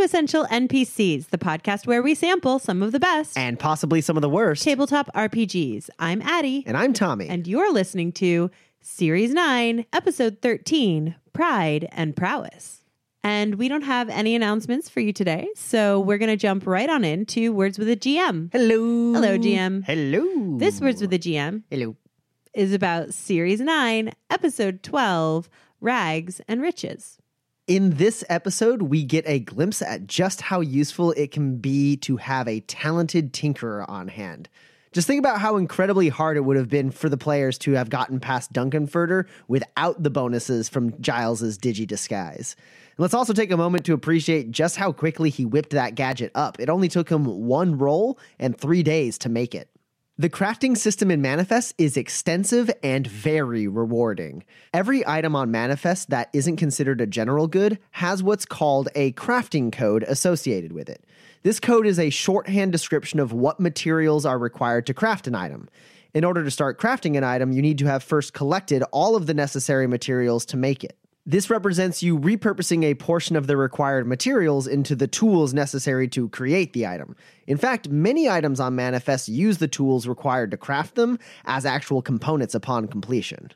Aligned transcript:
To 0.00 0.04
Essential 0.04 0.46
NPCs, 0.46 1.28
the 1.28 1.36
podcast 1.36 1.86
where 1.86 2.02
we 2.02 2.14
sample 2.14 2.58
some 2.58 2.82
of 2.82 2.92
the 2.92 2.98
best 3.00 3.36
and 3.36 3.58
possibly 3.58 4.00
some 4.00 4.16
of 4.16 4.22
the 4.22 4.30
worst. 4.30 4.62
tabletop 4.62 5.10
RPGs. 5.14 5.90
I'm 5.98 6.22
Addie, 6.22 6.64
And 6.66 6.74
I'm 6.74 6.94
Tommy. 6.94 7.28
and 7.28 7.46
you're 7.46 7.70
listening 7.70 8.10
to 8.12 8.50
Series 8.80 9.34
9, 9.34 9.84
Episode 9.92 10.38
13 10.40 11.16
Pride 11.34 11.86
and 11.92 12.16
Prowess. 12.16 12.82
And 13.22 13.56
we 13.56 13.68
don't 13.68 13.82
have 13.82 14.08
any 14.08 14.34
announcements 14.34 14.88
for 14.88 15.00
you 15.00 15.12
today, 15.12 15.48
so 15.54 16.00
we're 16.00 16.16
going 16.18 16.30
to 16.30 16.36
jump 16.36 16.66
right 16.66 16.88
on 16.88 17.04
into 17.04 17.52
Words 17.52 17.78
with 17.78 17.90
a 17.90 17.96
GM. 17.96 18.48
Hello. 18.52 19.12
Hello, 19.12 19.36
GM. 19.38 19.84
Hello. 19.84 20.56
This 20.56 20.80
Words 20.80 21.02
with 21.02 21.12
a 21.12 21.18
GM 21.18 21.64
Hello. 21.70 21.94
is 22.54 22.72
about 22.72 23.12
Series 23.12 23.60
9, 23.60 24.12
Episode 24.30 24.82
12 24.82 25.50
Rags 25.82 26.40
and 26.48 26.62
Riches. 26.62 27.18
In 27.70 27.90
this 27.90 28.24
episode, 28.28 28.82
we 28.82 29.04
get 29.04 29.22
a 29.28 29.38
glimpse 29.38 29.80
at 29.80 30.08
just 30.08 30.40
how 30.40 30.58
useful 30.58 31.12
it 31.12 31.30
can 31.30 31.58
be 31.58 31.96
to 31.98 32.16
have 32.16 32.48
a 32.48 32.58
talented 32.58 33.32
tinkerer 33.32 33.88
on 33.88 34.08
hand. 34.08 34.48
Just 34.90 35.06
think 35.06 35.20
about 35.20 35.38
how 35.38 35.54
incredibly 35.54 36.08
hard 36.08 36.36
it 36.36 36.40
would 36.40 36.56
have 36.56 36.68
been 36.68 36.90
for 36.90 37.08
the 37.08 37.16
players 37.16 37.58
to 37.58 37.70
have 37.74 37.88
gotten 37.88 38.18
past 38.18 38.52
Duncan 38.52 38.88
Duncanfurter 38.88 39.28
without 39.46 40.02
the 40.02 40.10
bonuses 40.10 40.68
from 40.68 41.00
Giles's 41.00 41.58
Digi 41.58 41.86
Disguise. 41.86 42.56
And 42.58 42.98
let's 42.98 43.14
also 43.14 43.32
take 43.32 43.52
a 43.52 43.56
moment 43.56 43.84
to 43.84 43.92
appreciate 43.92 44.50
just 44.50 44.76
how 44.76 44.90
quickly 44.90 45.30
he 45.30 45.44
whipped 45.44 45.70
that 45.70 45.94
gadget 45.94 46.32
up. 46.34 46.58
It 46.58 46.70
only 46.70 46.88
took 46.88 47.08
him 47.08 47.24
one 47.24 47.78
roll 47.78 48.18
and 48.40 48.58
three 48.58 48.82
days 48.82 49.16
to 49.18 49.28
make 49.28 49.54
it. 49.54 49.68
The 50.20 50.28
crafting 50.28 50.76
system 50.76 51.10
in 51.10 51.22
Manifest 51.22 51.74
is 51.78 51.96
extensive 51.96 52.70
and 52.82 53.06
very 53.06 53.66
rewarding. 53.66 54.44
Every 54.74 55.02
item 55.08 55.34
on 55.34 55.50
Manifest 55.50 56.10
that 56.10 56.28
isn't 56.34 56.58
considered 56.58 57.00
a 57.00 57.06
general 57.06 57.46
good 57.46 57.78
has 57.92 58.22
what's 58.22 58.44
called 58.44 58.90
a 58.94 59.12
crafting 59.12 59.72
code 59.72 60.02
associated 60.02 60.72
with 60.72 60.90
it. 60.90 61.02
This 61.42 61.58
code 61.58 61.86
is 61.86 61.98
a 61.98 62.10
shorthand 62.10 62.70
description 62.70 63.18
of 63.18 63.32
what 63.32 63.60
materials 63.60 64.26
are 64.26 64.38
required 64.38 64.84
to 64.88 64.92
craft 64.92 65.26
an 65.26 65.34
item. 65.34 65.70
In 66.12 66.22
order 66.22 66.44
to 66.44 66.50
start 66.50 66.78
crafting 66.78 67.16
an 67.16 67.24
item, 67.24 67.52
you 67.52 67.62
need 67.62 67.78
to 67.78 67.86
have 67.86 68.02
first 68.02 68.34
collected 68.34 68.82
all 68.92 69.16
of 69.16 69.26
the 69.26 69.32
necessary 69.32 69.86
materials 69.86 70.44
to 70.44 70.58
make 70.58 70.84
it. 70.84 70.98
This 71.26 71.50
represents 71.50 72.02
you 72.02 72.18
repurposing 72.18 72.82
a 72.82 72.94
portion 72.94 73.36
of 73.36 73.46
the 73.46 73.56
required 73.56 74.06
materials 74.06 74.66
into 74.66 74.96
the 74.96 75.06
tools 75.06 75.52
necessary 75.52 76.08
to 76.08 76.30
create 76.30 76.72
the 76.72 76.86
item. 76.86 77.14
In 77.46 77.58
fact, 77.58 77.90
many 77.90 78.28
items 78.28 78.58
on 78.58 78.74
Manifest 78.74 79.28
use 79.28 79.58
the 79.58 79.68
tools 79.68 80.06
required 80.06 80.50
to 80.50 80.56
craft 80.56 80.94
them 80.94 81.18
as 81.44 81.66
actual 81.66 82.00
components 82.00 82.54
upon 82.54 82.88
completion. 82.88 83.50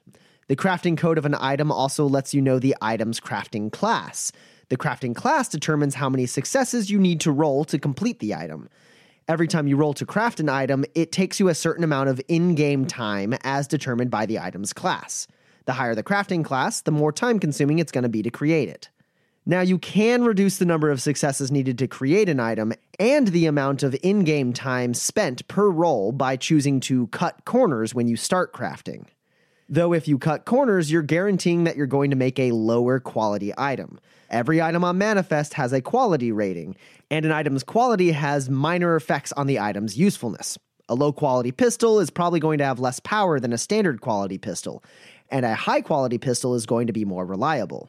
The 0.49 0.57
crafting 0.57 0.99
code 0.99 1.17
of 1.17 1.25
an 1.25 1.35
item 1.35 1.73
also 1.73 2.07
lets 2.07 2.35
you 2.35 2.43
know 2.43 2.59
the 2.59 2.77
item's 2.83 3.19
crafting 3.19 3.73
class. 3.73 4.31
The 4.69 4.77
crafting 4.77 5.15
class 5.15 5.49
determines 5.49 5.95
how 5.95 6.11
many 6.11 6.27
successes 6.27 6.91
you 6.91 6.99
need 6.99 7.21
to 7.23 7.33
roll 7.33 7.65
to 7.65 7.79
complete 7.79 8.19
the 8.19 8.35
item. 8.35 8.69
Every 9.27 9.49
time 9.49 9.67
you 9.67 9.79
roll 9.79 9.95
to 9.95 10.05
craft 10.05 10.39
an 10.39 10.51
item, 10.51 10.85
it 10.95 11.13
takes 11.13 11.41
you 11.41 11.49
a 11.49 11.55
certain 11.55 11.83
amount 11.83 12.11
of 12.11 12.21
in 12.29 12.55
game 12.57 12.85
time 12.85 13.35
as 13.43 13.67
determined 13.67 14.11
by 14.11 14.27
the 14.27 14.39
item's 14.39 14.75
class. 14.75 15.27
The 15.67 15.75
higher 15.75 15.95
the 15.95 16.03
crafting 16.03 16.45
class, 16.45 16.83
the 16.83 16.91
more 16.91 17.13
time 17.13 17.39
consuming 17.39 17.79
it's 17.79 17.93
going 17.93 18.03
to 18.03 18.09
be 18.09 18.23
to 18.23 18.31
create 18.31 18.69
it. 18.69 18.91
Now, 19.47 19.61
you 19.61 19.79
can 19.79 20.25
reduce 20.25 20.57
the 20.57 20.65
number 20.65 20.91
of 20.91 21.03
successes 21.03 21.51
needed 21.51 21.77
to 21.79 21.87
create 21.87 22.31
an 22.31 22.41
item 22.41 22.73
and 22.99 23.29
the 23.29 23.45
amount 23.45 23.83
of 23.83 23.95
in 24.03 24.25
game 24.25 24.55
time 24.55 24.95
spent 24.95 25.47
per 25.49 25.69
roll 25.69 26.13
by 26.13 26.37
choosing 26.37 26.81
to 26.81 27.09
cut 27.09 27.45
corners 27.45 27.95
when 27.95 28.09
you 28.09 28.17
start 28.17 28.55
crafting. 28.55 29.07
Though, 29.69 29.93
if 29.93 30.09
you 30.09 30.19
cut 30.19 30.45
corners, 30.45 30.91
you're 30.91 31.03
guaranteeing 31.03 31.65
that 31.65 31.77
you're 31.77 31.87
going 31.87 32.11
to 32.11 32.17
make 32.17 32.39
a 32.39 32.53
lower 32.53 33.01
quality 33.01 33.53
item. 33.57 33.99
Every 34.31 34.61
item 34.61 34.85
on 34.85 34.99
Manifest 34.99 35.55
has 35.55 35.73
a 35.73 35.81
quality 35.81 36.33
rating, 36.33 36.77
and 37.11 37.25
an 37.25 37.33
item's 37.33 37.65
quality 37.65 38.13
has 38.13 38.51
minor 38.51 38.97
effects 38.97 39.33
on 39.33 39.47
the 39.47 39.59
item's 39.59 39.97
usefulness. 39.97 40.59
A 40.89 40.95
low 40.95 41.13
quality 41.13 41.51
pistol 41.51 41.99
is 41.99 42.11
probably 42.11 42.41
going 42.41 42.59
to 42.59 42.65
have 42.65 42.79
less 42.79 43.01
power 43.01 43.41
than 43.41 43.55
a 43.55 43.59
standard 43.59 44.03
quality 44.03 44.37
pistol, 44.37 44.85
and 45.31 45.45
a 45.45 45.55
high 45.55 45.81
quality 45.81 46.19
pistol 46.19 46.55
is 46.55 46.67
going 46.67 46.87
to 46.87 46.93
be 46.93 47.05
more 47.05 47.25
reliable. 47.27 47.89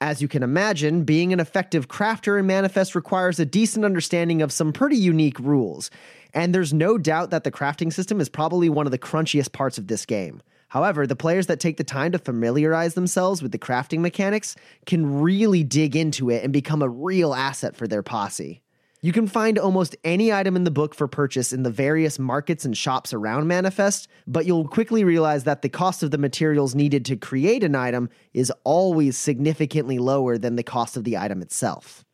As 0.00 0.22
you 0.22 0.28
can 0.28 0.44
imagine, 0.44 1.02
being 1.02 1.32
an 1.32 1.40
effective 1.40 1.88
crafter 1.88 2.38
in 2.38 2.46
Manifest 2.46 2.94
requires 2.94 3.40
a 3.40 3.44
decent 3.44 3.84
understanding 3.84 4.42
of 4.42 4.52
some 4.52 4.72
pretty 4.72 4.96
unique 4.96 5.40
rules, 5.40 5.90
and 6.32 6.54
there's 6.54 6.72
no 6.72 6.98
doubt 6.98 7.30
that 7.30 7.42
the 7.42 7.50
crafting 7.50 7.92
system 7.92 8.20
is 8.20 8.28
probably 8.28 8.68
one 8.68 8.86
of 8.86 8.92
the 8.92 8.98
crunchiest 8.98 9.52
parts 9.52 9.76
of 9.76 9.88
this 9.88 10.06
game. 10.06 10.40
However, 10.68 11.06
the 11.06 11.16
players 11.16 11.46
that 11.46 11.60
take 11.60 11.78
the 11.78 11.84
time 11.84 12.12
to 12.12 12.18
familiarize 12.18 12.94
themselves 12.94 13.42
with 13.42 13.52
the 13.52 13.58
crafting 13.58 14.00
mechanics 14.00 14.54
can 14.86 15.20
really 15.20 15.64
dig 15.64 15.96
into 15.96 16.30
it 16.30 16.44
and 16.44 16.52
become 16.52 16.82
a 16.82 16.88
real 16.88 17.34
asset 17.34 17.74
for 17.74 17.88
their 17.88 18.02
posse. 18.02 18.62
You 19.00 19.12
can 19.12 19.28
find 19.28 19.60
almost 19.60 19.94
any 20.02 20.32
item 20.32 20.56
in 20.56 20.64
the 20.64 20.72
book 20.72 20.92
for 20.92 21.06
purchase 21.06 21.52
in 21.52 21.62
the 21.62 21.70
various 21.70 22.18
markets 22.18 22.64
and 22.64 22.76
shops 22.76 23.12
around 23.12 23.46
Manifest, 23.46 24.08
but 24.26 24.44
you'll 24.44 24.66
quickly 24.66 25.04
realize 25.04 25.44
that 25.44 25.62
the 25.62 25.68
cost 25.68 26.02
of 26.02 26.10
the 26.10 26.18
materials 26.18 26.74
needed 26.74 27.04
to 27.04 27.16
create 27.16 27.62
an 27.62 27.76
item 27.76 28.10
is 28.34 28.52
always 28.64 29.16
significantly 29.16 30.00
lower 30.00 30.36
than 30.36 30.56
the 30.56 30.64
cost 30.64 30.96
of 30.96 31.04
the 31.04 31.16
item 31.16 31.42
itself. 31.42 32.04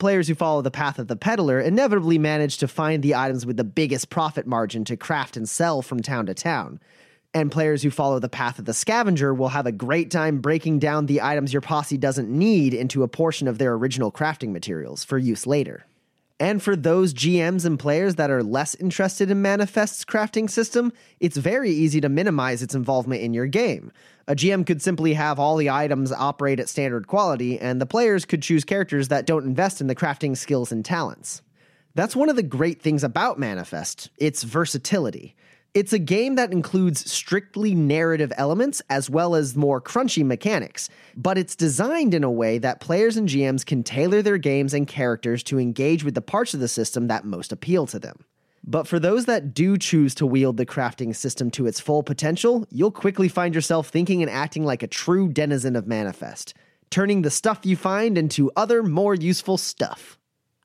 Players 0.00 0.26
who 0.26 0.34
follow 0.34 0.62
the 0.62 0.70
path 0.72 0.98
of 0.98 1.06
the 1.06 1.14
peddler 1.14 1.60
inevitably 1.60 2.18
manage 2.18 2.58
to 2.58 2.66
find 2.66 3.04
the 3.04 3.14
items 3.14 3.46
with 3.46 3.56
the 3.56 3.62
biggest 3.62 4.10
profit 4.10 4.44
margin 4.44 4.84
to 4.86 4.96
craft 4.96 5.36
and 5.36 5.48
sell 5.48 5.80
from 5.80 6.02
town 6.02 6.26
to 6.26 6.34
town. 6.34 6.80
And 7.32 7.52
players 7.52 7.84
who 7.84 7.90
follow 7.90 8.18
the 8.18 8.28
path 8.28 8.58
of 8.58 8.64
the 8.64 8.74
scavenger 8.74 9.32
will 9.32 9.50
have 9.50 9.66
a 9.66 9.72
great 9.72 10.10
time 10.10 10.40
breaking 10.40 10.80
down 10.80 11.06
the 11.06 11.22
items 11.22 11.52
your 11.52 11.62
posse 11.62 11.98
doesn't 11.98 12.28
need 12.28 12.74
into 12.74 13.04
a 13.04 13.08
portion 13.08 13.46
of 13.46 13.58
their 13.58 13.74
original 13.74 14.10
crafting 14.10 14.50
materials 14.50 15.04
for 15.04 15.18
use 15.18 15.46
later. 15.46 15.86
And 16.42 16.60
for 16.60 16.74
those 16.74 17.14
GMs 17.14 17.64
and 17.64 17.78
players 17.78 18.16
that 18.16 18.28
are 18.28 18.42
less 18.42 18.74
interested 18.74 19.30
in 19.30 19.42
Manifest's 19.42 20.04
crafting 20.04 20.50
system, 20.50 20.92
it's 21.20 21.36
very 21.36 21.70
easy 21.70 22.00
to 22.00 22.08
minimize 22.08 22.64
its 22.64 22.74
involvement 22.74 23.22
in 23.22 23.32
your 23.32 23.46
game. 23.46 23.92
A 24.26 24.34
GM 24.34 24.66
could 24.66 24.82
simply 24.82 25.14
have 25.14 25.38
all 25.38 25.54
the 25.54 25.70
items 25.70 26.10
operate 26.10 26.58
at 26.58 26.68
standard 26.68 27.06
quality, 27.06 27.60
and 27.60 27.80
the 27.80 27.86
players 27.86 28.24
could 28.24 28.42
choose 28.42 28.64
characters 28.64 29.06
that 29.06 29.24
don't 29.24 29.44
invest 29.44 29.80
in 29.80 29.86
the 29.86 29.94
crafting 29.94 30.36
skills 30.36 30.72
and 30.72 30.84
talents. 30.84 31.42
That's 31.94 32.16
one 32.16 32.28
of 32.28 32.34
the 32.34 32.42
great 32.42 32.82
things 32.82 33.04
about 33.04 33.38
Manifest 33.38 34.10
its 34.18 34.42
versatility. 34.42 35.36
It's 35.74 35.94
a 35.94 35.98
game 35.98 36.34
that 36.34 36.52
includes 36.52 37.10
strictly 37.10 37.74
narrative 37.74 38.30
elements 38.36 38.82
as 38.90 39.08
well 39.08 39.34
as 39.34 39.56
more 39.56 39.80
crunchy 39.80 40.22
mechanics, 40.22 40.90
but 41.16 41.38
it's 41.38 41.56
designed 41.56 42.12
in 42.12 42.22
a 42.22 42.30
way 42.30 42.58
that 42.58 42.80
players 42.80 43.16
and 43.16 43.26
GMs 43.26 43.64
can 43.64 43.82
tailor 43.82 44.20
their 44.20 44.36
games 44.36 44.74
and 44.74 44.86
characters 44.86 45.42
to 45.44 45.58
engage 45.58 46.04
with 46.04 46.14
the 46.14 46.20
parts 46.20 46.52
of 46.52 46.60
the 46.60 46.68
system 46.68 47.08
that 47.08 47.24
most 47.24 47.52
appeal 47.52 47.86
to 47.86 47.98
them. 47.98 48.26
But 48.62 48.86
for 48.86 48.98
those 48.98 49.24
that 49.24 49.54
do 49.54 49.78
choose 49.78 50.14
to 50.16 50.26
wield 50.26 50.58
the 50.58 50.66
crafting 50.66 51.16
system 51.16 51.50
to 51.52 51.66
its 51.66 51.80
full 51.80 52.02
potential, 52.02 52.66
you'll 52.70 52.90
quickly 52.90 53.28
find 53.28 53.54
yourself 53.54 53.88
thinking 53.88 54.20
and 54.20 54.30
acting 54.30 54.64
like 54.64 54.82
a 54.82 54.86
true 54.86 55.26
denizen 55.26 55.74
of 55.74 55.86
Manifest, 55.86 56.52
turning 56.90 57.22
the 57.22 57.30
stuff 57.30 57.60
you 57.64 57.76
find 57.76 58.18
into 58.18 58.52
other, 58.56 58.82
more 58.82 59.14
useful 59.14 59.56
stuff. 59.56 60.18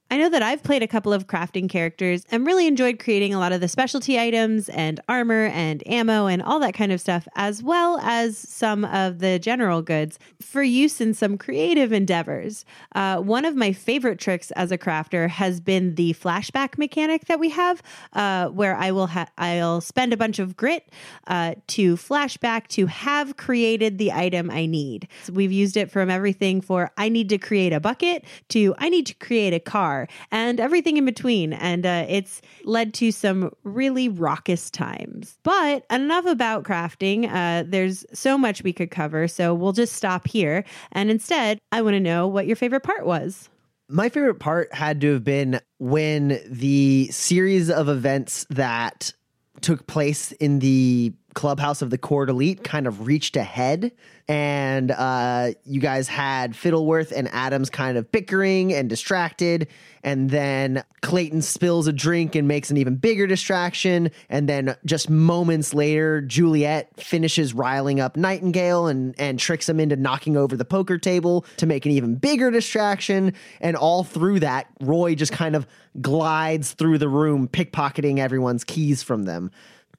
I 0.09 0.15
know 0.15 0.29
that 0.29 0.41
I've 0.41 0.63
played 0.63 0.83
a 0.83 0.87
couple 0.87 1.11
of 1.11 1.27
crafting 1.27 1.67
characters 1.69 2.23
and 2.31 2.45
really 2.47 2.65
enjoyed 2.65 2.97
creating 2.97 3.33
a 3.33 3.39
lot 3.39 3.51
of 3.51 3.59
the 3.59 3.67
specialty 3.67 4.17
items 4.17 4.69
and 4.69 5.01
armor 5.09 5.47
and 5.47 5.85
ammo 5.85 6.27
and 6.27 6.41
all 6.41 6.61
that 6.61 6.73
kind 6.73 6.93
of 6.93 7.01
stuff, 7.01 7.27
as 7.35 7.61
well 7.61 7.99
as 8.01 8.37
some 8.37 8.85
of 8.85 9.19
the 9.19 9.37
general 9.37 9.81
goods 9.81 10.17
for 10.39 10.63
use 10.63 11.01
in 11.01 11.13
some 11.13 11.37
creative 11.37 11.91
endeavors. 11.91 12.63
Uh, 12.95 13.17
one 13.17 13.43
of 13.43 13.57
my 13.57 13.73
favorite 13.73 14.17
tricks 14.17 14.49
as 14.51 14.71
a 14.71 14.77
crafter 14.77 15.27
has 15.27 15.59
been 15.59 15.95
the 15.95 16.13
flashback 16.13 16.77
mechanic 16.77 17.25
that 17.25 17.37
we 17.37 17.49
have, 17.49 17.83
uh, 18.13 18.47
where 18.47 18.77
I 18.77 18.91
will 18.91 19.07
ha- 19.07 19.27
I'll 19.37 19.81
spend 19.81 20.13
a 20.13 20.17
bunch 20.17 20.39
of 20.39 20.55
grit 20.55 20.89
uh, 21.27 21.55
to 21.67 21.97
flashback 21.97 22.67
to 22.69 22.85
have 22.85 23.35
created 23.35 23.97
the 23.97 24.13
item 24.13 24.49
I 24.51 24.67
need. 24.67 25.09
So 25.23 25.33
we've 25.33 25.51
used 25.51 25.75
it 25.75 25.91
from 25.91 26.09
everything 26.09 26.61
for 26.61 26.91
I 26.95 27.09
need 27.09 27.27
to 27.27 27.37
create 27.37 27.73
a 27.73 27.81
bucket 27.81 28.23
to 28.49 28.73
I 28.77 28.87
need 28.87 29.05
to 29.07 29.13
create 29.13 29.53
a 29.53 29.59
car 29.59 29.96
and 30.31 30.59
everything 30.59 30.97
in 30.97 31.05
between. 31.05 31.53
And 31.53 31.85
uh, 31.85 32.05
it's 32.07 32.41
led 32.63 32.93
to 32.95 33.11
some 33.11 33.51
really 33.63 34.09
raucous 34.09 34.69
times. 34.69 35.37
But 35.43 35.85
enough 35.89 36.25
about 36.25 36.63
crafting. 36.63 37.31
Uh, 37.31 37.63
there's 37.67 38.05
so 38.13 38.37
much 38.37 38.63
we 38.63 38.73
could 38.73 38.91
cover. 38.91 39.27
So 39.27 39.53
we'll 39.53 39.73
just 39.73 39.93
stop 39.93 40.27
here. 40.27 40.63
And 40.91 41.09
instead, 41.09 41.59
I 41.71 41.81
want 41.81 41.95
to 41.95 41.99
know 41.99 42.27
what 42.27 42.45
your 42.47 42.55
favorite 42.55 42.83
part 42.83 43.05
was. 43.05 43.49
My 43.89 44.09
favorite 44.09 44.35
part 44.35 44.73
had 44.73 44.99
to 45.01 45.13
have 45.13 45.23
been 45.23 45.61
when 45.79 46.39
the 46.45 47.07
series 47.07 47.69
of 47.69 47.87
events 47.87 48.45
that 48.49 49.13
took 49.61 49.87
place 49.87 50.33
in 50.33 50.59
the 50.59 51.13
clubhouse 51.37 51.83
of 51.83 51.91
the 51.91 51.99
Court 51.99 52.31
Elite 52.31 52.63
kind 52.63 52.87
of 52.87 53.05
reached 53.05 53.37
ahead. 53.37 53.91
And 54.27 54.89
uh, 54.89 55.51
you 55.65 55.79
guys 55.79 56.07
had 56.07 56.53
Fiddleworth 56.53 57.13
and 57.15 57.29
Adams 57.31 57.69
kind 57.69 57.95
of 57.95 58.11
bickering 58.11 58.73
and 58.73 58.89
distracted. 58.89 59.67
And 60.03 60.31
then 60.31 60.83
Clayton 61.01 61.43
spills 61.43 61.85
a 61.85 61.93
drink 61.93 62.33
and 62.33 62.47
makes 62.47 62.71
an 62.71 62.77
even 62.77 62.95
bigger 62.95 63.27
distraction. 63.27 64.09
And 64.29 64.49
then 64.49 64.75
just 64.83 65.11
moments 65.11 65.75
later, 65.75 66.21
Juliet 66.21 66.99
finishes 66.99 67.53
riling 67.53 67.99
up 67.99 68.17
Nightingale 68.17 68.87
and, 68.87 69.13
and 69.19 69.37
tricks 69.37 69.69
him 69.69 69.79
into 69.79 69.95
knocking 69.95 70.37
over 70.37 70.57
the 70.57 70.65
poker 70.65 70.97
table 70.97 71.45
to 71.57 71.67
make 71.67 71.85
an 71.85 71.91
even 71.91 72.15
bigger 72.15 72.49
distraction. 72.49 73.33
And 73.61 73.77
all 73.77 74.03
through 74.03 74.39
that, 74.39 74.67
Roy 74.81 75.13
just 75.13 75.33
kind 75.33 75.55
of 75.55 75.67
glides 76.01 76.73
through 76.73 76.97
the 76.97 77.09
room, 77.09 77.47
pickpocketing 77.47 78.17
everyone's 78.17 78.63
keys 78.63 79.03
from 79.03 79.23
them. 79.23 79.51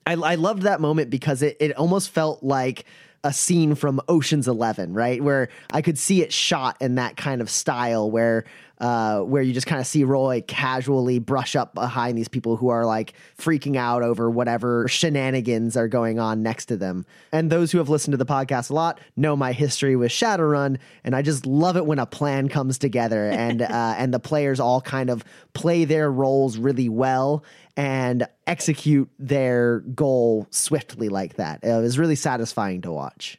I, 0.09 0.13
I 0.15 0.35
loved 0.37 0.63
that 0.63 0.81
moment 0.81 1.11
because 1.11 1.43
it, 1.43 1.59
it 1.61 1.77
almost 1.77 2.09
felt 2.09 2.43
like 2.43 2.87
a 3.25 3.33
scene 3.33 3.75
from 3.75 4.01
Ocean's 4.09 4.49
Eleven, 4.49 4.95
right? 4.95 5.23
Where 5.23 5.51
I 5.71 5.83
could 5.83 5.99
see 5.99 6.23
it 6.23 6.33
shot 6.33 6.79
in 6.81 6.95
that 6.95 7.19
kind 7.19 7.43
of 7.43 7.51
style 7.51 8.11
where 8.11 8.45
uh, 8.81 9.21
where 9.21 9.43
you 9.43 9.53
just 9.53 9.67
kind 9.67 9.81
of 9.81 9.87
see 9.87 10.05
Roy 10.05 10.43
casually 10.47 11.19
brush 11.19 11.57
up 11.57 11.75
behind 11.75 12.17
these 12.17 12.29
people 12.29 12.57
who 12.57 12.69
are 12.69 12.87
like 12.87 13.15
freaking 13.37 13.77
out 13.77 14.03
over 14.03 14.31
whatever 14.31 14.87
shenanigans 14.89 15.77
are 15.77 15.89
going 15.89 16.19
on 16.19 16.43
next 16.43 16.67
to 16.67 16.77
them. 16.77 17.05
And 17.33 17.51
those 17.51 17.73
who 17.73 17.79
have 17.79 17.89
listened 17.89 18.13
to 18.13 18.19
the 18.19 18.27
podcast 18.27 18.71
a 18.71 18.75
lot 18.75 19.01
know 19.17 19.37
my 19.37 19.53
history 19.53 19.97
with 19.97 20.13
Shadowrun, 20.13 20.79
and 21.05 21.17
I 21.17 21.23
just 21.23 21.47
love 21.47 21.77
it 21.77 21.87
when 21.87 21.99
a 21.99 22.07
plan 22.07 22.49
comes 22.49 22.79
together 22.79 23.25
and 23.31 23.63
uh, 23.63 23.95
and 23.97 24.15
the 24.15 24.21
players 24.21 24.61
all 24.61 24.81
kind 24.81 25.11
of 25.11 25.25
play 25.55 25.85
their 25.85 26.11
roles 26.11 26.57
really 26.57 26.89
well 26.89 27.45
and 27.77 28.27
execute 28.47 29.09
their 29.19 29.81
goal 29.81 30.47
swiftly 30.51 31.09
like 31.09 31.35
that. 31.35 31.61
It 31.63 31.81
was 31.81 31.99
really 31.99 32.17
satisfying 32.17 32.83
to 32.83 32.93
watch. 32.93 33.39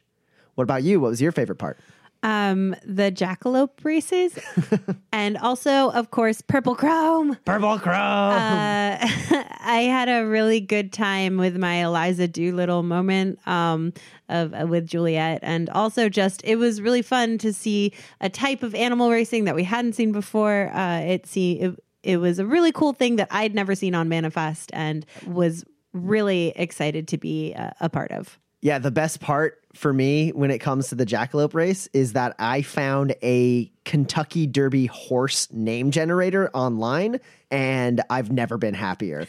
What 0.54 0.64
about 0.64 0.82
you? 0.82 1.00
What 1.00 1.08
was 1.08 1.22
your 1.22 1.32
favorite 1.32 1.56
part? 1.56 1.78
Um, 2.22 2.76
the 2.84 3.10
jackalope 3.10 3.82
races, 3.82 4.38
and 5.12 5.38
also, 5.38 5.90
of 5.90 6.10
course, 6.10 6.42
purple 6.42 6.74
chrome. 6.74 7.36
Purple 7.46 7.78
Chrome. 7.78 7.96
Uh, 7.96 8.98
I 9.00 9.88
had 9.90 10.08
a 10.08 10.26
really 10.26 10.60
good 10.60 10.92
time 10.92 11.38
with 11.38 11.56
my 11.56 11.76
Eliza 11.76 12.28
Doolittle 12.28 12.82
moment 12.82 13.38
um, 13.46 13.94
of 14.28 14.52
uh, 14.52 14.66
with 14.66 14.86
Juliet, 14.86 15.40
and 15.42 15.70
also 15.70 16.08
just 16.10 16.42
it 16.44 16.56
was 16.56 16.82
really 16.82 17.02
fun 17.02 17.38
to 17.38 17.52
see 17.52 17.94
a 18.20 18.28
type 18.28 18.62
of 18.62 18.74
animal 18.74 19.10
racing 19.10 19.44
that 19.44 19.54
we 19.54 19.64
hadn't 19.64 19.94
seen 19.94 20.12
before. 20.12 20.70
Uh, 20.74 21.00
it 21.00 21.26
see 21.26 21.52
it, 21.60 21.82
it 22.02 22.16
was 22.18 22.38
a 22.38 22.46
really 22.46 22.72
cool 22.72 22.92
thing 22.92 23.16
that 23.16 23.28
I'd 23.30 23.54
never 23.54 23.74
seen 23.74 23.94
on 23.94 24.08
Manifest, 24.08 24.70
and 24.74 25.06
was 25.26 25.64
really 25.92 26.52
excited 26.56 27.08
to 27.08 27.18
be 27.18 27.52
a, 27.52 27.74
a 27.80 27.88
part 27.88 28.10
of. 28.12 28.38
Yeah, 28.60 28.78
the 28.78 28.90
best 28.90 29.20
part 29.20 29.59
for 29.74 29.92
me 29.92 30.30
when 30.30 30.50
it 30.50 30.58
comes 30.58 30.88
to 30.88 30.94
the 30.94 31.06
jackalope 31.06 31.54
race 31.54 31.88
is 31.92 32.12
that 32.14 32.34
I 32.38 32.62
found 32.62 33.14
a 33.22 33.70
Kentucky 33.84 34.46
Derby 34.46 34.86
horse 34.86 35.50
name 35.52 35.90
generator 35.90 36.50
online 36.52 37.20
and 37.50 38.00
I've 38.10 38.30
never 38.30 38.58
been 38.58 38.74
happier. 38.74 39.26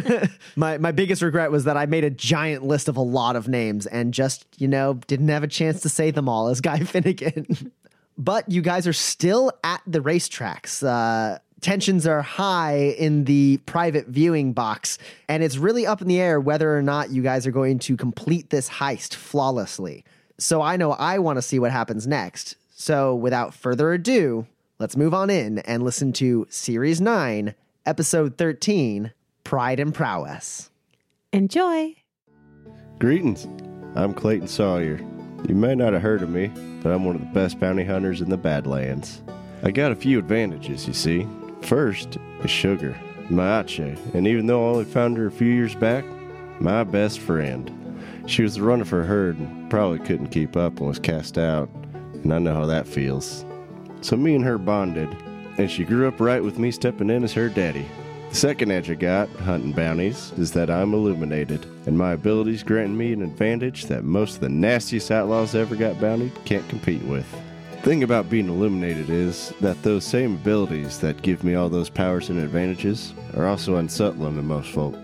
my 0.56 0.78
my 0.78 0.92
biggest 0.92 1.22
regret 1.22 1.50
was 1.50 1.64
that 1.64 1.76
I 1.76 1.86
made 1.86 2.04
a 2.04 2.10
giant 2.10 2.64
list 2.64 2.88
of 2.88 2.96
a 2.96 3.02
lot 3.02 3.36
of 3.36 3.48
names 3.48 3.86
and 3.86 4.14
just, 4.14 4.46
you 4.58 4.68
know, 4.68 4.94
didn't 5.06 5.28
have 5.28 5.42
a 5.42 5.48
chance 5.48 5.80
to 5.82 5.88
say 5.88 6.10
them 6.10 6.28
all 6.28 6.48
as 6.48 6.60
Guy 6.60 6.78
Finnegan. 6.84 7.72
but 8.16 8.48
you 8.48 8.62
guys 8.62 8.86
are 8.86 8.92
still 8.92 9.52
at 9.64 9.82
the 9.86 10.00
racetracks. 10.00 10.86
Uh 10.86 11.38
tensions 11.60 12.06
are 12.06 12.22
high 12.22 12.94
in 12.98 13.24
the 13.24 13.58
private 13.66 14.06
viewing 14.06 14.52
box, 14.52 14.98
and 15.28 15.42
it's 15.42 15.56
really 15.56 15.86
up 15.86 16.02
in 16.02 16.08
the 16.08 16.20
air 16.20 16.40
whether 16.40 16.76
or 16.76 16.82
not 16.82 17.10
you 17.10 17.22
guys 17.22 17.46
are 17.46 17.50
going 17.52 17.78
to 17.80 17.96
complete 17.96 18.50
this 18.50 18.68
heist 18.68 19.14
flawlessly. 19.14 20.04
So 20.38 20.62
I 20.62 20.76
know 20.76 20.92
I 20.92 21.18
want 21.18 21.36
to 21.36 21.42
see 21.42 21.58
what 21.58 21.70
happens 21.70 22.06
next. 22.06 22.56
So 22.70 23.14
without 23.14 23.54
further 23.54 23.92
ado, 23.92 24.46
let's 24.78 24.96
move 24.96 25.12
on 25.12 25.28
in 25.28 25.58
and 25.60 25.82
listen 25.82 26.12
to 26.14 26.46
Series 26.48 27.00
9, 27.00 27.54
Episode 27.84 28.38
13 28.38 29.12
Pride 29.44 29.80
and 29.80 29.94
Prowess. 29.94 30.70
Enjoy. 31.32 31.94
Greetings. 32.98 33.46
I'm 33.94 34.14
Clayton 34.14 34.48
Sawyer. 34.48 35.00
You 35.48 35.54
may 35.54 35.74
not 35.74 35.92
have 35.92 36.02
heard 36.02 36.22
of 36.22 36.30
me, 36.30 36.48
but 36.82 36.92
I'm 36.92 37.04
one 37.04 37.16
of 37.16 37.20
the 37.20 37.28
best 37.28 37.58
bounty 37.58 37.84
hunters 37.84 38.20
in 38.20 38.30
the 38.30 38.36
Badlands. 38.36 39.22
I 39.62 39.70
got 39.70 39.92
a 39.92 39.96
few 39.96 40.18
advantages, 40.18 40.86
you 40.86 40.94
see. 40.94 41.26
First 41.62 42.18
is 42.42 42.50
Sugar, 42.50 42.98
my 43.28 43.60
Ache, 43.60 43.96
and 44.14 44.26
even 44.26 44.46
though 44.46 44.66
I 44.66 44.70
only 44.72 44.84
found 44.84 45.16
her 45.16 45.26
a 45.26 45.30
few 45.30 45.52
years 45.52 45.74
back, 45.74 46.04
my 46.60 46.84
best 46.84 47.20
friend. 47.20 47.70
She 48.26 48.42
was 48.42 48.54
the 48.54 48.62
runner 48.62 48.84
for 48.84 49.04
herd 49.04 49.38
and 49.38 49.70
probably 49.70 49.98
couldn't 50.00 50.28
keep 50.28 50.56
up 50.56 50.78
and 50.78 50.88
was 50.88 50.98
cast 50.98 51.38
out, 51.38 51.68
and 51.92 52.32
I 52.32 52.38
know 52.38 52.54
how 52.54 52.66
that 52.66 52.88
feels. 52.88 53.44
So 54.00 54.16
me 54.16 54.34
and 54.34 54.44
her 54.44 54.58
bonded, 54.58 55.14
and 55.58 55.70
she 55.70 55.84
grew 55.84 56.08
up 56.08 56.20
right 56.20 56.42
with 56.42 56.58
me 56.58 56.70
stepping 56.70 57.10
in 57.10 57.24
as 57.24 57.34
her 57.34 57.48
daddy. 57.48 57.86
The 58.30 58.36
second 58.36 58.70
edge 58.70 58.90
I 58.90 58.94
got, 58.94 59.28
hunting 59.30 59.72
bounties, 59.72 60.32
is 60.38 60.52
that 60.52 60.70
I'm 60.70 60.94
illuminated, 60.94 61.66
and 61.86 61.98
my 61.98 62.12
abilities 62.12 62.62
grant 62.62 62.92
me 62.92 63.12
an 63.12 63.22
advantage 63.22 63.86
that 63.86 64.04
most 64.04 64.36
of 64.36 64.40
the 64.40 64.48
nastiest 64.48 65.10
outlaws 65.10 65.54
ever 65.54 65.76
got 65.76 66.00
bountied 66.00 66.32
can't 66.44 66.68
compete 66.68 67.02
with. 67.02 67.26
Thing 67.82 68.02
about 68.02 68.28
being 68.28 68.50
illuminated 68.50 69.08
is 69.08 69.54
that 69.62 69.82
those 69.82 70.04
same 70.04 70.34
abilities 70.34 70.98
that 70.98 71.22
give 71.22 71.42
me 71.42 71.54
all 71.54 71.70
those 71.70 71.88
powers 71.88 72.28
and 72.28 72.38
advantages 72.38 73.14
are 73.34 73.46
also 73.46 73.76
unsettling 73.76 74.36
to 74.36 74.42
most 74.42 74.70
folk. 74.70 74.94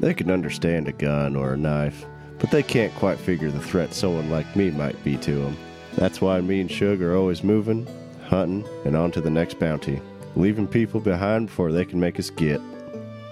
They 0.00 0.12
can 0.12 0.30
understand 0.30 0.86
a 0.86 0.92
gun 0.92 1.34
or 1.34 1.54
a 1.54 1.56
knife, 1.56 2.04
but 2.38 2.50
they 2.50 2.62
can't 2.62 2.94
quite 2.96 3.18
figure 3.18 3.50
the 3.50 3.58
threat 3.58 3.94
someone 3.94 4.28
like 4.28 4.54
me 4.54 4.70
might 4.70 5.02
be 5.02 5.16
to 5.16 5.34
them. 5.34 5.56
That's 5.94 6.20
why 6.20 6.42
me 6.42 6.60
and 6.60 6.70
Shug 6.70 7.00
are 7.00 7.16
always 7.16 7.42
moving, 7.42 7.88
hunting, 8.26 8.68
and 8.84 8.94
on 8.94 9.12
to 9.12 9.22
the 9.22 9.30
next 9.30 9.58
bounty, 9.58 9.98
leaving 10.36 10.68
people 10.68 11.00
behind 11.00 11.46
before 11.46 11.72
they 11.72 11.86
can 11.86 11.98
make 11.98 12.18
us 12.18 12.28
get. 12.28 12.60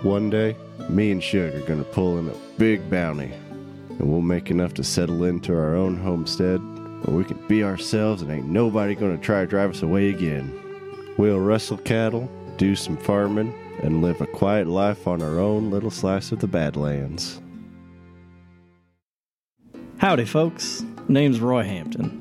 One 0.00 0.30
day, 0.30 0.56
me 0.88 1.10
and 1.10 1.22
Shug 1.22 1.54
are 1.54 1.66
gonna 1.66 1.84
pull 1.84 2.16
in 2.16 2.30
a 2.30 2.36
big 2.56 2.88
bounty, 2.88 3.34
and 3.90 4.10
we'll 4.10 4.22
make 4.22 4.50
enough 4.50 4.72
to 4.74 4.82
settle 4.82 5.24
into 5.24 5.52
our 5.52 5.74
own 5.74 5.98
homestead 5.98 6.62
where 7.04 7.16
we 7.16 7.24
can 7.24 7.38
be 7.46 7.62
ourselves 7.62 8.22
and 8.22 8.30
ain't 8.30 8.46
nobody 8.46 8.94
gonna 8.94 9.18
try 9.18 9.40
to 9.42 9.46
drive 9.46 9.70
us 9.70 9.82
away 9.82 10.08
again. 10.08 10.52
We'll 11.16 11.40
rustle 11.40 11.78
cattle, 11.78 12.28
do 12.56 12.74
some 12.74 12.96
farming, 12.96 13.54
and 13.82 14.02
live 14.02 14.20
a 14.20 14.26
quiet 14.26 14.66
life 14.66 15.06
on 15.06 15.22
our 15.22 15.38
own 15.38 15.70
little 15.70 15.90
slice 15.90 16.32
of 16.32 16.40
the 16.40 16.46
Badlands. 16.46 17.40
Howdy, 19.98 20.24
folks. 20.24 20.84
Name's 21.08 21.40
Roy 21.40 21.62
Hampton. 21.62 22.20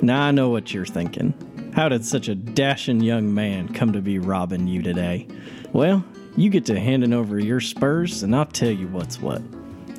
Now 0.00 0.22
I 0.22 0.30
know 0.30 0.48
what 0.48 0.72
you're 0.72 0.86
thinking. 0.86 1.34
How 1.74 1.88
did 1.88 2.04
such 2.04 2.28
a 2.28 2.34
dashing 2.34 3.00
young 3.00 3.32
man 3.34 3.72
come 3.72 3.92
to 3.92 4.00
be 4.00 4.18
robbing 4.18 4.66
you 4.66 4.82
today? 4.82 5.28
Well, 5.72 6.04
you 6.36 6.50
get 6.50 6.64
to 6.66 6.80
handing 6.80 7.12
over 7.12 7.38
your 7.38 7.60
spurs, 7.60 8.22
and 8.22 8.34
I'll 8.34 8.46
tell 8.46 8.70
you 8.70 8.88
what's 8.88 9.20
what. 9.20 9.42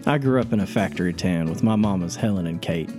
I 0.05 0.17
grew 0.17 0.41
up 0.41 0.51
in 0.51 0.59
a 0.59 0.65
factory 0.65 1.13
town 1.13 1.49
with 1.49 1.63
my 1.63 1.75
mamas 1.75 2.15
Helen 2.15 2.47
and 2.47 2.61
Kate. 2.61 2.89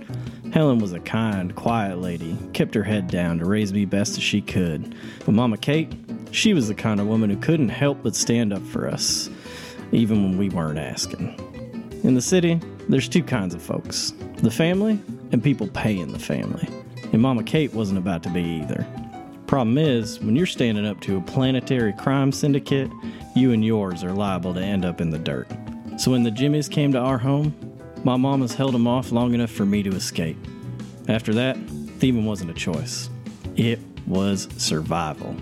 Helen 0.53 0.77
was 0.77 0.93
a 0.93 0.99
kind, 0.99 1.55
quiet 1.55 1.97
lady, 1.97 2.37
kept 2.53 2.75
her 2.75 2.83
head 2.83 3.07
down 3.07 3.39
to 3.39 3.45
raise 3.45 3.73
me 3.73 3.85
best 3.85 4.17
as 4.17 4.23
she 4.23 4.39
could. 4.39 4.95
But 5.25 5.31
Mama 5.31 5.57
Kate, 5.57 5.91
she 6.29 6.53
was 6.53 6.67
the 6.67 6.75
kind 6.75 6.99
of 6.99 7.07
woman 7.07 7.31
who 7.31 7.37
couldn't 7.37 7.69
help 7.69 8.03
but 8.03 8.15
stand 8.15 8.53
up 8.53 8.61
for 8.67 8.87
us, 8.87 9.31
even 9.91 10.21
when 10.21 10.37
we 10.37 10.49
weren't 10.49 10.77
asking. 10.77 11.33
In 12.03 12.13
the 12.13 12.21
city, 12.21 12.61
there's 12.87 13.09
two 13.09 13.23
kinds 13.23 13.55
of 13.55 13.63
folks 13.63 14.13
the 14.43 14.51
family 14.51 14.99
and 15.31 15.43
people 15.43 15.67
paying 15.69 16.11
the 16.11 16.19
family. 16.19 16.69
And 17.11 17.19
Mama 17.19 17.41
Kate 17.41 17.73
wasn't 17.73 17.97
about 17.97 18.21
to 18.21 18.29
be 18.29 18.43
either. 18.43 18.85
Problem 19.47 19.79
is, 19.79 20.19
when 20.19 20.35
you're 20.35 20.45
standing 20.45 20.85
up 20.85 21.01
to 21.01 21.17
a 21.17 21.21
planetary 21.21 21.93
crime 21.93 22.31
syndicate, 22.31 22.91
you 23.35 23.53
and 23.53 23.65
yours 23.65 24.03
are 24.03 24.13
liable 24.13 24.53
to 24.53 24.61
end 24.61 24.85
up 24.85 25.01
in 25.01 25.09
the 25.09 25.17
dirt. 25.17 25.47
So 25.97 26.11
when 26.11 26.21
the 26.21 26.29
Jimmies 26.29 26.69
came 26.69 26.91
to 26.91 26.99
our 26.99 27.17
home, 27.17 27.55
my 28.03 28.17
mamas 28.17 28.53
held 28.53 28.73
them 28.73 28.87
off 28.87 29.11
long 29.11 29.33
enough 29.33 29.51
for 29.51 29.65
me 29.65 29.83
to 29.83 29.91
escape. 29.91 30.37
After 31.07 31.33
that, 31.33 31.57
thieving 31.99 32.25
wasn't 32.25 32.51
a 32.51 32.53
choice. 32.53 33.09
It 33.55 33.79
was 34.07 34.47
survival. 34.57 35.35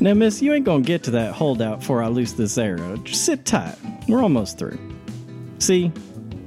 Now, 0.00 0.14
miss, 0.14 0.42
you 0.42 0.52
ain't 0.52 0.64
gonna 0.64 0.82
get 0.82 1.02
to 1.04 1.10
that 1.12 1.32
holdout 1.32 1.80
before 1.80 2.02
I 2.02 2.08
loose 2.08 2.32
this 2.32 2.58
arrow. 2.58 2.96
Just 2.98 3.24
sit 3.24 3.44
tight. 3.44 3.76
We're 4.08 4.22
almost 4.22 4.58
through. 4.58 4.78
See, 5.58 5.92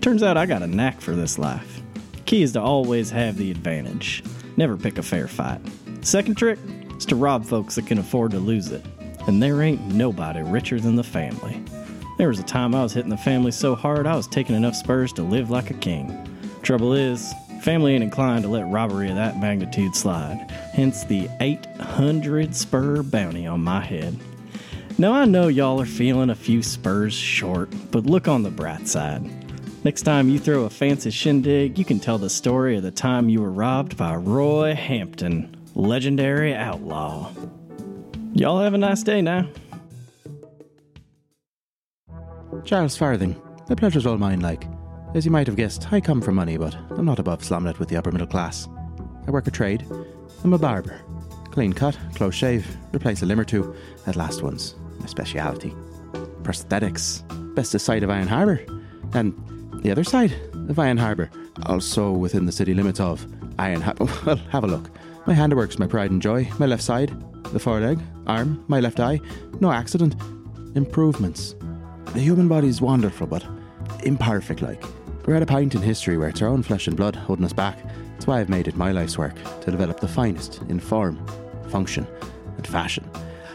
turns 0.02 0.24
out 0.24 0.38
I 0.38 0.46
got 0.46 0.62
a 0.62 0.68
knack 0.68 1.02
for 1.02 1.16
this 1.16 1.38
life. 1.38 1.82
Key 2.26 2.44
is 2.44 2.54
to 2.54 2.62
always 2.62 3.10
have 3.10 3.38
the 3.38 3.52
advantage. 3.52 4.24
Never 4.58 4.78
pick 4.78 4.98
a 4.98 5.04
fair 5.04 5.28
fight. 5.28 5.62
Second 6.02 6.36
trick 6.36 6.60
is 6.98 7.06
to 7.08 7.16
rob 7.16 7.46
folks 7.46 7.76
that 7.76 7.88
can 7.88 7.98
afford 7.98 8.32
to 8.32 8.40
lose 8.40 8.72
it. 8.72 8.86
And 9.28 9.42
there 9.42 9.62
ain't 9.62 9.86
nobody 9.94 10.42
richer 10.42 10.80
than 10.80 10.96
the 10.96 11.04
family. 11.04 11.64
There 12.18 12.28
was 12.28 12.40
a 12.40 12.44
time 12.44 12.76
I 12.76 12.84
was 12.84 12.94
hitting 12.94 13.10
the 13.10 13.18
family 13.18 13.52
so 13.52 13.76
hard 13.76 14.06
I 14.06 14.16
was 14.16 14.28
taking 14.28 14.56
enough 14.56 14.76
spurs 14.76 15.12
to 15.14 15.24
live 15.24 15.50
like 15.50 15.72
a 15.72 15.76
king. 15.76 16.30
Trouble 16.62 16.94
is, 16.94 17.34
family 17.62 17.96
ain't 17.96 18.04
inclined 18.04 18.44
to 18.44 18.50
let 18.50 18.68
robbery 18.68 19.10
of 19.10 19.16
that 19.16 19.40
magnitude 19.40 19.96
slide, 19.96 20.52
hence 20.74 21.04
the 21.06 21.28
800 21.40 22.56
spur 22.56 23.02
bounty 23.02 23.48
on 23.48 23.64
my 23.64 23.82
head. 23.82 24.16
Now 25.00 25.14
I 25.14 25.26
know 25.26 25.48
y'all 25.48 25.82
are 25.82 25.88
feeling 25.88 26.30
a 26.30 26.36
few 26.36 26.62
spurs 26.62 27.16
short, 27.16 27.72
but 27.90 28.06
look 28.06 28.28
on 28.28 28.44
the 28.44 28.52
bright 28.52 28.88
side. 28.88 29.24
Next 29.84 30.04
time 30.04 30.30
you 30.30 30.38
throw 30.38 30.66
a 30.66 30.70
fancy 30.70 31.10
shindig, 31.10 31.80
you 31.80 31.84
can 31.84 32.00
tell 32.00 32.20
the 32.20 32.30
story 32.30 32.78
of 32.78 32.84
the 32.84 32.92
time 32.92 33.28
you 33.28 33.42
were 33.42 33.52
robbed 33.52 33.98
by 33.98 34.16
Roy 34.16 34.76
Hampton, 34.76 35.56
legendary 35.74 36.54
outlaw. 36.54 37.32
Y'all 38.34 38.60
have 38.62 38.76
a 38.76 38.78
nice 38.78 39.02
day 39.02 39.22
now. 39.22 39.48
Giles 42.64 42.96
Farthing, 42.96 43.40
the 43.68 43.76
pleasure's 43.76 44.06
all 44.06 44.18
mine, 44.18 44.40
like. 44.40 44.68
As 45.14 45.26
you 45.26 45.32
might 45.32 45.48
have 45.48 45.58
guessed, 45.58 45.92
I 45.92 46.00
come 46.00 46.22
from 46.22 46.36
money, 46.36 46.58
but 46.58 46.76
I'm 46.92 47.06
not 47.06 47.20
above 47.20 47.44
slamming 47.44 47.70
it 47.70 47.80
with 47.80 47.90
the 47.90 47.98
upper 47.98 48.12
middle 48.12 48.26
class. 48.28 48.68
I 49.28 49.32
work 49.32 49.48
a 49.48 49.52
trade. 49.52 49.86
I'm 50.44 50.54
a 50.54 50.58
barber. 50.58 51.02
Clean 51.52 51.74
cut, 51.74 51.98
close 52.16 52.34
shave, 52.34 52.66
replace 52.94 53.22
a 53.22 53.26
limb 53.26 53.40
or 53.40 53.44
two, 53.44 53.76
at 54.08 54.16
last 54.16 54.42
one's 54.42 54.76
my 55.00 55.06
speciality. 55.06 55.76
Prosthetics, 56.42 57.22
bestest 57.54 57.86
side 57.86 58.02
of 58.02 58.10
Iron 58.10 58.28
Harbour, 58.28 58.66
and 59.14 59.34
the 59.84 59.92
other 59.92 60.04
side 60.04 60.34
of 60.70 60.80
Iron 60.80 60.98
Harbour, 60.98 61.30
also 61.66 62.12
within 62.12 62.46
the 62.46 62.52
city 62.52 62.74
limits 62.74 63.00
of 63.00 63.28
Iron 63.60 63.82
Harbour. 63.82 64.08
Well, 64.26 64.38
have 64.52 64.64
a 64.64 64.68
look. 64.68 64.90
My 65.28 65.34
handiwork's 65.34 65.80
my 65.80 65.88
pride 65.88 66.12
and 66.12 66.22
joy. 66.22 66.50
My 66.60 66.66
left 66.66 66.84
side, 66.84 67.12
the 67.52 67.60
foreleg, 67.60 68.00
arm, 68.26 68.64
my 68.68 68.80
left 68.80 69.00
eye, 69.00 69.20
no 69.60 69.72
accident. 69.72 70.16
Improvements. 70.76 71.56
The 72.14 72.20
human 72.20 72.48
body 72.48 72.68
is 72.68 72.80
wonderful, 72.80 73.26
but 73.26 73.44
imperfect 74.04 74.62
like. 74.62 74.84
We're 75.26 75.36
at 75.36 75.42
a 75.42 75.48
point 75.48 75.74
in 75.74 75.82
history 75.82 76.16
where 76.18 76.30
it's 76.30 76.44
our 76.44 76.48
own 76.48 76.62
flesh 76.62 76.88
and 76.88 76.96
blood 76.96 77.16
holding 77.16 77.44
us 77.44 77.54
back. 77.54 77.80
That's 78.12 78.28
why 78.28 78.40
I've 78.40 78.50
made 78.50 78.68
it 78.68 78.76
my 78.76 78.92
life's 78.92 79.18
work 79.18 79.36
to 79.62 79.72
develop 79.72 80.00
the 80.00 80.08
finest 80.08 80.62
in 80.70 80.80
form, 80.80 81.26
function, 81.70 82.06
and 82.56 82.68
fashion. 82.68 83.10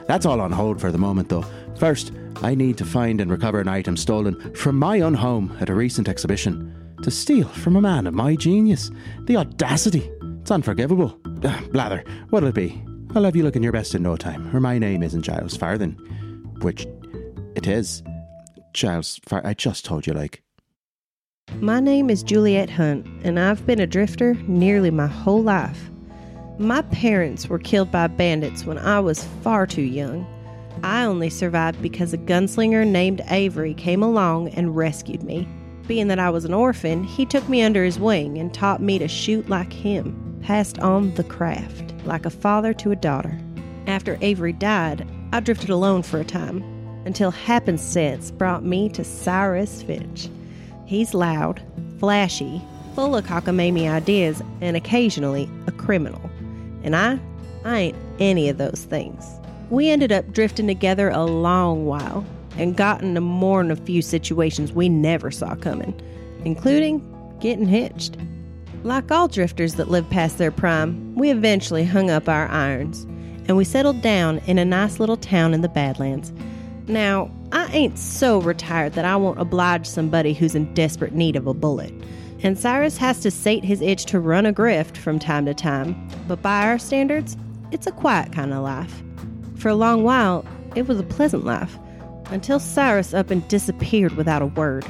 That's 0.09 0.27
all 0.27 0.41
on 0.41 0.51
hold 0.51 0.81
for 0.81 0.91
the 0.91 0.99
moment, 0.99 1.29
though. 1.29 1.45
First, 1.79 2.13
I 2.43 2.57
need 2.57 2.77
to 2.79 2.85
find 2.85 3.21
and 3.21 3.31
recover 3.31 3.61
an 3.61 3.69
item 3.69 3.97
stolen 3.97 4.55
from 4.55 4.77
my 4.77 5.03
own 5.03 5.15
home 5.15 5.57
at 5.61 5.71
a 5.71 5.75
recent 5.75 6.09
exhibition. 6.09 6.75
To 7.05 7.13
steal 7.13 7.47
from 7.47 7.77
a 7.77 7.81
man 7.81 8.09
of 8.09 8.15
my 8.15 8.35
genius. 8.35 8.91
The 9.27 9.37
audacity. 9.37 10.11
It's 10.41 10.51
unforgivable. 10.51 11.17
Ah, 11.45 11.63
Blather, 11.71 12.03
what'll 12.31 12.49
it 12.49 12.57
be? 12.57 12.83
I'll 13.15 13.23
have 13.23 13.37
you 13.37 13.45
looking 13.45 13.63
your 13.63 13.73
best 13.73 13.95
in 13.95 14.03
no 14.03 14.17
time, 14.17 14.55
or 14.55 14.59
my 14.59 14.79
name 14.79 15.05
isn't 15.05 15.23
Giles 15.23 15.57
Farthing. 15.57 15.93
Which 16.61 16.87
it 17.55 17.69
is. 17.69 18.03
Far. 18.75 19.47
I 19.47 19.55
just 19.55 19.85
told 19.85 20.07
you, 20.07 20.13
like. 20.13 20.43
My 21.61 21.81
name 21.81 22.11
is 22.11 22.23
Juliet 22.23 22.69
Hunt, 22.69 23.07
and 23.25 23.41
I've 23.41 23.65
been 23.67 23.81
a 23.81 23.87
drifter 23.87 24.35
nearly 24.47 24.91
my 24.91 25.07
whole 25.07 25.43
life. 25.43 25.91
My 26.59 26.83
parents 26.83 27.49
were 27.49 27.59
killed 27.59 27.91
by 27.91 28.07
bandits 28.09 28.65
when 28.65 28.79
I 28.79 29.01
was 29.01 29.25
far 29.43 29.67
too 29.67 29.83
young. 29.83 30.27
I 30.83 31.05
only 31.05 31.31
survived 31.31 31.81
because 31.81 32.13
a 32.13 32.19
gunslinger 32.19 32.87
named 32.87 33.23
Avery 33.29 33.75
came 33.75 34.03
along 34.03 34.51
and 34.51 34.77
rescued 34.77 35.23
me. 35.23 35.49
Being 35.87 36.09
that 36.09 36.19
I 36.19 36.31
was 36.31 36.45
an 36.45 36.53
orphan, 36.53 37.03
he 37.03 37.25
took 37.25 37.49
me 37.49 37.63
under 37.63 37.83
his 37.83 37.99
wing 37.99 38.39
and 38.39 38.53
taught 38.53 38.83
me 38.83 38.99
to 38.99 39.09
shoot 39.09 39.49
like 39.49 39.73
him, 39.73 40.39
passed 40.43 40.79
on 40.81 41.15
the 41.15 41.25
craft, 41.25 41.95
like 42.05 42.27
a 42.27 42.31
father 42.31 42.75
to 42.75 42.93
a 42.93 42.97
daughter. 42.97 43.39
After 43.87 44.19
Avery 44.21 44.53
died, 44.53 45.09
I 45.33 45.41
drifted 45.41 45.71
alone 45.71 46.03
for 46.03 46.21
a 46.21 46.25
time, 46.25 46.63
until 47.09 47.31
happenstance 47.31 48.31
brought 48.31 48.63
me 48.63 48.87
to 48.91 49.03
Cyrus 49.03 49.83
Finch. 49.83 50.29
He's 50.85 51.15
loud, 51.15 51.63
flashy, 51.99 52.61
full 52.95 53.17
of 53.17 53.25
cockamamie 53.25 53.91
ideas, 53.91 54.43
and 54.61 54.77
occasionally 54.77 55.49
a 55.67 55.73
criminal. 55.73 56.21
And 56.83 56.95
I, 56.95 57.19
I 57.65 57.79
ain't 57.79 57.97
any 58.21 58.51
of 58.51 58.59
those 58.59 58.85
things. 58.85 59.25
We 59.71 59.89
ended 59.89 60.13
up 60.13 60.31
drifting 60.33 60.67
together 60.67 61.09
a 61.09 61.25
long 61.25 61.87
while 61.87 62.27
and 62.59 62.77
gotten 62.77 63.09
into 63.09 63.23
more 63.23 63.63
than 63.63 63.71
a 63.71 63.77
few 63.77 64.03
situations 64.03 64.75
we 64.75 64.91
never 64.91 65.31
saw 65.31 65.55
coming, 65.55 65.99
including 66.45 67.03
getting 67.41 67.67
hitched. 67.67 68.19
Like 68.85 69.11
all 69.11 69.29
drifters 69.29 69.77
that 69.77 69.91
live 69.91 70.11
past 70.11 70.37
their 70.37 70.51
prime, 70.51 71.15
we 71.15 71.31
eventually 71.31 71.85
hung 71.85 72.11
up 72.11 72.29
our 72.29 72.49
irons 72.49 73.05
and 73.47 73.57
we 73.57 73.65
settled 73.65 74.03
down 74.03 74.43
in 74.47 74.59
a 74.59 74.65
nice 74.67 75.01
little 75.01 75.17
town 75.17 75.55
in 75.55 75.63
the 75.63 75.71
Badlands. 75.71 76.35
Now, 76.89 77.31
I 77.53 77.67
ain't 77.67 77.99
so 77.99 78.41
retired 78.41 78.95
that 78.95 79.05
I 79.05 79.15
won't 79.17 79.41
oblige 79.41 79.87
somebody 79.87 80.33
who's 80.33 80.55
in 80.55 80.73
desperate 80.73 81.13
need 81.13 81.37
of 81.37 81.47
a 81.47 81.55
bullet. 81.55 81.93
And 82.43 82.59
Cyrus 82.59 82.97
has 82.97 83.21
to 83.21 83.31
sate 83.31 83.65
his 83.65 83.83
itch 83.83 84.07
to 84.07 84.21
run 84.21 84.47
a 84.47 84.53
grift 84.53 84.97
from 84.97 85.19
time 85.19 85.45
to 85.47 85.55
time, 85.55 86.09
but 86.27 86.41
by 86.41 86.67
our 86.67 86.79
standards, 86.79 87.37
it's 87.73 87.87
a 87.87 87.93
quiet 87.93 88.33
kind 88.33 88.55
of 88.55 88.63
life. 88.63 89.03
For 89.57 89.69
a 89.69 89.75
long 89.75 90.03
while, 90.03 90.47
it 90.75 90.87
was 90.87 90.99
a 90.99 91.05
pleasant 91.05 91.45
life, 91.45 91.77
until 92.31 92.61
Cyrus 92.61 93.13
up 93.13 93.31
and 93.31 93.47
disappeared 93.49 94.13
without 94.13 94.41
a 94.41 94.47
word. 94.47 94.87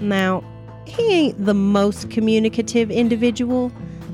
Now, 0.00 0.42
he 0.86 1.12
ain't 1.12 1.44
the 1.44 1.54
most 1.54 2.10
communicative 2.10 2.90
individual, 2.90 3.70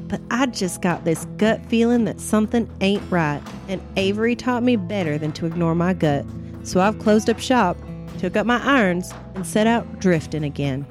but 0.08 0.20
I 0.30 0.46
just 0.46 0.82
got 0.82 1.04
this 1.04 1.24
gut 1.36 1.64
feeling 1.66 2.04
that 2.04 2.20
something 2.20 2.68
ain't 2.80 3.02
right, 3.10 3.40
and 3.68 3.80
Avery 3.96 4.34
taught 4.34 4.62
me 4.62 4.76
better 4.76 5.16
than 5.16 5.32
to 5.32 5.46
ignore 5.46 5.74
my 5.74 5.94
gut. 5.94 6.26
So 6.64 6.80
I've 6.80 6.98
closed 6.98 7.28
up 7.28 7.40
shop, 7.40 7.76
took 8.18 8.36
up 8.36 8.46
my 8.46 8.62
irons, 8.62 9.12
and 9.34 9.46
set 9.46 9.66
out 9.66 9.98
drifting 9.98 10.44
again. 10.44 10.86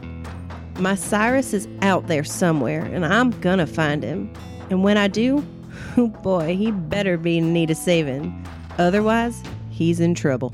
My 0.79 0.95
Cyrus 0.95 1.53
is 1.53 1.67
out 1.81 2.07
there 2.07 2.23
somewhere, 2.23 2.83
and 2.83 3.05
I'm 3.05 3.31
gonna 3.41 3.67
find 3.67 4.03
him. 4.03 4.33
And 4.69 4.83
when 4.83 4.97
I 4.97 5.07
do, 5.07 5.45
oh 5.97 6.07
boy, 6.07 6.55
he 6.55 6.71
better 6.71 7.17
be 7.17 7.37
in 7.37 7.53
need 7.53 7.71
of 7.71 7.77
saving. 7.77 8.45
Otherwise, 8.77 9.41
he's 9.69 9.99
in 9.99 10.15
trouble. 10.15 10.53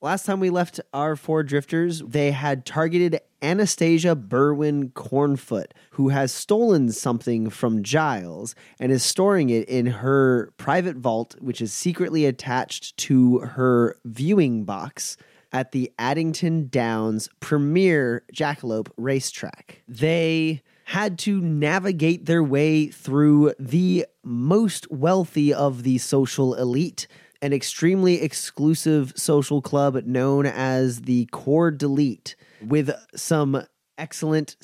Last 0.00 0.26
time 0.26 0.40
we 0.40 0.50
left 0.50 0.80
our 0.92 1.16
four 1.16 1.42
drifters, 1.42 2.00
they 2.00 2.30
had 2.30 2.66
targeted 2.66 3.20
Anastasia 3.44 4.16
Berwin 4.16 4.90
Cornfoot, 4.94 5.72
who 5.90 6.08
has 6.08 6.32
stolen 6.32 6.90
something 6.90 7.50
from 7.50 7.82
Giles 7.82 8.54
and 8.80 8.90
is 8.90 9.04
storing 9.04 9.50
it 9.50 9.68
in 9.68 9.84
her 9.86 10.50
private 10.56 10.96
vault, 10.96 11.36
which 11.40 11.60
is 11.60 11.70
secretly 11.70 12.24
attached 12.24 12.96
to 12.96 13.40
her 13.40 13.96
viewing 14.06 14.64
box 14.64 15.18
at 15.52 15.72
the 15.72 15.92
Addington 15.98 16.68
Downs 16.68 17.28
Premier 17.40 18.24
Jackalope 18.32 18.88
Racetrack. 18.96 19.82
They 19.86 20.62
had 20.86 21.18
to 21.20 21.38
navigate 21.40 22.24
their 22.24 22.42
way 22.42 22.86
through 22.86 23.52
the 23.58 24.06
most 24.22 24.90
wealthy 24.90 25.52
of 25.52 25.82
the 25.82 25.98
social 25.98 26.54
elite 26.54 27.06
an 27.44 27.52
extremely 27.52 28.22
exclusive 28.22 29.12
social 29.16 29.60
club 29.60 30.02
known 30.06 30.46
as 30.46 31.02
the 31.02 31.26
Court 31.26 31.82
Elite, 31.82 32.36
with 32.66 32.90
some 33.14 33.64
excellent 33.98 34.56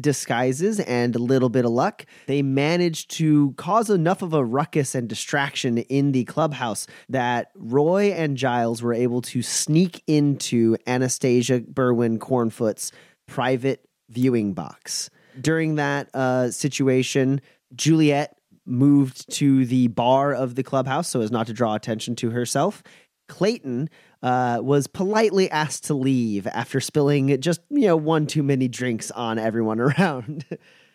disguises 0.00 0.80
and 0.80 1.14
a 1.14 1.18
little 1.18 1.48
bit 1.48 1.64
of 1.64 1.70
luck. 1.70 2.04
They 2.26 2.42
managed 2.42 3.10
to 3.12 3.52
cause 3.52 3.90
enough 3.90 4.22
of 4.22 4.32
a 4.32 4.44
ruckus 4.44 4.94
and 4.94 5.08
distraction 5.08 5.78
in 5.78 6.12
the 6.12 6.24
clubhouse 6.24 6.86
that 7.08 7.50
Roy 7.54 8.12
and 8.12 8.36
Giles 8.36 8.82
were 8.82 8.94
able 8.94 9.22
to 9.22 9.42
sneak 9.42 10.02
into 10.06 10.76
Anastasia 10.86 11.60
Berwin 11.60 12.18
Cornfoot's 12.18 12.92
private 13.28 13.88
viewing 14.10 14.52
box. 14.52 15.10
During 15.40 15.76
that 15.76 16.14
uh, 16.14 16.50
situation, 16.50 17.40
Juliet 17.74 18.36
moved 18.66 19.30
to 19.32 19.64
the 19.66 19.88
bar 19.88 20.34
of 20.34 20.54
the 20.54 20.62
clubhouse 20.62 21.08
so 21.08 21.20
as 21.20 21.30
not 21.30 21.46
to 21.46 21.52
draw 21.52 21.74
attention 21.74 22.14
to 22.16 22.30
herself. 22.30 22.82
Clayton 23.28 23.88
uh, 24.22 24.60
was 24.62 24.86
politely 24.86 25.50
asked 25.50 25.84
to 25.84 25.94
leave 25.94 26.46
after 26.46 26.80
spilling 26.80 27.40
just 27.40 27.60
you 27.70 27.86
know 27.86 27.96
one 27.96 28.26
too 28.26 28.42
many 28.42 28.68
drinks 28.68 29.10
on 29.10 29.38
everyone 29.38 29.80
around. 29.80 30.44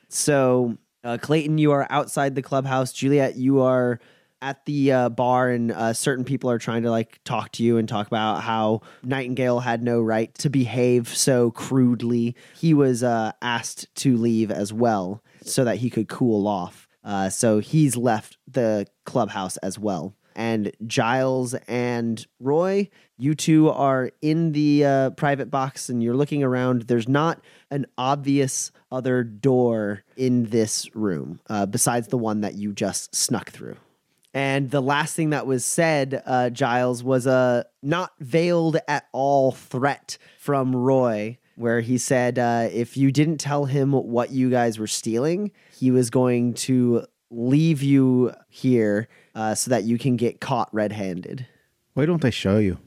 so 0.09 0.77
uh, 1.03 1.17
Clayton, 1.17 1.57
you 1.57 1.71
are 1.71 1.87
outside 1.89 2.35
the 2.35 2.41
clubhouse. 2.41 2.91
Juliet, 2.91 3.35
you 3.37 3.61
are 3.61 3.99
at 4.41 4.65
the 4.65 4.91
uh, 4.91 5.09
bar, 5.09 5.49
and 5.49 5.71
uh, 5.71 5.93
certain 5.93 6.25
people 6.25 6.49
are 6.49 6.57
trying 6.57 6.83
to 6.83 6.91
like 6.91 7.19
talk 7.23 7.51
to 7.53 7.63
you 7.63 7.77
and 7.77 7.87
talk 7.87 8.07
about 8.07 8.41
how 8.41 8.81
Nightingale 9.03 9.59
had 9.59 9.83
no 9.83 10.01
right 10.01 10.33
to 10.35 10.49
behave 10.49 11.07
so 11.07 11.51
crudely. 11.51 12.35
He 12.55 12.73
was 12.73 13.03
uh, 13.03 13.31
asked 13.41 13.93
to 13.95 14.17
leave 14.17 14.51
as 14.51 14.73
well 14.73 15.23
so 15.43 15.63
that 15.63 15.77
he 15.77 15.89
could 15.89 16.07
cool 16.07 16.47
off. 16.47 16.87
Uh, 17.03 17.29
so 17.29 17.59
he's 17.59 17.95
left 17.95 18.37
the 18.47 18.85
clubhouse 19.05 19.57
as 19.57 19.79
well. 19.79 20.13
And 20.37 20.71
Giles 20.85 21.55
and 21.67 22.25
Roy, 22.39 22.89
you 23.17 23.33
two 23.33 23.71
are 23.71 24.11
in 24.21 24.51
the 24.51 24.85
uh, 24.85 25.09
private 25.11 25.49
box 25.49 25.89
and 25.89 26.01
you're 26.03 26.15
looking 26.15 26.43
around. 26.43 26.83
There's 26.83 27.09
not 27.09 27.41
an 27.71 27.87
obvious 27.97 28.71
other 28.91 29.23
door 29.23 30.03
in 30.15 30.45
this 30.45 30.95
room 30.95 31.39
uh, 31.49 31.65
besides 31.65 32.09
the 32.09 32.19
one 32.19 32.41
that 32.41 32.53
you 32.53 32.71
just 32.71 33.15
snuck 33.15 33.49
through. 33.49 33.77
And 34.31 34.69
the 34.69 34.81
last 34.81 35.15
thing 35.15 35.31
that 35.31 35.47
was 35.47 35.65
said, 35.65 36.21
uh, 36.23 36.51
Giles, 36.51 37.03
was 37.03 37.25
a 37.25 37.65
not 37.81 38.11
veiled 38.19 38.77
at 38.87 39.07
all 39.11 39.51
threat 39.51 40.19
from 40.37 40.75
Roy 40.75 41.39
where 41.55 41.81
he 41.81 41.97
said 41.97 42.37
uh, 42.37 42.69
if 42.71 42.95
you 42.95 43.11
didn't 43.11 43.39
tell 43.39 43.65
him 43.65 43.91
what 43.91 44.29
you 44.29 44.51
guys 44.51 44.77
were 44.77 44.85
stealing, 44.85 45.51
he 45.75 45.89
was 45.89 46.11
going 46.11 46.53
to 46.53 47.03
leave 47.31 47.81
you 47.81 48.31
here 48.47 49.07
uh, 49.37 49.53
so 49.53 49.69
that 49.69 49.83
you 49.83 49.99
can 49.99 50.17
get 50.17 50.41
caught 50.41 50.67
red 50.73 50.91
handed. 50.91 51.45
Why 51.93 52.07
don't 52.07 52.25
I 52.25 52.31
show 52.31 52.57
you? 52.57 52.79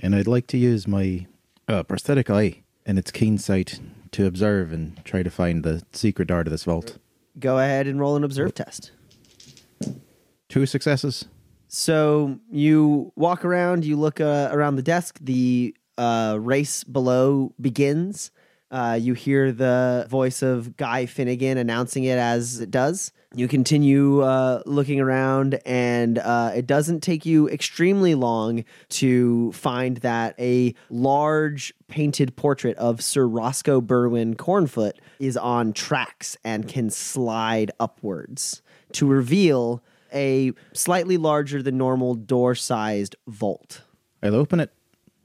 And 0.00 0.16
I'd 0.16 0.26
like 0.26 0.48
to 0.48 0.58
use 0.58 0.88
my 0.88 1.26
uh, 1.68 1.84
prosthetic 1.84 2.28
eye 2.28 2.64
and 2.84 2.98
its 2.98 3.12
keen 3.12 3.38
sight 3.38 3.78
to 4.10 4.26
observe 4.26 4.72
and 4.72 5.02
try 5.04 5.22
to 5.22 5.30
find 5.30 5.62
the 5.62 5.84
secret 5.92 6.26
door 6.26 6.42
to 6.42 6.50
this 6.50 6.64
vault. 6.64 6.98
Go 7.38 7.58
ahead 7.58 7.86
and 7.86 8.00
roll 8.00 8.16
an 8.16 8.24
observe 8.24 8.52
test. 8.52 8.90
Two 10.48 10.66
successes. 10.66 11.26
So 11.68 12.40
you 12.50 13.12
walk 13.14 13.44
around, 13.44 13.84
you 13.84 13.96
look 13.96 14.20
uh, 14.20 14.48
around 14.50 14.74
the 14.76 14.82
desk. 14.82 15.18
The 15.22 15.74
uh, 15.96 16.36
race 16.40 16.82
below 16.82 17.54
begins. 17.60 18.32
Uh, 18.72 18.98
you 18.98 19.12
hear 19.12 19.52
the 19.52 20.06
voice 20.08 20.40
of 20.40 20.78
Guy 20.78 21.04
Finnegan 21.04 21.58
announcing 21.58 22.04
it 22.04 22.18
as 22.18 22.58
it 22.58 22.70
does. 22.70 23.12
You 23.34 23.46
continue 23.46 24.22
uh, 24.22 24.62
looking 24.64 24.98
around, 24.98 25.60
and 25.66 26.18
uh, 26.18 26.52
it 26.56 26.66
doesn't 26.66 27.02
take 27.02 27.26
you 27.26 27.50
extremely 27.50 28.14
long 28.14 28.64
to 28.90 29.52
find 29.52 29.98
that 29.98 30.34
a 30.38 30.74
large 30.88 31.74
painted 31.88 32.34
portrait 32.34 32.76
of 32.78 33.02
Sir 33.02 33.26
Roscoe 33.26 33.82
Berwin 33.82 34.36
Cornfoot 34.36 34.92
is 35.18 35.36
on 35.36 35.74
tracks 35.74 36.38
and 36.42 36.66
can 36.66 36.88
slide 36.88 37.70
upwards 37.78 38.62
to 38.92 39.06
reveal 39.06 39.82
a 40.14 40.52
slightly 40.72 41.18
larger 41.18 41.62
than 41.62 41.76
normal 41.76 42.14
door 42.14 42.54
sized 42.54 43.16
vault. 43.26 43.82
I'll 44.22 44.34
open 44.34 44.60
it. 44.60 44.70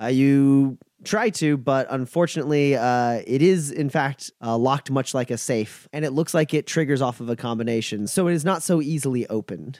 Uh, 0.01 0.07
you 0.07 0.77
try 1.07 1.29
to, 1.31 1.57
but 1.57 1.87
unfortunately, 1.89 2.75
uh, 2.75 3.21
it 3.25 3.41
is 3.41 3.71
in 3.71 3.89
fact 3.89 4.31
uh, 4.41 4.57
locked 4.57 4.91
much 4.91 5.13
like 5.13 5.31
a 5.31 5.37
safe, 5.37 5.87
and 5.91 6.05
it 6.05 6.11
looks 6.11 6.33
like 6.33 6.53
it 6.53 6.67
triggers 6.67 7.01
off 7.01 7.19
of 7.19 7.29
a 7.29 7.35
combination, 7.35 8.07
so 8.07 8.27
it 8.27 8.33
is 8.33 8.45
not 8.45 8.61
so 8.61 8.81
easily 8.81 9.27
opened. 9.27 9.79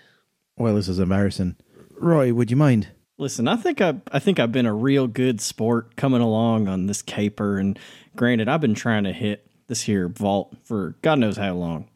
Well, 0.57 0.75
this 0.75 0.87
is 0.87 0.99
embarrassing. 0.99 1.55
Roy, 1.99 2.33
would 2.33 2.49
you 2.49 2.57
mind? 2.57 2.87
Listen, 3.19 3.47
I 3.47 3.55
think 3.55 3.81
I 3.81 3.95
I 4.11 4.19
think 4.19 4.39
I've 4.39 4.51
been 4.51 4.65
a 4.65 4.73
real 4.73 5.07
good 5.07 5.41
sport 5.41 5.95
coming 5.95 6.21
along 6.21 6.67
on 6.67 6.87
this 6.87 7.01
caper, 7.01 7.57
and 7.57 7.77
granted, 8.15 8.47
I've 8.47 8.61
been 8.61 8.75
trying 8.75 9.03
to 9.03 9.13
hit 9.13 9.45
this 9.67 9.81
here 9.81 10.07
vault 10.07 10.55
for 10.63 10.95
God 11.01 11.19
knows 11.19 11.37
how 11.37 11.53
long. 11.53 11.89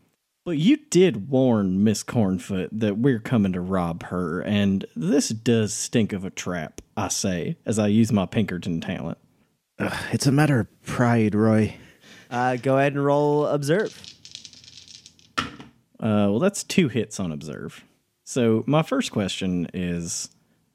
But 0.44 0.58
you 0.58 0.78
did 0.90 1.30
warn 1.30 1.84
Miss 1.84 2.04
Cornfoot 2.04 2.70
that 2.72 2.98
we're 2.98 3.20
coming 3.20 3.54
to 3.54 3.62
rob 3.62 4.04
her, 4.06 4.42
and 4.42 4.86
this 4.96 5.30
does 5.30 5.72
stink 5.72 6.14
of 6.14 6.26
a 6.26 6.32
trap, 6.32 6.82
I 6.98 7.10
say, 7.10 7.58
as 7.64 7.78
I 7.78 7.88
use 7.88 8.12
my 8.12 8.26
Pinkerton 8.26 8.82
talent. 8.82 9.20
Ugh, 9.78 9.94
it's 10.12 10.26
a 10.26 10.32
matter 10.32 10.62
of 10.62 10.82
pride, 10.84 11.36
Roy. 11.36 11.76
Uh, 12.32 12.56
go 12.56 12.80
ahead 12.80 12.94
and 12.94 13.06
roll 13.06 13.46
observe. 13.46 14.02
Uh, 15.38 15.46
well, 16.00 16.40
that's 16.40 16.64
two 16.64 16.88
hits 16.88 17.20
on 17.20 17.32
observe. 17.32 17.84
So 18.24 18.64
my 18.66 18.82
first 18.82 19.12
question 19.12 19.68
is, 19.76 20.30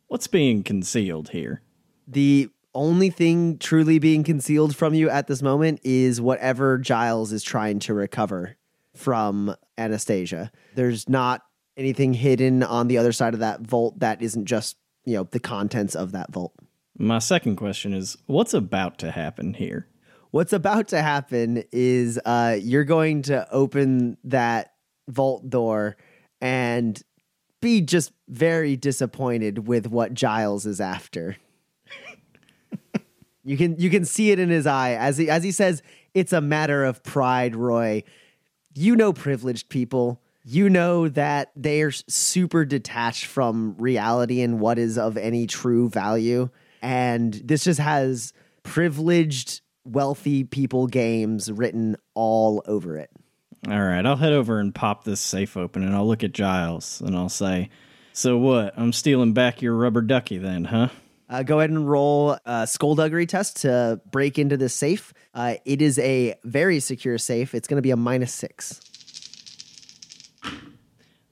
what's 0.06 0.28
being 0.28 0.62
concealed 0.62 1.30
here? 1.30 1.62
The 2.06 2.50
only 2.73 3.11
thing 3.11 3.58
truly 3.58 3.99
being 3.99 4.23
concealed 4.23 4.76
from 4.76 4.94
you 4.94 5.11
at 5.11 5.26
this 5.26 5.42
moment 5.42 5.80
is 5.82 6.20
whatever 6.20 6.78
Giles 6.78 7.32
is 7.32 7.42
trying 7.42 7.80
to 7.80 7.94
recover 7.94 8.56
from 8.96 9.54
Anastasia. 9.78 10.50
There's 10.74 11.08
not 11.08 11.42
anything 11.76 12.14
hidden 12.14 12.62
on 12.62 12.88
the 12.88 12.98
other 12.98 13.12
side 13.12 13.34
of 13.34 13.40
that 13.40 13.60
vault 13.60 13.98
that 14.00 14.22
isn't 14.22 14.46
just, 14.46 14.76
you 15.04 15.14
know, 15.14 15.28
the 15.30 15.40
contents 15.40 15.94
of 15.94 16.12
that 16.12 16.32
vault. 16.32 16.54
My 16.98 17.18
second 17.18 17.56
question 17.56 17.92
is, 17.92 18.16
what's 18.26 18.54
about 18.54 18.98
to 18.98 19.10
happen 19.10 19.54
here? 19.54 19.86
What's 20.30 20.52
about 20.52 20.88
to 20.88 21.02
happen 21.02 21.64
is 21.72 22.18
uh, 22.24 22.56
you're 22.60 22.84
going 22.84 23.22
to 23.22 23.50
open 23.50 24.16
that 24.24 24.72
vault 25.08 25.48
door 25.48 25.96
and 26.40 27.00
be 27.60 27.80
just 27.80 28.12
very 28.28 28.76
disappointed 28.76 29.66
with 29.66 29.86
what 29.86 30.14
Giles 30.14 30.66
is 30.66 30.80
after. 30.80 31.36
you 33.44 33.56
can 33.56 33.78
you 33.78 33.90
can 33.90 34.04
see 34.04 34.30
it 34.30 34.38
in 34.38 34.50
his 34.50 34.66
eye 34.66 34.92
as 34.92 35.16
he 35.16 35.30
as 35.30 35.42
he 35.42 35.52
says, 35.52 35.82
"It's 36.14 36.32
a 36.32 36.40
matter 36.40 36.84
of 36.84 37.02
pride, 37.02 37.56
Roy." 37.56 38.02
You 38.78 38.95
know, 38.95 39.14
privileged 39.14 39.70
people. 39.70 40.20
You 40.44 40.68
know 40.68 41.09
that 41.09 41.50
they're 41.57 41.90
super 41.90 42.66
detached 42.66 43.24
from 43.24 43.74
reality 43.79 44.42
and 44.42 44.61
what 44.61 44.79
is 44.79 44.98
of 44.98 45.16
any 45.16 45.46
true 45.46 45.88
value, 45.88 46.50
and 46.83 47.33
this 47.33 47.64
just 47.64 47.81
has 47.81 48.35
privileged, 48.62 49.62
wealthy 49.85 50.44
people 50.44 50.88
games 50.88 51.50
written 51.50 51.96
all 52.14 52.62
over 52.66 52.98
it. 52.98 53.11
All 53.66 53.83
right, 53.83 54.05
I'll 54.05 54.16
head 54.16 54.35
over 54.35 54.61
and 54.61 54.74
pop 54.74 55.05
this 55.05 55.20
safe 55.20 55.57
open, 55.57 55.83
and 55.83 55.96
I'll 55.96 56.07
look 56.07 56.22
at 56.22 56.33
Giles, 56.33 57.00
and 57.00 57.16
I'll 57.16 57.31
say, 57.31 57.70
"So 58.12 58.37
what? 58.37 58.74
I'm 58.77 58.92
stealing 58.92 59.33
back 59.33 59.62
your 59.62 59.74
rubber 59.74 60.03
ducky, 60.03 60.37
then, 60.37 60.66
huh?" 60.66 60.90
Uh, 61.28 61.42
go 61.42 61.58
ahead 61.58 61.70
and 61.70 61.88
roll 61.88 62.38
a 62.44 62.66
skullduggery 62.66 63.26
test 63.26 63.58
to 63.62 64.00
break 64.10 64.38
into 64.38 64.56
this 64.56 64.74
safe. 64.74 65.12
Uh, 65.34 65.54
it 65.64 65.82
is 65.82 65.98
a 65.98 66.34
very 66.44 66.80
secure 66.80 67.18
safe. 67.18 67.54
It's 67.54 67.66
going 67.66 67.76
to 67.76 67.82
be 67.82 67.90
a 67.90 67.96
minus 67.96 68.32
six. 68.32 68.80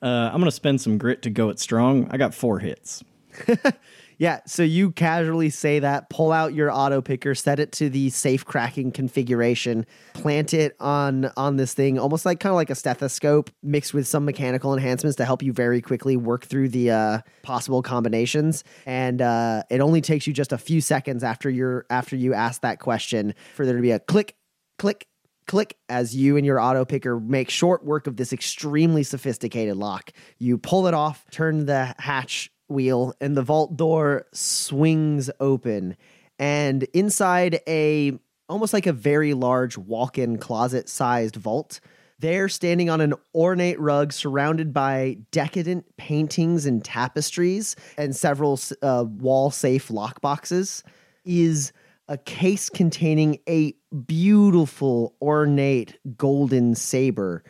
Uh, 0.03 0.31
I'm 0.31 0.39
gonna 0.39 0.51
spend 0.51 0.83
some 0.83 0.99
grit 0.99 1.23
to 1.23 1.31
go 1.31 1.49
it 1.49 1.59
strong. 1.59 2.09
I 2.11 2.19
got 2.19 2.35
four 2.35 2.59
hits. 2.59 3.03
Yeah, 4.19 4.41
so 4.47 4.63
you 4.63 4.93
casually 4.93 5.51
say 5.51 5.81
that, 5.81 6.09
pull 6.11 6.33
out 6.33 6.55
your 6.55 6.71
auto 6.71 7.01
picker, 7.01 7.35
set 7.35 7.59
it 7.59 7.73
to 7.73 7.89
the 7.89 8.11
safe 8.11 8.45
cracking 8.45 8.93
configuration, 8.93 9.87
plant 10.13 10.55
it 10.55 10.77
on 10.81 11.31
on 11.37 11.57
this 11.57 11.75
thing, 11.75 11.99
almost 11.99 12.25
like 12.25 12.41
kind 12.41 12.51
of 12.51 12.57
like 12.57 12.71
a 12.71 12.75
stethoscope 12.75 13.51
mixed 13.63 13.95
with 13.95 14.07
some 14.07 14.25
mechanical 14.25 14.73
enhancements 14.73 15.17
to 15.17 15.25
help 15.25 15.43
you 15.43 15.53
very 15.53 15.81
quickly 15.81 16.17
work 16.17 16.45
through 16.45 16.69
the 16.69 16.91
uh, 16.91 17.19
possible 17.43 17.83
combinations. 17.83 18.65
And 18.87 19.21
uh, 19.21 19.63
it 19.71 19.81
only 19.81 20.01
takes 20.01 20.27
you 20.27 20.33
just 20.33 20.53
a 20.53 20.59
few 20.59 20.81
seconds 20.81 21.25
after 21.25 21.51
you're 21.51 21.87
after 21.91 22.17
you 22.17 22.35
ask 22.35 22.61
that 22.63 22.79
question 22.79 23.35
for 23.55 23.67
there 23.67 23.77
to 23.77 23.83
be 23.83 23.91
a 23.91 23.99
click, 23.99 24.37
click, 24.79 25.07
click 25.47 25.77
as 25.89 26.15
you 26.15 26.37
and 26.37 26.47
your 26.47 26.61
auto 26.61 26.85
picker 26.85 27.19
make 27.21 27.51
short 27.51 27.85
work 27.85 28.07
of 28.07 28.17
this 28.17 28.33
extremely 28.33 29.03
sophisticated 29.03 29.77
lock. 29.77 30.11
You 30.39 30.59
pull 30.59 30.87
it 30.87 30.95
off, 30.95 31.25
turn 31.31 31.67
the 31.67 31.95
hatch 31.99 32.51
wheel, 32.75 33.15
and 33.21 33.37
the 33.37 33.43
vault 33.43 33.77
door 33.77 34.27
swings 34.33 35.31
open. 35.41 35.97
And 36.39 36.83
inside 36.93 37.61
a 37.67 38.19
almost 38.49 38.73
like 38.73 38.87
a 38.87 38.93
very 38.93 39.33
large 39.35 39.79
walk-in 39.79 40.37
closet 40.39 40.89
sized 40.89 41.37
vault, 41.37 41.81
there 42.19 42.49
standing 42.49 42.91
on 42.91 43.01
an 43.01 43.15
ornate 43.35 43.81
rug 43.81 44.13
surrounded 44.13 44.73
by 44.73 45.17
decadent 45.31 45.97
paintings 45.97 46.67
and 46.67 46.85
tapestries 46.85 47.77
and 47.97 48.15
several 48.15 48.59
uh, 48.83 49.05
wall 49.09 49.51
safe 49.51 49.89
lockboxes 49.89 50.83
is 51.25 51.73
a 52.09 52.19
case 52.19 52.69
containing 52.69 53.39
a 53.49 53.75
beautiful, 54.07 55.15
ornate 55.23 55.99
golden 56.17 56.75
saber. 56.75 57.43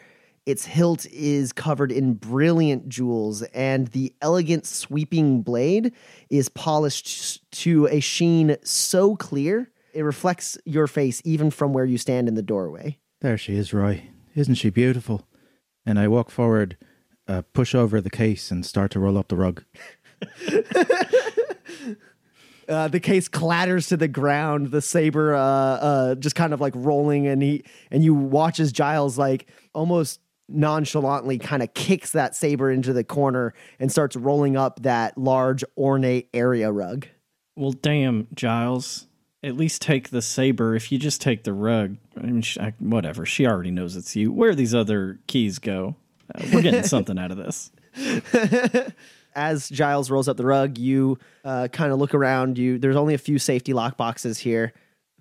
Its 0.47 0.67
hilt 0.67 1.07
is 1.07 1.53
covered 1.53 1.91
in 1.91 2.15
brilliant 2.15 2.89
jewels, 2.89 3.43
and 3.55 3.89
the 3.89 4.15
elegant 4.21 4.67
sweeping 4.67 5.41
blade 5.41 5.93
is 6.29 6.51
polished 6.51 7.51
to 7.51 7.87
a 7.87 8.01
sheen 8.01 8.57
so 8.63 9.17
clear 9.17 9.71
it 9.95 10.03
reflects 10.03 10.59
your 10.67 10.87
face 10.87 11.23
even 11.25 11.51
from 11.51 11.73
where 11.73 11.85
you 11.85 11.97
stand 11.97 12.29
in 12.29 12.35
the 12.35 12.43
doorway. 12.43 12.99
There 13.21 13.39
she 13.39 13.57
is, 13.57 13.73
Roy. 13.73 14.11
Isn't 14.35 14.57
she 14.57 14.69
beautiful? 14.69 15.27
And 15.87 15.99
I 15.99 16.09
walk 16.09 16.31
forward, 16.31 16.77
uh, 17.27 17.43
push 17.53 17.75
over 17.75 18.01
the 18.01 18.11
case, 18.11 18.51
and 18.51 18.67
start 18.67 18.91
to 18.93 19.01
roll 19.01 19.17
up 19.17 19.29
the 19.29 19.37
rug. 19.37 19.65
Uh, 22.69 22.89
the 22.89 23.01
case 23.01 23.29
clatters 23.29 23.89
to 23.89 23.97
the 23.97 24.09
ground. 24.09 24.71
The 24.71 24.81
saber, 24.81 25.35
uh, 25.35 25.39
uh, 25.39 26.15
just 26.15 26.35
kind 26.35 26.55
of 26.55 26.61
like 26.61 26.73
rolling, 26.75 27.27
and 27.27 27.43
he 27.43 27.63
and 27.91 28.03
you 28.03 28.15
watch 28.15 28.59
as 28.59 28.73
Giles 28.73 29.19
like 29.19 29.49
almost 29.75 30.21
nonchalantly 30.49 31.39
kind 31.39 31.63
of 31.63 31.73
kicks 31.75 32.13
that 32.13 32.35
saber 32.35 32.71
into 32.71 32.93
the 32.93 33.05
corner 33.05 33.55
and 33.79 33.91
starts 33.91 34.17
rolling 34.17 34.57
up 34.57 34.83
that 34.83 35.17
large 35.17 35.65
ornate 35.77 36.29
area 36.35 36.71
rug. 36.71 37.07
Well, 37.57 37.73
damn, 37.73 38.29
Giles. 38.35 39.07
At 39.43 39.57
least 39.57 39.83
take 39.83 40.09
the 40.09 40.23
saber. 40.23 40.75
If 40.75 40.91
you 40.91 40.99
just 40.99 41.21
take 41.21 41.45
the 41.45 41.53
rug, 41.53 41.97
I 42.17 42.23
mean, 42.23 42.41
sh- 42.41 42.59
I, 42.59 42.73
whatever. 42.79 43.27
She 43.27 43.47
already 43.47 43.71
knows 43.71 43.95
it's 43.95 44.17
you. 44.17 44.33
Where 44.33 44.55
these 44.55 44.75
other 44.75 45.21
keys 45.27 45.59
go? 45.59 45.97
Uh, 46.35 46.45
we're 46.53 46.63
getting 46.63 46.83
something 46.83 47.19
out 47.19 47.31
of 47.31 47.37
this. 47.37 47.71
As 49.37 49.69
Giles 49.69 50.11
rolls 50.11 50.29
up 50.29 50.37
the 50.37 50.47
rug, 50.47 50.79
you 50.79 51.19
uh, 51.45 51.69
kind 51.69 51.93
of 51.93 51.99
look 51.99 52.15
around. 52.15 52.57
You 52.57 52.79
there's 52.79 52.97
only 52.97 53.15
a 53.15 53.19
few 53.19 53.39
safety 53.39 53.75
lock 53.75 53.97
boxes 53.97 54.39
here. 54.39 54.73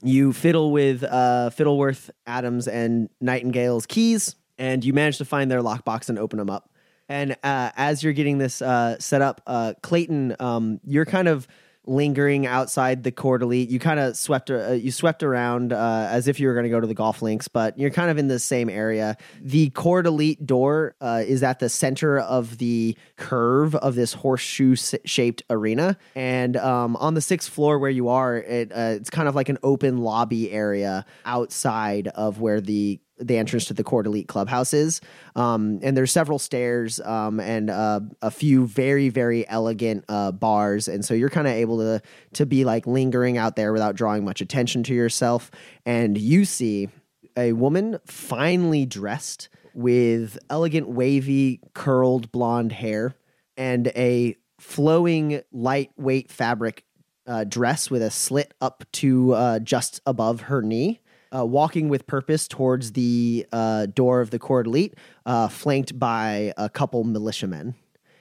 You 0.02 0.34
fiddle 0.34 0.72
with 0.72 1.04
uh, 1.04 1.50
Fiddleworth, 1.50 2.10
Adams, 2.26 2.68
and 2.68 3.10
Nightingale's 3.20 3.86
keys, 3.86 4.36
and 4.58 4.84
you 4.84 4.94
manage 4.94 5.18
to 5.18 5.26
find 5.26 5.50
their 5.50 5.62
lockbox 5.62 6.10
and 6.10 6.20
open 6.20 6.40
them 6.40 6.50
up. 6.50 6.70
And 7.10 7.34
uh, 7.44 7.72
as 7.76 8.04
you're 8.04 8.14
getting 8.14 8.38
this 8.38 8.62
uh, 8.62 8.98
set 9.00 9.22
up, 9.22 9.42
uh, 9.46 9.74
Clayton, 9.82 10.36
um, 10.40 10.80
you're 10.86 11.06
kind 11.06 11.28
of 11.28 11.48
lingering 11.86 12.48
outside 12.48 13.04
the 13.04 13.12
court 13.12 13.42
elite. 13.42 13.70
You 13.70 13.80
kind 13.80 14.00
of 14.00 14.16
swept 14.16 14.50
uh, 14.50 14.72
you 14.72 14.92
swept 14.92 15.22
around 15.22 15.74
uh, 15.74 16.08
as 16.10 16.28
if 16.28 16.40
you 16.40 16.48
were 16.48 16.54
going 16.54 16.64
to 16.64 16.70
go 16.70 16.80
to 16.80 16.88
the 16.88 16.94
golf 16.94 17.22
links, 17.22 17.48
but 17.48 17.78
you're 17.78 17.90
kind 17.90 18.10
of 18.10 18.18
in 18.18 18.28
the 18.28 18.40
same 18.40 18.70
area. 18.70 19.18
The 19.42 19.70
court 19.72 20.06
elite 20.06 20.46
door 20.46 20.96
uh, 21.02 21.24
is 21.26 21.44
at 21.44 21.60
the 21.60 21.70
center 21.70 22.20
of 22.20 22.58
the 22.58 22.98
curve 23.18 23.76
of 23.76 23.96
this 23.96 24.14
horseshoe 24.14 24.76
shaped 24.76 25.44
arena, 25.50 25.98
and 26.16 26.56
um, 26.58 26.96
on 26.98 27.14
the 27.14 27.22
sixth 27.22 27.50
floor 27.50 27.80
where 27.80 27.92
you 27.92 28.10
are, 28.10 28.38
it 28.38 28.72
uh, 28.72 28.96
it's 28.96 29.10
kind 29.10 29.28
of 29.28 29.36
like 29.36 29.50
an 29.50 29.58
open 29.64 29.98
lobby 29.98 30.52
area 30.52 31.06
outside 31.26 32.08
of 32.10 32.40
where 32.40 32.62
the 32.62 33.00
the 33.18 33.38
entrance 33.38 33.66
to 33.66 33.74
the 33.74 33.84
Court 33.84 34.06
Elite 34.06 34.28
Clubhouse 34.28 34.74
is. 34.74 35.02
Um, 35.36 35.80
and 35.84 35.96
there's 35.96 36.12
several 36.12 36.40
stairs 36.40 37.00
um, 37.02 37.40
and 37.40 37.70
uh, 37.70 38.02
a 38.22 38.32
few 38.32 38.66
very 38.66 39.10
very 39.10 39.48
elegant 39.48 40.06
uh, 40.10 40.32
bars, 40.32 40.88
and 40.88 41.04
so 41.04 41.14
you're 41.14 41.30
kind 41.30 41.48
of 41.48 41.54
able 41.54 41.78
to 41.80 42.02
to 42.34 42.46
be 42.46 42.66
like 42.66 42.88
lingering 42.88 43.38
out 43.38 43.56
there 43.56 43.72
without 43.74 43.96
drawing 43.96 44.26
much 44.26 44.42
attention 44.42 44.84
to 44.84 44.94
yourself. 44.94 45.52
And 45.86 46.18
you 46.18 46.46
see 46.46 46.90
a 47.38 47.54
woman 47.54 48.00
finely 48.06 48.86
dressed 48.86 49.50
with 49.74 50.38
elegant 50.50 50.88
wavy 50.88 51.60
curled 51.74 52.32
blonde 52.32 52.72
hair 52.72 53.16
and 53.58 53.88
a 53.90 54.36
flowing 54.60 55.42
lightweight 55.52 56.32
fabric 56.32 56.86
uh, 57.26 57.44
dress 57.44 57.90
with 57.90 58.02
a 58.02 58.12
slit 58.12 58.54
up 58.62 58.84
to 58.92 59.34
uh, 59.34 59.60
just 59.60 60.02
above 60.06 60.42
her 60.42 60.62
knee 60.62 61.00
uh, 61.34 61.46
walking 61.46 61.90
with 61.90 62.06
purpose 62.08 62.48
towards 62.48 62.92
the 62.94 63.46
uh, 63.52 63.88
door 63.88 64.22
of 64.22 64.30
the 64.30 64.40
court 64.40 64.68
elite, 64.68 64.96
uh, 65.26 65.48
flanked 65.48 65.98
by 65.98 66.54
a 66.58 66.70
couple 66.70 67.04
militiamen. 67.04 67.76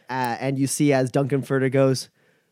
Uh, 0.08 0.36
and 0.40 0.58
you 0.58 0.66
see 0.66 0.92
as 0.92 1.10
Duncan 1.10 1.42
Furter 1.42 1.70
goes, 1.70 2.08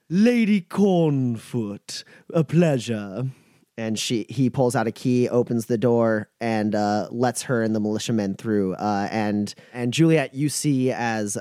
Lady 0.08 0.60
Cornfoot, 0.60 2.04
a 2.32 2.44
pleasure. 2.44 3.30
And 3.78 3.98
she 3.98 4.26
he 4.28 4.50
pulls 4.50 4.76
out 4.76 4.86
a 4.86 4.92
key, 4.92 5.26
opens 5.28 5.64
the 5.64 5.78
door, 5.78 6.28
and 6.38 6.74
uh, 6.74 7.08
lets 7.10 7.42
her 7.44 7.62
and 7.62 7.74
the 7.74 7.80
militiamen 7.80 8.34
through. 8.34 8.74
Uh, 8.74 9.08
and 9.10 9.54
and 9.72 9.94
Juliet, 9.94 10.34
you 10.34 10.50
see 10.50 10.92
as 10.92 11.38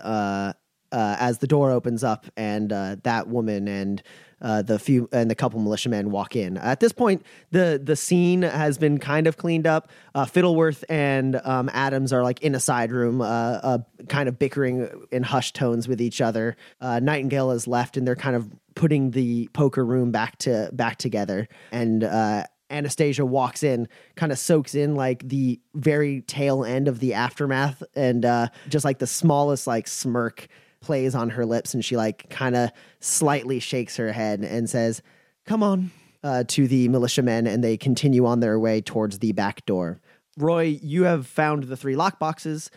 as 0.92 1.38
the 1.40 1.48
door 1.48 1.72
opens 1.72 2.02
up, 2.02 2.28
and 2.38 2.70
that 2.70 3.28
woman 3.28 3.68
and 3.68 4.02
uh, 4.42 4.62
the 4.62 4.80
few 4.80 5.10
and 5.12 5.30
the 5.30 5.36
couple 5.36 5.60
militiamen 5.60 6.12
walk 6.12 6.36
in. 6.36 6.58
At 6.58 6.80
this 6.80 6.92
point, 6.92 7.26
the 7.52 7.80
the 7.84 7.96
scene 7.96 8.42
has 8.42 8.78
been 8.78 8.98
kind 8.98 9.28
of 9.28 9.38
cleaned 9.38 9.68
up. 9.68 9.90
Uh, 10.16 10.26
Fiddleworth 10.26 10.84
and 10.90 11.40
um, 11.44 11.70
Adams 11.74 12.14
are 12.14 12.24
like 12.24 12.42
in 12.42 12.56
a 12.56 12.60
side 12.60 12.92
room, 12.92 13.22
uh, 13.22 13.26
uh 13.26 13.78
kind 14.08 14.30
of 14.30 14.40
bickering 14.40 14.90
in 15.12 15.24
hushed 15.24 15.56
tones 15.56 15.88
with 15.88 16.02
each 16.02 16.22
other. 16.22 16.56
Uh, 16.82 17.00
Nightingale 17.00 17.52
is 17.52 17.68
left, 17.68 17.98
and 17.98 18.08
they're 18.08 18.16
kind 18.16 18.36
of 18.36 18.50
putting 18.76 19.12
the 19.12 19.50
poker 19.54 19.86
room 19.86 20.12
back 20.12 20.38
to 20.40 20.70
back 20.74 20.98
together. 20.98 21.48
And 21.72 22.04
uh, 22.04 22.46
Anastasia 22.70 23.26
walks 23.26 23.64
in, 23.64 23.88
kind 24.16 24.32
of 24.32 24.38
soaks 24.38 24.76
in 24.76 24.96
like 24.96 25.28
the 25.28 25.60
very 25.74 26.22
tail 26.22 26.64
end 26.64 26.88
of 26.88 27.00
the 27.00 27.14
aftermath, 27.16 27.84
and 27.96 28.50
just 28.70 28.86
like 28.86 29.00
the 29.00 29.08
smallest 29.08 29.68
like 29.68 29.88
smirk 29.88 30.48
plays 30.82 31.16
on 31.16 31.32
her 31.32 31.46
lips 31.46 31.74
and 31.74 31.84
she 31.84 31.98
like 31.98 32.30
kind 32.30 32.56
of 32.56 32.72
slightly 33.00 33.60
shakes 33.60 33.98
her 33.98 34.12
head 34.12 34.42
and 34.42 34.70
says, 34.70 35.02
Come 35.46 35.64
on, 35.64 35.92
uh, 36.24 36.44
to 36.48 36.68
the 36.68 36.88
militiamen, 36.90 37.48
and 37.48 37.64
they 37.64 37.78
continue 37.78 38.26
on 38.26 38.40
their 38.40 38.60
way 38.60 38.82
towards 38.82 39.20
the 39.20 39.32
back 39.32 39.66
door. 39.66 40.00
Roy, 40.38 40.80
you 40.82 41.04
have 41.04 41.26
found 41.28 41.64
the 41.64 41.78
three 41.78 41.96
lockboxes. 41.96 42.70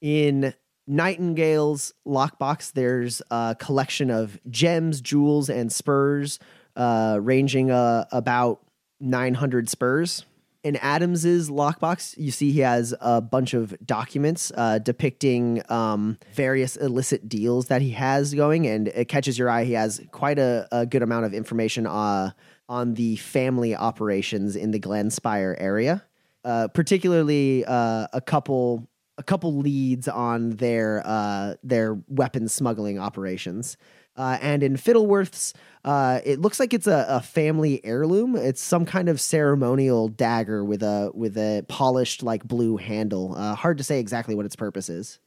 In 0.00 0.54
Nightingale's 0.86 1.92
lockbox, 2.06 2.72
there's 2.72 3.20
a 3.30 3.56
collection 3.58 4.10
of 4.10 4.38
gems, 4.48 5.00
jewels, 5.00 5.50
and 5.50 5.72
spurs, 5.72 6.38
uh, 6.76 7.18
ranging 7.20 7.70
uh, 7.70 8.06
about 8.12 8.60
900 9.00 9.68
spurs 9.68 10.24
in 10.62 10.76
Adams's 10.76 11.48
lockbox, 11.48 12.16
you 12.18 12.30
see 12.30 12.52
he 12.52 12.60
has 12.60 12.94
a 13.00 13.20
bunch 13.20 13.54
of 13.54 13.74
documents 13.84 14.52
uh, 14.56 14.78
depicting 14.78 15.62
um, 15.70 16.18
various 16.34 16.76
illicit 16.76 17.28
deals 17.28 17.66
that 17.66 17.80
he 17.80 17.90
has 17.90 18.34
going, 18.34 18.66
and 18.66 18.88
it 18.88 19.08
catches 19.08 19.38
your 19.38 19.48
eye. 19.48 19.64
He 19.64 19.72
has 19.72 20.00
quite 20.10 20.38
a, 20.38 20.68
a 20.70 20.84
good 20.84 21.02
amount 21.02 21.24
of 21.24 21.32
information 21.32 21.86
uh, 21.86 22.32
on 22.68 22.94
the 22.94 23.16
family 23.16 23.74
operations 23.74 24.54
in 24.54 24.70
the 24.70 24.78
Glenspire 24.78 25.54
area, 25.58 26.04
uh, 26.44 26.68
particularly 26.68 27.64
uh, 27.64 28.06
a 28.12 28.20
couple 28.20 28.86
a 29.18 29.22
couple 29.22 29.58
leads 29.58 30.08
on 30.08 30.50
their 30.50 31.02
uh, 31.04 31.54
their 31.62 31.98
weapons 32.08 32.52
smuggling 32.52 32.98
operations. 32.98 33.76
Uh, 34.16 34.38
and 34.40 34.62
in 34.62 34.76
Fiddleworth's, 34.76 35.54
uh, 35.84 36.20
it 36.24 36.40
looks 36.40 36.60
like 36.60 36.74
it's 36.74 36.86
a, 36.86 37.06
a, 37.08 37.20
family 37.20 37.82
heirloom. 37.84 38.36
It's 38.36 38.60
some 38.60 38.84
kind 38.84 39.08
of 39.08 39.20
ceremonial 39.20 40.08
dagger 40.08 40.62
with 40.64 40.82
a 40.82 41.10
with 41.14 41.38
a 41.38 41.64
polished 41.68 42.22
like 42.22 42.44
blue 42.44 42.76
handle. 42.76 43.34
Uh, 43.34 43.54
hard 43.54 43.78
to 43.78 43.84
say 43.84 43.98
exactly 43.98 44.34
what 44.34 44.44
its 44.44 44.56
purpose 44.56 44.90
is. 44.90 45.20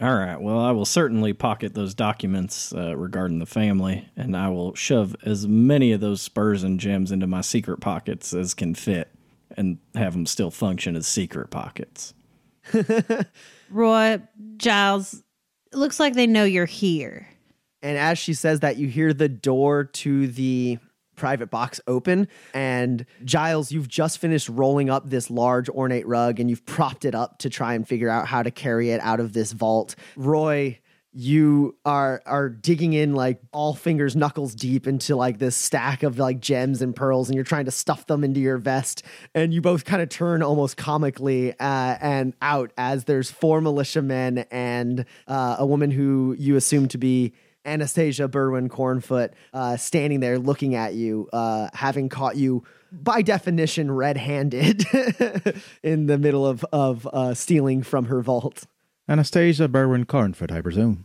All 0.00 0.14
right. 0.14 0.40
Well, 0.40 0.60
I 0.60 0.70
will 0.70 0.84
certainly 0.84 1.32
pocket 1.32 1.74
those 1.74 1.94
documents 1.94 2.72
uh, 2.72 2.96
regarding 2.96 3.40
the 3.40 3.46
family, 3.46 4.08
and 4.16 4.36
I 4.36 4.48
will 4.48 4.74
shove 4.74 5.16
as 5.24 5.46
many 5.46 5.92
of 5.92 6.00
those 6.00 6.22
spurs 6.22 6.62
and 6.62 6.78
gems 6.78 7.10
into 7.10 7.26
my 7.26 7.40
secret 7.40 7.80
pockets 7.80 8.32
as 8.32 8.54
can 8.54 8.74
fit, 8.74 9.10
and 9.56 9.78
have 9.94 10.12
them 10.12 10.26
still 10.26 10.50
function 10.50 10.94
as 10.94 11.06
secret 11.06 11.50
pockets. 11.50 12.14
Roy, 13.70 14.20
Giles, 14.56 15.22
looks 15.72 15.98
like 15.98 16.14
they 16.14 16.26
know 16.26 16.44
you're 16.44 16.64
here. 16.64 17.26
And 17.82 17.96
as 17.96 18.18
she 18.18 18.34
says 18.34 18.60
that, 18.60 18.76
you 18.76 18.88
hear 18.88 19.12
the 19.12 19.28
door 19.28 19.84
to 19.84 20.26
the 20.26 20.78
private 21.18 21.50
box 21.50 21.80
open. 21.86 22.28
And 22.54 23.04
Giles, 23.24 23.70
you've 23.70 23.88
just 23.88 24.18
finished 24.18 24.48
rolling 24.48 24.88
up 24.88 25.10
this 25.10 25.30
large 25.30 25.68
ornate 25.68 26.06
rug 26.06 26.40
and 26.40 26.48
you've 26.48 26.64
propped 26.64 27.04
it 27.04 27.14
up 27.14 27.38
to 27.40 27.50
try 27.50 27.74
and 27.74 27.86
figure 27.86 28.08
out 28.08 28.26
how 28.26 28.42
to 28.42 28.50
carry 28.50 28.90
it 28.90 29.00
out 29.02 29.20
of 29.20 29.32
this 29.32 29.52
vault. 29.52 29.96
Roy, 30.16 30.78
you 31.12 31.76
are 31.84 32.22
are 32.26 32.48
digging 32.48 32.92
in 32.92 33.14
like 33.14 33.40
all 33.50 33.74
fingers 33.74 34.14
knuckles 34.14 34.54
deep 34.54 34.86
into 34.86 35.16
like 35.16 35.38
this 35.38 35.56
stack 35.56 36.02
of 36.02 36.18
like 36.18 36.38
gems 36.38 36.82
and 36.82 36.94
pearls 36.94 37.28
and 37.28 37.34
you're 37.34 37.44
trying 37.44 37.64
to 37.64 37.70
stuff 37.70 38.06
them 38.06 38.22
into 38.22 38.40
your 38.40 38.58
vest 38.58 39.02
and 39.34 39.54
you 39.54 39.60
both 39.62 39.86
kind 39.86 40.02
of 40.02 40.10
turn 40.10 40.42
almost 40.42 40.76
comically 40.76 41.52
uh, 41.58 41.96
and 42.00 42.34
out 42.42 42.72
as 42.76 43.04
there's 43.04 43.30
four 43.30 43.62
militiamen 43.62 44.38
and 44.50 45.06
uh, 45.26 45.56
a 45.58 45.66
woman 45.66 45.90
who 45.90 46.36
you 46.38 46.56
assume 46.56 46.86
to 46.86 46.98
be 46.98 47.32
Anastasia 47.68 48.28
Berwin 48.28 48.68
Cornfoot 48.68 49.30
uh, 49.52 49.76
standing 49.76 50.20
there 50.20 50.38
looking 50.38 50.74
at 50.74 50.94
you, 50.94 51.28
uh, 51.32 51.68
having 51.72 52.08
caught 52.08 52.36
you 52.36 52.64
by 52.90 53.22
definition 53.22 53.90
red-handed 53.90 54.84
in 55.82 56.06
the 56.06 56.18
middle 56.18 56.46
of 56.46 56.64
of 56.72 57.06
uh, 57.12 57.34
stealing 57.34 57.82
from 57.82 58.06
her 58.06 58.22
vault. 58.22 58.66
Anastasia 59.08 59.68
Berwin 59.68 60.04
Cornfoot, 60.04 60.50
I 60.50 60.60
presume. 60.60 61.04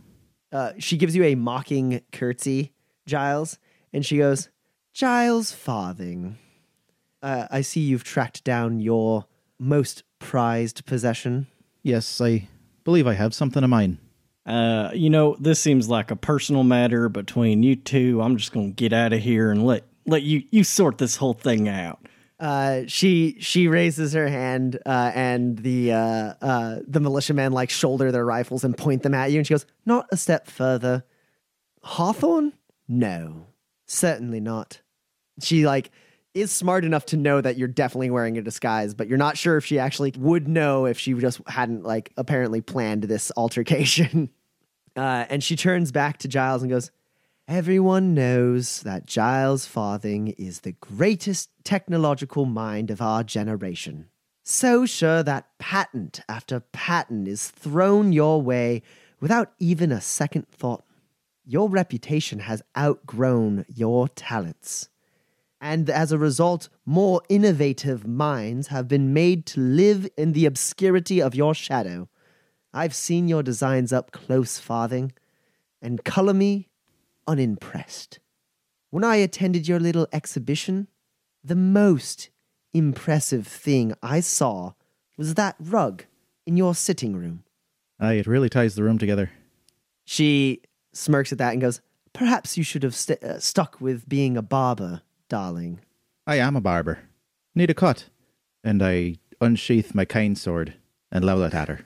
Uh, 0.52 0.72
she 0.78 0.96
gives 0.96 1.16
you 1.16 1.24
a 1.24 1.34
mocking 1.34 2.00
curtsy, 2.12 2.72
Giles, 3.06 3.58
and 3.92 4.04
she 4.04 4.18
goes, 4.18 4.48
"Giles 4.92 5.52
Farthing, 5.52 6.38
uh, 7.22 7.46
I 7.50 7.60
see 7.60 7.80
you've 7.80 8.04
tracked 8.04 8.44
down 8.44 8.80
your 8.80 9.26
most 9.58 10.04
prized 10.18 10.86
possession." 10.86 11.46
Yes, 11.82 12.20
I 12.20 12.48
believe 12.84 13.06
I 13.06 13.14
have 13.14 13.34
something 13.34 13.62
of 13.62 13.70
mine. 13.70 13.98
Uh, 14.46 14.90
you 14.92 15.08
know, 15.08 15.36
this 15.40 15.58
seems 15.60 15.88
like 15.88 16.10
a 16.10 16.16
personal 16.16 16.64
matter 16.64 17.08
between 17.08 17.62
you 17.62 17.76
two. 17.76 18.20
I'm 18.20 18.36
just 18.36 18.52
to 18.52 18.72
get 18.72 18.92
out 18.92 19.12
of 19.12 19.20
here 19.20 19.50
and 19.50 19.64
let 19.64 19.84
let 20.06 20.22
you 20.22 20.42
you 20.50 20.64
sort 20.64 20.98
this 20.98 21.16
whole 21.16 21.32
thing 21.34 21.68
out. 21.68 22.06
Uh, 22.38 22.82
she 22.86 23.36
she 23.40 23.68
raises 23.68 24.12
her 24.12 24.28
hand, 24.28 24.78
uh, 24.84 25.12
and 25.14 25.58
the 25.58 25.92
uh, 25.92 26.34
uh, 26.42 26.78
the 26.86 27.00
militiamen 27.00 27.52
like 27.52 27.70
shoulder 27.70 28.12
their 28.12 28.24
rifles 28.24 28.64
and 28.64 28.76
point 28.76 29.02
them 29.02 29.14
at 29.14 29.30
you, 29.30 29.38
and 29.38 29.46
she 29.46 29.54
goes, 29.54 29.66
"Not 29.86 30.06
a 30.10 30.16
step 30.16 30.46
further, 30.46 31.04
Hawthorne? 31.82 32.52
No, 32.86 33.46
certainly 33.86 34.40
not." 34.40 34.80
She 35.40 35.64
like 35.64 35.90
is 36.34 36.50
smart 36.50 36.84
enough 36.84 37.06
to 37.06 37.16
know 37.16 37.40
that 37.40 37.56
you're 37.56 37.68
definitely 37.68 38.10
wearing 38.10 38.36
a 38.36 38.42
disguise, 38.42 38.92
but 38.92 39.08
you're 39.08 39.16
not 39.16 39.38
sure 39.38 39.56
if 39.56 39.64
she 39.64 39.78
actually 39.78 40.12
would 40.18 40.48
know 40.48 40.84
if 40.84 40.98
she 40.98 41.14
just 41.14 41.40
hadn't 41.46 41.84
like 41.84 42.12
apparently 42.16 42.60
planned 42.60 43.04
this 43.04 43.32
altercation. 43.36 44.30
Uh, 44.96 45.26
and 45.28 45.42
she 45.42 45.56
turns 45.56 45.90
back 45.90 46.18
to 46.18 46.28
Giles 46.28 46.62
and 46.62 46.70
goes, 46.70 46.92
Everyone 47.48 48.14
knows 48.14 48.80
that 48.82 49.06
Giles 49.06 49.66
Farthing 49.66 50.28
is 50.38 50.60
the 50.60 50.70
greatest 50.70 51.50
technological 51.64 52.44
mind 52.44 52.92
of 52.92 53.02
our 53.02 53.24
generation. 53.24 54.06
So 54.44 54.86
sure 54.86 55.24
that 55.24 55.48
patent 55.58 56.20
after 56.28 56.60
patent 56.60 57.26
is 57.26 57.48
thrown 57.48 58.12
your 58.12 58.40
way 58.40 58.82
without 59.18 59.52
even 59.58 59.90
a 59.90 60.00
second 60.00 60.46
thought. 60.48 60.84
Your 61.44 61.68
reputation 61.68 62.38
has 62.38 62.62
outgrown 62.78 63.64
your 63.68 64.06
talents 64.06 64.90
and 65.60 65.88
as 65.88 66.12
a 66.12 66.18
result, 66.18 66.68
more 66.84 67.22
innovative 67.28 68.06
minds 68.06 68.68
have 68.68 68.86
been 68.88 69.12
made 69.14 69.46
to 69.46 69.60
live 69.60 70.06
in 70.16 70.32
the 70.32 70.46
obscurity 70.46 71.20
of 71.20 71.34
your 71.34 71.54
shadow. 71.54 72.08
I've 72.72 72.94
seen 72.94 73.28
your 73.28 73.42
designs 73.42 73.92
up 73.92 74.10
close, 74.12 74.58
Farthing, 74.58 75.12
and 75.80 76.04
color 76.04 76.34
me 76.34 76.68
unimpressed. 77.26 78.18
when 78.90 79.04
I 79.04 79.16
attended 79.16 79.66
your 79.66 79.80
little 79.80 80.06
exhibition, 80.12 80.88
the 81.42 81.56
most 81.56 82.30
impressive 82.72 83.46
thing 83.46 83.94
I 84.02 84.20
saw 84.20 84.72
was 85.16 85.34
that 85.34 85.56
rug 85.58 86.04
in 86.46 86.56
your 86.56 86.74
sitting 86.74 87.16
room. 87.16 87.44
Aye, 87.98 88.14
it 88.14 88.26
really 88.26 88.48
ties 88.48 88.74
the 88.74 88.82
room 88.82 88.98
together. 88.98 89.30
She 90.04 90.60
smirks 90.92 91.32
at 91.32 91.38
that 91.38 91.52
and 91.52 91.60
goes, 91.60 91.80
Perhaps 92.12 92.56
you 92.56 92.62
should 92.62 92.82
have 92.84 92.94
st- 92.94 93.22
uh, 93.24 93.40
stuck 93.40 93.80
with 93.80 94.08
being 94.08 94.36
a 94.36 94.42
barber, 94.42 95.02
darling. 95.28 95.80
I 96.26 96.36
am 96.36 96.56
a 96.56 96.60
barber. 96.60 97.00
Need 97.54 97.70
a 97.70 97.74
cut. 97.74 98.08
And 98.62 98.82
I 98.82 99.16
unsheath 99.40 99.94
my 99.94 100.04
cane 100.04 100.36
sword 100.36 100.74
and 101.12 101.24
level 101.24 101.44
it 101.44 101.54
at 101.54 101.68
her. 101.68 101.80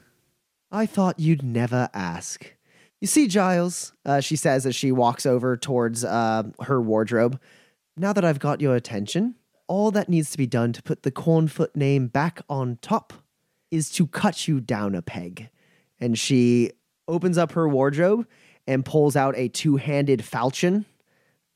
I 0.70 0.87
thought 0.87 1.18
you'd 1.18 1.42
never 1.42 1.88
ask. 1.92 2.55
You 3.01 3.07
see, 3.07 3.27
Giles, 3.27 3.92
uh, 4.05 4.20
she 4.20 4.37
says 4.37 4.66
as 4.66 4.74
she 4.74 4.92
walks 4.92 5.24
over 5.24 5.57
towards 5.57 6.05
uh, 6.05 6.44
her 6.62 6.81
wardrobe. 6.81 7.40
Now 7.96 8.12
that 8.12 8.24
I've 8.24 8.38
got 8.38 8.61
your 8.61 8.77
attention, 8.77 9.35
all 9.66 9.90
that 9.92 10.09
needs 10.09 10.31
to 10.31 10.38
be 10.38 10.46
done 10.46 10.72
to 10.72 10.83
put 10.83 11.03
the 11.03 11.11
Cornfoot 11.11 11.74
name 11.74 12.09
back 12.09 12.42
on 12.48 12.79
top 12.81 13.12
is 13.70 13.90
to 13.92 14.07
cut 14.07 14.48
you 14.48 14.61
down 14.61 14.94
a 14.94 15.03
peg. 15.03 15.51
And 16.01 16.18
she 16.18 16.72
opens 17.07 17.38
up 17.38 17.53
her 17.53 17.68
wardrobe 17.68 18.27
and 18.66 18.85
pulls 18.85 19.16
out 19.16 19.37
a 19.37 19.48
two 19.48 19.77
handed 19.77 20.20
falchion. 20.20 20.85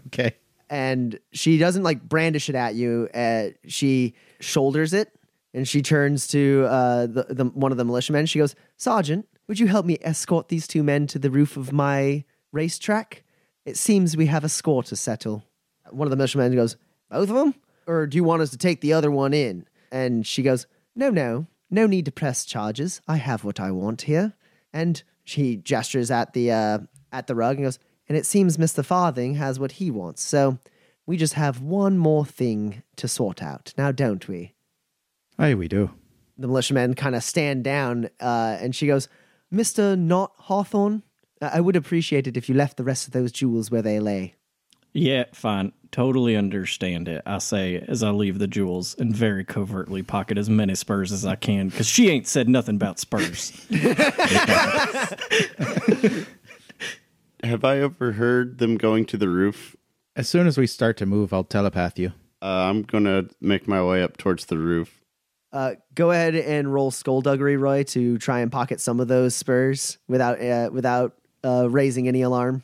Okay. 0.08 0.36
And 0.70 1.18
she 1.32 1.58
doesn't 1.58 1.82
like 1.82 2.08
brandish 2.08 2.48
it 2.48 2.54
at 2.54 2.74
you. 2.76 3.08
Uh, 3.12 3.48
she 3.66 4.14
shoulders 4.38 4.94
it 4.94 5.12
and 5.52 5.66
she 5.66 5.82
turns 5.82 6.26
to 6.28 6.66
uh, 6.68 7.06
the, 7.06 7.26
the 7.28 7.44
one 7.44 7.72
of 7.72 7.78
the 7.78 7.84
militiamen. 7.84 8.26
She 8.26 8.38
goes, 8.38 8.54
Sergeant, 8.76 9.26
would 9.48 9.58
you 9.58 9.66
help 9.66 9.84
me 9.84 9.98
escort 10.02 10.48
these 10.48 10.66
two 10.66 10.82
men 10.82 11.06
to 11.08 11.18
the 11.18 11.30
roof 11.30 11.56
of 11.56 11.72
my 11.72 12.24
racetrack? 12.52 13.24
It 13.64 13.76
seems 13.76 14.16
we 14.16 14.26
have 14.26 14.44
a 14.44 14.48
score 14.48 14.82
to 14.84 14.96
settle. 14.96 15.44
One 15.90 16.06
of 16.06 16.10
the 16.10 16.16
militiamen 16.16 16.54
goes, 16.54 16.76
Both 17.10 17.30
of 17.30 17.36
them? 17.36 17.54
Or 17.86 18.06
do 18.06 18.16
you 18.16 18.24
want 18.24 18.42
us 18.42 18.50
to 18.50 18.58
take 18.58 18.80
the 18.80 18.92
other 18.92 19.10
one 19.10 19.34
in? 19.34 19.66
And 19.90 20.26
she 20.26 20.42
goes, 20.42 20.66
No, 20.94 21.10
no, 21.10 21.46
no 21.68 21.86
need 21.86 22.04
to 22.04 22.12
press 22.12 22.44
charges. 22.44 23.00
I 23.08 23.16
have 23.16 23.44
what 23.44 23.58
I 23.58 23.72
want 23.72 24.02
here. 24.02 24.34
And 24.72 25.02
she 25.24 25.56
gestures 25.56 26.10
at 26.10 26.32
the 26.32 26.52
uh, 26.52 26.78
at 27.12 27.26
the 27.26 27.34
rug 27.34 27.56
and 27.56 27.66
goes, 27.66 27.80
And 28.10 28.18
it 28.18 28.26
seems 28.26 28.56
Mr. 28.56 28.84
Farthing 28.84 29.36
has 29.36 29.60
what 29.60 29.70
he 29.70 29.88
wants. 29.88 30.24
So 30.24 30.58
we 31.06 31.16
just 31.16 31.34
have 31.34 31.62
one 31.62 31.96
more 31.96 32.26
thing 32.26 32.82
to 32.96 33.06
sort 33.06 33.40
out. 33.40 33.72
Now, 33.78 33.92
don't 33.92 34.26
we? 34.26 34.52
Aye, 35.38 35.54
we 35.54 35.68
do. 35.68 35.90
the 36.36 36.48
militiamen 36.48 36.94
kind 36.94 37.14
of 37.14 37.22
stand 37.22 37.62
down 37.62 38.10
uh, 38.18 38.56
and 38.60 38.74
she 38.74 38.88
goes, 38.88 39.08
Mr. 39.54 39.96
Not 39.96 40.32
Hawthorne, 40.38 41.04
I 41.40 41.50
I 41.54 41.60
would 41.60 41.76
appreciate 41.76 42.26
it 42.26 42.36
if 42.36 42.48
you 42.48 42.56
left 42.56 42.78
the 42.78 42.84
rest 42.84 43.06
of 43.06 43.12
those 43.12 43.30
jewels 43.30 43.70
where 43.70 43.80
they 43.80 44.00
lay. 44.00 44.34
Yeah, 44.92 45.26
fine. 45.32 45.72
Totally 45.92 46.34
understand 46.34 47.06
it. 47.06 47.22
I 47.24 47.38
say 47.38 47.76
as 47.86 48.02
I 48.02 48.10
leave 48.10 48.40
the 48.40 48.48
jewels 48.48 48.96
and 48.98 49.14
very 49.14 49.44
covertly 49.44 50.02
pocket 50.02 50.36
as 50.36 50.50
many 50.50 50.74
spurs 50.74 51.12
as 51.12 51.24
I 51.24 51.36
can 51.36 51.68
because 51.68 51.86
she 51.86 52.10
ain't 52.10 52.26
said 52.26 52.48
nothing 52.48 52.74
about 52.74 52.98
spurs. 52.98 53.52
Have 57.42 57.64
I 57.64 57.80
overheard 57.80 58.58
them 58.58 58.76
going 58.76 59.06
to 59.06 59.16
the 59.16 59.28
roof? 59.28 59.76
As 60.16 60.28
soon 60.28 60.46
as 60.46 60.58
we 60.58 60.66
start 60.66 60.96
to 60.98 61.06
move, 61.06 61.32
I'll 61.32 61.44
telepath 61.44 61.98
you. 61.98 62.12
Uh, 62.42 62.46
I'm 62.68 62.82
gonna 62.82 63.24
make 63.40 63.68
my 63.68 63.82
way 63.82 64.02
up 64.02 64.16
towards 64.16 64.46
the 64.46 64.58
roof. 64.58 65.00
Uh, 65.52 65.74
go 65.94 66.10
ahead 66.10 66.34
and 66.34 66.72
roll 66.72 66.90
skullduggery, 66.90 67.56
Roy, 67.56 67.82
to 67.84 68.18
try 68.18 68.40
and 68.40 68.52
pocket 68.52 68.80
some 68.80 69.00
of 69.00 69.08
those 69.08 69.34
spurs 69.34 69.98
without 70.08 70.40
uh, 70.40 70.70
without 70.72 71.14
uh, 71.44 71.68
raising 71.68 72.08
any 72.08 72.22
alarm. 72.22 72.62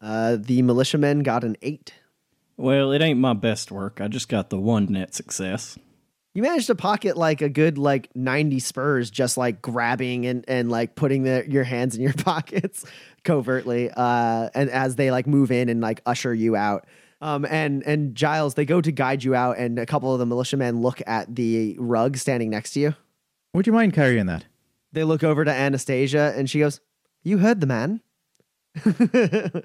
Uh, 0.00 0.36
the 0.38 0.62
militiamen 0.62 1.20
got 1.22 1.42
an 1.42 1.56
eight. 1.62 1.92
well, 2.56 2.92
it 2.92 3.02
ain't 3.02 3.18
my 3.18 3.32
best 3.32 3.70
work. 3.72 4.00
I 4.00 4.08
just 4.08 4.28
got 4.28 4.50
the 4.50 4.60
one 4.60 4.86
net 4.86 5.14
success. 5.14 5.78
You 6.36 6.42
managed 6.42 6.66
to 6.66 6.74
pocket 6.74 7.16
like 7.16 7.40
a 7.40 7.48
good 7.48 7.78
like 7.78 8.14
ninety 8.14 8.60
spurs, 8.60 9.10
just 9.10 9.38
like 9.38 9.62
grabbing 9.62 10.26
and 10.26 10.44
and 10.46 10.70
like 10.70 10.94
putting 10.94 11.22
the, 11.22 11.46
your 11.48 11.64
hands 11.64 11.96
in 11.96 12.02
your 12.02 12.12
pockets 12.24 12.84
covertly, 13.24 13.90
uh, 13.96 14.50
and 14.54 14.68
as 14.68 14.96
they 14.96 15.10
like 15.10 15.26
move 15.26 15.50
in 15.50 15.70
and 15.70 15.80
like 15.80 16.02
usher 16.04 16.34
you 16.34 16.54
out. 16.54 16.86
Um, 17.22 17.46
and 17.46 17.82
and 17.84 18.14
Giles, 18.14 18.52
they 18.52 18.66
go 18.66 18.82
to 18.82 18.92
guide 18.92 19.24
you 19.24 19.34
out, 19.34 19.56
and 19.56 19.78
a 19.78 19.86
couple 19.86 20.12
of 20.12 20.18
the 20.18 20.26
militiamen 20.26 20.82
look 20.82 21.00
at 21.06 21.34
the 21.34 21.74
rug 21.78 22.18
standing 22.18 22.50
next 22.50 22.72
to 22.72 22.80
you. 22.80 22.94
Would 23.54 23.66
you 23.66 23.72
mind 23.72 23.94
carrying 23.94 24.26
that? 24.26 24.44
They 24.92 25.04
look 25.04 25.24
over 25.24 25.42
to 25.42 25.50
Anastasia, 25.50 26.34
and 26.36 26.50
she 26.50 26.58
goes, 26.58 26.82
"You 27.22 27.38
heard 27.38 27.62
the 27.62 27.66
man." 27.66 28.02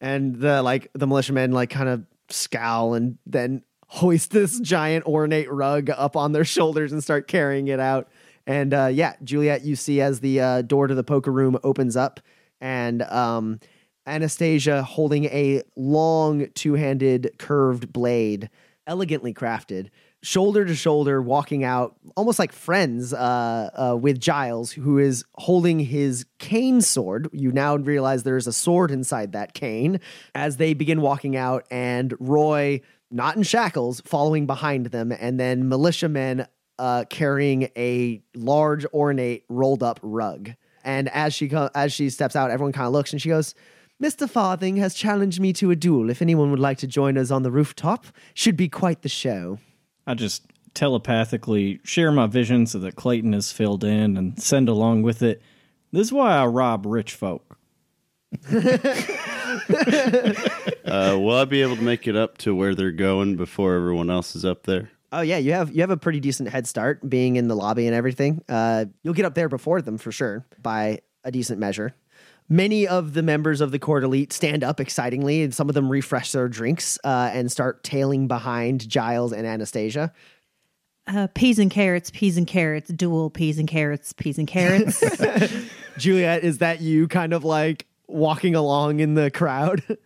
and 0.00 0.36
the 0.36 0.62
like 0.62 0.90
the 0.94 1.06
militiamen 1.06 1.52
like 1.52 1.68
kind 1.68 1.90
of 1.90 2.06
scowl 2.30 2.94
and 2.94 3.18
then 3.26 3.62
hoist 3.94 4.32
this 4.32 4.58
giant 4.58 5.06
ornate 5.06 5.50
rug 5.52 5.88
up 5.88 6.16
on 6.16 6.32
their 6.32 6.44
shoulders 6.44 6.90
and 6.90 7.02
start 7.02 7.28
carrying 7.28 7.68
it 7.68 7.78
out. 7.78 8.08
And 8.44 8.74
uh, 8.74 8.90
yeah, 8.92 9.14
Juliet, 9.22 9.64
you 9.64 9.76
see 9.76 10.00
as 10.00 10.18
the 10.18 10.40
uh, 10.40 10.62
door 10.62 10.88
to 10.88 10.96
the 10.96 11.04
poker 11.04 11.30
room 11.30 11.56
opens 11.62 11.96
up, 11.96 12.18
and 12.60 13.02
um, 13.02 13.60
Anastasia 14.04 14.82
holding 14.82 15.26
a 15.26 15.62
long 15.76 16.48
two-handed 16.54 17.34
curved 17.38 17.92
blade, 17.92 18.50
elegantly 18.86 19.32
crafted, 19.32 19.90
shoulder 20.22 20.64
to 20.64 20.74
shoulder, 20.74 21.22
walking 21.22 21.62
out 21.62 21.94
almost 22.16 22.38
like 22.38 22.52
friends 22.52 23.14
uh, 23.14 23.70
uh, 23.74 23.96
with 23.96 24.20
Giles, 24.20 24.72
who 24.72 24.98
is 24.98 25.24
holding 25.36 25.78
his 25.78 26.26
cane 26.38 26.80
sword. 26.80 27.28
You 27.32 27.52
now 27.52 27.76
realize 27.76 28.24
there's 28.24 28.48
a 28.48 28.52
sword 28.52 28.90
inside 28.90 29.32
that 29.32 29.54
cane 29.54 30.00
as 30.34 30.56
they 30.56 30.74
begin 30.74 31.00
walking 31.00 31.36
out, 31.36 31.64
and 31.70 32.12
Roy, 32.18 32.80
not 33.10 33.36
in 33.36 33.42
shackles, 33.42 34.00
following 34.04 34.46
behind 34.46 34.86
them, 34.86 35.12
and 35.12 35.38
then 35.38 35.68
militiamen 35.68 36.46
uh, 36.78 37.04
carrying 37.08 37.70
a 37.76 38.22
large, 38.34 38.84
ornate, 38.86 39.44
rolled 39.48 39.82
up 39.82 40.00
rug. 40.02 40.50
And 40.84 41.08
as 41.10 41.34
she 41.34 41.48
co- 41.48 41.70
as 41.74 41.92
she 41.92 42.10
steps 42.10 42.36
out, 42.36 42.50
everyone 42.50 42.72
kind 42.72 42.86
of 42.86 42.92
looks, 42.92 43.12
and 43.12 43.20
she 43.20 43.28
goes. 43.28 43.54
Mr. 44.02 44.28
Farthing 44.28 44.76
has 44.76 44.92
challenged 44.92 45.40
me 45.40 45.52
to 45.52 45.70
a 45.70 45.76
duel. 45.76 46.10
If 46.10 46.20
anyone 46.20 46.50
would 46.50 46.58
like 46.58 46.78
to 46.78 46.86
join 46.88 47.16
us 47.16 47.30
on 47.30 47.44
the 47.44 47.50
rooftop, 47.52 48.06
should 48.34 48.56
be 48.56 48.68
quite 48.68 49.02
the 49.02 49.08
show. 49.08 49.60
I 50.04 50.14
just 50.14 50.42
telepathically 50.74 51.78
share 51.84 52.10
my 52.10 52.26
vision 52.26 52.66
so 52.66 52.80
that 52.80 52.96
Clayton 52.96 53.32
is 53.32 53.52
filled 53.52 53.84
in 53.84 54.16
and 54.16 54.42
send 54.42 54.68
along 54.68 55.02
with 55.02 55.22
it. 55.22 55.40
This 55.92 56.08
is 56.08 56.12
why 56.12 56.36
I 56.36 56.44
rob 56.46 56.86
rich 56.86 57.14
folk. 57.14 57.56
Uh, 60.94 61.18
will 61.18 61.36
I 61.36 61.44
be 61.44 61.60
able 61.62 61.74
to 61.74 61.82
make 61.82 62.06
it 62.06 62.14
up 62.14 62.38
to 62.38 62.54
where 62.54 62.74
they're 62.74 62.92
going 62.92 63.34
before 63.34 63.74
everyone 63.74 64.10
else 64.10 64.36
is 64.36 64.44
up 64.44 64.62
there? 64.62 64.90
Oh 65.10 65.22
yeah, 65.22 65.38
you 65.38 65.52
have 65.52 65.74
you 65.74 65.80
have 65.80 65.90
a 65.90 65.96
pretty 65.96 66.20
decent 66.20 66.48
head 66.48 66.68
start 66.68 67.08
being 67.08 67.34
in 67.34 67.48
the 67.48 67.56
lobby 67.56 67.86
and 67.86 67.96
everything. 67.96 68.44
Uh, 68.48 68.84
you'll 69.02 69.14
get 69.14 69.24
up 69.24 69.34
there 69.34 69.48
before 69.48 69.82
them 69.82 69.98
for 69.98 70.12
sure 70.12 70.46
by 70.62 71.00
a 71.24 71.32
decent 71.32 71.58
measure. 71.58 71.94
Many 72.48 72.86
of 72.86 73.14
the 73.14 73.22
members 73.22 73.60
of 73.60 73.72
the 73.72 73.78
court 73.78 74.04
elite 74.04 74.32
stand 74.32 74.62
up 74.62 74.78
excitingly, 74.78 75.42
and 75.42 75.52
some 75.52 75.68
of 75.68 75.74
them 75.74 75.90
refresh 75.90 76.30
their 76.30 76.46
drinks 76.48 76.98
uh, 77.02 77.30
and 77.32 77.50
start 77.50 77.82
tailing 77.82 78.28
behind 78.28 78.88
Giles 78.88 79.32
and 79.32 79.46
Anastasia. 79.46 80.12
Uh, 81.08 81.26
peas 81.34 81.58
and 81.58 81.70
carrots, 81.70 82.10
peas 82.12 82.36
and 82.36 82.46
carrots, 82.46 82.90
duel 82.90 83.30
peas 83.30 83.58
and 83.58 83.68
carrots, 83.68 84.12
peas 84.12 84.38
and 84.38 84.46
carrots. 84.46 85.02
Juliet, 85.98 86.44
is 86.44 86.58
that 86.58 86.80
you 86.80 87.08
kind 87.08 87.32
of 87.32 87.44
like 87.44 87.86
walking 88.06 88.54
along 88.54 89.00
in 89.00 89.14
the 89.14 89.30
crowd? 89.30 89.82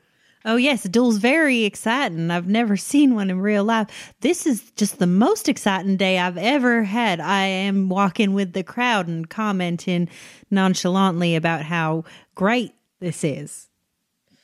oh, 0.48 0.56
yes, 0.56 0.84
a 0.84 0.88
duel's 0.88 1.18
very 1.18 1.64
exciting. 1.64 2.30
I've 2.30 2.48
never 2.48 2.76
seen 2.76 3.14
one 3.14 3.30
in 3.30 3.38
real 3.38 3.64
life. 3.64 4.14
This 4.20 4.46
is 4.46 4.72
just 4.72 4.98
the 4.98 5.06
most 5.06 5.48
exciting 5.48 5.98
day 5.98 6.18
I've 6.18 6.38
ever 6.38 6.84
had. 6.84 7.20
I 7.20 7.44
am 7.44 7.90
walking 7.90 8.32
with 8.32 8.54
the 8.54 8.64
crowd 8.64 9.06
and 9.08 9.28
commenting 9.28 10.08
nonchalantly 10.50 11.36
about 11.36 11.62
how 11.62 12.04
great 12.34 12.72
this 12.98 13.22
is. 13.24 13.67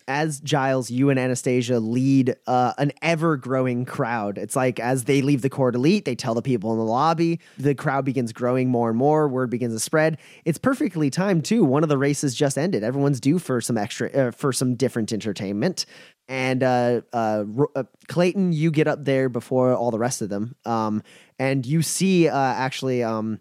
As 0.07 0.40
Giles, 0.40 0.90
you 0.90 1.11
and 1.11 1.19
Anastasia 1.19 1.81
lead 1.81 2.37
uh, 2.47 2.73
an 2.79 2.93
ever 3.01 3.37
growing 3.37 3.85
crowd. 3.85 4.38
It's 4.38 4.57
like 4.57 4.79
as 4.79 5.05
they 5.05 5.23
leave 5.23 5.43
the 5.43 5.51
court 5.51 5.75
elite, 5.75 6.05
they 6.05 6.14
tell 6.14 6.35
the 6.35 6.43
people 6.43 6.73
in 6.73 6.79
the 6.79 6.85
lobby. 6.85 7.40
The 7.59 7.75
crowd 7.75 8.05
begins 8.05 8.33
growing 8.33 8.69
more 8.69 8.90
and 8.90 8.99
more. 8.99 9.29
Word 9.29 9.51
begins 9.51 9.75
to 9.75 9.81
spread. 9.81 10.19
It's 10.45 10.59
perfectly 10.59 11.11
timed 11.11 11.45
too. 11.45 11.64
One 11.64 11.83
of 11.83 11.88
the 11.88 11.99
races 11.99 12.35
just 12.35 12.59
ended. 12.59 12.85
Everyone's 12.85 13.21
due 13.21 13.38
for 13.38 13.61
some 13.61 13.79
extra, 13.79 14.11
uh, 14.11 14.31
for 14.31 14.53
some 14.53 14.75
different 14.75 15.12
entertainment. 15.12 15.87
And 16.29 16.62
uh, 16.62 17.03
uh, 17.12 17.45
uh, 17.75 17.85
Clayton, 18.09 18.53
you 18.53 18.71
get 18.71 18.87
up 18.88 19.05
there 19.05 19.29
before 19.29 19.75
all 19.75 19.90
the 19.90 19.99
rest 19.99 20.23
of 20.23 20.31
them, 20.31 20.55
um, 20.64 21.03
and 21.38 21.67
you 21.67 21.83
see 21.83 22.29
uh, 22.29 22.37
actually. 22.37 23.03
Um, 23.03 23.40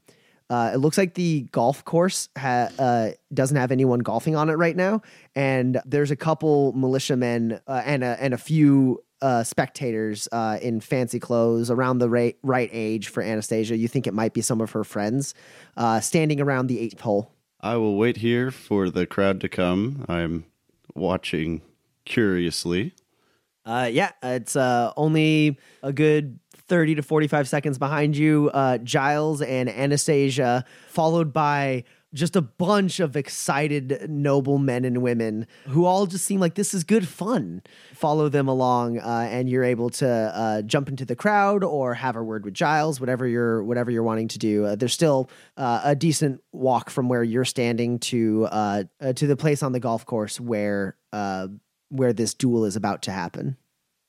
uh, 0.49 0.71
it 0.73 0.77
looks 0.77 0.97
like 0.97 1.13
the 1.13 1.41
golf 1.51 1.83
course 1.85 2.29
ha- 2.37 2.69
uh, 2.77 3.09
doesn't 3.33 3.57
have 3.57 3.71
anyone 3.71 3.99
golfing 3.99 4.35
on 4.35 4.49
it 4.49 4.53
right 4.53 4.75
now, 4.75 5.01
and 5.35 5.81
there's 5.85 6.11
a 6.11 6.15
couple 6.15 6.73
militiamen 6.73 7.59
uh, 7.67 7.81
and 7.85 8.03
a 8.03 8.17
and 8.21 8.33
a 8.33 8.37
few 8.37 9.03
uh, 9.21 9.43
spectators 9.43 10.27
uh, 10.31 10.59
in 10.61 10.81
fancy 10.81 11.19
clothes 11.19 11.71
around 11.71 11.99
the 11.99 12.09
right 12.09 12.37
right 12.43 12.69
age 12.73 13.07
for 13.07 13.23
Anastasia. 13.23 13.77
You 13.77 13.87
think 13.87 14.05
it 14.05 14.13
might 14.13 14.33
be 14.33 14.41
some 14.41 14.61
of 14.61 14.71
her 14.71 14.83
friends 14.83 15.33
uh, 15.77 16.01
standing 16.01 16.41
around 16.41 16.67
the 16.67 16.79
eighth 16.79 16.99
hole. 16.99 17.31
I 17.61 17.77
will 17.77 17.95
wait 17.95 18.17
here 18.17 18.51
for 18.51 18.89
the 18.89 19.05
crowd 19.05 19.39
to 19.41 19.49
come. 19.49 20.05
I'm 20.09 20.45
watching 20.93 21.61
curiously. 22.03 22.93
Uh, 23.65 23.89
yeah, 23.89 24.11
it's 24.21 24.57
uh, 24.57 24.91
only 24.97 25.57
a 25.81 25.93
good 25.93 26.39
30 26.73 26.95
to 26.95 27.03
45 27.03 27.47
seconds 27.47 27.77
behind 27.77 28.17
you. 28.17 28.49
Uh, 28.51 28.79
Giles 28.79 29.43
and 29.43 29.69
Anastasia, 29.69 30.65
followed 30.87 31.31
by 31.31 31.83
just 32.15 32.35
a 32.35 32.41
bunch 32.41 32.99
of 32.99 33.15
excited 33.15 34.09
noble 34.09 34.57
men 34.57 34.83
and 34.83 35.03
women 35.03 35.45
who 35.67 35.85
all 35.85 36.07
just 36.07 36.25
seem 36.25 36.39
like 36.39 36.55
this 36.55 36.73
is 36.73 36.83
good 36.83 37.07
fun. 37.07 37.61
Follow 37.93 38.27
them 38.27 38.47
along, 38.47 38.97
uh, 38.97 39.27
and 39.29 39.47
you're 39.47 39.63
able 39.63 39.91
to 39.91 40.07
uh, 40.09 40.63
jump 40.63 40.89
into 40.89 41.05
the 41.05 41.15
crowd 41.15 41.63
or 41.63 41.93
have 41.93 42.15
a 42.15 42.23
word 42.23 42.43
with 42.43 42.55
Giles, 42.55 42.99
whatever 42.99 43.27
you're 43.27 43.63
whatever 43.63 43.91
you're 43.91 44.01
wanting 44.01 44.29
to 44.29 44.39
do. 44.39 44.65
Uh, 44.65 44.75
there's 44.75 44.93
still 44.93 45.29
uh, 45.57 45.81
a 45.83 45.93
decent 45.93 46.41
walk 46.53 46.89
from 46.89 47.07
where 47.07 47.23
you're 47.23 47.45
standing 47.45 47.99
to 47.99 48.47
uh, 48.51 48.83
uh, 48.99 49.13
to 49.13 49.27
the 49.27 49.35
place 49.35 49.61
on 49.61 49.73
the 49.73 49.79
golf 49.79 50.07
course 50.07 50.39
where 50.39 50.97
where 51.89 52.13
this 52.13 52.33
duel 52.33 52.65
is 52.65 52.75
about 52.75 53.03
to 53.03 53.11
happen. 53.11 53.57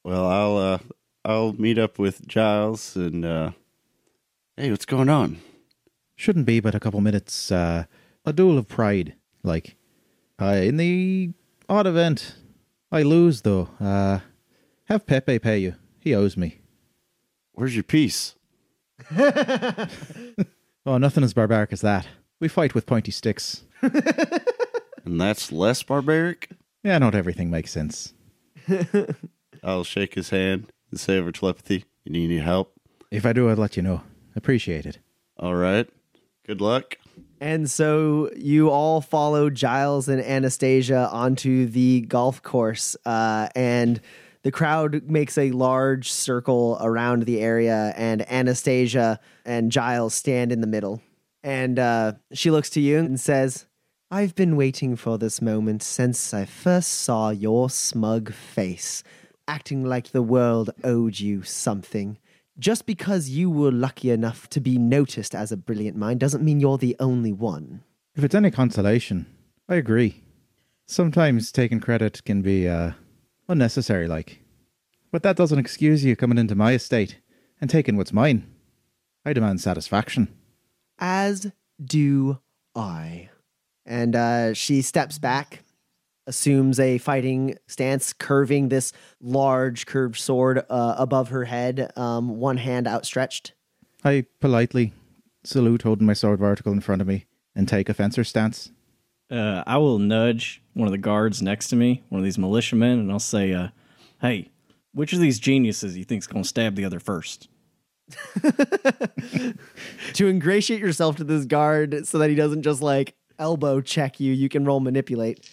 Well, 0.03 0.27
I'll 0.27 0.81
I'll 1.25 1.53
meet 1.55 1.79
up 1.79 1.99
with 1.99 2.27
Giles 2.27 2.97
and 2.97 3.25
uh, 3.25 3.51
hey, 4.57 4.71
what's 4.71 4.85
going 4.85 5.09
on? 5.09 5.39
Shouldn't 6.17 6.47
be 6.47 6.61
but 6.61 6.75
a 6.75 6.81
couple 6.81 7.01
minutes. 7.01 7.51
Uh, 7.51 7.85
a 8.25 8.33
duel 8.33 8.59
of 8.59 8.69
pride, 8.69 9.15
like. 9.43 9.77
Uh, 10.41 10.61
in 10.63 10.77
the 10.77 11.31
odd 11.69 11.87
event, 11.87 12.37
I 12.91 13.03
lose 13.03 13.43
though. 13.43 13.71
Uh, 13.81 14.21
have 14.85 15.07
Pepe 15.07 15.39
pay 15.39 15.59
you. 15.59 15.77
He 15.99 16.15
owes 16.15 16.37
me. 16.37 16.61
Where's 17.53 17.75
your 17.75 17.85
piece? 17.85 18.35
Oh, 20.87 20.99
nothing 20.99 21.25
as 21.25 21.33
barbaric 21.33 21.73
as 21.73 21.81
that. 21.81 22.07
We 22.41 22.49
fight 22.49 22.75
with 22.75 22.85
pointy 22.85 23.11
sticks. 23.11 23.65
And 25.05 25.21
that's 25.21 25.53
less 25.53 25.83
barbaric. 25.83 26.49
Yeah, 26.83 26.99
not 26.99 27.15
everything 27.15 27.51
makes 27.51 27.71
sense. 27.71 28.15
I'll 29.63 29.85
shake 29.85 30.15
his 30.15 30.31
hand 30.31 30.73
and 30.95 31.01
say 31.01 31.19
over 31.19 31.33
telepathy, 31.33 31.85
"You 32.05 32.13
need 32.13 32.31
any 32.31 32.39
help?" 32.39 32.73
If 33.11 33.27
I 33.27 33.33
do, 33.33 33.51
I'd 33.51 33.59
let 33.59 33.77
you 33.77 33.83
know. 33.83 34.03
Appreciate 34.37 34.87
it. 34.87 34.99
All 35.37 35.55
right. 35.55 35.89
Good 36.47 36.61
luck. 36.61 36.97
And 37.41 37.69
so 37.69 38.31
you 38.37 38.71
all 38.71 39.01
follow 39.01 39.51
Giles 39.51 40.09
and 40.09 40.21
Anastasia 40.21 41.09
onto 41.11 41.67
the 41.67 42.03
golf 42.03 42.43
course, 42.43 42.97
uh, 43.05 43.49
and 43.55 44.01
the 44.43 44.53
crowd 44.53 45.11
makes 45.11 45.37
a 45.37 45.51
large 45.51 46.11
circle 46.11 46.79
around 46.81 47.25
the 47.25 47.41
area, 47.41 47.93
and 47.97 48.31
Anastasia 48.31 49.19
and 49.45 49.73
Giles 49.73 50.15
stand 50.15 50.53
in 50.53 50.61
the 50.61 50.67
middle. 50.67 51.03
And 51.43 51.79
uh, 51.79 52.13
she 52.33 52.51
looks 52.51 52.71
to 52.71 52.81
you 52.81 52.99
and 52.99 53.19
says, 53.19 53.67
I've 54.11 54.35
been 54.35 54.57
waiting 54.57 54.97
for 54.97 55.19
this 55.19 55.43
moment 55.43 55.83
since 55.83 56.33
I 56.33 56.45
first 56.45 56.91
saw 56.91 57.31
your 57.31 57.69
smug 57.69 58.33
face, 58.33 59.03
acting 59.49 59.85
like 59.85 60.11
the 60.11 60.23
world 60.23 60.71
owed 60.83 61.19
you 61.19 61.43
something. 61.43 62.19
Just 62.59 62.87
because 62.87 63.31
you 63.31 63.51
were 63.51 63.73
lucky 63.73 64.11
enough 64.11 64.49
to 64.51 64.61
be 64.61 64.79
noticed 64.79 65.35
as 65.35 65.51
a 65.51 65.57
brilliant 65.57 65.97
mind 65.97 66.21
doesn't 66.21 66.45
mean 66.45 66.61
you're 66.61 66.79
the 66.79 66.97
only 67.01 67.33
one. 67.33 67.83
If 68.15 68.23
it's 68.23 68.35
any 68.35 68.51
consolation, 68.51 69.27
I 69.69 69.75
agree. 69.75 70.23
Sometimes 70.87 71.51
taking 71.51 71.81
credit 71.81 72.25
can 72.25 72.43
be 72.43 72.69
uh, 72.69 72.93
unnecessary, 73.49 74.07
like. 74.07 74.41
But 75.11 75.23
that 75.25 75.37
doesn't 75.37 75.59
excuse 75.59 76.05
you 76.05 76.15
coming 76.15 76.39
into 76.39 76.55
my 76.55 76.73
estate 76.73 77.19
and 77.61 77.69
taking 77.69 77.97
what's 77.97 78.13
mine. 78.13 78.47
I 79.25 79.33
demand 79.33 79.61
satisfaction. 79.61 80.29
As 80.99 81.51
do 81.83 82.39
I. 82.75 83.31
And 83.85 84.15
uh, 84.15 84.55
she 84.55 84.81
steps 84.83 85.19
back, 85.19 85.63
assumes 86.27 86.81
a 86.81 86.99
fighting 86.99 87.57
stance, 87.67 88.13
curving 88.13 88.69
this 88.69 88.93
large 89.21 89.87
curved 89.87 90.19
sword 90.19 90.65
uh, 90.71 90.95
above 90.99 91.29
her 91.29 91.45
head, 91.45 91.93
um, 91.97 92.37
one 92.37 92.57
hand 92.57 92.87
outstretched. 92.87 93.53
I 94.05 94.27
politely 94.41 94.93
salute, 95.45 95.83
holding 95.83 96.07
my 96.07 96.13
sword 96.13 96.39
vertical 96.39 96.73
in 96.73 96.81
front 96.81 97.03
of 97.03 97.09
me, 97.09 97.27
and 97.55 97.69
take 97.69 97.89
a 97.89 97.95
fencer 97.95 98.25
stance. 98.25 98.71
Uh, 99.31 99.63
I 99.67 99.79
will 99.79 99.99
nudge 99.99 100.63
one 100.75 100.87
of 100.87 100.93
the 100.93 100.99
guards 100.99 101.41
next 101.43 101.69
to 101.69 101.77
me, 101.77 102.03
one 102.09 102.21
of 102.21 102.25
these 102.25 102.39
militiamen, 102.39 102.99
and 102.99 103.11
I'll 103.11 103.19
say, 103.19 103.53
uh, 103.53 103.69
"Hey, 104.21 104.51
which 104.93 105.13
of 105.13 105.21
these 105.21 105.39
geniuses 105.39 105.97
you 105.97 106.05
think's 106.05 106.27
gonna 106.27 106.45
stab 106.45 106.77
the 106.77 106.85
other 106.85 107.01
first? 107.01 107.49
To 110.15 110.29
ingratiate 110.29 110.81
yourself 110.81 111.17
to 111.17 111.25
this 111.25 111.45
guard 111.45 112.07
so 112.07 112.19
that 112.19 112.31
he 112.31 112.37
doesn't 112.37 112.63
just 112.63 112.83
like 112.83 113.15
elbow 113.39 113.81
check 113.81 114.21
you, 114.21 114.33
you 114.33 114.49
can 114.49 114.65
roll 114.65 114.79
manipulate. 114.81 115.49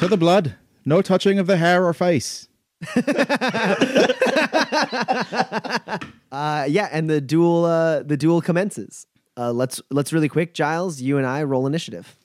To 0.00 0.08
the 0.08 0.16
blood. 0.16 0.56
No 0.84 1.02
touching 1.02 1.38
of 1.38 1.46
the 1.46 1.58
hair 1.58 1.84
or 1.84 1.92
face. 1.92 2.48
Uh, 6.32 6.64
yeah, 6.68 6.88
and 6.92 7.10
the 7.10 7.20
duel 7.20 7.64
uh, 7.64 8.04
the 8.04 8.16
duel 8.16 8.40
commences. 8.40 9.04
Uh, 9.36 9.50
let's 9.50 9.82
let's 9.90 10.12
really 10.12 10.28
quick, 10.28 10.54
Giles. 10.54 11.00
You 11.00 11.18
and 11.18 11.26
I 11.26 11.42
roll 11.42 11.66
initiative. 11.66 12.16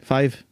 Five. 0.00 0.44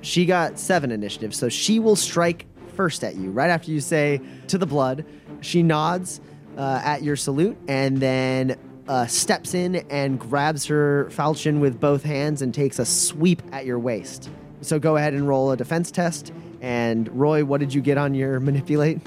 She 0.00 0.24
got 0.24 0.58
seven 0.58 0.90
initiative, 0.90 1.34
so 1.34 1.50
she 1.50 1.78
will 1.78 1.94
strike 1.94 2.46
first 2.74 3.04
at 3.04 3.16
you 3.16 3.30
right 3.30 3.50
after 3.50 3.70
you 3.70 3.80
say 3.80 4.22
to 4.46 4.56
the 4.56 4.64
blood. 4.64 5.04
She 5.42 5.62
nods 5.62 6.22
uh, 6.56 6.80
at 6.82 7.02
your 7.02 7.16
salute 7.16 7.58
and 7.68 7.98
then 7.98 8.56
uh, 8.88 9.06
steps 9.06 9.52
in 9.52 9.76
and 9.90 10.18
grabs 10.18 10.64
her 10.66 11.10
falchion 11.10 11.60
with 11.60 11.78
both 11.78 12.02
hands 12.02 12.40
and 12.40 12.54
takes 12.54 12.78
a 12.78 12.86
sweep 12.86 13.42
at 13.52 13.66
your 13.66 13.78
waist. 13.78 14.30
So 14.60 14.78
go 14.78 14.96
ahead 14.96 15.14
and 15.14 15.26
roll 15.28 15.50
a 15.52 15.56
defense 15.56 15.90
test. 15.90 16.32
And 16.60 17.08
Roy, 17.18 17.44
what 17.44 17.60
did 17.60 17.72
you 17.72 17.80
get 17.80 17.98
on 17.98 18.14
your 18.14 18.40
manipulate? 18.48 19.00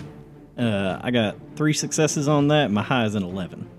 Uh, 0.57 0.99
I 1.01 1.11
got 1.11 1.35
three 1.55 1.73
successes 1.73 2.27
on 2.27 2.49
that. 2.49 2.71
My 2.71 2.83
high 2.83 3.05
is 3.05 3.15
an 3.15 3.23
11. 3.23 3.69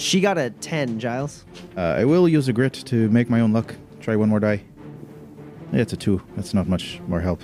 She 0.00 0.20
got 0.22 0.38
a 0.38 0.48
ten, 0.48 0.98
Giles. 0.98 1.44
Uh, 1.76 1.80
I 1.80 2.06
will 2.06 2.26
use 2.26 2.48
a 2.48 2.54
grit 2.54 2.72
to 2.72 3.10
make 3.10 3.28
my 3.28 3.40
own 3.40 3.52
luck. 3.52 3.74
Try 4.00 4.16
one 4.16 4.30
more 4.30 4.40
die. 4.40 4.62
Yeah, 5.72 5.80
it's 5.82 5.92
a 5.92 5.96
two. 5.96 6.22
That's 6.36 6.54
not 6.54 6.66
much 6.66 7.00
more 7.06 7.20
help. 7.20 7.42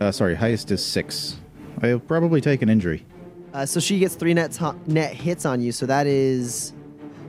Uh, 0.00 0.10
sorry, 0.10 0.34
highest 0.34 0.72
is 0.72 0.84
six. 0.84 1.36
I'll 1.80 2.00
probably 2.00 2.40
take 2.40 2.60
an 2.60 2.68
injury. 2.68 3.06
Uh, 3.54 3.66
so 3.66 3.78
she 3.78 4.00
gets 4.00 4.16
three 4.16 4.34
net, 4.34 4.58
net 4.88 5.14
hits 5.14 5.46
on 5.46 5.60
you, 5.60 5.70
so 5.70 5.86
that 5.86 6.08
is 6.08 6.72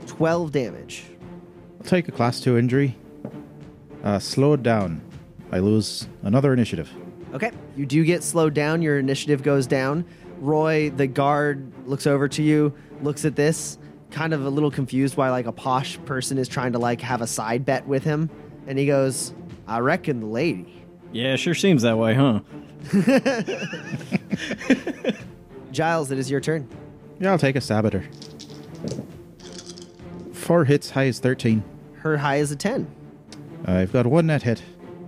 12 0.07 0.51
damage. 0.51 1.03
I'll 1.79 1.85
take 1.85 2.07
a 2.07 2.11
class 2.11 2.39
two 2.39 2.57
injury. 2.57 2.95
Uh, 4.03 4.19
slow 4.19 4.53
it 4.53 4.63
down. 4.63 5.01
I 5.51 5.59
lose 5.59 6.07
another 6.23 6.53
initiative. 6.53 6.91
Okay. 7.33 7.51
You 7.75 7.85
do 7.85 8.03
get 8.03 8.23
slowed 8.23 8.53
down. 8.53 8.81
Your 8.81 8.99
initiative 8.99 9.43
goes 9.43 9.65
down. 9.65 10.05
Roy, 10.39 10.89
the 10.89 11.07
guard, 11.07 11.71
looks 11.87 12.05
over 12.05 12.27
to 12.27 12.43
you, 12.43 12.73
looks 13.01 13.23
at 13.23 13.35
this, 13.35 13.77
kind 14.11 14.33
of 14.33 14.45
a 14.45 14.49
little 14.49 14.71
confused 14.71 15.15
why 15.15 15.29
like 15.29 15.45
a 15.45 15.51
posh 15.51 15.97
person 16.05 16.37
is 16.37 16.47
trying 16.47 16.73
to 16.73 16.79
like 16.79 17.01
have 17.01 17.21
a 17.21 17.27
side 17.27 17.65
bet 17.65 17.87
with 17.87 18.03
him. 18.03 18.29
And 18.67 18.77
he 18.77 18.85
goes, 18.85 19.33
I 19.67 19.79
reckon 19.79 20.19
the 20.19 20.25
lady. 20.25 20.83
Yeah, 21.11 21.35
sure 21.35 21.53
seems 21.53 21.83
that 21.83 21.97
way, 21.97 22.13
huh? 22.13 22.39
Giles, 25.71 26.11
it 26.11 26.17
is 26.17 26.29
your 26.29 26.41
turn. 26.41 26.67
Yeah, 27.19 27.31
I'll 27.31 27.37
take 27.37 27.55
a 27.55 27.61
stab 27.61 27.85
at 27.85 27.93
her. 27.93 28.03
Four 30.33 30.65
hits, 30.65 30.89
high 30.89 31.05
is 31.05 31.19
13. 31.19 31.63
Her 31.99 32.17
high 32.17 32.37
is 32.37 32.51
a 32.51 32.55
10. 32.55 32.87
I've 33.65 33.91
got 33.91 34.05
one 34.05 34.27
net 34.27 34.43
hit, 34.43 34.61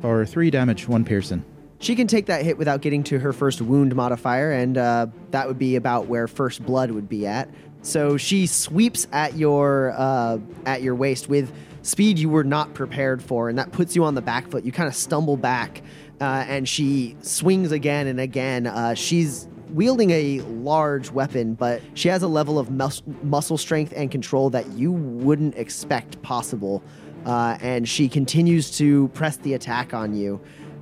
or 0.04 0.26
three 0.26 0.50
damage, 0.50 0.88
one 0.88 1.04
piercing. 1.04 1.44
She 1.80 1.96
can 1.96 2.08
take 2.08 2.28
that 2.28 2.44
hit 2.44 2.58
without 2.58 2.82
getting 2.82 3.04
to 3.06 3.20
her 3.20 3.34
first 3.34 3.62
wound 3.62 3.96
modifier, 3.96 4.52
and 4.52 4.78
uh, 4.78 5.08
that 5.32 5.48
would 5.48 5.60
be 5.60 5.76
about 5.76 6.08
where 6.08 6.28
first 6.28 6.66
blood 6.66 6.92
would 6.92 7.10
be 7.10 7.28
at. 7.28 7.50
So 7.82 8.18
she 8.18 8.48
sweeps 8.48 9.08
at 9.12 9.36
your 9.36 9.94
uh, 9.96 10.40
at 10.66 10.82
your 10.82 10.96
waist 10.96 11.30
with 11.30 11.54
speed 11.82 12.18
you 12.18 12.30
were 12.30 12.44
not 12.44 12.74
prepared 12.74 13.22
for, 13.22 13.50
and 13.50 13.60
that 13.60 13.72
puts 13.72 13.96
you 13.96 14.06
on 14.06 14.16
the 14.16 14.22
back 14.22 14.48
foot. 14.48 14.66
You 14.66 14.72
kind 14.72 14.88
of 14.88 14.96
stumble 14.96 15.38
back, 15.38 15.82
uh, 16.22 16.46
and 16.48 16.68
she 16.68 17.16
swings 17.22 17.72
again 17.72 18.08
and 18.08 18.20
again. 18.20 18.68
Uh, 18.68 18.96
she's 18.96 19.48
wielding 19.70 20.12
a 20.12 20.40
large 20.42 21.12
weapon, 21.12 21.54
but 21.54 21.82
she 21.94 22.08
has 22.08 22.24
a 22.24 22.28
level 22.28 22.58
of 22.58 22.72
mus- 22.72 23.04
muscle 23.22 23.58
strength 23.58 23.94
and 23.96 24.10
control 24.10 24.50
that 24.52 24.66
you 24.72 24.92
wouldn't 24.92 25.56
expect 25.56 26.22
possible. 26.22 26.82
Uh, 27.26 27.58
and 27.62 27.90
she 27.90 28.08
continues 28.08 28.78
to 28.78 29.08
press 29.10 29.38
the 29.38 29.54
attack 29.54 29.94
on 29.94 30.14
you 30.14 30.40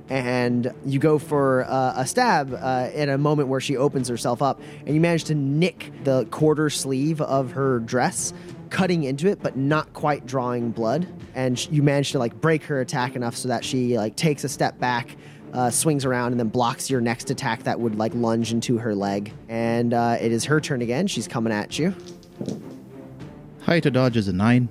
and 0.08 0.72
you 0.84 0.98
go 0.98 1.18
for 1.18 1.64
uh, 1.64 1.94
a 1.96 2.06
stab 2.06 2.52
uh, 2.52 2.90
at 2.94 3.08
a 3.08 3.16
moment 3.16 3.48
where 3.48 3.60
she 3.60 3.76
opens 3.76 4.08
herself 4.08 4.42
up, 4.42 4.60
and 4.86 4.94
you 4.94 5.00
manage 5.00 5.24
to 5.24 5.34
nick 5.34 5.90
the 6.04 6.26
quarter 6.26 6.68
sleeve 6.68 7.20
of 7.22 7.52
her 7.52 7.78
dress, 7.80 8.34
cutting 8.70 9.04
into 9.04 9.28
it, 9.28 9.42
but 9.42 9.56
not 9.56 9.92
quite 9.94 10.26
drawing 10.26 10.70
blood. 10.70 11.06
And 11.34 11.58
sh- 11.58 11.68
you 11.70 11.82
manage 11.82 12.12
to 12.12 12.18
like 12.18 12.38
break 12.40 12.64
her 12.64 12.80
attack 12.80 13.16
enough 13.16 13.36
so 13.36 13.48
that 13.48 13.64
she 13.64 13.96
like 13.96 14.16
takes 14.16 14.44
a 14.44 14.48
step 14.48 14.78
back. 14.78 15.16
Uh, 15.52 15.70
swings 15.70 16.04
around 16.04 16.32
and 16.32 16.40
then 16.40 16.48
blocks 16.48 16.90
your 16.90 17.00
next 17.00 17.30
attack 17.30 17.62
that 17.62 17.78
would 17.78 17.94
like 17.94 18.12
lunge 18.12 18.50
into 18.50 18.76
her 18.76 18.92
leg. 18.92 19.32
And 19.48 19.94
uh, 19.94 20.16
it 20.20 20.32
is 20.32 20.44
her 20.46 20.60
turn 20.60 20.82
again. 20.82 21.06
She's 21.06 21.28
coming 21.28 21.52
at 21.52 21.78
you. 21.78 21.94
High 23.60 23.78
to 23.78 23.90
dodge 23.92 24.16
is 24.16 24.26
a 24.26 24.32
nine. 24.32 24.68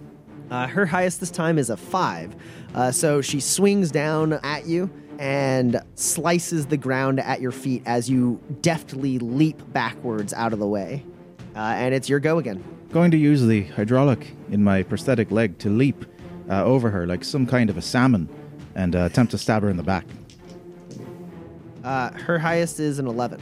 Uh, 0.54 0.68
her 0.68 0.86
highest 0.86 1.20
this 1.20 1.32
time 1.32 1.58
is 1.58 1.72
a 1.72 1.76
five. 1.76 2.36
Uh, 2.76 2.92
so 2.92 3.22
she 3.22 3.40
swings 3.40 3.90
down 3.90 4.34
at 4.44 4.68
you 4.68 4.88
and 5.18 5.82
slices 5.96 6.68
the 6.68 6.78
ground 6.78 7.20
at 7.20 7.42
your 7.42 7.52
feet 7.52 7.82
as 7.88 8.08
you 8.08 8.40
deftly 8.62 9.18
leap 9.18 9.60
backwards 9.74 10.32
out 10.32 10.54
of 10.54 10.60
the 10.60 10.68
way. 10.68 11.04
Uh, 11.56 11.60
and 11.60 11.96
it's 11.96 12.08
your 12.08 12.20
go 12.20 12.38
again. 12.38 12.64
Going 12.92 13.10
to 13.10 13.18
use 13.18 13.44
the 13.44 13.64
hydraulic 13.64 14.36
in 14.52 14.64
my 14.64 14.84
prosthetic 14.84 15.32
leg 15.32 15.58
to 15.58 15.70
leap 15.70 16.06
uh, 16.48 16.64
over 16.64 16.92
her 16.92 17.08
like 17.08 17.24
some 17.24 17.48
kind 17.48 17.72
of 17.72 17.78
a 17.78 17.82
salmon 17.82 18.30
and 18.76 18.96
uh, 18.96 19.06
attempt 19.06 19.32
to 19.32 19.40
stab 19.40 19.64
her 19.64 19.70
in 19.70 19.78
the 19.78 19.82
back. 19.82 20.06
Uh, 21.84 22.12
her 22.12 22.38
highest 22.38 22.80
is 22.80 23.00
an 23.00 23.08
11. 23.08 23.42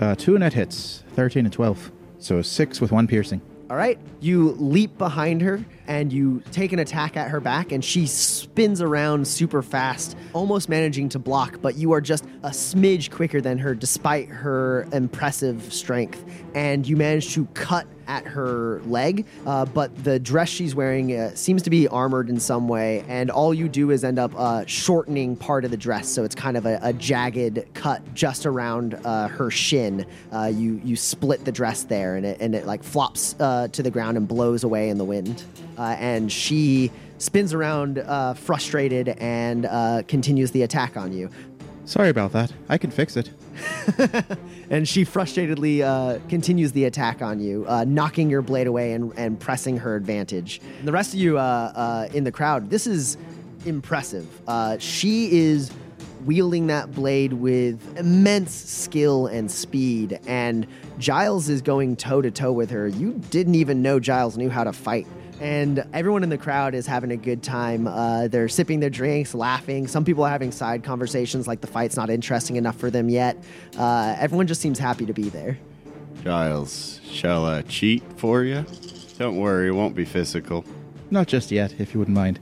Uh, 0.00 0.14
two 0.14 0.38
net 0.38 0.54
hits, 0.54 1.04
13 1.16 1.44
and 1.44 1.52
12. 1.52 1.92
So 2.18 2.40
six 2.40 2.80
with 2.80 2.92
one 2.92 3.06
piercing. 3.06 3.42
All 3.70 3.76
right. 3.76 4.00
You 4.18 4.52
leap 4.58 4.98
behind 4.98 5.42
her 5.42 5.64
and 5.90 6.12
you 6.12 6.40
take 6.52 6.72
an 6.72 6.78
attack 6.78 7.16
at 7.16 7.28
her 7.28 7.40
back, 7.40 7.72
and 7.72 7.84
she 7.84 8.06
spins 8.06 8.80
around 8.80 9.26
super 9.26 9.60
fast, 9.60 10.16
almost 10.32 10.68
managing 10.68 11.08
to 11.08 11.18
block, 11.18 11.58
but 11.60 11.74
you 11.74 11.90
are 11.90 12.00
just 12.00 12.24
a 12.44 12.50
smidge 12.50 13.10
quicker 13.10 13.40
than 13.40 13.58
her 13.58 13.74
despite 13.74 14.28
her 14.28 14.86
impressive 14.92 15.72
strength. 15.72 16.24
And 16.54 16.86
you 16.86 16.96
manage 16.96 17.34
to 17.34 17.44
cut 17.54 17.88
at 18.06 18.26
her 18.26 18.80
leg, 18.86 19.24
uh, 19.46 19.64
but 19.64 20.04
the 20.04 20.18
dress 20.18 20.48
she's 20.48 20.74
wearing 20.74 21.16
uh, 21.16 21.32
seems 21.36 21.62
to 21.62 21.70
be 21.70 21.86
armored 21.86 22.28
in 22.28 22.40
some 22.40 22.66
way, 22.66 23.04
and 23.08 23.30
all 23.30 23.54
you 23.54 23.68
do 23.68 23.92
is 23.92 24.02
end 24.02 24.18
up 24.18 24.32
uh, 24.36 24.64
shortening 24.66 25.36
part 25.36 25.64
of 25.64 25.70
the 25.70 25.76
dress, 25.76 26.08
so 26.08 26.24
it's 26.24 26.34
kind 26.34 26.56
of 26.56 26.66
a, 26.66 26.80
a 26.82 26.92
jagged 26.92 27.64
cut 27.74 28.02
just 28.12 28.46
around 28.46 28.94
uh, 29.04 29.28
her 29.28 29.48
shin. 29.48 30.04
Uh, 30.32 30.46
you 30.52 30.80
you 30.84 30.96
split 30.96 31.44
the 31.44 31.52
dress 31.52 31.84
there, 31.84 32.16
and 32.16 32.26
it 32.26 32.40
and 32.40 32.54
it 32.54 32.66
like 32.66 32.82
flops 32.82 33.36
uh, 33.38 33.68
to 33.68 33.80
the 33.80 33.92
ground 33.92 34.16
and 34.16 34.26
blows 34.26 34.64
away 34.64 34.88
in 34.88 34.98
the 34.98 35.04
wind, 35.04 35.44
and 35.80 36.30
she 36.30 36.90
spins 37.18 37.52
around 37.52 38.02
frustrated 38.36 39.08
and 39.20 39.64
continues 40.08 40.50
the 40.50 40.62
attack 40.62 40.96
on 40.96 41.12
you. 41.12 41.30
Sorry 41.90 42.08
about 42.08 42.30
that. 42.32 42.52
I 42.68 42.78
can 42.78 42.92
fix 42.92 43.16
it. 43.16 43.30
and 44.70 44.86
she 44.88 45.04
frustratedly 45.04 45.80
uh, 45.80 46.20
continues 46.28 46.70
the 46.70 46.84
attack 46.84 47.20
on 47.20 47.40
you, 47.40 47.64
uh, 47.66 47.84
knocking 47.84 48.30
your 48.30 48.42
blade 48.42 48.68
away 48.68 48.92
and, 48.92 49.12
and 49.16 49.40
pressing 49.40 49.76
her 49.76 49.96
advantage. 49.96 50.60
And 50.78 50.86
the 50.86 50.92
rest 50.92 51.14
of 51.14 51.20
you 51.20 51.38
uh, 51.38 51.72
uh 51.74 52.08
in 52.14 52.22
the 52.22 52.30
crowd, 52.30 52.70
this 52.70 52.86
is 52.86 53.16
impressive. 53.66 54.26
Uh, 54.46 54.78
she 54.78 55.32
is 55.32 55.72
wielding 56.24 56.68
that 56.68 56.92
blade 56.92 57.32
with 57.32 57.98
immense 57.98 58.54
skill 58.54 59.26
and 59.26 59.50
speed, 59.50 60.20
and 60.26 60.66
Giles 60.98 61.48
is 61.48 61.62
going 61.62 61.96
toe 61.96 62.22
to 62.22 62.30
toe 62.30 62.52
with 62.52 62.70
her. 62.70 62.86
You 62.86 63.14
didn't 63.30 63.56
even 63.56 63.82
know 63.82 63.98
Giles 63.98 64.36
knew 64.36 64.50
how 64.50 64.64
to 64.64 64.72
fight 64.72 65.06
and 65.40 65.84
everyone 65.94 66.22
in 66.22 66.28
the 66.28 66.38
crowd 66.38 66.74
is 66.74 66.86
having 66.86 67.10
a 67.10 67.16
good 67.16 67.42
time. 67.42 67.86
Uh, 67.86 68.28
they're 68.28 68.48
sipping 68.48 68.80
their 68.80 68.90
drinks, 68.90 69.34
laughing. 69.34 69.88
Some 69.88 70.04
people 70.04 70.22
are 70.24 70.30
having 70.30 70.52
side 70.52 70.84
conversations 70.84 71.48
like 71.48 71.62
the 71.62 71.66
fight's 71.66 71.96
not 71.96 72.10
interesting 72.10 72.56
enough 72.56 72.76
for 72.76 72.90
them 72.90 73.08
yet. 73.08 73.42
Uh, 73.76 74.14
everyone 74.18 74.46
just 74.46 74.60
seems 74.60 74.78
happy 74.78 75.06
to 75.06 75.14
be 75.14 75.30
there. 75.30 75.58
Giles, 76.22 77.00
shall 77.10 77.46
I 77.46 77.62
cheat 77.62 78.02
for 78.16 78.44
you? 78.44 78.66
Don't 79.18 79.36
worry, 79.36 79.68
it 79.68 79.72
won't 79.72 79.94
be 79.94 80.04
physical. 80.04 80.64
Not 81.10 81.26
just 81.26 81.50
yet, 81.50 81.74
if 81.80 81.94
you 81.94 82.00
wouldn't 82.00 82.14
mind. 82.14 82.38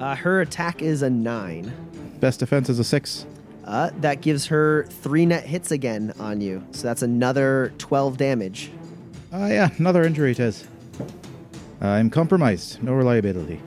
Uh, 0.00 0.14
her 0.14 0.40
attack 0.40 0.80
is 0.80 1.02
a 1.02 1.10
nine. 1.10 1.72
Best 2.20 2.40
defense 2.40 2.68
is 2.70 2.78
a 2.78 2.84
six. 2.84 3.26
Uh, 3.64 3.90
that 4.00 4.22
gives 4.22 4.46
her 4.46 4.84
three 4.84 5.26
net 5.26 5.44
hits 5.44 5.70
again 5.70 6.14
on 6.18 6.40
you. 6.40 6.64
So 6.70 6.84
that's 6.84 7.02
another 7.02 7.72
12 7.76 8.16
damage. 8.16 8.70
Ah, 9.30 9.48
yeah, 9.48 9.68
another 9.76 10.04
injury 10.04 10.30
it 10.30 10.40
is. 10.40 10.66
I'm 11.80 12.10
compromised. 12.10 12.82
No 12.82 12.92
reliability. 12.92 13.60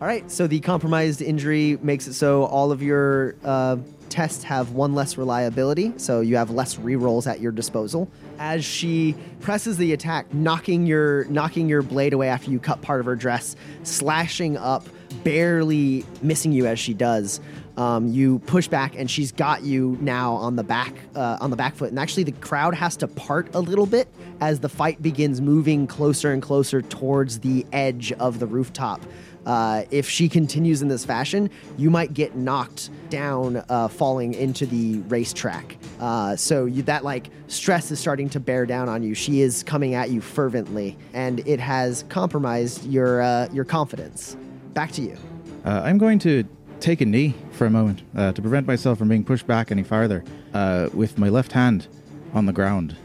All 0.00 0.08
right. 0.08 0.28
So 0.30 0.46
the 0.46 0.60
compromised 0.60 1.22
injury 1.22 1.78
makes 1.80 2.06
it 2.08 2.14
so 2.14 2.44
all 2.44 2.72
of 2.72 2.82
your 2.82 3.36
uh, 3.44 3.76
tests 4.08 4.44
have 4.44 4.72
one 4.72 4.94
less 4.94 5.16
reliability. 5.16 5.92
So 5.96 6.20
you 6.20 6.36
have 6.36 6.50
less 6.50 6.76
rerolls 6.76 7.26
at 7.26 7.40
your 7.40 7.52
disposal. 7.52 8.10
As 8.38 8.64
she 8.64 9.14
presses 9.40 9.76
the 9.76 9.92
attack, 9.92 10.32
knocking 10.34 10.86
your 10.86 11.24
knocking 11.26 11.68
your 11.68 11.82
blade 11.82 12.12
away 12.12 12.28
after 12.28 12.50
you 12.50 12.58
cut 12.58 12.82
part 12.82 13.00
of 13.00 13.06
her 13.06 13.16
dress, 13.16 13.56
slashing 13.84 14.56
up, 14.56 14.86
barely 15.24 16.04
missing 16.20 16.52
you 16.52 16.66
as 16.66 16.78
she 16.78 16.94
does. 16.94 17.40
Um, 17.76 18.08
you 18.08 18.38
push 18.40 18.68
back, 18.68 18.96
and 18.96 19.10
she's 19.10 19.32
got 19.32 19.62
you 19.62 19.96
now 20.00 20.34
on 20.34 20.56
the 20.56 20.62
back 20.62 20.94
uh, 21.14 21.38
on 21.40 21.50
the 21.50 21.56
back 21.56 21.74
foot. 21.74 21.90
And 21.90 21.98
actually, 21.98 22.24
the 22.24 22.32
crowd 22.32 22.74
has 22.74 22.96
to 22.98 23.08
part 23.08 23.54
a 23.54 23.60
little 23.60 23.86
bit 23.86 24.08
as 24.40 24.60
the 24.60 24.68
fight 24.68 25.00
begins 25.00 25.40
moving 25.40 25.86
closer 25.86 26.32
and 26.32 26.42
closer 26.42 26.82
towards 26.82 27.40
the 27.40 27.64
edge 27.72 28.12
of 28.12 28.38
the 28.38 28.46
rooftop. 28.46 29.00
Uh, 29.46 29.84
if 29.90 30.08
she 30.08 30.28
continues 30.28 30.82
in 30.82 30.88
this 30.88 31.04
fashion, 31.04 31.50
you 31.76 31.90
might 31.90 32.14
get 32.14 32.36
knocked 32.36 32.90
down, 33.10 33.62
uh, 33.68 33.88
falling 33.88 34.34
into 34.34 34.66
the 34.66 35.00
racetrack. 35.08 35.76
Uh, 36.00 36.36
so 36.36 36.66
you, 36.66 36.82
that 36.82 37.04
like 37.04 37.30
stress 37.48 37.90
is 37.90 37.98
starting 37.98 38.28
to 38.30 38.40
bear 38.40 38.66
down 38.66 38.88
on 38.88 39.02
you. 39.02 39.14
She 39.14 39.40
is 39.40 39.62
coming 39.62 39.94
at 39.94 40.10
you 40.10 40.20
fervently, 40.20 40.96
and 41.12 41.40
it 41.46 41.58
has 41.58 42.04
compromised 42.08 42.84
your 42.84 43.22
uh, 43.22 43.48
your 43.52 43.64
confidence. 43.64 44.36
Back 44.74 44.92
to 44.92 45.02
you. 45.02 45.16
Uh, 45.64 45.82
I'm 45.84 45.98
going 45.98 46.18
to 46.20 46.44
take 46.82 47.00
a 47.00 47.06
knee 47.06 47.34
for 47.52 47.66
a 47.66 47.70
moment 47.70 48.02
uh, 48.16 48.32
to 48.32 48.42
prevent 48.42 48.66
myself 48.66 48.98
from 48.98 49.08
being 49.08 49.24
pushed 49.24 49.46
back 49.46 49.70
any 49.70 49.84
farther 49.84 50.24
uh, 50.52 50.88
with 50.92 51.16
my 51.16 51.28
left 51.28 51.52
hand 51.52 51.86
on 52.34 52.46
the 52.46 52.52
ground. 52.52 52.96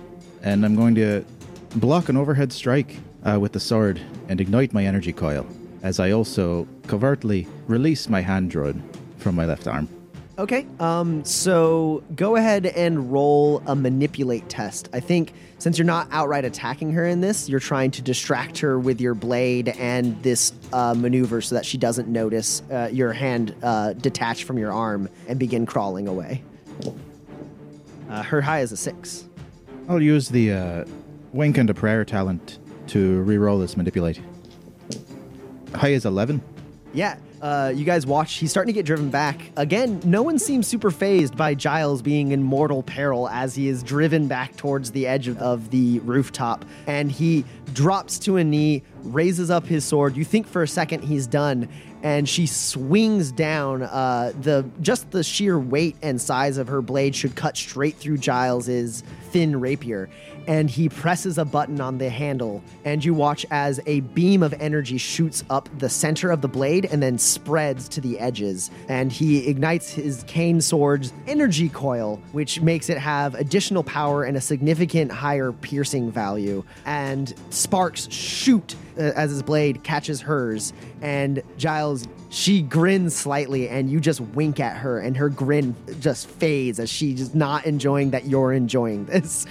And 0.41 0.65
I'm 0.65 0.75
going 0.75 0.95
to 0.95 1.23
block 1.75 2.09
an 2.09 2.17
overhead 2.17 2.51
strike 2.51 2.97
uh, 3.23 3.39
with 3.39 3.53
the 3.53 3.59
sword 3.59 4.01
and 4.27 4.41
ignite 4.41 4.73
my 4.73 4.85
energy 4.85 5.13
coil 5.13 5.45
as 5.83 5.99
I 5.99 6.11
also 6.11 6.67
covertly 6.87 7.47
release 7.67 8.09
my 8.09 8.21
hand 8.21 8.49
drone 8.49 8.83
from 9.17 9.35
my 9.35 9.45
left 9.45 9.67
arm. 9.67 9.87
Okay. 10.37 10.67
Um, 10.79 11.25
so 11.25 12.03
go 12.15 12.35
ahead 12.35 12.67
and 12.67 13.11
roll 13.11 13.63
a 13.65 13.75
manipulate 13.75 14.47
test. 14.49 14.87
I 14.93 14.99
think 14.99 15.33
since 15.57 15.79
you're 15.79 15.85
not 15.85 16.07
outright 16.11 16.45
attacking 16.45 16.91
her 16.91 17.07
in 17.07 17.21
this, 17.21 17.49
you're 17.49 17.59
trying 17.59 17.89
to 17.91 18.03
distract 18.03 18.59
her 18.59 18.77
with 18.79 19.01
your 19.01 19.15
blade 19.15 19.69
and 19.69 20.21
this 20.21 20.53
uh, 20.73 20.93
maneuver 20.93 21.41
so 21.41 21.55
that 21.55 21.65
she 21.65 21.79
doesn't 21.79 22.07
notice 22.07 22.61
uh, 22.71 22.89
your 22.91 23.13
hand 23.13 23.55
uh, 23.63 23.93
detach 23.93 24.43
from 24.43 24.59
your 24.59 24.71
arm 24.71 25.09
and 25.27 25.39
begin 25.39 25.65
crawling 25.65 26.07
away. 26.07 26.43
Uh, 28.07 28.21
her 28.21 28.39
high 28.39 28.59
is 28.59 28.71
a 28.71 28.77
six. 28.77 29.27
I'll 29.89 30.01
use 30.01 30.29
the 30.29 30.53
uh, 30.53 30.85
wink 31.33 31.57
and 31.57 31.69
a 31.69 31.73
prayer 31.73 32.05
talent 32.05 32.59
to 32.87 33.21
re-roll 33.23 33.57
this 33.57 33.75
manipulate. 33.75 34.21
High 35.73 35.89
is 35.89 36.05
11. 36.05 36.41
Yeah, 36.93 37.17
uh, 37.41 37.71
you 37.75 37.85
guys 37.85 38.05
watch. 38.05 38.33
He's 38.35 38.51
starting 38.51 38.73
to 38.73 38.77
get 38.77 38.85
driven 38.85 39.09
back. 39.09 39.51
Again, 39.57 40.01
no 40.03 40.21
one 40.21 40.39
seems 40.39 40.67
super 40.67 40.91
fazed 40.91 41.35
by 41.37 41.53
Giles 41.53 42.01
being 42.01 42.31
in 42.31 42.43
mortal 42.43 42.83
peril 42.83 43.29
as 43.29 43.55
he 43.55 43.67
is 43.67 43.83
driven 43.83 44.27
back 44.27 44.55
towards 44.55 44.91
the 44.91 45.07
edge 45.07 45.27
of, 45.27 45.37
of 45.37 45.69
the 45.71 45.99
rooftop. 45.99 46.65
And 46.87 47.11
he 47.11 47.45
drops 47.77 48.17
to 48.17 48.37
a 48.37 48.43
knee, 48.43 48.81
raises 49.03 49.51
up 49.51 49.67
his 49.67 49.85
sword. 49.85 50.17
You 50.17 50.25
think 50.25 50.47
for 50.47 50.63
a 50.63 50.67
second 50.67 51.03
he's 51.03 51.27
done, 51.27 51.69
and 52.01 52.27
she 52.27 52.47
swings 52.47 53.31
down. 53.31 53.83
Uh, 53.83 54.33
the 54.41 54.67
just 54.81 55.11
the 55.11 55.23
sheer 55.23 55.59
weight 55.59 55.95
and 56.01 56.19
size 56.19 56.57
of 56.57 56.67
her 56.69 56.81
blade 56.81 57.15
should 57.15 57.35
cut 57.35 57.55
straight 57.55 57.95
through 57.95 58.17
Giles's 58.17 59.03
thin 59.29 59.59
rapier 59.59 60.09
and 60.47 60.69
he 60.69 60.87
presses 60.87 61.37
a 61.37 61.45
button 61.45 61.81
on 61.81 61.97
the 61.97 62.09
handle, 62.09 62.63
and 62.85 63.03
you 63.03 63.13
watch 63.13 63.45
as 63.51 63.79
a 63.85 63.99
beam 63.99 64.41
of 64.41 64.53
energy 64.53 64.97
shoots 64.97 65.43
up 65.49 65.69
the 65.77 65.89
center 65.89 66.31
of 66.31 66.41
the 66.41 66.47
blade 66.47 66.85
and 66.85 67.03
then 67.03 67.17
spreads 67.17 67.89
to 67.89 68.01
the 68.01 68.17
edges. 68.17 68.71
And 68.87 69.11
he 69.11 69.47
ignites 69.47 69.91
his 69.91 70.23
cane 70.23 70.61
sword's 70.61 71.11
energy 71.27 71.69
coil, 71.69 72.21
which 72.31 72.61
makes 72.61 72.89
it 72.89 72.97
have 72.97 73.35
additional 73.35 73.83
power 73.83 74.23
and 74.23 74.37
a 74.37 74.41
significant 74.41 75.11
higher 75.11 75.51
piercing 75.51 76.09
value. 76.09 76.63
And 76.85 77.33
sparks 77.67 78.09
shoot 78.09 78.77
uh, 78.97 79.11
as 79.13 79.29
his 79.29 79.43
blade 79.43 79.83
catches 79.83 80.21
hers, 80.21 80.71
and 81.01 81.43
Giles 81.57 82.07
she 82.29 82.61
grins 82.61 83.13
slightly 83.13 83.67
and 83.67 83.89
you 83.89 83.99
just 83.99 84.19
wink 84.19 84.59
at 84.59 84.77
her 84.77 84.99
and 84.99 85.15
her 85.15 85.29
grin 85.29 85.75
just 85.99 86.27
fades 86.27 86.79
as 86.79 86.89
she's 86.89 87.33
not 87.33 87.65
enjoying 87.65 88.11
that 88.11 88.25
you're 88.25 88.51
enjoying 88.53 89.05
this. 89.05 89.45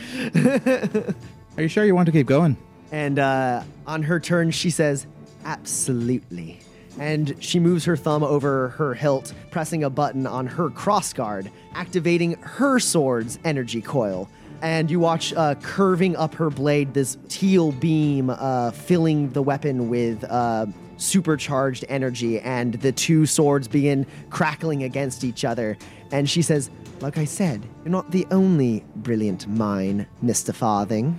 Are 1.56 1.62
you 1.62 1.68
sure 1.68 1.84
you 1.84 1.94
want 1.94 2.06
to 2.06 2.12
keep 2.12 2.26
going? 2.26 2.56
And 2.92 3.18
uh, 3.18 3.62
on 3.86 4.02
her 4.02 4.20
turn 4.20 4.50
she 4.50 4.70
says 4.70 5.06
absolutely. 5.44 6.60
And 6.98 7.34
she 7.40 7.58
moves 7.58 7.84
her 7.84 7.96
thumb 7.96 8.22
over 8.22 8.68
her 8.70 8.94
hilt 8.94 9.34
pressing 9.50 9.84
a 9.84 9.90
button 9.90 10.26
on 10.26 10.46
her 10.46 10.68
crossguard 10.70 11.50
activating 11.74 12.32
her 12.40 12.78
sword's 12.78 13.38
energy 13.44 13.82
coil 13.82 14.28
and 14.66 14.90
you 14.90 14.98
watch 14.98 15.32
uh, 15.34 15.54
curving 15.62 16.16
up 16.16 16.34
her 16.34 16.50
blade 16.50 16.92
this 16.92 17.16
teal 17.28 17.70
beam 17.70 18.30
uh, 18.30 18.72
filling 18.72 19.30
the 19.30 19.40
weapon 19.40 19.88
with 19.88 20.24
uh, 20.24 20.66
supercharged 20.96 21.84
energy, 21.88 22.40
and 22.40 22.74
the 22.74 22.90
two 22.90 23.26
swords 23.26 23.68
begin 23.68 24.04
crackling 24.28 24.82
against 24.82 25.22
each 25.22 25.44
other. 25.44 25.78
And 26.10 26.28
she 26.28 26.42
says, 26.42 26.68
Like 27.00 27.16
I 27.16 27.26
said, 27.26 27.64
you're 27.84 27.92
not 27.92 28.10
the 28.10 28.26
only 28.32 28.84
brilliant 28.96 29.46
mine, 29.46 30.04
Mr. 30.24 30.52
Farthing. 30.52 31.16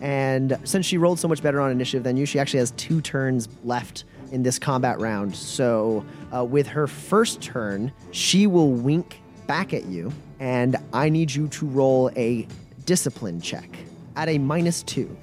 And 0.00 0.58
since 0.64 0.84
she 0.84 0.98
rolled 0.98 1.20
so 1.20 1.28
much 1.28 1.44
better 1.44 1.60
on 1.60 1.70
initiative 1.70 2.02
than 2.02 2.16
you, 2.16 2.26
she 2.26 2.40
actually 2.40 2.58
has 2.58 2.72
two 2.72 3.00
turns 3.00 3.48
left 3.62 4.02
in 4.32 4.42
this 4.42 4.58
combat 4.58 4.98
round. 4.98 5.36
So, 5.36 6.04
uh, 6.34 6.44
with 6.44 6.66
her 6.66 6.88
first 6.88 7.40
turn, 7.40 7.92
she 8.10 8.48
will 8.48 8.72
wink 8.72 9.20
back 9.46 9.72
at 9.74 9.84
you, 9.84 10.12
and 10.40 10.76
I 10.92 11.08
need 11.08 11.32
you 11.32 11.46
to 11.48 11.66
roll 11.66 12.10
a 12.16 12.48
discipline 12.90 13.40
check 13.40 13.70
at 14.16 14.28
a 14.28 14.36
minus 14.36 14.82
two. 14.82 15.16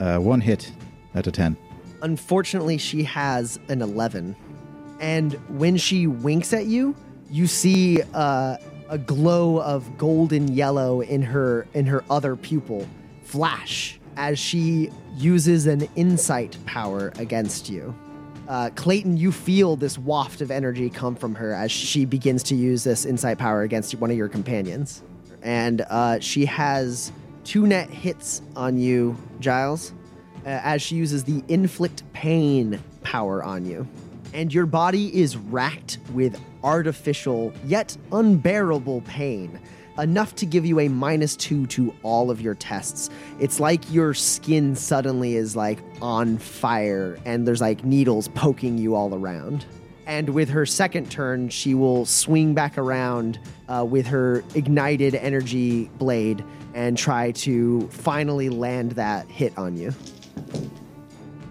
Uh, 0.00 0.16
one 0.16 0.40
hit 0.40 0.72
out 1.14 1.26
of 1.26 1.34
10. 1.34 1.54
Unfortunately, 2.00 2.78
she 2.78 3.02
has 3.02 3.60
an 3.68 3.82
11. 3.82 4.34
And 5.00 5.34
when 5.58 5.76
she 5.76 6.06
winks 6.06 6.54
at 6.54 6.64
you, 6.64 6.96
you 7.30 7.46
see 7.46 8.00
uh, 8.14 8.56
a 8.88 8.96
glow 8.96 9.60
of 9.60 9.98
golden 9.98 10.48
yellow 10.48 11.02
in 11.02 11.20
her 11.20 11.66
in 11.74 11.84
her 11.84 12.02
other 12.08 12.36
pupil 12.36 12.88
flash 13.22 14.00
as 14.16 14.38
she 14.38 14.90
uses 15.18 15.66
an 15.66 15.86
insight 15.94 16.56
power 16.64 17.12
against 17.18 17.68
you. 17.68 17.94
Uh, 18.48 18.70
Clayton, 18.76 19.18
you 19.18 19.30
feel 19.30 19.76
this 19.76 19.98
waft 19.98 20.40
of 20.40 20.50
energy 20.50 20.88
come 20.88 21.16
from 21.16 21.34
her 21.34 21.52
as 21.52 21.70
she 21.70 22.06
begins 22.06 22.42
to 22.44 22.54
use 22.54 22.82
this 22.82 23.04
insight 23.04 23.36
power 23.36 23.60
against 23.60 23.94
one 23.96 24.10
of 24.10 24.16
your 24.16 24.30
companions. 24.30 25.02
And 25.42 25.82
uh, 25.82 26.20
she 26.20 26.44
has 26.46 27.12
two 27.44 27.66
net 27.66 27.90
hits 27.90 28.42
on 28.56 28.78
you, 28.78 29.16
Giles, 29.40 29.92
uh, 30.44 30.48
as 30.48 30.82
she 30.82 30.96
uses 30.96 31.24
the 31.24 31.42
inflict 31.48 32.02
pain 32.12 32.82
power 33.02 33.42
on 33.42 33.64
you. 33.64 33.86
And 34.32 34.52
your 34.54 34.66
body 34.66 35.14
is 35.18 35.36
racked 35.36 35.98
with 36.12 36.40
artificial 36.62 37.52
yet 37.64 37.96
unbearable 38.12 39.00
pain, 39.02 39.58
enough 39.98 40.34
to 40.36 40.46
give 40.46 40.64
you 40.64 40.80
a 40.80 40.88
minus 40.88 41.36
two 41.36 41.66
to 41.68 41.94
all 42.02 42.30
of 42.30 42.40
your 42.40 42.54
tests. 42.54 43.10
It's 43.40 43.58
like 43.58 43.90
your 43.92 44.14
skin 44.14 44.76
suddenly 44.76 45.34
is 45.34 45.56
like 45.56 45.80
on 46.00 46.38
fire 46.38 47.18
and 47.24 47.46
there's 47.46 47.60
like 47.60 47.84
needles 47.84 48.28
poking 48.28 48.78
you 48.78 48.94
all 48.94 49.14
around. 49.14 49.64
And 50.10 50.30
with 50.30 50.48
her 50.48 50.66
second 50.66 51.08
turn, 51.08 51.50
she 51.50 51.72
will 51.72 52.04
swing 52.04 52.52
back 52.52 52.76
around 52.76 53.38
uh, 53.68 53.86
with 53.88 54.08
her 54.08 54.42
ignited 54.56 55.14
energy 55.14 55.84
blade 55.98 56.44
and 56.74 56.98
try 56.98 57.30
to 57.30 57.86
finally 57.92 58.48
land 58.48 58.92
that 58.92 59.28
hit 59.28 59.56
on 59.56 59.76
you. 59.76 59.94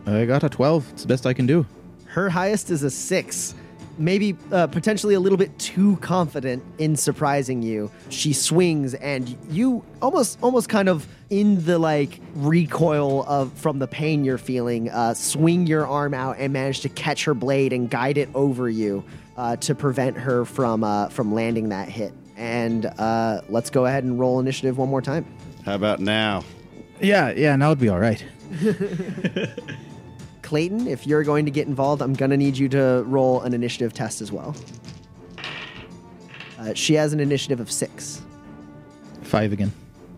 I 0.05 0.25
got 0.25 0.43
a 0.43 0.49
12. 0.49 0.89
It's 0.91 1.03
the 1.03 1.07
best 1.07 1.25
I 1.25 1.31
can 1.31 1.45
do. 1.45 1.65
Her 2.03 2.29
highest 2.29 2.69
is 2.69 2.83
a 2.83 2.91
six. 2.91 3.55
Maybe 3.99 4.35
uh, 4.51 4.67
potentially 4.67 5.13
a 5.13 5.19
little 5.19 5.37
bit 5.37 5.57
too 5.59 5.97
confident 5.97 6.63
in 6.77 6.95
surprising 6.95 7.61
you. 7.61 7.91
She 8.09 8.33
swings, 8.33 8.93
and 8.93 9.37
you 9.49 9.83
almost, 10.01 10.39
almost 10.41 10.69
kind 10.69 10.87
of 10.89 11.05
in 11.29 11.63
the 11.65 11.77
like 11.77 12.19
recoil 12.35 13.23
of 13.27 13.53
from 13.53 13.79
the 13.79 13.87
pain 13.87 14.23
you're 14.23 14.37
feeling, 14.37 14.89
uh, 14.89 15.13
swing 15.13 15.67
your 15.67 15.85
arm 15.85 16.13
out 16.13 16.37
and 16.39 16.53
manage 16.53 16.79
to 16.81 16.89
catch 16.89 17.25
her 17.25 17.33
blade 17.33 17.73
and 17.73 17.89
guide 17.89 18.17
it 18.17 18.29
over 18.33 18.69
you 18.69 19.03
uh, 19.37 19.55
to 19.57 19.75
prevent 19.75 20.17
her 20.17 20.45
from 20.45 20.83
uh, 20.83 21.09
from 21.09 21.33
landing 21.33 21.69
that 21.69 21.89
hit. 21.89 22.13
And 22.37 22.85
uh, 22.85 23.41
let's 23.49 23.69
go 23.69 23.85
ahead 23.85 24.05
and 24.05 24.17
roll 24.17 24.39
initiative 24.39 24.77
one 24.77 24.89
more 24.89 25.01
time. 25.01 25.25
How 25.65 25.75
about 25.75 25.99
now? 25.99 26.43
Yeah, 27.01 27.31
yeah, 27.31 27.55
now 27.55 27.67
it'd 27.67 27.79
be 27.79 27.89
all 27.89 27.99
right. 27.99 28.23
Clayton, 30.49 30.87
if 30.87 31.05
you're 31.05 31.21
going 31.21 31.45
to 31.45 31.51
get 31.51 31.67
involved, 31.67 32.01
I'm 32.01 32.15
going 32.15 32.31
to 32.31 32.37
need 32.37 32.57
you 32.57 32.67
to 32.69 33.03
roll 33.05 33.41
an 33.41 33.53
initiative 33.53 33.93
test 33.93 34.19
as 34.19 34.31
well. 34.31 34.55
Uh, 36.57 36.73
she 36.73 36.95
has 36.95 37.13
an 37.13 37.19
initiative 37.19 37.59
of 37.59 37.71
six. 37.71 38.23
Five 39.21 39.53
again. 39.53 39.71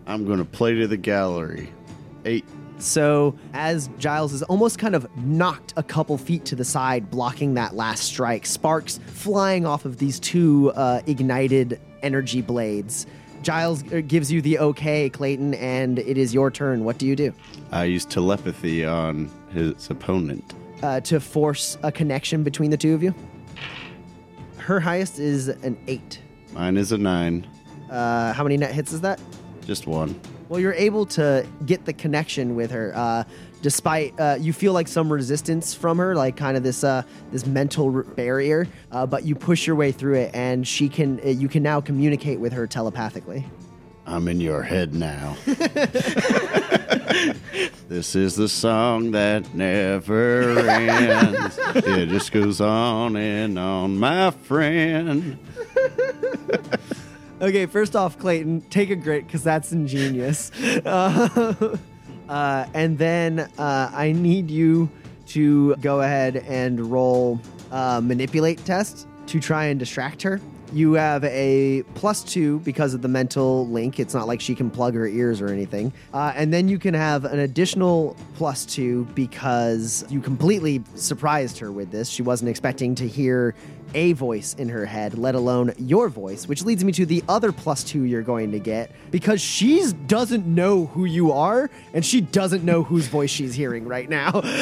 I'm 0.06 0.24
going 0.24 0.38
to 0.38 0.46
play 0.46 0.74
to 0.76 0.86
the 0.86 0.96
gallery. 0.96 1.70
Eight. 2.24 2.46
So, 2.78 3.38
as 3.52 3.90
Giles 3.98 4.32
is 4.32 4.42
almost 4.44 4.78
kind 4.78 4.94
of 4.94 5.06
knocked 5.18 5.74
a 5.76 5.82
couple 5.82 6.16
feet 6.16 6.46
to 6.46 6.56
the 6.56 6.64
side, 6.64 7.10
blocking 7.10 7.52
that 7.54 7.76
last 7.76 8.04
strike, 8.04 8.46
sparks 8.46 9.00
flying 9.08 9.66
off 9.66 9.84
of 9.84 9.98
these 9.98 10.18
two 10.18 10.72
uh, 10.76 11.02
ignited 11.06 11.78
energy 12.02 12.40
blades. 12.40 13.06
Giles 13.42 13.84
uh, 13.92 14.00
gives 14.00 14.32
you 14.32 14.40
the 14.40 14.60
okay, 14.60 15.10
Clayton, 15.10 15.52
and 15.54 15.98
it 15.98 16.16
is 16.16 16.32
your 16.32 16.50
turn. 16.50 16.84
What 16.84 16.96
do 16.96 17.06
you 17.06 17.16
do? 17.16 17.34
I 17.70 17.84
use 17.84 18.06
telepathy 18.06 18.86
on 18.86 19.30
his 19.52 19.90
opponent. 19.90 20.54
Uh, 20.82 21.00
to 21.00 21.20
force 21.20 21.78
a 21.82 21.92
connection 21.92 22.42
between 22.42 22.70
the 22.70 22.76
two 22.76 22.94
of 22.94 23.02
you? 23.02 23.14
Her 24.58 24.80
highest 24.80 25.18
is 25.18 25.48
an 25.48 25.78
eight. 25.86 26.20
Mine 26.52 26.76
is 26.76 26.92
a 26.92 26.98
nine. 26.98 27.46
Uh, 27.90 28.32
how 28.32 28.42
many 28.42 28.56
net 28.56 28.72
hits 28.72 28.92
is 28.92 29.00
that? 29.02 29.20
Just 29.64 29.86
one. 29.86 30.18
Well, 30.48 30.60
you're 30.60 30.74
able 30.74 31.06
to 31.06 31.46
get 31.64 31.84
the 31.84 31.92
connection 31.92 32.54
with 32.54 32.70
her, 32.72 32.92
uh, 32.94 33.24
despite 33.62 34.18
uh, 34.20 34.36
you 34.38 34.52
feel 34.52 34.72
like 34.72 34.86
some 34.86 35.10
resistance 35.10 35.72
from 35.72 35.96
her, 35.98 36.14
like 36.14 36.36
kind 36.36 36.56
of 36.56 36.62
this 36.62 36.84
uh, 36.84 37.02
this 37.30 37.46
mental 37.46 37.94
r- 37.94 38.02
barrier. 38.02 38.66
Uh, 38.90 39.06
but 39.06 39.24
you 39.24 39.34
push 39.34 39.66
your 39.66 39.76
way 39.76 39.92
through 39.92 40.14
it, 40.16 40.34
and 40.34 40.66
she 40.68 40.88
can 40.88 41.20
uh, 41.20 41.28
you 41.28 41.48
can 41.48 41.62
now 41.62 41.80
communicate 41.80 42.38
with 42.38 42.52
her 42.52 42.66
telepathically. 42.66 43.46
I'm 44.04 44.28
in 44.28 44.40
your 44.40 44.62
head 44.62 44.94
now. 44.94 45.36
this 47.88 48.14
is 48.14 48.36
the 48.36 48.48
song 48.48 49.12
that 49.12 49.54
never 49.54 50.58
ends. 50.58 51.58
It 51.76 52.08
just 52.08 52.32
goes 52.32 52.60
on 52.60 53.16
and 53.16 53.58
on, 53.58 53.98
my 53.98 54.30
friend. 54.30 55.38
Okay, 57.42 57.66
first 57.66 57.96
off, 57.96 58.20
Clayton, 58.20 58.60
take 58.70 58.90
a 58.90 58.94
grit 58.94 59.26
because 59.26 59.42
that's 59.42 59.72
ingenious. 59.72 60.52
Uh, 60.86 61.76
uh, 62.28 62.66
and 62.72 62.96
then 62.96 63.40
uh, 63.40 63.90
I 63.92 64.12
need 64.12 64.48
you 64.48 64.88
to 65.28 65.74
go 65.76 66.02
ahead 66.02 66.36
and 66.36 66.80
roll 66.80 67.40
uh, 67.72 68.00
manipulate 68.00 68.64
test 68.64 69.08
to 69.26 69.40
try 69.40 69.64
and 69.64 69.80
distract 69.80 70.22
her. 70.22 70.40
You 70.72 70.94
have 70.94 71.22
a 71.24 71.82
plus 71.94 72.24
two 72.24 72.60
because 72.60 72.94
of 72.94 73.02
the 73.02 73.08
mental 73.08 73.68
link. 73.68 74.00
It's 74.00 74.14
not 74.14 74.26
like 74.26 74.40
she 74.40 74.54
can 74.54 74.70
plug 74.70 74.94
her 74.94 75.06
ears 75.06 75.40
or 75.40 75.48
anything. 75.48 75.92
Uh, 76.14 76.32
and 76.34 76.52
then 76.52 76.68
you 76.68 76.78
can 76.78 76.94
have 76.94 77.26
an 77.26 77.40
additional 77.40 78.16
plus 78.34 78.64
two 78.64 79.04
because 79.14 80.04
you 80.08 80.20
completely 80.20 80.82
surprised 80.94 81.58
her 81.58 81.70
with 81.70 81.90
this. 81.90 82.08
She 82.08 82.22
wasn't 82.22 82.48
expecting 82.48 82.94
to 82.96 83.06
hear 83.06 83.54
a 83.94 84.14
voice 84.14 84.54
in 84.54 84.70
her 84.70 84.86
head, 84.86 85.18
let 85.18 85.34
alone 85.34 85.74
your 85.76 86.08
voice, 86.08 86.48
which 86.48 86.64
leads 86.64 86.82
me 86.82 86.92
to 86.92 87.04
the 87.04 87.22
other 87.28 87.52
plus 87.52 87.84
two 87.84 88.04
you're 88.04 88.22
going 88.22 88.50
to 88.52 88.58
get 88.58 88.90
because 89.10 89.40
she 89.40 89.84
doesn't 90.06 90.46
know 90.46 90.86
who 90.86 91.04
you 91.04 91.32
are 91.32 91.68
and 91.92 92.04
she 92.04 92.22
doesn't 92.22 92.64
know 92.64 92.82
whose 92.82 93.06
voice 93.08 93.30
she's 93.30 93.54
hearing 93.54 93.86
right 93.86 94.08
now. 94.08 94.40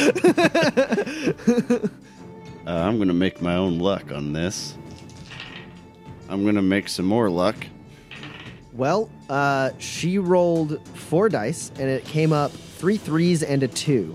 Uh, 2.66 2.72
I'm 2.72 2.96
going 2.96 3.08
to 3.08 3.14
make 3.14 3.40
my 3.40 3.56
own 3.56 3.78
luck 3.78 4.12
on 4.12 4.34
this. 4.34 4.76
I'm 6.30 6.42
going 6.44 6.54
to 6.54 6.62
make 6.62 6.88
some 6.88 7.06
more 7.06 7.28
luck. 7.28 7.56
well, 8.72 9.10
uh, 9.28 9.70
she 9.78 10.18
rolled 10.18 10.86
four 10.96 11.28
dice 11.28 11.70
and 11.78 11.90
it 11.90 12.04
came 12.04 12.32
up 12.32 12.52
three 12.52 12.96
threes 12.96 13.42
and 13.42 13.62
a 13.62 13.68
two. 13.68 14.14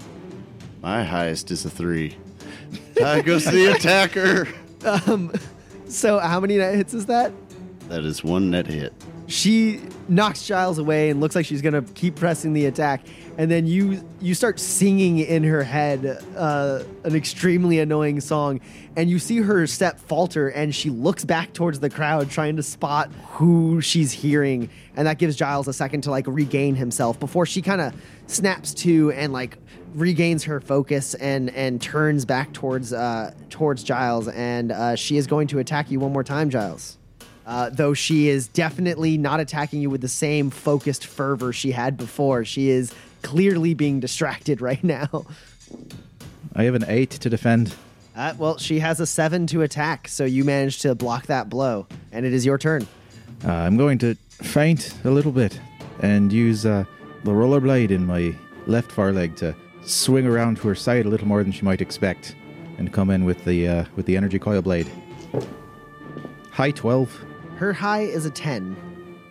My 0.81 1.03
highest 1.03 1.51
is 1.51 1.65
a 1.65 1.69
three. 1.69 2.15
Tie 2.97 3.21
goes 3.21 3.43
to 3.43 3.51
the 3.51 3.65
attacker. 3.75 4.47
Um, 4.85 5.31
So, 5.87 6.17
how 6.19 6.39
many 6.39 6.57
net 6.57 6.73
hits 6.75 6.93
is 6.95 7.05
that? 7.05 7.31
That 7.89 8.03
is 8.05 8.23
one 8.23 8.49
net 8.49 8.65
hit. 8.65 8.91
She 9.27 9.81
knocks 10.07 10.45
Giles 10.45 10.77
away 10.77 11.09
and 11.09 11.19
looks 11.19 11.35
like 11.35 11.45
she's 11.45 11.61
gonna 11.61 11.81
keep 11.81 12.15
pressing 12.15 12.53
the 12.53 12.65
attack, 12.65 13.05
and 13.37 13.49
then 13.49 13.65
you 13.65 14.03
you 14.21 14.35
start 14.35 14.59
singing 14.59 15.19
in 15.19 15.43
her 15.43 15.63
head 15.63 16.23
uh, 16.35 16.83
an 17.03 17.15
extremely 17.15 17.79
annoying 17.79 18.21
song, 18.21 18.61
and 18.95 19.09
you 19.09 19.19
see 19.19 19.37
her 19.37 19.65
step 19.67 19.99
falter, 19.99 20.49
and 20.49 20.73
she 20.75 20.89
looks 20.89 21.25
back 21.25 21.53
towards 21.53 21.79
the 21.79 21.89
crowd 21.89 22.29
trying 22.29 22.55
to 22.55 22.63
spot 22.63 23.11
who 23.31 23.81
she's 23.81 24.11
hearing, 24.11 24.69
and 24.95 25.07
that 25.07 25.17
gives 25.17 25.35
Giles 25.35 25.67
a 25.67 25.73
second 25.73 26.01
to 26.01 26.11
like 26.11 26.25
regain 26.27 26.75
himself 26.75 27.19
before 27.19 27.45
she 27.45 27.61
kind 27.61 27.81
of 27.81 27.93
snaps 28.27 28.73
to 28.73 29.11
and 29.11 29.33
like 29.33 29.57
regains 29.95 30.43
her 30.43 30.59
focus 30.59 31.13
and 31.15 31.49
and 31.51 31.81
turns 31.81 32.25
back 32.25 32.53
towards 32.53 32.93
uh, 32.93 33.33
towards 33.49 33.83
Giles, 33.83 34.27
and 34.27 34.71
uh, 34.71 34.95
she 34.95 35.17
is 35.17 35.25
going 35.25 35.47
to 35.47 35.59
attack 35.59 35.89
you 35.89 35.99
one 35.99 36.13
more 36.13 36.23
time, 36.23 36.49
Giles. 36.49 36.97
Uh, 37.45 37.69
though 37.69 37.93
she 37.93 38.27
is 38.27 38.47
definitely 38.47 39.17
not 39.17 39.39
attacking 39.39 39.79
you 39.79 39.89
with 39.89 40.01
the 40.01 40.07
same 40.07 40.49
focused 40.49 41.05
fervor 41.05 41.53
she 41.53 41.71
had 41.71 41.95
before. 41.95 42.43
She 42.43 42.69
is 42.69 42.91
clearly 43.21 43.73
being 43.73 43.99
distracted 43.99 44.61
right 44.69 44.83
now. 44.83 45.25
I 46.55 46.63
have 46.63 46.75
an 46.75 46.85
eight 46.87 47.11
to 47.11 47.29
defend. 47.29 47.75
Uh, 48.15 48.33
well, 48.37 48.57
she 48.57 48.79
has 48.79 48.99
a 48.99 49.05
seven 49.05 49.45
to 49.47 49.61
attack, 49.61 50.07
so 50.07 50.23
you 50.23 50.45
managed 50.45 50.81
to 50.83 50.95
block 50.95 51.25
that 51.27 51.49
blow, 51.49 51.85
and 52.13 52.25
it 52.25 52.33
is 52.33 52.45
your 52.45 52.57
turn. 52.57 52.87
Uh, 53.43 53.51
I'm 53.51 53.75
going 53.75 53.97
to 53.99 54.15
feint 54.29 54.95
a 55.03 55.11
little 55.11 55.33
bit 55.33 55.59
and 55.99 56.31
use 56.31 56.65
uh, 56.65 56.85
the 57.25 57.31
rollerblade 57.31 57.91
in 57.91 58.05
my 58.05 58.33
left 58.67 58.91
foreleg 58.91 59.35
to 59.37 59.53
swing 59.83 60.25
around 60.25 60.57
to 60.57 60.67
her 60.69 60.75
side 60.75 61.05
a 61.05 61.09
little 61.09 61.27
more 61.27 61.43
than 61.43 61.51
she 61.51 61.63
might 61.63 61.81
expect, 61.81 62.35
and 62.77 62.93
come 62.93 63.09
in 63.09 63.25
with 63.25 63.43
the 63.43 63.67
uh, 63.67 63.85
with 63.97 64.05
the 64.05 64.15
energy 64.15 64.39
coil 64.39 64.61
blade. 64.61 64.89
High 66.51 66.71
twelve, 66.71 67.13
Her 67.55 67.73
high 67.73 68.01
is 68.01 68.25
a 68.25 68.29
10. 68.31 68.75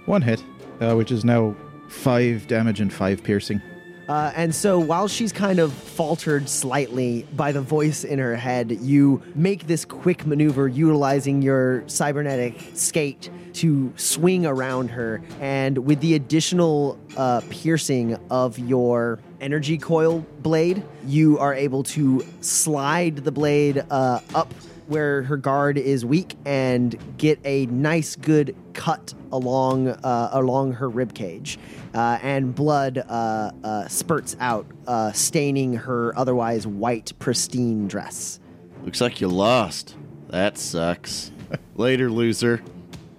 one 0.06 0.22
hit, 0.22 0.42
uh, 0.80 0.94
which 0.94 1.10
is 1.12 1.24
now 1.24 1.54
five 1.88 2.46
damage 2.46 2.80
and 2.80 2.92
five 2.92 3.22
piercing. 3.22 3.60
Uh, 4.08 4.30
and 4.34 4.54
so 4.54 4.78
while 4.78 5.08
she's 5.08 5.32
kind 5.32 5.58
of 5.58 5.72
faltered 5.72 6.46
slightly 6.48 7.26
by 7.34 7.52
the 7.52 7.60
voice 7.60 8.04
in 8.04 8.18
her 8.18 8.36
head, 8.36 8.70
you 8.70 9.22
make 9.34 9.66
this 9.66 9.84
quick 9.86 10.26
maneuver 10.26 10.68
utilizing 10.68 11.40
your 11.40 11.82
cybernetic 11.86 12.54
skate 12.74 13.30
to 13.54 13.92
swing 13.96 14.44
around 14.44 14.88
her. 14.90 15.22
And 15.40 15.78
with 15.78 16.00
the 16.00 16.14
additional 16.14 16.98
uh, 17.16 17.40
piercing 17.48 18.18
of 18.30 18.58
your 18.58 19.20
energy 19.40 19.78
coil 19.78 20.26
blade, 20.40 20.82
you 21.06 21.38
are 21.38 21.54
able 21.54 21.82
to 21.84 22.24
slide 22.42 23.16
the 23.16 23.32
blade 23.32 23.84
uh, 23.90 24.20
up 24.34 24.52
where 24.86 25.22
her 25.22 25.36
guard 25.36 25.78
is 25.78 26.04
weak 26.04 26.36
and 26.44 26.96
get 27.18 27.38
a 27.44 27.66
nice 27.66 28.16
good 28.16 28.54
cut 28.72 29.14
along 29.32 29.88
uh, 29.88 30.30
along 30.32 30.72
her 30.72 30.88
rib 30.88 31.14
cage 31.14 31.58
uh, 31.94 32.18
and 32.22 32.54
blood 32.54 32.98
uh, 32.98 33.50
uh, 33.62 33.88
spurts 33.88 34.36
out 34.40 34.66
uh, 34.86 35.12
staining 35.12 35.74
her 35.74 36.16
otherwise 36.18 36.66
white 36.66 37.12
pristine 37.18 37.86
dress 37.88 38.40
Looks 38.84 39.00
like 39.00 39.18
you 39.22 39.28
lost. 39.28 39.96
That 40.28 40.58
sucks. 40.58 41.30
Later, 41.74 42.10
loser. 42.10 42.60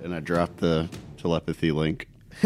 And 0.04 0.14
I 0.14 0.20
drop 0.20 0.58
the 0.58 0.90
telepathy 1.18 1.72
link. 1.72 2.08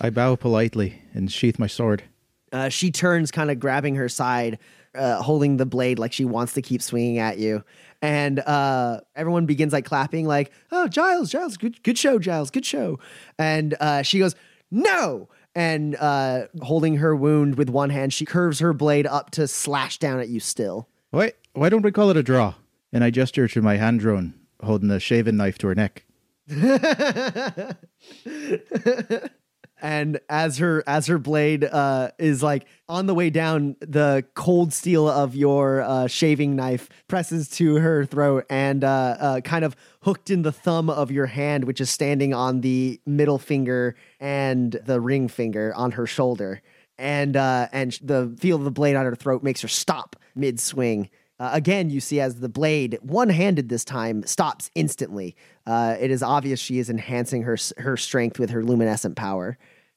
I 0.00 0.08
bow 0.10 0.36
politely 0.36 1.02
and 1.12 1.30
sheath 1.30 1.58
my 1.58 1.66
sword. 1.66 2.04
uh, 2.52 2.70
she 2.70 2.90
turns 2.90 3.30
kind 3.30 3.50
of 3.50 3.60
grabbing 3.60 3.96
her 3.96 4.08
side 4.08 4.58
uh, 4.96 5.22
holding 5.22 5.56
the 5.56 5.66
blade 5.66 5.98
like 5.98 6.12
she 6.12 6.24
wants 6.24 6.52
to 6.54 6.62
keep 6.62 6.82
swinging 6.82 7.18
at 7.18 7.38
you 7.38 7.62
and 8.02 8.40
uh, 8.40 9.00
everyone 9.14 9.46
begins 9.46 9.72
like 9.72 9.84
clapping 9.84 10.26
like 10.26 10.52
oh 10.72 10.88
giles 10.88 11.30
giles 11.30 11.56
good, 11.56 11.82
good 11.82 11.98
show 11.98 12.18
giles 12.18 12.50
good 12.50 12.66
show 12.66 12.98
and 13.38 13.74
uh, 13.80 14.02
she 14.02 14.18
goes 14.18 14.34
no 14.70 15.28
and 15.54 15.96
uh, 15.96 16.46
holding 16.62 16.96
her 16.96 17.16
wound 17.16 17.56
with 17.56 17.70
one 17.70 17.90
hand 17.90 18.12
she 18.12 18.24
curves 18.24 18.58
her 18.58 18.72
blade 18.72 19.06
up 19.06 19.30
to 19.30 19.48
slash 19.48 19.98
down 19.98 20.20
at 20.20 20.28
you 20.28 20.40
still 20.40 20.88
Why, 21.10 21.32
why 21.54 21.68
don't 21.70 21.82
we 21.82 21.92
call 21.92 22.10
it 22.10 22.16
a 22.16 22.22
draw? 22.22 22.54
And 22.92 23.02
I 23.02 23.10
gesture 23.10 23.48
to 23.48 23.62
my 23.62 23.76
hand 23.76 24.00
drone, 24.00 24.34
holding 24.62 24.90
a 24.90 25.00
shaven 25.00 25.36
knife 25.36 25.58
to 25.58 25.68
her 25.68 25.74
neck. 25.74 26.04
and 29.86 30.18
as 30.28 30.58
her 30.58 30.82
as 30.88 31.06
her 31.06 31.16
blade 31.16 31.62
uh, 31.62 32.10
is 32.18 32.42
like 32.42 32.66
on 32.88 33.06
the 33.06 33.14
way 33.14 33.30
down, 33.30 33.76
the 33.78 34.24
cold 34.34 34.72
steel 34.72 35.08
of 35.08 35.36
your 35.36 35.80
uh, 35.80 36.08
shaving 36.08 36.56
knife 36.56 36.88
presses 37.06 37.48
to 37.50 37.76
her 37.76 38.04
throat 38.04 38.46
and 38.50 38.82
uh, 38.82 39.16
uh, 39.20 39.40
kind 39.42 39.64
of 39.64 39.76
hooked 40.02 40.28
in 40.28 40.42
the 40.42 40.50
thumb 40.50 40.90
of 40.90 41.12
your 41.12 41.26
hand, 41.26 41.64
which 41.64 41.80
is 41.80 41.88
standing 41.88 42.34
on 42.34 42.62
the 42.62 43.00
middle 43.06 43.38
finger 43.38 43.94
and 44.18 44.72
the 44.72 45.00
ring 45.00 45.28
finger 45.28 45.72
on 45.76 45.92
her 45.92 46.04
shoulder. 46.04 46.62
And 46.98 47.36
uh, 47.36 47.68
and 47.70 47.92
the 48.02 48.36
feel 48.40 48.56
of 48.56 48.64
the 48.64 48.72
blade 48.72 48.96
on 48.96 49.04
her 49.04 49.14
throat 49.14 49.44
makes 49.44 49.60
her 49.60 49.68
stop 49.68 50.16
mid 50.34 50.58
swing. 50.58 51.10
Uh, 51.38 51.50
again, 51.52 51.90
you 51.90 52.00
see 52.00 52.18
as 52.18 52.40
the 52.40 52.48
blade, 52.48 52.98
one 53.02 53.28
handed 53.28 53.68
this 53.68 53.84
time, 53.84 54.24
stops 54.24 54.68
instantly. 54.74 55.36
Uh, 55.64 55.94
it 56.00 56.10
is 56.10 56.24
obvious 56.24 56.58
she 56.58 56.80
is 56.80 56.90
enhancing 56.90 57.42
her 57.42 57.56
her 57.78 57.96
strength 57.96 58.40
with 58.40 58.50
her 58.50 58.64
luminescent 58.64 59.14
power. 59.14 59.56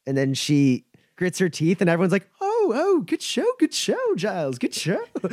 And 0.10 0.18
then 0.18 0.34
she 0.34 0.86
grits 1.18 1.38
her 1.38 1.50
teeth, 1.50 1.82
and 1.82 1.90
everyone's 1.90 2.12
like, 2.12 2.28
"Oh, 2.42 2.72
oh, 2.74 3.02
good 3.02 3.22
show, 3.22 3.46
good 3.60 3.74
show, 3.74 4.16
Giles, 4.16 4.58
good 4.58 4.74
show." 4.74 5.00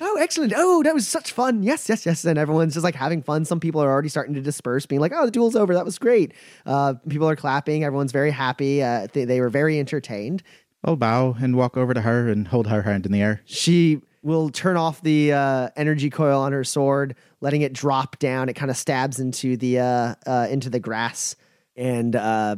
oh, 0.00 0.16
excellent. 0.18 0.52
Oh, 0.56 0.82
that 0.82 0.94
was 0.94 1.06
such 1.06 1.30
fun. 1.30 1.62
Yes, 1.62 1.88
yes, 1.88 2.04
yes. 2.04 2.24
And 2.24 2.38
everyone's 2.38 2.74
just 2.74 2.82
like 2.82 2.96
having 2.96 3.22
fun. 3.22 3.44
Some 3.44 3.60
people 3.60 3.80
are 3.80 3.88
already 3.88 4.08
starting 4.08 4.34
to 4.34 4.40
disperse, 4.40 4.84
being 4.84 5.00
like, 5.00 5.12
"Oh, 5.14 5.26
the 5.26 5.30
duel's 5.30 5.54
over. 5.54 5.74
That 5.74 5.84
was 5.84 5.98
great." 5.98 6.32
Uh, 6.66 6.94
people 7.08 7.28
are 7.28 7.36
clapping. 7.36 7.84
Everyone's 7.84 8.12
very 8.12 8.32
happy. 8.32 8.82
Uh, 8.82 9.06
they, 9.12 9.24
they 9.24 9.40
were 9.40 9.50
very 9.50 9.78
entertained. 9.78 10.42
I'll 10.82 10.96
bow 10.96 11.36
and 11.40 11.56
walk 11.56 11.76
over 11.76 11.94
to 11.94 12.00
her 12.00 12.28
and 12.28 12.48
hold 12.48 12.66
her 12.66 12.82
hand 12.82 13.06
in 13.06 13.12
the 13.12 13.22
air. 13.22 13.42
She 13.44 14.00
will 14.22 14.50
turn 14.50 14.76
off 14.76 15.02
the 15.02 15.32
uh, 15.32 15.68
energy 15.76 16.10
coil 16.10 16.40
on 16.40 16.52
her 16.52 16.64
sword, 16.64 17.14
letting 17.40 17.62
it 17.62 17.72
drop 17.72 18.18
down. 18.18 18.48
It 18.48 18.54
kind 18.54 18.70
of 18.70 18.76
stabs 18.76 19.20
into 19.20 19.56
the 19.56 19.80
uh, 19.80 20.14
uh, 20.26 20.46
into 20.50 20.70
the 20.70 20.80
grass, 20.80 21.36
and 21.76 22.16
uh, 22.16 22.56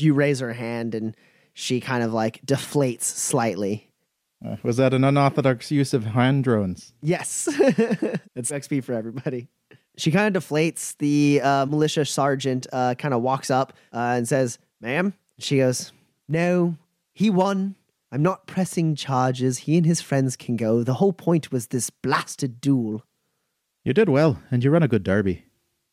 you 0.00 0.14
raise 0.14 0.40
her 0.40 0.52
hand, 0.52 0.94
and 0.94 1.16
she 1.52 1.80
kind 1.80 2.02
of 2.02 2.12
like 2.12 2.40
deflates 2.46 3.02
slightly. 3.02 3.90
Uh, 4.44 4.56
was 4.62 4.76
that 4.76 4.92
an 4.92 5.04
unorthodox 5.04 5.70
use 5.70 5.94
of 5.94 6.04
hand 6.04 6.44
drones? 6.44 6.92
Yes, 7.00 7.48
it's 8.34 8.50
XP 8.50 8.82
for 8.82 8.92
everybody. 8.92 9.48
She 9.96 10.10
kind 10.10 10.34
of 10.34 10.42
deflates. 10.42 10.96
The 10.98 11.40
uh, 11.42 11.66
militia 11.66 12.04
sergeant 12.04 12.66
uh, 12.72 12.94
kind 12.94 13.14
of 13.14 13.22
walks 13.22 13.50
up 13.50 13.72
uh, 13.92 14.14
and 14.16 14.26
says, 14.26 14.58
"Ma'am." 14.80 15.14
She 15.38 15.58
goes, 15.58 15.92
"No, 16.28 16.76
he 17.12 17.30
won. 17.30 17.74
I'm 18.10 18.22
not 18.22 18.46
pressing 18.46 18.94
charges. 18.94 19.58
He 19.58 19.76
and 19.76 19.86
his 19.86 20.00
friends 20.00 20.36
can 20.36 20.56
go. 20.56 20.82
The 20.82 20.94
whole 20.94 21.12
point 21.12 21.52
was 21.52 21.68
this 21.68 21.90
blasted 21.90 22.60
duel." 22.60 23.04
You 23.84 23.92
did 23.92 24.08
well, 24.08 24.38
and 24.50 24.62
you 24.62 24.70
run 24.70 24.82
a 24.82 24.88
good 24.88 25.02
derby. 25.02 25.44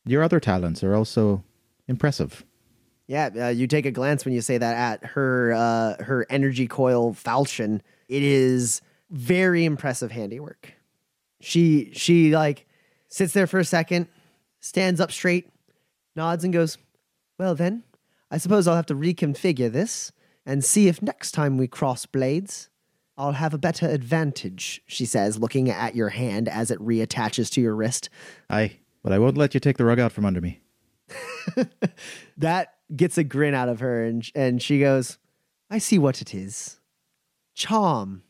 Your 0.06 0.24
other 0.24 0.40
talents 0.40 0.84
are 0.84 0.96
also 0.96 1.44
impressive. 1.88 2.46
Yeah, 3.10 3.30
uh, 3.36 3.48
you 3.48 3.66
take 3.66 3.88
a 3.88 3.92
glance 3.92 4.24
when 4.24 4.36
you 4.36 4.42
say 4.42 4.60
that 4.60 4.78
at 4.78 5.10
her 5.10 5.52
uh, 5.54 6.04
her 6.04 6.28
energy 6.30 6.68
coil 6.68 7.12
falchion. 7.16 7.82
It 8.08 8.22
is 8.22 8.84
very 9.10 9.66
impressive 9.66 10.12
handiwork. 10.12 10.76
She 11.42 11.90
she 11.94 12.36
like 12.36 12.68
sits 13.08 13.34
there 13.34 13.48
for 13.48 13.58
a 13.58 13.66
second, 13.66 14.10
stands 14.60 15.02
up 15.02 15.12
straight, 15.12 15.50
nods 16.16 16.44
and 16.44 16.54
goes, 16.54 16.78
"Well 17.40 17.56
then, 17.56 17.82
I 18.30 18.38
suppose 18.38 18.68
I'll 18.68 18.76
have 18.76 18.86
to 18.86 18.96
reconfigure 18.96 19.72
this 19.72 20.12
and 20.46 20.64
see 20.64 20.88
if 20.88 21.02
next 21.02 21.32
time 21.32 21.58
we 21.58 21.68
cross 21.68 22.06
blades, 22.06 22.70
I'll 23.18 23.32
have 23.32 23.56
a 23.56 23.58
better 23.58 23.88
advantage." 23.88 24.84
She 24.86 25.08
says, 25.08 25.40
looking 25.40 25.68
at 25.68 25.96
your 25.96 26.10
hand 26.10 26.48
as 26.48 26.70
it 26.70 26.78
reattaches 26.78 27.52
to 27.54 27.62
your 27.62 27.76
wrist. 27.76 28.08
Aye, 28.52 28.78
but 29.02 29.12
I 29.12 29.18
won't 29.18 29.36
let 29.36 29.56
you 29.56 29.60
take 29.60 29.78
the 29.78 29.86
rug 29.86 30.00
out 30.00 30.12
from 30.12 30.26
under 30.26 30.42
me. 30.42 30.62
that 32.38 32.76
gets 32.96 33.18
a 33.18 33.24
grin 33.24 33.54
out 33.54 33.70
of 33.70 33.80
her 33.80 34.04
and 34.04 34.30
and 34.36 34.62
she 34.62 34.80
goes 34.80 35.18
i 35.70 35.78
see 35.78 35.98
what 36.00 36.22
it 36.22 36.34
is 36.34 36.80
charm 37.56 38.24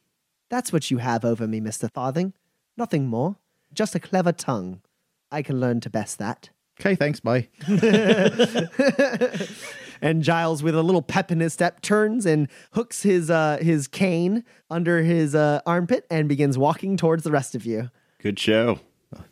that's 0.50 0.74
what 0.74 0.90
you 0.92 0.98
have 0.98 1.24
over 1.24 1.48
me 1.48 1.62
mr 1.62 1.90
farthing 1.92 2.34
nothing 2.78 3.08
more 3.08 3.38
just 3.74 3.96
a 3.96 4.00
clever 4.00 4.32
tongue 4.32 4.82
i 5.32 5.42
can 5.42 5.60
learn 5.60 5.80
to 5.80 5.90
best 5.90 6.18
that 6.20 6.50
Okay, 6.82 6.96
thanks, 6.96 7.20
bye. 7.20 7.50
and 10.02 10.24
giles 10.24 10.64
with 10.64 10.76
a 10.76 10.82
little 10.82 11.02
pep 11.02 11.30
in 11.30 11.42
his 11.42 11.52
step 11.52 11.82
turns 11.82 12.26
and 12.26 12.48
hooks 12.72 13.04
his 13.04 13.30
uh 13.30 13.58
his 13.62 13.86
cane 13.88 14.46
under 14.70 15.02
his 15.02 15.36
uh, 15.36 15.60
armpit 15.66 16.06
and 16.10 16.30
begins 16.30 16.58
walking 16.58 16.96
towards 16.96 17.24
the 17.24 17.32
rest 17.32 17.54
of 17.56 17.66
you 17.66 17.90
Good 18.22 18.38
show. 18.40 18.80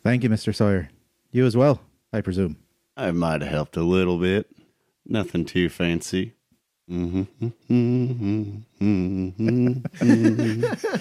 Thank 0.02 0.24
you, 0.24 0.30
Mr. 0.30 0.54
Sawyer. 0.54 0.88
You 1.30 1.44
as 1.44 1.54
well, 1.56 1.80
I 2.10 2.22
presume. 2.22 2.56
I 2.96 3.10
might 3.10 3.42
have 3.42 3.50
helped 3.50 3.76
a 3.76 3.82
little 3.82 4.18
bit. 4.18 4.46
Nothing 5.08 5.46
too 5.46 5.70
fancy. 5.70 6.34
Mm-hmm. 6.90 7.48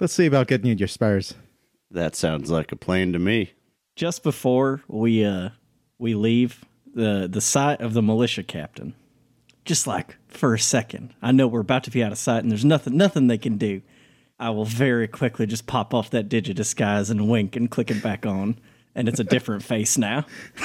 Let's 0.00 0.14
see 0.14 0.26
about 0.26 0.48
getting 0.48 0.66
you 0.66 0.74
your 0.74 0.88
spurs. 0.88 1.34
That 1.90 2.16
sounds 2.16 2.50
like 2.50 2.72
a 2.72 2.76
plan 2.76 3.12
to 3.12 3.18
me. 3.18 3.52
Just 3.94 4.22
before 4.22 4.82
we 4.88 5.24
uh 5.24 5.50
we 5.98 6.14
leave 6.14 6.64
the 6.94 7.28
the 7.30 7.40
sight 7.40 7.80
of 7.80 7.92
the 7.92 8.02
militia 8.02 8.42
captain, 8.42 8.94
just 9.64 9.86
like 9.86 10.16
for 10.28 10.54
a 10.54 10.58
second, 10.58 11.14
I 11.22 11.32
know 11.32 11.46
we're 11.46 11.60
about 11.60 11.84
to 11.84 11.90
be 11.90 12.02
out 12.02 12.12
of 12.12 12.18
sight 12.18 12.42
and 12.42 12.50
there's 12.50 12.64
nothing 12.64 12.96
nothing 12.96 13.26
they 13.26 13.38
can 13.38 13.58
do. 13.58 13.82
I 14.38 14.50
will 14.50 14.64
very 14.64 15.06
quickly 15.06 15.46
just 15.46 15.66
pop 15.66 15.94
off 15.94 16.10
that 16.10 16.28
digit 16.28 16.56
disguise 16.56 17.10
and 17.10 17.28
wink 17.28 17.54
and 17.54 17.70
click 17.70 17.90
it 17.90 18.02
back 18.02 18.26
on, 18.26 18.58
and 18.94 19.08
it's 19.08 19.20
a 19.20 19.24
different 19.24 19.62
face 19.62 19.98
now. 19.98 20.26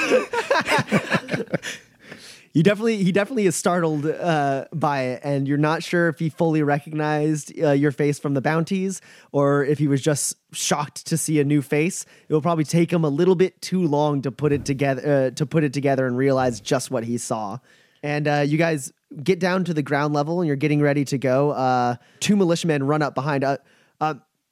You 2.54 2.62
definitely, 2.64 3.04
he 3.04 3.12
definitely 3.12 3.46
is 3.46 3.54
startled 3.54 4.06
uh, 4.06 4.64
by 4.72 5.02
it, 5.02 5.20
and 5.22 5.46
you're 5.46 5.58
not 5.58 5.82
sure 5.84 6.08
if 6.08 6.18
he 6.18 6.28
fully 6.28 6.62
recognized 6.62 7.52
uh, 7.62 7.70
your 7.70 7.92
face 7.92 8.18
from 8.18 8.34
the 8.34 8.40
bounties 8.40 9.00
or 9.30 9.64
if 9.64 9.78
he 9.78 9.86
was 9.86 10.00
just 10.00 10.34
shocked 10.52 11.06
to 11.06 11.16
see 11.16 11.38
a 11.38 11.44
new 11.44 11.62
face. 11.62 12.04
It 12.28 12.34
will 12.34 12.42
probably 12.42 12.64
take 12.64 12.92
him 12.92 13.04
a 13.04 13.08
little 13.10 13.34
bit 13.34 13.60
too 13.60 13.86
long 13.86 14.22
to 14.22 14.32
put 14.32 14.52
it 14.52 14.64
together, 14.64 15.26
uh, 15.26 15.30
to 15.36 15.46
put 15.46 15.62
it 15.62 15.72
together 15.72 16.06
and 16.06 16.16
realize 16.16 16.60
just 16.60 16.90
what 16.90 17.04
he 17.04 17.18
saw. 17.18 17.58
And 18.02 18.26
uh, 18.26 18.44
you 18.46 18.58
guys 18.58 18.92
get 19.22 19.38
down 19.38 19.64
to 19.64 19.72
the 19.74 19.82
ground 19.82 20.14
level, 20.14 20.40
and 20.40 20.46
you're 20.46 20.56
getting 20.56 20.80
ready 20.80 21.04
to 21.04 21.18
go. 21.18 21.50
Uh, 21.50 21.96
two 22.18 22.34
militiamen 22.34 22.82
run 22.82 23.02
up 23.02 23.14
behind, 23.14 23.44
uh, 23.44 23.58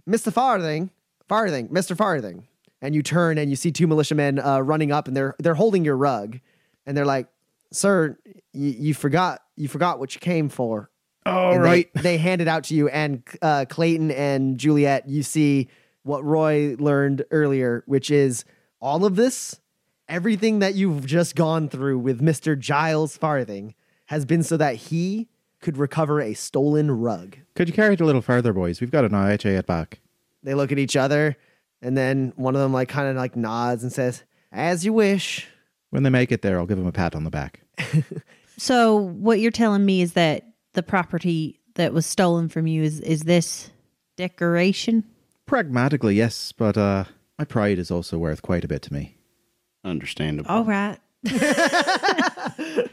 Mr. 0.09 0.33
Farthing, 0.33 0.91
Farthing, 1.29 1.69
Mr. 1.71 1.97
Farthing, 1.97 2.47
and 2.87 2.95
you 2.95 3.03
turn 3.03 3.39
and 3.39 3.51
you 3.51 3.57
see 3.57 3.73
two 3.73 3.87
militiamen 3.87 4.39
uh, 4.39 4.61
running 4.61 4.93
up, 4.93 5.09
and 5.09 5.17
they're 5.17 5.35
they're 5.39 5.55
holding 5.55 5.85
your 5.85 5.97
rug, 5.97 6.39
and 6.87 6.97
they're 6.97 7.05
like 7.17 7.29
sir, 7.73 8.17
you, 8.53 8.71
you 8.71 8.95
forgot 8.95 9.43
you 9.57 9.69
forgot 9.69 9.99
what 9.99 10.15
you 10.15 10.21
came 10.21 10.49
for. 10.49 10.91
All 11.25 11.55
And 11.55 11.63
right. 11.63 11.93
They, 11.95 12.03
they 12.03 12.19
hand 12.19 12.41
it 12.41 12.49
out 12.49 12.65
to 12.65 12.75
you, 12.75 12.89
and 12.89 13.23
uh, 13.43 13.65
Clayton 13.69 14.13
and 14.13 14.59
Juliet, 14.59 15.09
you 15.09 15.25
see 15.25 15.69
what 16.05 16.25
Roy 16.25 16.77
learned 16.79 17.25
earlier, 17.33 17.83
which 17.87 18.13
is 18.13 18.45
all 18.81 19.05
of 19.05 19.17
this, 19.17 19.61
everything 20.09 20.61
that 20.61 20.77
you've 20.77 21.05
just 21.05 21.35
gone 21.35 21.69
through 21.69 21.99
with 21.99 22.21
Mister 22.21 22.55
Giles 22.55 23.17
Farthing, 23.17 23.75
has 24.07 24.25
been 24.25 24.45
so 24.45 24.57
that 24.57 24.77
he 24.77 25.29
could 25.61 25.77
recover 25.77 26.21
a 26.21 26.35
stolen 26.35 26.93
rug. 26.93 27.39
Could 27.57 27.69
you 27.69 27.75
carry 27.75 27.95
it 27.95 28.01
a 28.01 28.05
little 28.05 28.23
further, 28.23 28.53
boys? 28.53 28.81
We've 28.81 28.93
got 28.93 29.05
an 29.05 29.11
IHA 29.11 29.59
at 29.59 29.67
back. 29.67 30.01
They 30.45 30.55
look 30.55 30.71
at 30.71 30.79
each 30.79 30.95
other, 30.95 31.37
and 31.87 31.97
then 31.97 32.33
one 32.37 32.55
of 32.55 32.61
them 32.61 32.73
like 32.73 32.89
kind 32.89 33.09
of 33.09 33.17
like 33.17 33.37
nods 33.37 33.83
and 33.83 33.93
says, 33.93 34.25
"As 34.53 34.85
you 34.85 34.93
wish." 34.93 35.47
When 35.91 36.03
they 36.03 36.11
make 36.11 36.33
it 36.33 36.43
there, 36.43 36.59
I'll 36.59 36.67
give 36.67 36.79
them 36.79 36.87
a 36.87 36.93
pat 36.93 37.15
on 37.15 37.25
the 37.25 37.31
back. 37.31 37.61
So 38.59 38.97
what 38.97 39.41
you're 39.41 39.51
telling 39.51 39.85
me 39.85 40.01
is 40.01 40.15
that 40.15 40.45
the 40.73 40.83
property 40.83 41.61
that 41.75 41.93
was 41.93 42.07
stolen 42.07 42.49
from 42.49 42.67
you 42.67 42.83
is 42.83 43.01
is 43.01 43.23
this 43.23 43.71
decoration? 44.17 45.05
Pragmatically, 45.47 46.15
yes, 46.15 46.53
but 46.53 46.77
uh, 46.77 47.05
my 47.39 47.45
pride 47.45 47.79
is 47.79 47.91
also 47.91 48.19
worth 48.19 48.43
quite 48.43 48.65
a 48.65 48.69
bit 48.69 48.83
to 48.83 48.93
me. 48.93 49.17
Understandable. 49.85 50.51
All 50.51 50.65
right. 50.65 50.99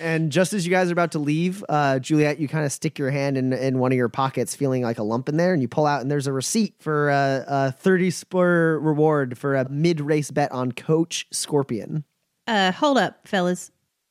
And 0.00 0.32
just 0.32 0.52
as 0.52 0.66
you 0.66 0.70
guys 0.70 0.90
are 0.90 0.92
about 0.92 1.12
to 1.12 1.18
leave, 1.18 1.64
uh, 1.68 1.98
Juliet, 1.98 2.38
you 2.38 2.48
kind 2.48 2.64
of 2.64 2.72
stick 2.72 2.98
your 2.98 3.10
hand 3.10 3.36
in, 3.36 3.52
in 3.52 3.78
one 3.78 3.92
of 3.92 3.96
your 3.96 4.08
pockets, 4.08 4.54
feeling 4.54 4.82
like 4.82 4.98
a 4.98 5.02
lump 5.02 5.28
in 5.28 5.36
there, 5.36 5.52
and 5.52 5.62
you 5.62 5.68
pull 5.68 5.86
out, 5.86 6.00
and 6.02 6.10
there's 6.10 6.26
a 6.26 6.32
receipt 6.32 6.74
for 6.78 7.10
uh, 7.10 7.44
a 7.46 7.72
30 7.72 8.10
spur 8.10 8.78
reward 8.78 9.38
for 9.38 9.54
a 9.54 9.68
mid 9.68 10.00
race 10.00 10.30
bet 10.30 10.50
on 10.52 10.72
Coach 10.72 11.26
Scorpion. 11.30 12.04
Uh 12.46 12.72
hold 12.72 12.98
up, 12.98 13.26
fellas. 13.26 13.70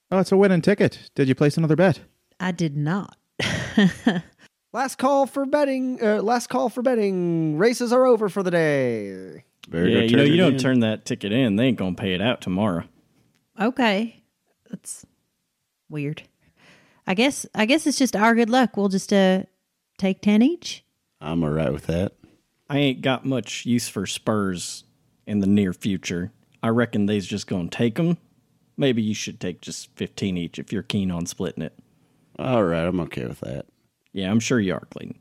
Oh, 0.10 0.20
it's 0.20 0.32
a 0.32 0.38
winning 0.38 0.62
ticket. 0.62 1.12
Did 1.16 1.28
you 1.28 1.36
place 1.36 1.58
another 1.58 1.76
bet? 1.76 2.00
I 2.40 2.52
did 2.52 2.76
not. 2.76 3.16
Last 4.74 4.98
call 4.98 5.28
for 5.28 5.46
betting. 5.46 6.04
Uh, 6.04 6.24
last 6.24 6.50
call 6.50 6.68
for 6.68 6.82
betting. 6.82 7.60
Races 7.60 7.94
are 7.94 8.06
over 8.06 8.28
for 8.28 8.42
the 8.42 8.50
day. 8.50 9.44
Better 9.70 9.88
yeah, 9.88 10.00
go 10.00 10.06
you 10.06 10.16
know, 10.18 10.24
you 10.24 10.34
it 10.34 10.38
don't 10.38 10.60
turn 10.60 10.80
that 10.80 11.06
ticket 11.06 11.32
in, 11.32 11.58
they 11.58 11.66
ain't 11.66 11.78
gonna 11.78 11.96
pay 11.96 12.14
it 12.14 12.22
out 12.22 12.42
tomorrow. 12.42 12.84
Okay. 13.62 14.24
That's 14.72 15.06
weird. 15.94 16.24
I 17.08 17.14
guess 17.14 17.46
I 17.56 17.66
guess 17.66 17.88
it's 17.88 17.98
just 17.98 18.16
our 18.16 18.36
good 18.36 18.50
luck. 18.50 18.76
We'll 18.76 18.90
just 18.90 19.14
uh 19.14 19.44
take 19.98 20.22
10 20.22 20.42
each. 20.42 20.84
I'm 21.22 21.44
all 21.44 21.50
right 21.50 21.72
with 21.72 21.88
that. 21.88 22.14
I 22.70 22.80
ain't 22.80 23.02
got 23.02 23.26
much 23.26 23.66
use 23.66 23.88
for 23.88 24.06
Spurs 24.06 24.84
in 25.26 25.40
the 25.40 25.48
near 25.48 25.72
future. 25.72 26.34
I 26.62 26.70
reckon 26.70 27.06
they's 27.06 27.28
just 27.28 27.48
gonna 27.48 27.70
take 27.70 27.96
them. 27.96 28.18
Maybe 28.76 29.02
you 29.02 29.14
should 29.14 29.40
take 29.40 29.62
just 29.62 29.96
15 29.96 30.36
each 30.36 30.60
if 30.60 30.74
you're 30.74 30.84
keen 30.84 31.12
on 31.12 31.26
splitting 31.26 31.64
it. 31.64 31.78
All 32.40 32.64
right, 32.64 32.86
I'm 32.86 33.00
okay 33.02 33.26
with 33.26 33.42
that. 33.42 33.68
Yeah, 34.12 34.32
I'm 34.32 34.40
sure 34.40 34.60
you 34.60 34.74
are, 34.74 34.88
Clayton. 34.90 35.20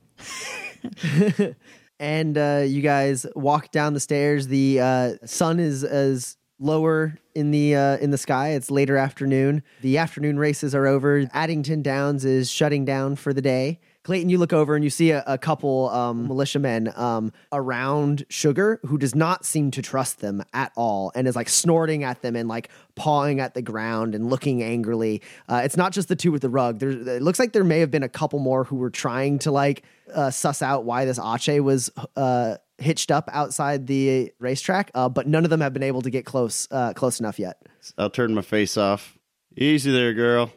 and 2.01 2.39
uh, 2.39 2.65
you 2.67 2.81
guys 2.81 3.27
walk 3.37 3.71
down 3.71 3.95
the 3.95 4.01
stairs. 4.01 4.47
The 4.49 4.81
uh, 4.81 5.13
sun 5.25 5.61
is 5.61 5.85
is 5.85 6.37
lower 6.63 7.19
in 7.35 7.51
the 7.51 7.75
uh, 7.75 7.97
in 7.99 8.11
the 8.11 8.19
sky. 8.19 8.51
It's 8.51 8.71
later 8.71 8.97
afternoon. 8.97 9.63
The 9.81 9.99
afternoon 9.99 10.39
races 10.39 10.75
are 10.75 10.87
over. 10.87 11.27
Addington 11.33 11.83
Downs 11.83 12.25
is 12.25 12.51
shutting 12.51 12.85
down 12.85 13.17
for 13.17 13.33
the 13.33 13.43
day. 13.43 13.81
Clayton, 14.05 14.29
you 14.31 14.39
look 14.39 14.53
over 14.53 14.75
and 14.75 14.83
you 14.83 14.91
see 14.91 15.13
a, 15.13 15.23
a 15.29 15.39
couple 15.39 15.89
um, 15.91 16.27
militiamen 16.27 16.93
um, 16.97 17.33
around 17.53 18.25
Sugar 18.29 18.81
who 18.85 18.99
does 18.99 19.15
not 19.15 19.45
seem 19.45 19.71
to 19.71 19.83
trust 19.83 20.21
them 20.21 20.43
at 20.53 20.73
all 20.77 21.13
and 21.15 21.29
is 21.29 21.37
like 21.37 21.49
snorting 21.49 22.03
at 22.03 22.21
them 22.21 22.35
and 22.35 22.49
like 22.49 22.69
pawing 22.97 23.39
at 23.39 23.55
the 23.55 23.63
ground 23.63 24.17
and 24.17 24.29
looking 24.29 24.61
angrily. 24.61 25.23
Uh, 25.49 25.63
it's 25.65 25.77
not 25.77 25.93
just 25.93 26.09
the 26.09 26.17
two 26.17 26.33
with 26.33 26.43
the 26.43 26.49
rug. 26.49 26.83
It 26.83 27.23
looks 27.23 27.39
like 27.39 27.53
there 27.53 27.63
may 27.63 27.79
have 27.79 27.93
been 27.93 28.03
a 28.03 28.09
couple 28.09 28.41
more 28.41 28.65
who 28.65 28.77
were 28.77 28.91
trying 28.91 29.39
to 29.41 29.53
like 29.53 29.85
uh, 30.13 30.31
suss 30.33 30.63
out 30.63 30.85
why 30.85 31.05
this 31.05 31.21
Ache 31.21 31.63
was 31.63 31.89
uh, 32.17 32.57
hitched 32.79 33.11
up 33.11 33.29
outside 33.33 33.87
the 33.87 34.33
racetrack, 34.39 34.91
uh, 34.95 35.09
but 35.09 35.27
none 35.27 35.45
of 35.45 35.51
them 35.51 35.61
have 35.61 35.73
been 35.73 35.83
able 35.83 36.03
to 36.03 36.11
get 36.11 36.25
close 36.25 36.69
uh, 36.71 36.93
close 36.95 37.21
enough 37.21 37.39
yet. 37.39 37.63
I'll 37.99 38.11
turn 38.11 38.35
my 38.35 38.43
face 38.43 38.77
off. 38.77 39.19
Easy 39.57 39.93
there, 39.93 40.15
girl. 40.15 40.53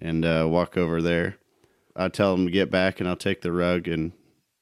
And 0.00 0.24
uh, 0.24 0.46
walk 0.48 0.76
over 0.76 1.00
there. 1.00 1.36
I 1.96 2.08
tell 2.08 2.34
them 2.36 2.46
to 2.46 2.52
get 2.52 2.70
back, 2.70 3.00
and 3.00 3.08
I'll 3.08 3.16
take 3.16 3.42
the 3.42 3.52
rug 3.52 3.86
and 3.86 4.12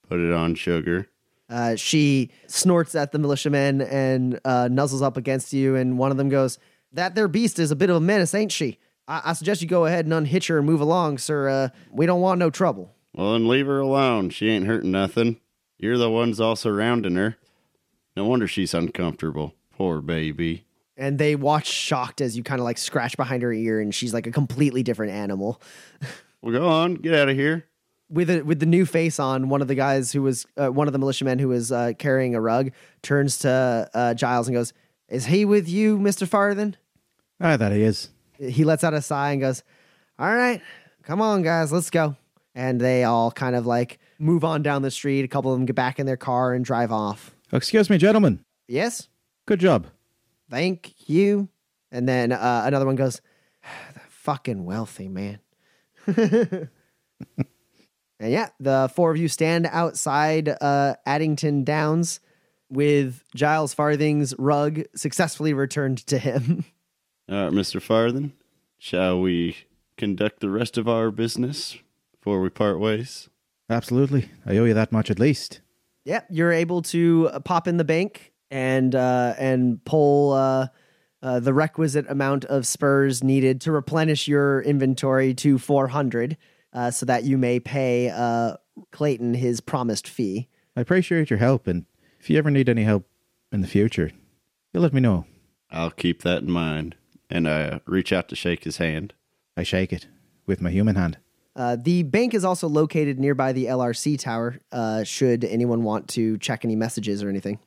put 0.08 0.20
it 0.20 0.32
on 0.32 0.54
sugar. 0.54 1.08
Uh, 1.48 1.76
she 1.76 2.30
snorts 2.46 2.94
at 2.94 3.12
the 3.12 3.18
militiamen 3.18 3.80
and 3.82 4.40
uh, 4.44 4.68
nuzzles 4.70 5.02
up 5.02 5.16
against 5.16 5.52
you, 5.52 5.74
and 5.76 5.98
one 5.98 6.10
of 6.10 6.16
them 6.16 6.28
goes, 6.28 6.58
"That 6.92 7.14
there 7.14 7.28
beast 7.28 7.58
is 7.58 7.70
a 7.70 7.76
bit 7.76 7.90
of 7.90 7.96
a 7.96 8.00
menace, 8.00 8.34
ain't 8.34 8.52
she? 8.52 8.78
I, 9.08 9.22
I 9.26 9.32
suggest 9.32 9.62
you 9.62 9.68
go 9.68 9.86
ahead 9.86 10.04
and 10.04 10.14
unhitch 10.14 10.48
her 10.48 10.58
and 10.58 10.66
move 10.66 10.80
along, 10.80 11.18
sir. 11.18 11.48
Uh, 11.48 11.68
we 11.90 12.06
don't 12.06 12.20
want 12.20 12.38
no 12.38 12.50
trouble." 12.50 12.94
Well, 13.14 13.32
then 13.32 13.48
leave 13.48 13.66
her 13.66 13.80
alone. 13.80 14.30
She 14.30 14.48
ain't 14.48 14.66
hurting 14.66 14.90
nothing. 14.90 15.40
You're 15.82 15.98
the 15.98 16.08
ones 16.08 16.40
all 16.40 16.56
surrounding 16.56 17.16
her. 17.16 17.36
No 18.16 18.24
wonder 18.24 18.46
she's 18.46 18.72
uncomfortable. 18.72 19.54
Poor 19.76 20.00
baby. 20.00 20.64
And 20.96 21.18
they 21.18 21.34
watch 21.34 21.66
shocked 21.66 22.20
as 22.20 22.36
you 22.36 22.42
kind 22.44 22.60
of 22.60 22.64
like 22.64 22.78
scratch 22.78 23.16
behind 23.16 23.42
her 23.42 23.52
ear, 23.52 23.80
and 23.80 23.92
she's 23.94 24.14
like 24.14 24.26
a 24.26 24.30
completely 24.30 24.82
different 24.84 25.12
animal. 25.12 25.60
Well, 26.40 26.52
go 26.52 26.68
on. 26.68 26.94
Get 26.94 27.14
out 27.14 27.28
of 27.28 27.36
here. 27.36 27.66
with 28.12 28.30
a, 28.30 28.42
with 28.42 28.60
the 28.60 28.66
new 28.66 28.84
face 28.84 29.18
on, 29.18 29.48
one 29.48 29.62
of 29.62 29.68
the 29.68 29.74
guys 29.74 30.12
who 30.12 30.22
was 30.22 30.46
uh, 30.56 30.68
one 30.68 30.86
of 30.86 30.92
the 30.92 30.98
militiamen 30.98 31.38
who 31.38 31.48
was 31.48 31.72
uh, 31.72 31.92
carrying 31.98 32.34
a 32.34 32.40
rug 32.40 32.70
turns 33.00 33.38
to 33.38 33.90
uh, 33.94 34.14
Giles 34.14 34.46
and 34.48 34.54
goes, 34.54 34.72
"Is 35.08 35.26
he 35.26 35.44
with 35.44 35.68
you, 35.68 35.98
Mister 35.98 36.26
Farthen?" 36.26 36.74
I 37.40 37.56
thought 37.56 37.72
he 37.72 37.82
is. 37.82 38.10
He 38.38 38.64
lets 38.64 38.84
out 38.84 38.94
a 38.94 39.02
sigh 39.02 39.32
and 39.32 39.40
goes, 39.40 39.62
"All 40.18 40.32
right, 40.32 40.60
come 41.02 41.20
on, 41.20 41.42
guys, 41.42 41.72
let's 41.72 41.90
go." 41.90 42.16
And 42.54 42.80
they 42.80 43.04
all 43.04 43.32
kind 43.32 43.56
of 43.56 43.66
like 43.66 43.98
move 44.22 44.44
on 44.44 44.62
down 44.62 44.82
the 44.82 44.90
street. 44.90 45.24
A 45.24 45.28
couple 45.28 45.52
of 45.52 45.58
them 45.58 45.66
get 45.66 45.76
back 45.76 45.98
in 45.98 46.06
their 46.06 46.16
car 46.16 46.54
and 46.54 46.64
drive 46.64 46.92
off. 46.92 47.34
Excuse 47.52 47.90
me, 47.90 47.98
gentlemen. 47.98 48.44
Yes, 48.68 49.08
Good 49.46 49.60
job. 49.60 49.88
thank 50.50 50.94
you. 51.08 51.48
And 51.90 52.08
then 52.08 52.32
uh, 52.32 52.62
another 52.64 52.86
one 52.86 52.96
goes, 52.96 53.20
"The 53.94 54.00
fucking 54.08 54.64
wealthy 54.64 55.08
man." 55.08 55.40
and 56.06 56.68
yeah, 58.20 58.48
the 58.60 58.90
four 58.94 59.10
of 59.10 59.16
you 59.18 59.28
stand 59.28 59.68
outside 59.70 60.48
uh, 60.48 60.94
Addington 61.04 61.64
Downs 61.64 62.20
with 62.70 63.22
Giles 63.34 63.74
Farthing's 63.74 64.34
rug 64.38 64.82
successfully 64.94 65.52
returned 65.52 65.98
to 66.06 66.18
him. 66.18 66.64
All 67.30 67.44
right, 67.44 67.52
Mr. 67.52 67.80
Farthing, 67.82 68.32
Shall 68.78 69.20
we 69.20 69.56
conduct 69.96 70.40
the 70.40 70.50
rest 70.50 70.76
of 70.78 70.88
our 70.88 71.10
business 71.10 71.76
before 72.12 72.40
we 72.40 72.48
part 72.48 72.80
ways? 72.80 73.28
Absolutely. 73.72 74.28
I 74.46 74.56
owe 74.58 74.64
you 74.64 74.74
that 74.74 74.92
much 74.92 75.10
at 75.10 75.18
least. 75.18 75.60
yeah, 76.04 76.22
you're 76.30 76.52
able 76.52 76.82
to 76.82 77.30
uh, 77.32 77.40
pop 77.40 77.66
in 77.68 77.76
the 77.76 77.84
bank 77.84 78.32
and 78.50 78.94
uh, 78.94 79.34
and 79.38 79.82
pull 79.84 80.32
uh, 80.32 80.66
uh, 81.22 81.40
the 81.40 81.54
requisite 81.54 82.04
amount 82.10 82.44
of 82.46 82.66
spurs 82.66 83.22
needed 83.24 83.60
to 83.62 83.72
replenish 83.72 84.28
your 84.28 84.60
inventory 84.62 85.32
to 85.34 85.58
400, 85.58 86.36
uh, 86.72 86.90
so 86.90 87.06
that 87.06 87.24
you 87.24 87.38
may 87.38 87.60
pay 87.60 88.10
uh, 88.10 88.56
Clayton 88.90 89.34
his 89.34 89.60
promised 89.60 90.08
fee. 90.08 90.48
I 90.76 90.80
appreciate 90.80 91.30
your 91.30 91.38
help, 91.38 91.66
and 91.66 91.86
if 92.20 92.28
you 92.28 92.38
ever 92.38 92.50
need 92.50 92.68
any 92.68 92.84
help 92.84 93.06
in 93.52 93.60
the 93.60 93.68
future, 93.68 94.10
you 94.72 94.80
let 94.80 94.92
me 94.92 95.00
know. 95.00 95.26
I'll 95.70 95.90
keep 95.90 96.22
that 96.22 96.42
in 96.42 96.50
mind. 96.50 96.96
And 97.30 97.48
I 97.48 97.80
reach 97.86 98.12
out 98.12 98.28
to 98.28 98.36
shake 98.36 98.64
his 98.64 98.76
hand. 98.76 99.14
I 99.56 99.62
shake 99.62 99.92
it 99.92 100.06
with 100.44 100.60
my 100.60 100.70
human 100.70 100.96
hand. 100.96 101.16
Uh, 101.54 101.76
the 101.76 102.02
bank 102.02 102.34
is 102.34 102.44
also 102.44 102.68
located 102.68 103.18
nearby 103.18 103.52
the 103.52 103.66
LRC 103.66 104.18
tower. 104.18 104.58
Uh, 104.70 105.04
should 105.04 105.44
anyone 105.44 105.82
want 105.82 106.08
to 106.08 106.38
check 106.38 106.64
any 106.64 106.76
messages 106.76 107.22
or 107.22 107.28
anything? 107.28 107.58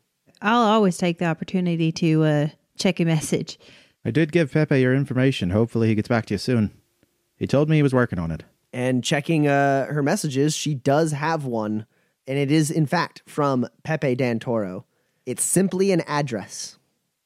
I'll 0.41 0.67
always 0.67 0.97
take 0.97 1.19
the 1.19 1.25
opportunity 1.25 1.91
to 1.93 2.23
uh 2.23 2.47
check 2.77 2.99
a 2.99 3.05
message. 3.05 3.57
I 4.03 4.11
did 4.11 4.31
give 4.31 4.51
Pepe 4.51 4.79
your 4.79 4.93
information. 4.93 5.49
Hopefully, 5.49 5.87
he 5.87 5.95
gets 5.95 6.07
back 6.07 6.25
to 6.27 6.33
you 6.33 6.37
soon. 6.37 6.71
He 7.37 7.47
told 7.47 7.69
me 7.69 7.77
he 7.77 7.83
was 7.83 7.93
working 7.93 8.19
on 8.19 8.31
it. 8.31 8.43
And 8.71 9.03
checking 9.03 9.47
uh, 9.47 9.85
her 9.85 10.03
messages, 10.03 10.55
she 10.55 10.73
does 10.73 11.13
have 11.13 11.45
one, 11.45 11.85
and 12.27 12.37
it 12.37 12.51
is 12.51 12.69
in 12.69 12.85
fact 12.85 13.23
from 13.25 13.67
Pepe 13.83 14.15
Dantoro. 14.15 14.83
It's 15.25 15.43
simply 15.43 15.91
an 15.91 16.01
address. 16.01 16.77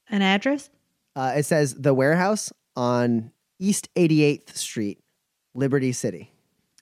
An 0.10 0.22
address? 0.22 0.70
Uh, 1.16 1.34
it 1.36 1.44
says 1.44 1.76
the 1.76 1.94
warehouse 1.94 2.54
on 2.76 3.32
East 3.60 3.90
88th 3.96 4.56
Street, 4.56 5.00
Liberty 5.54 5.92
City. 5.92 6.32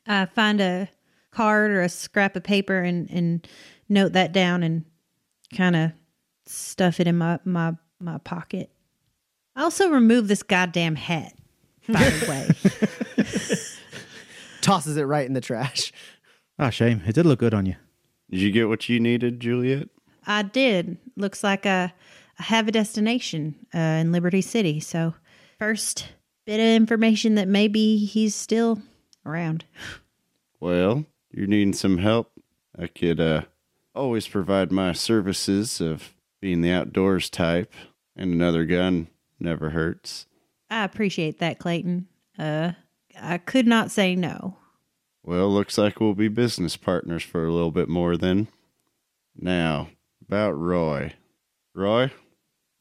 I 0.07 0.25
find 0.25 0.61
a 0.61 0.89
card 1.31 1.71
or 1.71 1.81
a 1.81 1.89
scrap 1.89 2.35
of 2.35 2.43
paper 2.43 2.81
and 2.81 3.09
and 3.11 3.47
note 3.89 4.13
that 4.13 4.31
down 4.31 4.63
and 4.63 4.85
kind 5.55 5.75
of 5.75 5.91
stuff 6.45 6.99
it 6.99 7.07
in 7.07 7.17
my 7.17 7.39
my 7.45 7.73
my 7.99 8.17
pocket. 8.19 8.69
I 9.55 9.63
also 9.63 9.89
remove 9.89 10.27
this 10.27 10.43
goddamn 10.43 10.95
hat. 10.95 11.33
By 11.89 12.03
the 12.03 12.29
way, 12.29 13.23
Tosses 14.61 14.97
it 14.97 15.03
right 15.03 15.25
in 15.25 15.33
the 15.33 15.41
trash. 15.41 15.93
Ah, 16.59 16.69
shame. 16.69 17.01
It 17.07 17.15
did 17.15 17.25
look 17.25 17.39
good 17.39 17.53
on 17.53 17.65
you. 17.65 17.75
Did 18.29 18.41
you 18.41 18.51
get 18.51 18.67
what 18.67 18.89
you 18.89 18.99
needed, 18.99 19.39
Juliet? 19.39 19.87
I 20.25 20.41
did. 20.41 20.97
Looks 21.15 21.43
like 21.43 21.65
I, 21.65 21.93
I 22.37 22.43
have 22.43 22.67
a 22.67 22.71
destination 22.71 23.55
uh, 23.73 23.77
in 23.79 24.11
Liberty 24.11 24.41
City. 24.41 24.81
So 24.81 25.13
first 25.59 26.07
bit 26.45 26.59
of 26.59 26.75
information 26.75 27.35
that 27.35 27.47
maybe 27.47 27.97
he's 27.97 28.35
still 28.35 28.81
around. 29.27 29.65
Well, 30.59 31.05
you're 31.31 31.47
needing 31.47 31.73
some 31.73 31.99
help. 31.99 32.31
I 32.77 32.87
could 32.87 33.19
uh, 33.19 33.41
always 33.93 34.27
provide 34.27 34.71
my 34.71 34.93
services 34.93 35.81
of 35.81 36.13
being 36.41 36.61
the 36.61 36.71
outdoors 36.71 37.29
type, 37.29 37.73
and 38.15 38.33
another 38.33 38.65
gun 38.65 39.07
never 39.39 39.71
hurts. 39.71 40.25
I 40.69 40.83
appreciate 40.83 41.39
that, 41.39 41.59
Clayton. 41.59 42.07
Uh, 42.37 42.73
I 43.19 43.37
could 43.37 43.67
not 43.67 43.91
say 43.91 44.15
no. 44.15 44.57
Well, 45.23 45.49
looks 45.53 45.77
like 45.77 45.99
we'll 45.99 46.13
be 46.13 46.27
business 46.27 46.77
partners 46.77 47.23
for 47.23 47.45
a 47.45 47.51
little 47.51 47.71
bit 47.71 47.89
more 47.89 48.15
then. 48.17 48.47
Now, 49.35 49.89
about 50.27 50.51
Roy. 50.51 51.13
Roy, 51.75 52.11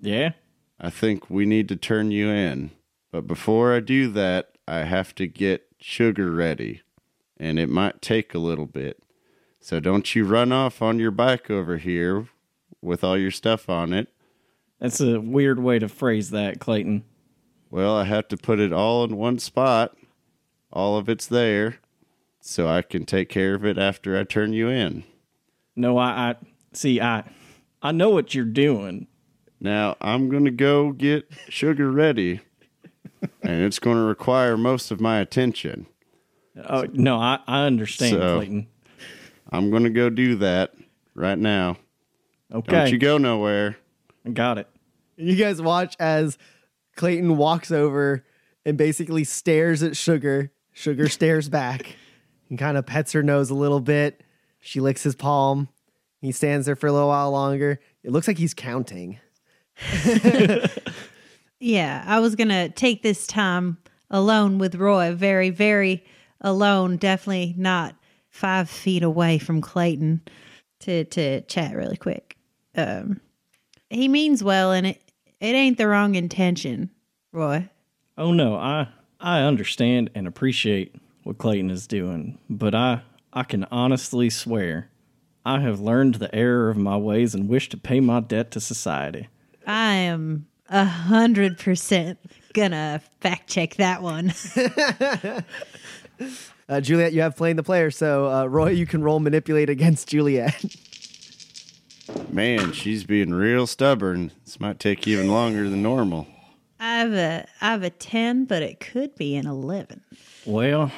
Yeah? 0.01 0.31
I 0.79 0.91
think 0.91 1.29
we 1.31 1.47
need 1.47 1.69
to 1.69 1.77
turn 1.77 2.11
you 2.11 2.29
in. 2.29 2.71
But 3.11 3.27
before 3.27 3.75
I 3.75 3.81
do 3.81 4.09
that, 4.13 4.53
I 4.69 4.81
have 4.81 5.15
to 5.17 5.27
get 5.27 5.66
sugar 5.79 6.31
ready. 6.31 6.83
And 7.39 7.59
it 7.59 7.69
might 7.69 8.01
take 8.01 8.35
a 8.35 8.39
little 8.39 8.67
bit. 8.67 9.03
So 9.61 9.81
don't 9.81 10.15
you 10.15 10.25
run 10.25 10.53
off 10.53 10.81
on 10.81 10.99
your 10.99 11.11
bike 11.11 11.51
over 11.51 11.77
here 11.77 12.29
with 12.81 13.03
all 13.03 13.19
your 13.19 13.31
stuff 13.31 13.69
on 13.69 13.93
it. 13.93 14.09
That's 14.81 15.01
a 15.01 15.21
weird 15.21 15.59
way 15.59 15.79
to 15.79 15.89
phrase 15.89 16.31
that, 16.31 16.61
Clayton. 16.61 17.05
Well, 17.71 17.97
I 17.97 18.05
have 18.05 18.29
to 18.29 18.37
put 18.37 18.61
it 18.61 18.73
all 18.73 19.05
in 19.05 19.17
one 19.17 19.39
spot. 19.39 19.97
All 20.73 20.97
of 20.97 21.09
it's 21.09 21.27
there. 21.27 21.79
So 22.41 22.69
I 22.69 22.83
can 22.83 23.05
take 23.05 23.29
care 23.29 23.55
of 23.55 23.65
it 23.65 23.77
after 23.77 24.19
I 24.19 24.25
turn 24.25 24.53
you 24.53 24.69
in. 24.69 25.05
No, 25.75 25.99
I, 25.99 26.09
I 26.31 26.37
see. 26.73 27.01
I, 27.01 27.25
I 27.83 27.93
know 27.93 28.11
what 28.11 28.35
you're 28.35 28.45
doing. 28.45 29.09
Now 29.59 29.97
I'm 30.01 30.29
gonna 30.29 30.51
go 30.51 30.93
get 30.93 31.29
sugar 31.49 31.91
ready, 31.91 32.41
and 33.43 33.63
it's 33.63 33.79
gonna 33.79 34.05
require 34.05 34.57
most 34.57 34.91
of 34.91 35.01
my 35.01 35.19
attention. 35.21 35.87
Oh 36.69 36.87
no, 36.93 37.17
I, 37.19 37.39
I 37.47 37.65
understand, 37.67 38.13
So- 38.15 38.37
Clayton. 38.37 38.67
I'm 39.51 39.71
gonna 39.71 39.91
go 39.91 40.11
do 40.11 40.37
that 40.37 40.75
right 41.15 41.39
now. 41.39 41.77
Okay, 42.53 42.73
Don't 42.73 42.91
you 42.93 42.99
go 42.99 43.19
nowhere. 43.19 43.77
I 44.25 44.31
got 44.31 44.59
it. 44.59 44.69
You 45.17 45.37
guys 45.37 45.61
watch 45.63 45.97
as 46.01 46.37
Clayton 46.97 47.37
walks 47.37 47.71
over 47.71 48.25
and 48.65 48.77
basically 48.77 49.25
stares 49.25 49.83
at 49.83 49.97
Sugar. 49.97 50.51
Sugar 50.73 51.09
stares 51.09 51.49
back 51.49 51.97
and 52.51 52.59
kind 52.59 52.77
of 52.77 52.85
pets 52.87 53.13
her 53.13 53.23
nose 53.23 53.51
a 53.51 53.55
little 53.55 53.81
bit. 53.81 54.23
She 54.61 54.81
licks 54.81 55.03
his 55.03 55.15
palm. 55.15 55.69
He 56.21 56.33
stands 56.33 56.67
there 56.67 56.77
for 56.77 56.87
a 56.89 56.93
little 56.93 57.09
while 57.09 57.31
longer. 57.31 57.81
It 58.03 58.11
looks 58.11 58.27
like 58.29 58.39
he's 58.39 58.55
counting. 58.55 59.19
Yeah, 61.59 62.05
I 62.07 62.21
was 62.21 62.35
going 62.35 62.49
to 62.49 62.69
take 62.69 63.03
this 63.03 63.27
time 63.27 63.79
alone 64.11 64.59
with 64.59 64.75
Roy, 64.75 65.15
very, 65.15 65.51
very 65.51 66.05
alone, 66.41 66.97
definitely 66.97 67.55
not 67.57 67.95
five 68.29 68.69
feet 68.69 69.03
away 69.03 69.39
from 69.39 69.61
Clayton 69.61 70.21
to, 70.81 71.05
to 71.05 71.41
chat 71.43 71.75
really 71.75 71.97
quick. 71.97 72.37
Um, 72.77 73.21
he 73.89 74.09
means 74.09 74.45
well, 74.45 74.73
and 74.73 74.89
it, 74.89 75.01
it 75.41 75.55
ain't 75.55 75.79
the 75.79 75.89
wrong 75.89 76.15
intention, 76.15 76.91
Roy. 77.33 77.69
Oh 78.19 78.33
no, 78.33 78.57
I 78.57 78.89
I 79.21 79.41
understand 79.41 80.11
and 80.15 80.27
appreciate 80.27 80.95
what 81.23 81.39
Clayton 81.39 81.71
is 81.71 81.87
doing, 81.87 82.39
but 82.49 82.75
I 82.75 83.03
I 83.33 83.43
can 83.43 83.65
honestly 83.65 84.31
swear 84.31 84.91
I 85.45 85.61
have 85.61 85.81
learned 85.81 86.17
the 86.17 86.35
error 86.35 86.71
of 86.71 86.77
my 86.77 86.97
ways 86.97 87.35
and 87.35 87.49
wish 87.49 87.69
to 87.71 87.77
pay 87.77 88.01
my 88.01 88.21
debt 88.21 88.51
to 88.53 88.61
society. 88.61 89.29
I 89.67 89.95
am 89.95 90.47
a 90.69 90.85
hundred 90.85 91.59
percent 91.59 92.19
gonna 92.53 93.01
fact 93.21 93.49
check 93.49 93.77
that 93.77 94.03
one. 94.03 94.33
Uh, 96.69 96.81
Juliet, 96.81 97.13
you 97.13 97.21
have 97.21 97.37
playing 97.37 97.55
the 97.55 97.63
player. 97.63 97.93
So, 97.93 98.27
uh, 98.29 98.45
Roy, 98.47 98.71
you 98.71 98.87
can 98.87 99.01
roll 99.01 99.21
manipulate 99.21 99.71
against 99.71 100.09
Juliet. 100.09 100.65
Man, 102.31 102.73
she's 102.73 103.05
being 103.05 103.33
real 103.33 103.69
stubborn. 103.69 104.33
This 104.45 104.59
might 104.59 104.81
take 104.81 105.07
even 105.07 105.29
longer 105.31 105.69
than 105.71 105.81
normal. 105.83 106.27
I 106.81 106.99
have 106.99 107.13
a 107.13 107.47
I 107.61 107.71
have 107.71 107.85
a 107.85 107.91
ten, 107.91 108.47
but 108.47 108.63
it 108.63 108.81
could 108.81 109.15
be 109.15 109.37
an 109.37 109.47
eleven. 109.47 110.03
Well, 110.45 110.91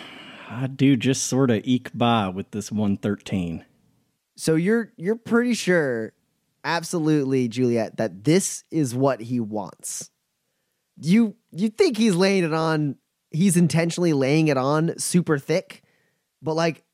I 0.48 0.68
do 0.68 0.96
just 0.96 1.26
sort 1.26 1.50
of 1.50 1.60
eke 1.64 1.90
by 1.92 2.28
with 2.28 2.50
this 2.52 2.72
113. 2.72 3.64
so 4.36 4.54
you're 4.54 4.92
you're 4.96 5.16
pretty 5.16 5.52
sure, 5.52 6.12
absolutely, 6.64 7.48
Juliet, 7.48 7.96
that 7.96 8.24
this 8.24 8.64
is 8.70 8.94
what 8.94 9.20
he 9.20 9.40
wants. 9.40 10.10
You 11.00 11.36
you 11.52 11.68
think 11.68 11.96
he's 11.96 12.14
laying 12.14 12.44
it 12.44 12.52
on? 12.52 12.96
He's 13.30 13.56
intentionally 13.56 14.12
laying 14.12 14.48
it 14.48 14.56
on 14.56 14.98
super 14.98 15.38
thick, 15.38 15.82
but 16.42 16.54
like 16.54 16.84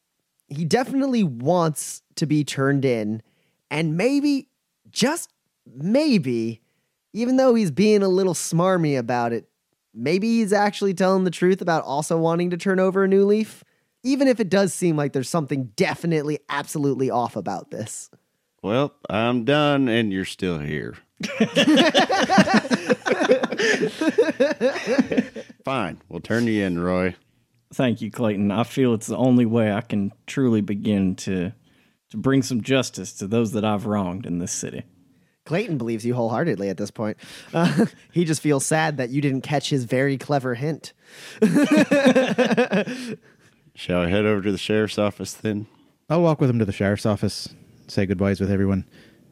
he 0.49 0.65
definitely 0.65 1.23
wants 1.23 2.03
to 2.17 2.27
be 2.27 2.45
turned 2.45 2.85
in, 2.85 3.23
and 3.71 3.97
maybe 3.97 4.49
just 4.91 5.31
maybe, 5.67 6.61
even 7.13 7.37
though 7.37 7.55
he's 7.55 7.71
being 7.71 8.03
a 8.03 8.09
little 8.09 8.35
smarmy 8.35 8.99
about 8.99 9.33
it, 9.33 9.49
maybe 9.95 10.29
he's 10.39 10.53
actually 10.53 10.95
telling 10.95 11.25
the 11.25 11.31
truth 11.31 11.61
about 11.63 11.85
also 11.85 12.19
wanting 12.19 12.51
to 12.51 12.57
turn 12.57 12.79
over 12.81 13.05
a 13.05 13.09
new 13.09 13.25
leaf. 13.25 13.65
Even 14.03 14.29
if 14.29 14.39
it 14.39 14.51
does 14.51 14.75
seem 14.75 14.97
like 14.97 15.15
there's 15.15 15.31
something 15.31 15.73
definitely, 15.77 16.39
absolutely 16.51 17.09
off 17.11 17.37
about 17.37 17.71
this. 17.71 18.11
Well, 18.65 18.95
I'm 19.11 19.45
done, 19.45 19.89
and 19.89 20.11
you're 20.11 20.25
still 20.25 20.59
here. 20.59 20.97
Fine, 25.67 26.01
we'll 26.09 26.21
turn 26.23 26.47
you 26.47 26.65
in, 26.65 26.79
Roy. 26.79 27.15
Thank 27.75 28.01
you, 28.01 28.11
Clayton. 28.11 28.51
I 28.51 28.65
feel 28.65 28.95
it's 28.95 29.09
the 29.09 29.19
only 29.19 29.45
way 29.45 29.71
I 29.71 29.83
can 29.83 30.13
truly 30.27 30.63
begin 30.63 31.15
to 31.17 31.53
to 32.09 32.17
bring 32.17 32.43
some 32.43 32.63
justice 32.63 33.13
to 33.19 33.27
those 33.27 33.53
that 33.53 33.67
I've 33.67 33.85
wronged 33.85 34.25
in 34.25 34.39
this 34.39 34.53
city. 34.53 34.85
Clayton 35.45 35.77
believes 35.77 36.07
you 36.07 36.15
wholeheartedly 36.15 36.71
at 36.71 36.79
this 36.79 36.91
point. 36.91 37.19
Uh, 37.53 37.85
he 38.13 38.25
just 38.25 38.41
feels 38.41 38.65
sad 38.65 38.97
that 38.97 39.11
you 39.11 39.21
didn't 39.21 39.43
catch 39.43 39.69
his 39.69 39.85
very 39.85 40.17
clever 40.17 40.55
hint. 40.55 40.95
Shall 43.75 44.01
I 44.01 44.09
head 44.09 44.25
over 44.25 44.41
to 44.41 44.53
the 44.53 44.57
sheriff's 44.57 44.99
office 44.99 45.35
then? 45.35 45.67
I'll 46.09 46.23
walk 46.23 46.41
with 46.41 46.49
him 46.49 46.59
to 46.61 46.65
the 46.65 46.73
sheriff's 46.73 47.05
office, 47.05 47.55
say 47.89 48.07
goodbyes 48.07 48.41
with 48.41 48.51
everyone, 48.51 48.87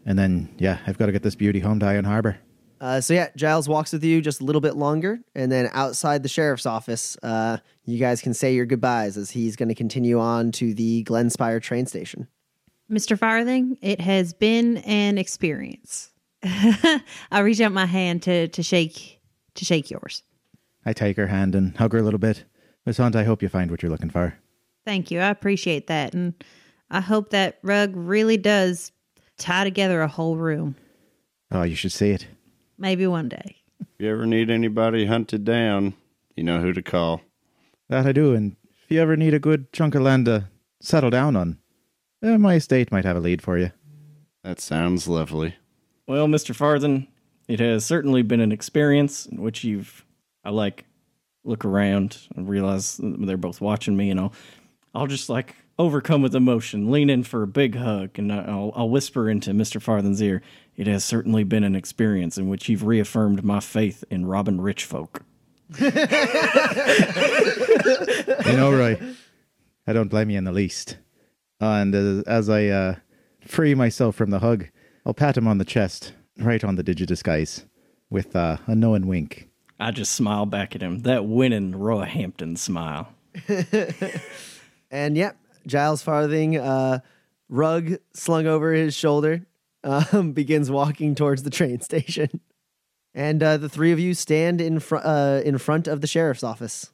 and 0.04 0.18
then, 0.18 0.54
yeah, 0.58 0.78
I've 0.86 0.98
got 0.98 1.06
to 1.06 1.12
get 1.12 1.22
this 1.22 1.34
beauty 1.34 1.60
home 1.60 1.78
to 1.80 1.86
Iron 1.86 2.04
Harbor. 2.04 2.38
Uh, 2.80 3.00
so 3.00 3.14
yeah, 3.14 3.28
Giles 3.36 3.68
walks 3.68 3.92
with 3.92 4.02
you 4.02 4.20
just 4.20 4.40
a 4.40 4.44
little 4.44 4.60
bit 4.60 4.74
longer, 4.74 5.20
and 5.36 5.52
then 5.52 5.70
outside 5.72 6.24
the 6.24 6.28
sheriff's 6.28 6.66
office, 6.66 7.16
uh, 7.22 7.58
you 7.84 7.98
guys 7.98 8.20
can 8.20 8.34
say 8.34 8.54
your 8.54 8.66
goodbyes 8.66 9.16
as 9.16 9.30
he's 9.30 9.54
going 9.54 9.68
to 9.68 9.74
continue 9.74 10.18
on 10.18 10.50
to 10.50 10.74
the 10.74 11.04
Glenspire 11.04 11.62
train 11.62 11.86
station. 11.86 12.26
Mr. 12.90 13.16
Farthing, 13.16 13.78
it 13.80 14.00
has 14.00 14.34
been 14.34 14.78
an 14.78 15.16
experience. 15.16 16.10
I 16.42 17.40
reach 17.40 17.60
out 17.60 17.70
my 17.70 17.86
hand 17.86 18.22
to 18.24 18.48
to 18.48 18.62
shake 18.64 19.20
to 19.54 19.64
shake 19.64 19.88
yours. 19.88 20.24
I 20.84 20.92
take 20.92 21.16
her 21.16 21.28
hand 21.28 21.54
and 21.54 21.76
hug 21.76 21.92
her 21.92 22.00
a 22.00 22.02
little 22.02 22.18
bit. 22.18 22.44
Miss 22.84 22.96
Hunt, 22.96 23.14
I 23.14 23.22
hope 23.22 23.42
you 23.42 23.48
find 23.48 23.70
what 23.70 23.82
you're 23.82 23.92
looking 23.92 24.10
for. 24.10 24.36
Thank 24.84 25.12
you. 25.12 25.20
I 25.20 25.28
appreciate 25.28 25.86
that. 25.86 26.14
And 26.14 26.34
I 26.92 27.00
hope 27.00 27.30
that 27.30 27.58
rug 27.62 27.92
really 27.94 28.36
does 28.36 28.92
tie 29.38 29.64
together 29.64 30.02
a 30.02 30.08
whole 30.08 30.36
room. 30.36 30.76
Oh, 31.50 31.62
you 31.62 31.74
should 31.74 31.90
see 31.90 32.10
it. 32.10 32.26
Maybe 32.76 33.06
one 33.06 33.30
day. 33.30 33.56
If 33.80 33.88
you 33.98 34.10
ever 34.10 34.26
need 34.26 34.50
anybody 34.50 35.06
hunted 35.06 35.42
down, 35.42 35.94
you 36.36 36.44
know 36.44 36.60
who 36.60 36.74
to 36.74 36.82
call. 36.82 37.22
That 37.88 38.06
I 38.06 38.12
do, 38.12 38.34
and 38.34 38.56
if 38.84 38.90
you 38.90 39.00
ever 39.00 39.16
need 39.16 39.32
a 39.32 39.38
good 39.38 39.72
chunk 39.72 39.94
of 39.94 40.02
land 40.02 40.26
to 40.26 40.50
settle 40.82 41.08
down 41.08 41.34
on, 41.34 41.56
eh, 42.22 42.36
my 42.36 42.56
estate 42.56 42.92
might 42.92 43.06
have 43.06 43.16
a 43.16 43.20
lead 43.20 43.40
for 43.40 43.56
you. 43.56 43.72
That 44.44 44.60
sounds 44.60 45.08
lovely. 45.08 45.54
Well, 46.06 46.26
Mr. 46.26 46.54
Farthen, 46.54 47.08
it 47.48 47.60
has 47.60 47.86
certainly 47.86 48.20
been 48.20 48.40
an 48.40 48.52
experience 48.52 49.24
in 49.24 49.40
which 49.40 49.64
you've, 49.64 50.04
I 50.44 50.50
like, 50.50 50.84
look 51.42 51.64
around 51.64 52.18
and 52.36 52.48
realize 52.48 53.00
they're 53.02 53.38
both 53.38 53.62
watching 53.62 53.96
me, 53.96 54.10
and 54.10 54.20
I'll, 54.20 54.32
I'll 54.94 55.06
just 55.06 55.30
like 55.30 55.56
overcome 55.78 56.22
with 56.22 56.34
emotion, 56.34 56.90
lean 56.90 57.10
in 57.10 57.22
for 57.22 57.42
a 57.42 57.46
big 57.46 57.76
hug, 57.76 58.18
and 58.18 58.32
I'll, 58.32 58.72
I'll 58.74 58.88
whisper 58.88 59.28
into 59.28 59.50
Mr. 59.50 59.80
Farthen's 59.80 60.22
ear, 60.22 60.42
it 60.76 60.86
has 60.86 61.04
certainly 61.04 61.44
been 61.44 61.64
an 61.64 61.74
experience 61.74 62.38
in 62.38 62.48
which 62.48 62.68
you've 62.68 62.84
reaffirmed 62.84 63.44
my 63.44 63.60
faith 63.60 64.04
in 64.10 64.26
Robin 64.26 64.60
Rich 64.60 64.84
folk. 64.84 65.22
You 68.46 68.56
know, 68.56 68.72
Roy, 68.72 68.98
I 69.86 69.92
don't 69.92 70.08
blame 70.08 70.30
you 70.30 70.38
in 70.38 70.44
the 70.44 70.52
least. 70.52 70.98
And 71.60 71.94
as, 71.94 72.22
as 72.24 72.50
I 72.50 72.66
uh, 72.66 72.96
free 73.46 73.74
myself 73.74 74.16
from 74.16 74.30
the 74.30 74.40
hug, 74.40 74.66
I'll 75.06 75.14
pat 75.14 75.36
him 75.36 75.46
on 75.46 75.58
the 75.58 75.64
chest, 75.64 76.12
right 76.38 76.62
on 76.62 76.76
the 76.76 76.84
digidisguise, 76.84 77.64
with 78.10 78.34
uh, 78.34 78.58
a 78.66 78.74
knowing 78.74 79.06
wink. 79.06 79.48
I 79.80 79.90
just 79.90 80.12
smile 80.12 80.44
back 80.46 80.74
at 80.74 80.82
him, 80.82 81.00
that 81.00 81.24
winning 81.24 81.74
Roy 81.76 82.04
Hampton 82.04 82.56
smile. 82.56 83.12
And 84.92 85.16
yep, 85.16 85.36
Giles 85.66 86.02
Farthing, 86.02 86.58
uh, 86.58 87.00
rug 87.48 87.94
slung 88.14 88.46
over 88.46 88.72
his 88.72 88.94
shoulder, 88.94 89.46
um, 89.84 90.32
begins 90.34 90.70
walking 90.70 91.14
towards 91.14 91.42
the 91.42 91.50
train 91.50 91.80
station. 91.80 92.40
And 93.14 93.42
uh, 93.42 93.58
the 93.58 93.68
three 93.68 93.92
of 93.92 93.98
you 93.98 94.14
stand 94.14 94.60
in, 94.60 94.80
fr- 94.80 94.96
uh, 94.96 95.40
in 95.44 95.58
front 95.58 95.86
of 95.86 96.00
the 96.00 96.06
sheriff's 96.06 96.42
office. 96.42 96.92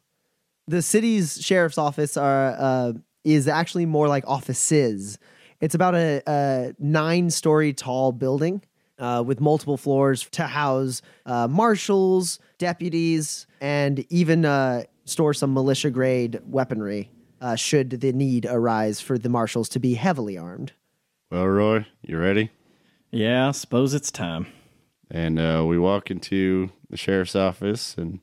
The 0.66 0.82
city's 0.82 1.40
sheriff's 1.40 1.78
office 1.78 2.16
are, 2.16 2.56
uh, 2.58 2.92
is 3.24 3.46
actually 3.46 3.86
more 3.86 4.08
like 4.08 4.24
offices. 4.26 5.18
It's 5.60 5.74
about 5.74 5.94
a, 5.94 6.22
a 6.26 6.74
nine 6.78 7.30
story 7.30 7.72
tall 7.72 8.12
building 8.12 8.62
uh, 8.98 9.22
with 9.24 9.40
multiple 9.40 9.76
floors 9.76 10.28
to 10.32 10.42
house 10.44 11.02
uh, 11.24 11.46
marshals, 11.48 12.38
deputies, 12.58 13.46
and 13.60 14.04
even 14.10 14.44
uh, 14.44 14.82
store 15.04 15.32
some 15.34 15.54
militia 15.54 15.90
grade 15.90 16.40
weaponry 16.44 17.10
uh, 17.40 17.56
should 17.56 17.90
the 17.90 18.12
need 18.12 18.46
arise 18.48 19.00
for 19.00 19.18
the 19.18 19.28
marshals 19.28 19.68
to 19.70 19.80
be 19.80 19.94
heavily 19.94 20.36
armed. 20.36 20.72
Well, 21.30 21.46
Roy, 21.46 21.86
you 22.02 22.18
ready? 22.18 22.50
Yeah, 23.10 23.48
I 23.48 23.50
suppose 23.52 23.94
it's 23.94 24.10
time. 24.10 24.46
And 25.10 25.38
uh, 25.38 25.64
we 25.66 25.78
walk 25.78 26.10
into 26.10 26.70
the 26.90 26.96
sheriff's 26.96 27.36
office, 27.36 27.94
and 27.96 28.20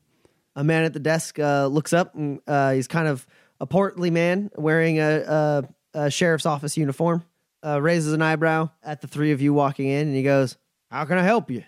A 0.56 0.64
man 0.64 0.84
at 0.84 0.94
the 0.94 1.00
desk 1.00 1.40
uh, 1.40 1.68
looks 1.68 1.94
up 1.94 2.16
and 2.16 2.40
uh, 2.48 2.72
he's 2.74 2.88
kind 2.88 3.08
of 3.08 3.26
a 3.60 3.66
portly 3.66 4.12
man 4.12 4.52
wearing 4.56 5.00
a, 5.00 5.64
a, 5.94 6.00
a 6.06 6.12
sheriff's 6.12 6.46
office 6.46 6.78
uniform, 6.78 7.24
uh, 7.66 7.82
raises 7.82 8.14
an 8.14 8.22
eyebrow 8.22 8.70
at 8.84 9.02
the 9.02 9.08
three 9.08 9.32
of 9.32 9.42
you 9.42 9.54
walking 9.54 9.88
in, 9.88 10.08
and 10.08 10.16
he 10.16 10.24
goes, 10.24 10.58
How 10.92 11.06
can 11.06 11.18
I 11.18 11.24
help 11.24 11.50
you? 11.50 11.64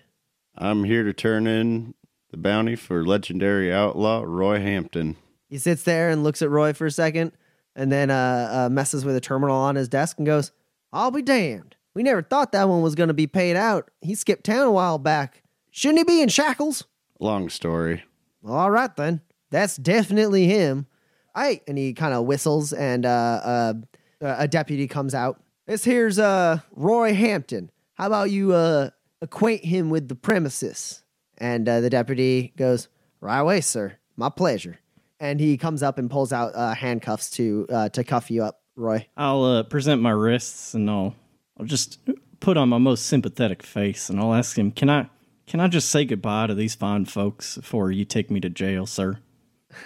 I'm 0.55 0.83
here 0.83 1.03
to 1.03 1.13
turn 1.13 1.47
in 1.47 1.93
the 2.31 2.37
bounty 2.37 2.75
for 2.75 3.05
legendary 3.05 3.71
outlaw 3.73 4.23
Roy 4.25 4.59
Hampton. 4.59 5.15
He 5.49 5.57
sits 5.57 5.83
there 5.83 6.09
and 6.09 6.23
looks 6.23 6.41
at 6.41 6.49
Roy 6.49 6.73
for 6.73 6.85
a 6.85 6.91
second 6.91 7.31
and 7.75 7.91
then 7.91 8.09
uh, 8.09 8.49
uh, 8.51 8.69
messes 8.69 9.05
with 9.05 9.15
a 9.15 9.21
terminal 9.21 9.55
on 9.55 9.75
his 9.75 9.87
desk 9.87 10.17
and 10.17 10.25
goes, 10.25 10.51
I'll 10.91 11.11
be 11.11 11.21
damned. 11.21 11.75
We 11.93 12.03
never 12.03 12.21
thought 12.21 12.51
that 12.51 12.67
one 12.67 12.81
was 12.81 12.95
going 12.95 13.07
to 13.07 13.13
be 13.13 13.27
paid 13.27 13.55
out. 13.55 13.89
He 14.01 14.15
skipped 14.15 14.45
town 14.45 14.67
a 14.67 14.71
while 14.71 14.97
back. 14.97 15.43
Shouldn't 15.71 15.99
he 15.99 16.03
be 16.03 16.21
in 16.21 16.29
shackles? 16.29 16.85
Long 17.19 17.49
story. 17.49 18.03
All 18.45 18.71
right, 18.71 18.95
then. 18.95 19.21
That's 19.51 19.77
definitely 19.77 20.45
him. 20.47 20.87
Hey, 21.35 21.61
and 21.67 21.77
he 21.77 21.93
kind 21.93 22.13
of 22.13 22.25
whistles, 22.25 22.73
and 22.73 23.05
uh, 23.05 23.09
uh, 23.43 23.73
a 24.21 24.47
deputy 24.47 24.87
comes 24.87 25.13
out. 25.13 25.41
This 25.65 25.83
here's 25.83 26.17
uh, 26.17 26.59
Roy 26.71 27.13
Hampton. 27.13 27.71
How 27.93 28.07
about 28.07 28.31
you 28.31 28.53
uh, 28.53 28.89
acquaint 29.21 29.63
him 29.63 29.89
with 29.89 30.07
the 30.07 30.15
premises? 30.15 31.03
And 31.37 31.67
uh, 31.69 31.81
the 31.81 31.89
deputy 31.89 32.53
goes, 32.57 32.89
Right 33.21 33.39
away, 33.39 33.61
sir. 33.61 33.97
My 34.15 34.29
pleasure. 34.29 34.79
And 35.19 35.39
he 35.39 35.57
comes 35.57 35.81
up 35.81 35.97
and 35.97 36.09
pulls 36.09 36.31
out 36.31 36.55
uh, 36.55 36.73
handcuffs 36.73 37.29
to 37.31 37.65
uh, 37.69 37.89
to 37.89 38.03
cuff 38.03 38.29
you 38.29 38.43
up, 38.43 38.61
Roy. 38.75 39.07
I'll 39.17 39.43
uh, 39.43 39.63
present 39.63 40.01
my 40.01 40.11
wrists 40.11 40.73
and 40.73 40.89
I'll 40.89 41.15
I'll 41.59 41.65
just 41.65 41.99
put 42.39 42.57
on 42.57 42.69
my 42.69 42.77
most 42.77 43.07
sympathetic 43.07 43.63
face 43.63 44.09
and 44.09 44.19
I'll 44.19 44.33
ask 44.33 44.57
him, 44.57 44.71
"Can 44.71 44.89
I 44.89 45.09
can 45.47 45.59
I 45.59 45.67
just 45.67 45.89
say 45.89 46.05
goodbye 46.05 46.47
to 46.47 46.53
these 46.53 46.75
fine 46.75 47.05
folks 47.05 47.57
before 47.57 47.91
you 47.91 48.05
take 48.05 48.29
me 48.29 48.39
to 48.41 48.49
jail, 48.49 48.85
sir?" 48.85 49.19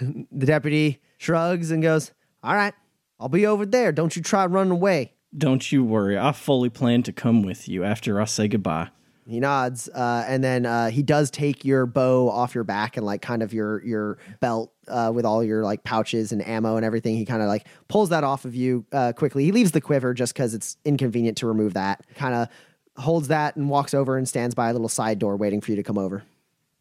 The 0.00 0.46
deputy 0.46 1.00
shrugs 1.22 1.70
and 1.70 1.82
goes, 1.82 2.10
All 2.42 2.54
right, 2.54 2.74
I'll 3.18 3.28
be 3.28 3.46
over 3.46 3.64
there. 3.64 3.92
Don't 3.92 4.16
you 4.16 4.22
try 4.22 4.44
running 4.46 4.72
away. 4.72 5.14
Don't 5.36 5.70
you 5.72 5.84
worry. 5.84 6.18
I 6.18 6.32
fully 6.32 6.68
plan 6.68 7.02
to 7.04 7.12
come 7.12 7.42
with 7.42 7.68
you 7.68 7.84
after 7.84 8.20
I 8.20 8.26
say 8.26 8.48
goodbye. 8.48 8.88
He 9.26 9.38
nods, 9.38 9.88
uh, 9.88 10.24
and 10.26 10.42
then 10.42 10.66
uh, 10.66 10.90
he 10.90 11.02
does 11.02 11.30
take 11.30 11.64
your 11.64 11.86
bow 11.86 12.28
off 12.28 12.54
your 12.54 12.64
back 12.64 12.96
and 12.96 13.06
like 13.06 13.22
kind 13.22 13.42
of 13.42 13.54
your 13.54 13.84
your 13.84 14.18
belt 14.40 14.72
uh, 14.88 15.12
with 15.14 15.24
all 15.24 15.44
your 15.44 15.62
like 15.62 15.84
pouches 15.84 16.32
and 16.32 16.46
ammo 16.46 16.76
and 16.76 16.84
everything. 16.84 17.16
He 17.16 17.24
kind 17.24 17.40
of 17.40 17.48
like 17.48 17.66
pulls 17.88 18.08
that 18.08 18.24
off 18.24 18.44
of 18.44 18.54
you 18.56 18.84
uh, 18.92 19.12
quickly. 19.12 19.44
He 19.44 19.52
leaves 19.52 19.70
the 19.70 19.80
quiver 19.80 20.12
just 20.12 20.34
because 20.34 20.54
it's 20.54 20.76
inconvenient 20.84 21.36
to 21.38 21.46
remove 21.46 21.74
that. 21.74 22.04
Kind 22.16 22.34
of 22.34 22.48
holds 22.96 23.28
that 23.28 23.56
and 23.56 23.70
walks 23.70 23.94
over 23.94 24.16
and 24.16 24.28
stands 24.28 24.54
by 24.54 24.70
a 24.70 24.72
little 24.72 24.88
side 24.88 25.18
door 25.18 25.36
waiting 25.36 25.60
for 25.60 25.70
you 25.70 25.76
to 25.76 25.82
come 25.82 25.98
over. 25.98 26.24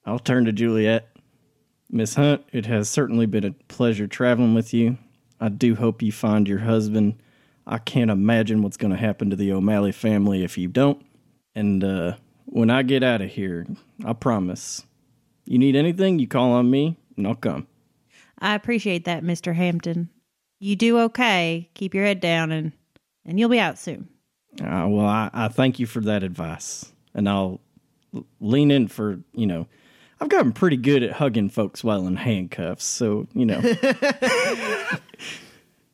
I'll 0.06 0.20
turn 0.20 0.46
to 0.46 0.52
Juliet. 0.52 1.08
Miss 1.92 2.16
Hunt, 2.16 2.44
it 2.52 2.66
has 2.66 2.90
certainly 2.90 3.26
been 3.26 3.44
a 3.44 3.52
pleasure 3.68 4.08
traveling 4.08 4.56
with 4.56 4.74
you. 4.74 4.98
I 5.40 5.50
do 5.50 5.76
hope 5.76 6.02
you 6.02 6.12
find 6.12 6.48
your 6.48 6.60
husband. 6.60 7.22
I 7.68 7.78
can't 7.78 8.10
imagine 8.10 8.62
what's 8.62 8.78
going 8.78 8.92
to 8.92 8.98
happen 8.98 9.30
to 9.30 9.36
the 9.36 9.52
O'Malley 9.52 9.92
family 9.92 10.44
if 10.44 10.58
you 10.58 10.68
don't. 10.68 11.06
And 11.54 11.84
uh, 11.84 12.16
when 12.52 12.70
I 12.70 12.84
get 12.84 13.02
out 13.02 13.22
of 13.22 13.30
here, 13.30 13.66
I 14.06 14.14
promise. 14.14 14.86
You 15.46 15.58
need 15.58 15.76
anything, 15.76 16.20
you 16.20 16.28
call 16.28 16.52
on 16.52 16.70
me, 16.70 16.98
and 17.18 17.26
I'll 17.26 17.36
come. 17.36 17.68
I 18.40 18.56
appreciate 18.56 19.06
that, 19.06 19.24
Mr. 19.24 19.56
Hampton. 19.56 20.10
You 20.60 20.76
do 20.76 21.00
okay. 21.00 21.70
Keep 21.74 21.96
your 21.96 22.06
head 22.06 22.20
down 22.20 22.52
and 22.52 22.72
and 23.26 23.40
you'll 23.40 23.50
be 23.50 23.60
out 23.60 23.78
soon. 23.78 24.10
Uh, 24.60 24.86
well, 24.88 25.06
I, 25.06 25.30
I 25.34 25.48
thank 25.48 25.80
you 25.80 25.86
for 25.86 26.02
that 26.02 26.24
advice, 26.24 26.92
and 27.14 27.30
I'll 27.30 27.62
lean 28.40 28.70
in 28.70 28.88
for 28.88 29.20
you 29.34 29.48
know. 29.48 29.68
I've 30.20 30.30
gotten 30.30 30.52
pretty 30.52 30.78
good 30.78 31.02
at 31.02 31.14
hugging 31.14 31.50
folks 31.50 31.84
while 31.84 32.06
in 32.06 32.16
handcuffs, 32.16 32.84
so 32.84 33.28
you 33.34 33.46
know. 33.46 33.60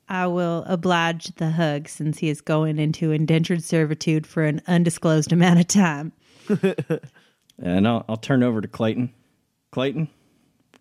I 0.09 0.27
will 0.27 0.63
oblige 0.67 1.35
the 1.35 1.51
hug 1.51 1.87
since 1.87 2.17
he 2.17 2.29
is 2.29 2.41
going 2.41 2.79
into 2.79 3.11
indentured 3.11 3.63
servitude 3.63 4.25
for 4.25 4.43
an 4.43 4.61
undisclosed 4.67 5.31
amount 5.31 5.59
of 5.59 5.67
time. 5.67 6.13
and 7.61 7.87
I'll, 7.87 8.05
I'll 8.07 8.17
turn 8.17 8.43
over 8.43 8.61
to 8.61 8.67
Clayton. 8.67 9.13
Clayton, 9.71 10.09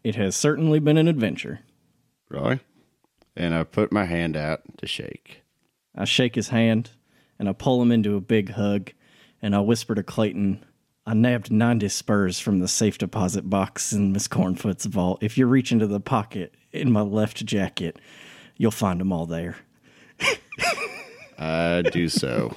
it 0.05 0.15
has 0.15 0.37
certainly 0.37 0.79
been 0.79 0.97
an 0.97 1.09
adventure. 1.09 1.61
Roy? 2.29 2.61
And 3.37 3.55
I 3.55 3.65
put 3.65 3.93
my 3.93 4.05
hand 4.05 4.37
out 4.37 4.63
to 4.79 4.87
shake. 4.87 5.43
I 5.95 6.05
shake 6.05 6.35
his 6.35 6.49
hand 6.49 6.91
and 7.39 7.49
I 7.49 7.53
pull 7.53 7.81
him 7.83 7.93
into 7.93 8.17
a 8.17 8.21
big 8.21 8.53
hug, 8.53 8.93
and 9.43 9.55
I 9.55 9.61
whisper 9.61 9.95
to 9.95 10.03
Clayton, 10.03 10.65
I 11.07 11.15
nabbed 11.15 11.51
90 11.51 11.89
spurs 11.89 12.41
from 12.41 12.59
the 12.59 12.69
safe 12.69 12.99
deposit 12.99 13.49
box 13.49 13.93
in 13.93 14.13
Miss 14.13 14.27
Cornfoot's 14.27 14.87
vault. 14.87 15.23
If 15.23 15.39
you 15.39 15.47
reach 15.47 15.71
into 15.71 15.87
the 15.87 16.01
pocket 16.01 16.55
in 16.73 16.91
my 16.91 17.03
left 17.03 17.45
jacket, 17.45 17.99
you'll 18.57 18.71
find 18.71 19.01
them 19.01 19.13
all 19.13 19.27
there. 19.27 19.57
I 21.39 21.83
do 21.83 22.09
so. 22.09 22.57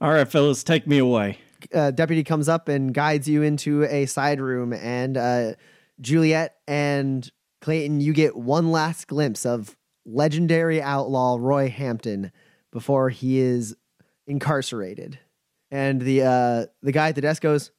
All 0.00 0.10
right, 0.12 0.28
fellas, 0.28 0.62
take 0.62 0.86
me 0.86 0.98
away. 0.98 1.38
uh, 1.74 1.90
deputy 1.90 2.22
comes 2.22 2.48
up 2.48 2.68
and 2.68 2.92
guides 2.92 3.28
you 3.28 3.42
into 3.42 3.84
a 3.84 4.06
side 4.06 4.40
room, 4.40 4.72
and 4.72 5.16
uh, 5.16 5.52
Juliet 6.00 6.56
and 6.68 7.28
Clayton, 7.62 8.00
you 8.00 8.12
get 8.12 8.36
one 8.36 8.70
last 8.70 9.06
glimpse 9.08 9.46
of 9.46 9.76
legendary 10.04 10.82
outlaw 10.82 11.36
Roy 11.40 11.68
Hampton 11.70 12.30
before 12.72 13.08
he 13.08 13.38
is 13.38 13.74
incarcerated. 14.26 15.18
And 15.70 16.00
the 16.00 16.22
uh, 16.22 16.66
the 16.82 16.92
guy 16.92 17.08
at 17.08 17.14
the 17.14 17.22
desk 17.22 17.42
goes, 17.42 17.72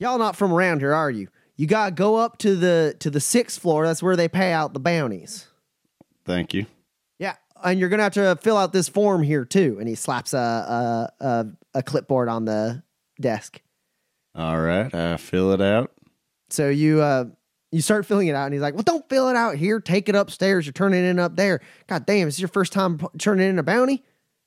"Y'all 0.00 0.18
not 0.18 0.36
from 0.36 0.52
around 0.52 0.80
here, 0.80 0.92
are 0.92 1.10
you? 1.10 1.28
You 1.56 1.66
gotta 1.66 1.92
go 1.92 2.16
up 2.16 2.38
to 2.38 2.56
the 2.56 2.96
to 2.98 3.08
the 3.08 3.20
sixth 3.20 3.60
floor. 3.60 3.86
That's 3.86 4.02
where 4.02 4.16
they 4.16 4.28
pay 4.28 4.52
out 4.52 4.74
the 4.74 4.80
bounties. 4.80 5.46
Thank 6.24 6.54
you. 6.54 6.66
Yeah, 7.18 7.34
and 7.62 7.78
you're 7.78 7.88
gonna 7.88 8.04
have 8.04 8.14
to 8.14 8.38
fill 8.40 8.56
out 8.56 8.72
this 8.72 8.88
form 8.88 9.22
here 9.22 9.44
too." 9.44 9.76
And 9.78 9.88
he 9.88 9.94
slaps 9.94 10.32
a 10.32 10.38
a, 10.38 11.24
a, 11.24 11.46
a 11.74 11.82
clipboard 11.82 12.28
on 12.28 12.44
the 12.44 12.82
desk. 13.20 13.60
All 14.34 14.60
right, 14.60 14.92
I 14.94 15.16
fill 15.16 15.52
it 15.52 15.60
out. 15.60 15.92
So 16.50 16.68
you 16.68 17.00
uh 17.00 17.26
you 17.70 17.80
start 17.80 18.06
filling 18.06 18.28
it 18.28 18.34
out, 18.34 18.46
and 18.46 18.54
he's 18.54 18.62
like, 18.62 18.74
"Well, 18.74 18.82
don't 18.82 19.08
fill 19.08 19.28
it 19.28 19.36
out 19.36 19.56
here. 19.56 19.80
Take 19.80 20.08
it 20.08 20.14
upstairs. 20.14 20.66
You're 20.66 20.72
turning 20.72 21.04
it 21.04 21.08
in 21.08 21.18
up 21.18 21.36
there. 21.36 21.60
God 21.86 22.06
damn, 22.06 22.28
is 22.28 22.34
this 22.34 22.40
your 22.40 22.48
first 22.48 22.72
time 22.72 22.98
p- 22.98 23.06
turning 23.18 23.48
in 23.48 23.58
a 23.58 23.62
bounty? 23.62 24.04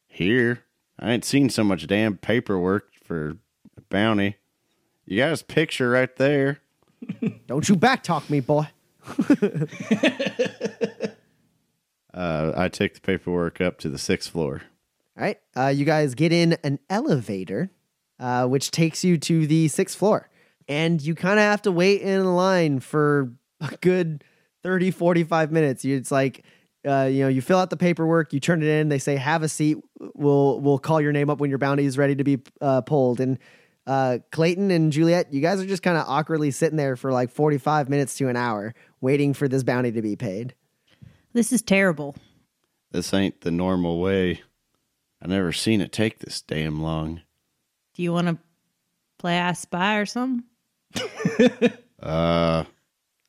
Here, 0.08 0.64
I 1.00 1.12
ain't 1.12 1.26
seen 1.26 1.50
so 1.50 1.64
much 1.64 1.86
damn 1.88 2.18
paperwork 2.18 2.94
for 3.04 3.38
a 3.78 3.82
bounty. 3.90 4.38
You 5.06 5.18
got 5.18 5.32
his 5.32 5.44
picture 5.44 5.90
right 5.90 6.16
there. 6.16 6.60
Don't 7.48 7.68
you 7.68 7.76
backtalk 7.76 8.30
me, 8.30 8.40
boy." 8.40 8.68
Uh, 12.16 12.53
I 12.55 12.70
take 12.70 12.93
the 12.93 13.01
paperwork 13.01 13.59
up 13.59 13.78
to 13.80 13.89
the 13.89 13.97
sixth 13.97 14.32
floor. 14.32 14.61
All 15.18 15.24
right, 15.24 15.38
uh, 15.55 15.68
you 15.68 15.84
guys 15.86 16.16
get 16.16 16.32
in 16.32 16.53
an 16.63 16.80
elevator, 16.89 17.70
uh, 18.20 18.47
which 18.47 18.72
takes 18.72 19.03
you 19.03 19.18
to 19.18 19.45
the 19.47 19.68
sixth 19.68 19.97
floor, 19.97 20.30
and 20.68 21.01
you 21.01 21.13
kind 21.16 21.39
of 21.39 21.43
have 21.43 21.61
to 21.63 21.72
wait 21.72 22.01
in 22.01 22.24
line 22.36 22.80
for 22.80 23.32
a 23.61 23.76
good 23.82 24.24
30, 24.63 24.91
45 24.91 25.51
minutes. 25.51 25.84
You- 25.86 25.97
It's 25.97 26.11
like. 26.11 26.43
Uh, 26.88 27.05
you 27.11 27.24
know, 27.24 27.28
you 27.28 27.41
fill 27.41 27.57
out 27.57 27.72
the 27.72 27.78
paperwork, 27.78 28.32
you 28.32 28.39
turn 28.39 28.61
it 28.61 28.68
in. 28.68 28.89
They 28.89 28.99
say, 28.99 29.16
"Have 29.16 29.41
a 29.41 29.49
seat. 29.49 29.78
We'll 30.13 30.59
we'll 30.61 30.78
call 30.78 31.01
your 31.01 31.11
name 31.13 31.32
up 31.32 31.39
when 31.39 31.49
your 31.49 31.57
bounty 31.57 31.84
is 31.84 31.97
ready 31.97 32.16
to 32.16 32.24
be 32.24 32.38
uh, 32.61 32.82
pulled." 32.82 33.20
And 33.20 33.39
uh, 33.88 34.20
Clayton 34.32 34.70
and 34.70 34.91
Juliet, 34.91 35.34
you 35.34 35.41
guys 35.41 35.59
are 35.59 35.66
just 35.66 35.82
kind 35.82 35.97
of 35.97 36.05
awkwardly 36.07 36.51
sitting 36.51 36.78
there 36.78 36.95
for 36.95 37.11
like 37.11 37.32
forty-five 37.32 37.89
minutes 37.89 38.16
to 38.18 38.28
an 38.30 38.36
hour, 38.36 38.76
waiting 39.01 39.34
for 39.34 39.47
this 39.47 39.63
bounty 39.63 39.91
to 39.93 40.01
be 40.03 40.16
paid. 40.16 40.53
This 41.36 41.52
is 41.52 41.62
terrible. 41.62 42.16
This 42.92 43.14
ain't 43.14 43.42
the 43.42 43.52
normal 43.52 44.00
way. 44.00 44.42
I 45.22 45.28
never 45.28 45.52
seen 45.52 45.82
it 45.82 45.92
take 45.92 46.20
this 46.20 46.42
damn 46.42 46.82
long. 46.82 47.24
Do 47.94 48.04
you 48.04 48.14
want 48.14 48.28
to 48.28 48.38
play 49.20 49.38
I 49.38 49.52
Spy 49.52 49.98
or 49.98 50.06
something? 50.06 50.44
Uh, 52.02 52.66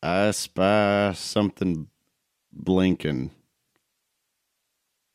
I 0.02 0.30
spy 0.32 1.12
something 1.14 1.88
blinking. 2.52 3.30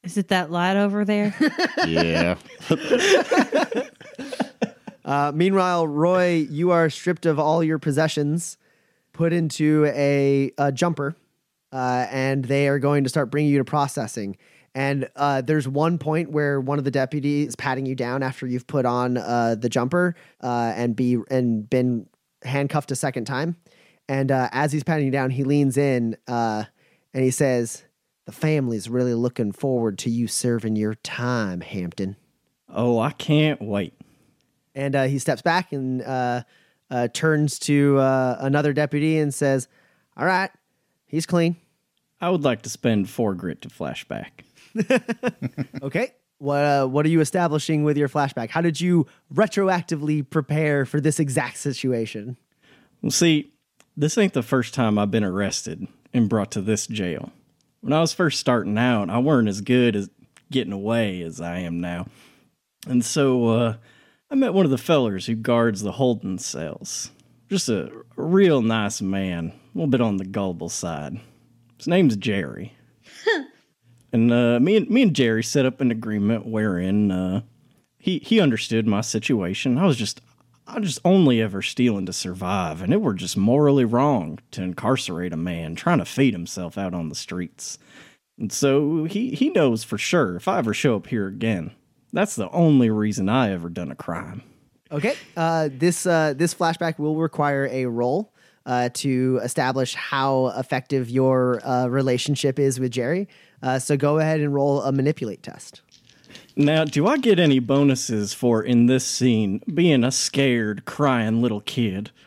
Is 0.03 0.17
it 0.17 0.29
that 0.29 0.49
light 0.49 0.77
over 0.77 1.05
there? 1.05 1.35
Yeah. 1.87 2.35
Uh, 5.03 5.31
meanwhile, 5.33 5.87
Roy, 5.87 6.45
you 6.49 6.69
are 6.71 6.89
stripped 6.89 7.25
of 7.25 7.39
all 7.39 7.63
your 7.63 7.79
possessions, 7.79 8.57
put 9.13 9.33
into 9.33 9.85
a, 9.87 10.51
a 10.59 10.71
jumper, 10.71 11.15
uh, 11.71 12.07
and 12.09 12.45
they 12.45 12.67
are 12.67 12.79
going 12.79 13.03
to 13.03 13.09
start 13.09 13.31
bringing 13.31 13.51
you 13.51 13.57
to 13.57 13.65
processing. 13.65 14.37
And 14.73 15.09
uh, 15.15 15.41
there's 15.41 15.67
one 15.67 15.97
point 15.97 16.31
where 16.31 16.61
one 16.61 16.77
of 16.77 16.85
the 16.85 16.91
deputies 16.91 17.49
is 17.49 17.55
patting 17.55 17.85
you 17.85 17.95
down 17.95 18.23
after 18.23 18.47
you've 18.47 18.67
put 18.67 18.85
on 18.85 19.17
uh, 19.17 19.55
the 19.55 19.67
jumper 19.67 20.15
uh, 20.41 20.73
and 20.75 20.95
be 20.95 21.17
and 21.29 21.69
been 21.69 22.07
handcuffed 22.43 22.91
a 22.91 22.95
second 22.95 23.25
time. 23.25 23.57
And 24.07 24.31
uh, 24.31 24.49
as 24.51 24.71
he's 24.71 24.83
patting 24.83 25.05
you 25.05 25.11
down, 25.11 25.29
he 25.29 25.43
leans 25.43 25.77
in 25.77 26.17
uh, 26.27 26.65
and 27.13 27.23
he 27.23 27.31
says, 27.31 27.83
The 28.25 28.31
family's 28.31 28.89
really 28.89 29.13
looking 29.13 29.51
forward 29.51 29.97
to 29.99 30.09
you 30.09 30.27
serving 30.27 30.75
your 30.75 30.95
time, 30.95 31.61
Hampton. 31.61 32.15
Oh, 32.69 32.99
I 32.99 33.11
can't 33.11 33.61
wait. 33.61 33.93
And 34.73 34.95
uh, 34.95 35.03
he 35.03 35.19
steps 35.19 35.41
back 35.41 35.73
and 35.73 36.01
uh, 36.01 36.43
uh, 36.89 37.09
turns 37.09 37.59
to 37.59 37.97
uh, 37.99 38.37
another 38.39 38.73
deputy 38.73 39.17
and 39.17 39.33
says, 39.33 39.67
All 40.15 40.25
right, 40.25 40.51
he's 41.11 41.27
clean. 41.27 41.57
I 42.19 42.29
would 42.29 42.43
like 42.43 42.63
to 42.63 42.69
spend 42.69 43.09
four 43.09 43.35
grit 43.35 43.61
to 43.61 43.69
flashback. 43.69 44.29
Okay. 45.83 46.11
What, 46.37 46.63
uh, 46.63 46.87
what 46.87 47.05
are 47.05 47.09
you 47.09 47.21
establishing 47.21 47.83
with 47.83 47.97
your 47.97 48.09
flashback? 48.09 48.49
How 48.49 48.61
did 48.61 48.81
you 48.81 49.05
retroactively 49.31 50.27
prepare 50.27 50.85
for 50.85 50.99
this 50.99 51.19
exact 51.19 51.57
situation? 51.57 52.35
Well, 53.01 53.11
see, 53.11 53.51
this 53.95 54.17
ain't 54.17 54.33
the 54.33 54.41
first 54.41 54.73
time 54.73 54.97
I've 54.97 55.11
been 55.11 55.23
arrested 55.23 55.87
and 56.13 56.29
brought 56.29 56.49
to 56.51 56.61
this 56.61 56.87
jail. 56.87 57.31
When 57.81 57.93
I 57.93 58.01
was 58.01 58.13
first 58.13 58.39
starting 58.39 58.77
out, 58.77 59.09
I 59.11 59.19
weren't 59.19 59.49
as 59.49 59.61
good 59.61 59.95
as 59.95 60.09
getting 60.49 60.73
away 60.73 61.21
as 61.21 61.39
I 61.41 61.59
am 61.59 61.79
now. 61.79 62.07
And 62.87 63.05
so 63.05 63.47
uh, 63.47 63.75
I 64.31 64.35
met 64.35 64.53
one 64.53 64.65
of 64.65 64.71
the 64.71 64.77
fellers 64.79 65.27
who 65.27 65.35
guards 65.35 65.81
the 65.81 65.91
holding 65.93 66.39
cells. 66.39 67.11
Just 67.49 67.69
a 67.69 67.91
real 68.15 68.61
nice 68.63 69.01
man, 69.01 69.53
little 69.77 69.89
bit 69.89 70.01
on 70.01 70.17
the 70.17 70.25
gullible 70.25 70.69
side. 70.69 71.19
His 71.77 71.87
name's 71.87 72.15
Jerry. 72.15 72.73
and 74.13 74.31
uh, 74.31 74.59
me 74.59 74.77
and 74.77 74.89
me 74.89 75.03
and 75.03 75.15
Jerry 75.15 75.43
set 75.43 75.65
up 75.65 75.81
an 75.81 75.91
agreement 75.91 76.45
wherein 76.45 77.11
uh, 77.11 77.41
he 77.97 78.19
he 78.19 78.39
understood 78.39 78.87
my 78.87 79.01
situation. 79.01 79.77
I 79.77 79.85
was 79.85 79.97
just 79.97 80.21
I 80.67 80.79
was 80.79 80.87
just 80.87 80.99
only 81.05 81.41
ever 81.41 81.61
stealing 81.61 82.05
to 82.05 82.13
survive, 82.13 82.81
and 82.81 82.93
it 82.93 83.01
were 83.01 83.13
just 83.13 83.37
morally 83.37 83.85
wrong 83.85 84.39
to 84.51 84.63
incarcerate 84.63 85.33
a 85.33 85.37
man 85.37 85.75
trying 85.75 85.99
to 85.99 86.05
feed 86.05 86.33
himself 86.33 86.77
out 86.77 86.93
on 86.93 87.09
the 87.09 87.15
streets. 87.15 87.77
And 88.37 88.51
so 88.51 89.05
he 89.05 89.31
he 89.31 89.49
knows 89.49 89.83
for 89.83 89.97
sure 89.97 90.35
if 90.35 90.47
I 90.47 90.59
ever 90.59 90.73
show 90.73 90.95
up 90.95 91.07
here 91.07 91.27
again, 91.27 91.71
that's 92.13 92.35
the 92.35 92.49
only 92.51 92.89
reason 92.89 93.29
I 93.29 93.51
ever 93.51 93.69
done 93.69 93.91
a 93.91 93.95
crime. 93.95 94.43
Okay. 94.91 95.15
Uh, 95.37 95.69
this 95.71 96.05
uh, 96.05 96.33
this 96.35 96.53
flashback 96.53 96.99
will 96.99 97.15
require 97.15 97.67
a 97.71 97.85
roll 97.85 98.33
uh, 98.65 98.89
to 98.93 99.39
establish 99.43 99.95
how 99.95 100.47
effective 100.57 101.09
your 101.09 101.65
uh, 101.65 101.87
relationship 101.87 102.59
is 102.59 102.79
with 102.79 102.91
Jerry. 102.91 103.27
Uh, 103.61 103.79
so 103.79 103.97
go 103.97 104.19
ahead 104.19 104.39
and 104.39 104.53
roll 104.53 104.81
a 104.81 104.91
manipulate 104.91 105.43
test. 105.43 105.81
Now, 106.55 106.83
do 106.83 107.07
I 107.07 107.17
get 107.17 107.39
any 107.39 107.59
bonuses 107.59 108.33
for 108.33 108.61
in 108.61 108.85
this 108.85 109.05
scene 109.05 109.61
being 109.73 110.03
a 110.03 110.11
scared, 110.11 110.85
crying 110.85 111.41
little 111.41 111.61
kid? 111.61 112.11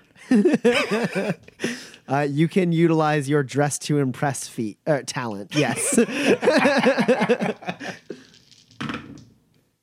Uh, 2.07 2.21
you 2.21 2.49
can 2.49 2.71
utilize 2.71 3.31
your 3.31 3.43
dress 3.43 3.79
to 3.79 3.99
impress 3.99 4.47
feat 4.47 4.79
uh, 4.87 5.01
talent. 5.07 5.55
Yes. 5.55 5.99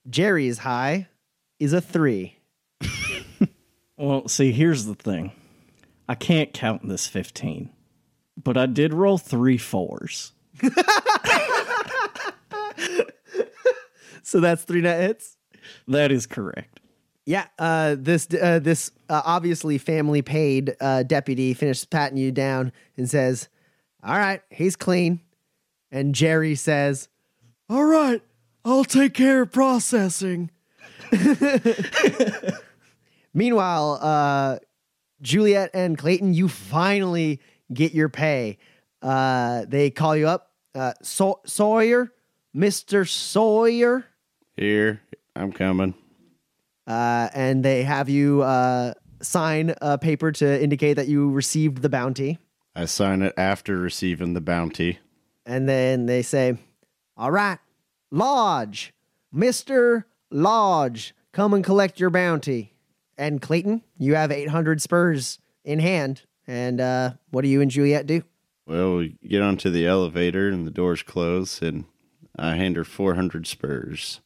Jerry's 0.10 0.60
high 0.60 1.08
is 1.60 1.74
a 1.74 1.82
three. 1.82 2.38
Well, 3.98 4.28
see, 4.28 4.52
here's 4.52 4.86
the 4.86 4.96
thing. 4.96 5.32
I 6.12 6.16
can't 6.16 6.54
count 6.54 6.86
this 6.90 7.08
15, 7.08 7.70
but 8.36 8.58
I 8.58 8.66
did 8.66 8.94
roll 8.94 9.18
three 9.18 9.58
fours. 9.58 10.34
So 14.24 14.40
that's 14.40 14.64
three 14.64 14.80
net 14.80 15.02
hits. 15.02 15.36
That 15.90 16.10
is 16.10 16.26
correct. 16.26 16.80
Yeah, 17.26 17.48
uh, 17.60 17.98
this 18.00 18.30
uh, 18.34 18.60
this 18.60 18.92
uh, 19.10 19.22
obviously 19.26 19.78
family 19.78 20.22
paid 20.22 20.74
uh, 20.80 21.04
deputy 21.04 21.54
finishes 21.54 21.84
patting 21.84 22.18
you 22.18 22.32
down 22.32 22.72
and 22.96 23.10
says, 23.10 23.50
"All 24.02 24.18
right, 24.18 24.42
he's 24.50 24.78
clean." 24.78 25.20
And 25.92 26.16
Jerry 26.16 26.56
says, 26.56 27.10
"All 27.70 27.84
right, 27.84 28.22
I'll 28.64 28.86
take 28.86 29.14
care 29.14 29.42
of 29.42 29.52
processing." 29.52 30.50
Meanwhile, 33.34 34.00
uh, 34.02 34.60
Juliet 35.22 35.70
and 35.74 35.98
Clayton, 35.98 36.34
you 36.34 36.48
finally 36.48 37.40
get 37.74 37.94
your 37.94 38.10
pay. 38.10 38.58
Uh, 39.02 39.66
they 39.68 39.90
call 39.90 40.16
you 40.16 40.28
up, 40.28 40.52
uh, 40.76 40.94
Saw- 41.02 41.40
Sawyer, 41.46 42.12
Mister 42.54 43.06
Sawyer. 43.06 44.06
Here, 44.56 45.02
I'm 45.36 45.52
coming. 45.52 45.94
uh, 46.88 47.30
and 47.34 47.64
they 47.64 47.84
have 47.84 48.10
you 48.10 48.42
uh, 48.42 48.94
sign 49.22 49.74
a 49.82 49.98
paper 49.98 50.32
to 50.34 50.62
indicate 50.64 50.96
that 50.96 51.08
you 51.08 51.30
received 51.32 51.82
the 51.82 51.90
bounty. 51.90 52.38
I 52.76 52.86
sign 52.86 53.22
it 53.22 53.34
after 53.38 53.78
receiving 53.78 54.34
the 54.34 54.42
bounty. 54.42 55.00
And 55.46 55.68
then 55.68 56.06
they 56.06 56.22
say, 56.22 56.58
All 57.18 57.32
right, 57.32 57.58
Lodge, 58.12 58.94
Mr. 59.34 60.04
Lodge, 60.30 61.14
come 61.34 61.54
and 61.54 61.64
collect 61.64 62.00
your 62.00 62.10
bounty. 62.10 62.71
And 63.18 63.42
Clayton, 63.42 63.84
you 63.98 64.16
have 64.16 64.32
800 64.32 64.82
spurs 64.82 65.40
in 65.64 65.80
hand. 65.80 66.24
And 66.48 66.82
uh, 66.82 67.12
what 67.30 67.44
do 67.44 67.48
you 67.48 67.62
and 67.62 67.70
Juliet 67.70 68.08
do? 68.08 68.24
Well, 68.66 68.98
we 68.98 69.18
get 69.28 69.42
onto 69.42 69.70
the 69.70 69.86
elevator 69.86 70.50
and 70.50 70.66
the 70.66 70.72
doors 70.72 71.04
close, 71.04 71.62
and 71.62 71.86
I 72.38 72.56
hand 72.56 72.76
her 72.78 72.84
400 72.84 73.48
spurs. 73.48 74.22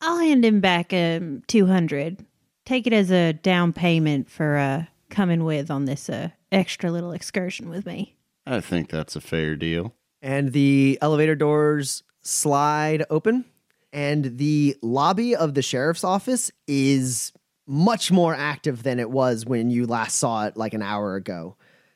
I'll 0.00 0.18
hand 0.18 0.44
him 0.44 0.60
back 0.60 0.92
um, 0.92 1.42
200. 1.46 2.24
Take 2.64 2.86
it 2.86 2.92
as 2.92 3.10
a 3.10 3.32
down 3.32 3.72
payment 3.72 4.30
for 4.30 4.56
uh, 4.56 4.84
coming 5.08 5.44
with 5.44 5.70
on 5.70 5.84
this 5.84 6.08
uh, 6.08 6.30
extra 6.50 6.90
little 6.90 7.12
excursion 7.12 7.68
with 7.68 7.86
me. 7.86 8.16
I 8.46 8.60
think 8.60 8.88
that's 8.88 9.16
a 9.16 9.20
fair 9.20 9.56
deal. 9.56 9.94
And 10.22 10.52
the 10.52 10.98
elevator 11.00 11.34
doors 11.34 12.02
slide 12.22 13.04
open, 13.10 13.44
and 13.92 14.38
the 14.38 14.76
lobby 14.82 15.34
of 15.34 15.54
the 15.54 15.62
sheriff's 15.62 16.04
office 16.04 16.50
is 16.66 17.32
much 17.70 18.10
more 18.10 18.34
active 18.34 18.82
than 18.82 18.98
it 18.98 19.08
was 19.08 19.46
when 19.46 19.70
you 19.70 19.86
last 19.86 20.16
saw 20.16 20.44
it 20.46 20.56
like 20.56 20.74
an 20.74 20.82
hour 20.82 21.14
ago. 21.14 21.54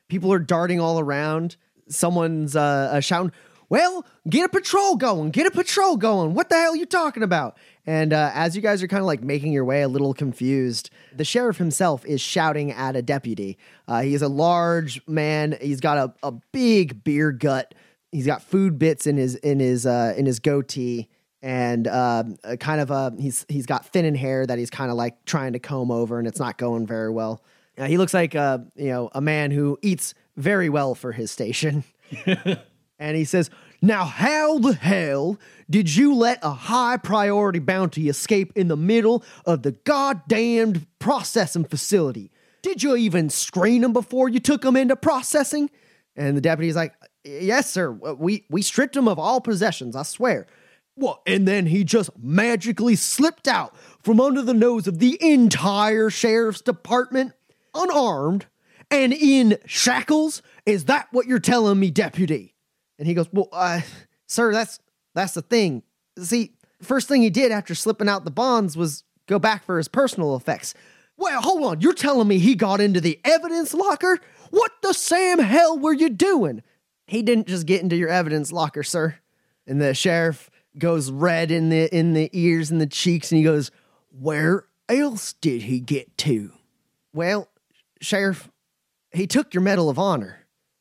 People 0.09 0.33
are 0.33 0.39
darting 0.39 0.79
all 0.79 1.01
around. 1.01 1.57
Someone's 1.89 2.55
uh, 2.55 2.93
uh, 2.93 3.01
shouting, 3.01 3.33
Well, 3.69 4.07
get 4.29 4.45
a 4.45 4.49
patrol 4.49 4.95
going, 4.95 5.31
get 5.31 5.49
a 5.49 5.51
patrol 5.51 5.97
going. 5.97 6.33
What 6.33 6.49
the 6.49 6.55
hell 6.55 6.75
are 6.75 6.77
you 6.77 6.87
talking 6.87 7.25
about? 7.25 7.59
And 7.87 8.13
uh, 8.13 8.31
as 8.35 8.55
you 8.55 8.63
guys 8.63 8.85
are 8.85 8.87
kind 8.87 9.01
of 9.01 9.07
like 9.07 9.25
making 9.25 9.53
your 9.53 9.65
way 9.65 9.83
a 9.83 9.89
little 9.89 10.15
confused, 10.15 10.91
the 11.13 11.25
sheriff 11.25 11.59
himself 11.59 12.07
is 12.07 12.21
shouting 12.21 12.71
at 12.71 12.95
a 12.95 13.03
deputy. 13.03 13.59
Uh, 13.89 14.03
he 14.03 14.15
is 14.15 14.23
a 14.23 14.29
large 14.29 15.05
man. 15.09 15.59
He's 15.61 15.81
got 15.81 15.99
a, 15.99 16.15
a 16.23 16.33
big 16.53 17.03
beer 17.03 17.33
gut. 17.33 17.75
He's 18.13 18.27
got 18.27 18.45
food 18.45 18.79
bits 18.79 19.09
in 19.09 19.17
his 19.17 19.35
in 19.35 19.59
his 19.59 19.87
uh, 19.87 20.15
in 20.17 20.25
his 20.25 20.39
goatee, 20.39 21.09
and 21.45 21.87
uh, 21.87 22.25
kind 22.59 22.81
of 22.81 22.91
a 22.91 23.13
he's 23.19 23.45
he's 23.51 23.67
got 23.67 23.85
thinning 23.85 24.15
hair 24.15 24.47
that 24.47 24.59
he's 24.59 24.71
kind 24.71 24.91
of 24.91 24.97
like 24.97 25.27
trying 25.27 25.53
to 25.53 25.59
comb 25.59 25.91
over, 25.91 26.19
and 26.19 26.27
it's 26.27 26.41
not 26.41 26.57
going 26.57 26.87
very 26.87 27.11
well. 27.11 27.45
Uh, 27.77 27.85
he 27.85 27.99
looks 27.99 28.15
like 28.15 28.35
uh, 28.35 28.59
you 28.75 28.89
know 28.89 29.11
a 29.13 29.21
man 29.21 29.51
who 29.51 29.79
eats 29.83 30.15
very 30.37 30.71
well 30.71 30.95
for 30.95 31.13
his 31.13 31.31
station. 31.31 31.85
and 32.99 33.17
he 33.17 33.27
says, 33.27 33.51
Now, 33.83 34.05
how 34.05 34.59
the 34.59 34.73
hell 34.73 35.39
did 35.69 35.95
you 35.95 36.15
let 36.15 36.39
a 36.43 36.51
high 36.51 36.97
priority 36.97 37.59
bounty 37.59 38.09
escape 38.09 38.53
in 38.57 38.69
the 38.69 38.77
middle 38.77 39.23
of 39.45 39.63
the 39.63 39.73
goddamned 39.73 40.87
processing 40.99 41.65
facility? 41.65 42.31
Did 42.63 42.83
you 42.83 42.97
even 42.97 43.29
screen 43.29 43.83
them 43.83 43.93
before 43.93 44.31
you 44.31 44.41
took 44.41 44.63
them 44.63 44.77
into 44.77 44.97
processing? 44.97 45.71
And 46.17 46.39
the 46.39 46.41
deputy's 46.41 46.77
like, 46.77 46.95
Yes, 47.23 47.71
sir. 47.71 47.91
We, 47.91 48.45
we 48.49 48.63
stripped 48.63 48.95
them 48.95 49.09
of 49.09 49.19
all 49.19 49.43
possessions, 49.43 49.95
I 49.95 50.05
swear. 50.05 50.47
What? 50.97 51.21
And 51.27 51.47
then 51.47 51.67
he 51.67 51.85
just 51.85 52.11
magically 52.21 52.97
slipped 52.97 53.49
out 53.49 53.75
from 54.03 54.21
under 54.21 54.43
the 54.43 54.55
nose 54.55 54.87
of 54.87 54.99
the 54.99 55.19
entire 55.21 56.11
sheriff's 56.11 56.61
department, 56.61 57.33
unarmed 57.75 58.47
and 58.91 59.13
in 59.13 59.59
shackles? 59.67 60.43
Is 60.67 60.85
that 60.87 61.09
what 61.11 61.27
you're 61.27 61.39
telling 61.39 61.79
me, 61.79 61.91
deputy? 61.91 62.55
And 62.99 63.09
he 63.09 63.15
goes, 63.15 63.27
Well, 63.33 63.49
uh, 63.53 63.81
sir, 64.27 64.53
that's 64.53 64.79
that's 65.15 65.35
the 65.35 65.43
thing. 65.43 65.83
See, 66.19 66.55
first 66.83 67.09
thing 67.09 67.23
he 67.23 67.31
did 67.31 67.53
after 67.53 67.75
slipping 67.75 68.09
out 68.09 68.25
the 68.25 68.31
bonds 68.31 68.77
was 68.77 69.05
go 69.27 69.39
back 69.39 69.65
for 69.65 69.79
his 69.79 69.89
personal 69.89 70.37
effects. 70.37 70.75
Well, 71.17 71.41
hold 71.41 71.65
on, 71.65 71.81
you're 71.81 71.93
telling 71.93 72.27
me 72.29 72.39
he 72.39 72.55
got 72.55 72.81
into 72.81 73.01
the 73.01 73.21
evidence 73.25 73.73
locker? 73.73 74.19
What 74.51 74.73
the 74.83 74.93
Sam 74.93 75.39
hell 75.39 75.79
were 75.79 75.93
you 75.93 76.09
doing? 76.09 76.63
He 77.07 77.23
didn't 77.23 77.49
just 77.49 77.67
get 77.67 77.83
into 77.83 77.97
your 77.97 78.09
evidence 78.09 78.51
locker, 78.51 78.83
sir. 78.83 79.17
And 79.67 79.81
the 79.81 79.95
sheriff 79.95 80.51
goes 80.79 81.11
red 81.11 81.51
in 81.51 81.69
the 81.69 81.95
in 81.97 82.15
the 82.15 82.31
ears 82.33 82.71
and 82.71 82.81
the 82.81 82.87
cheeks, 82.87 83.31
and 83.31 83.39
he 83.39 83.45
goes, 83.45 83.71
Where 84.11 84.67
else 84.89 85.33
did 85.35 85.63
he 85.63 85.81
get 85.81 86.17
to? 86.19 86.53
Well, 87.13 87.49
sheriff, 88.01 88.51
he 89.13 89.27
took 89.27 89.55
your 89.55 89.63
Medal 89.63 89.89
of 89.89 89.99
Honor. 89.99 90.41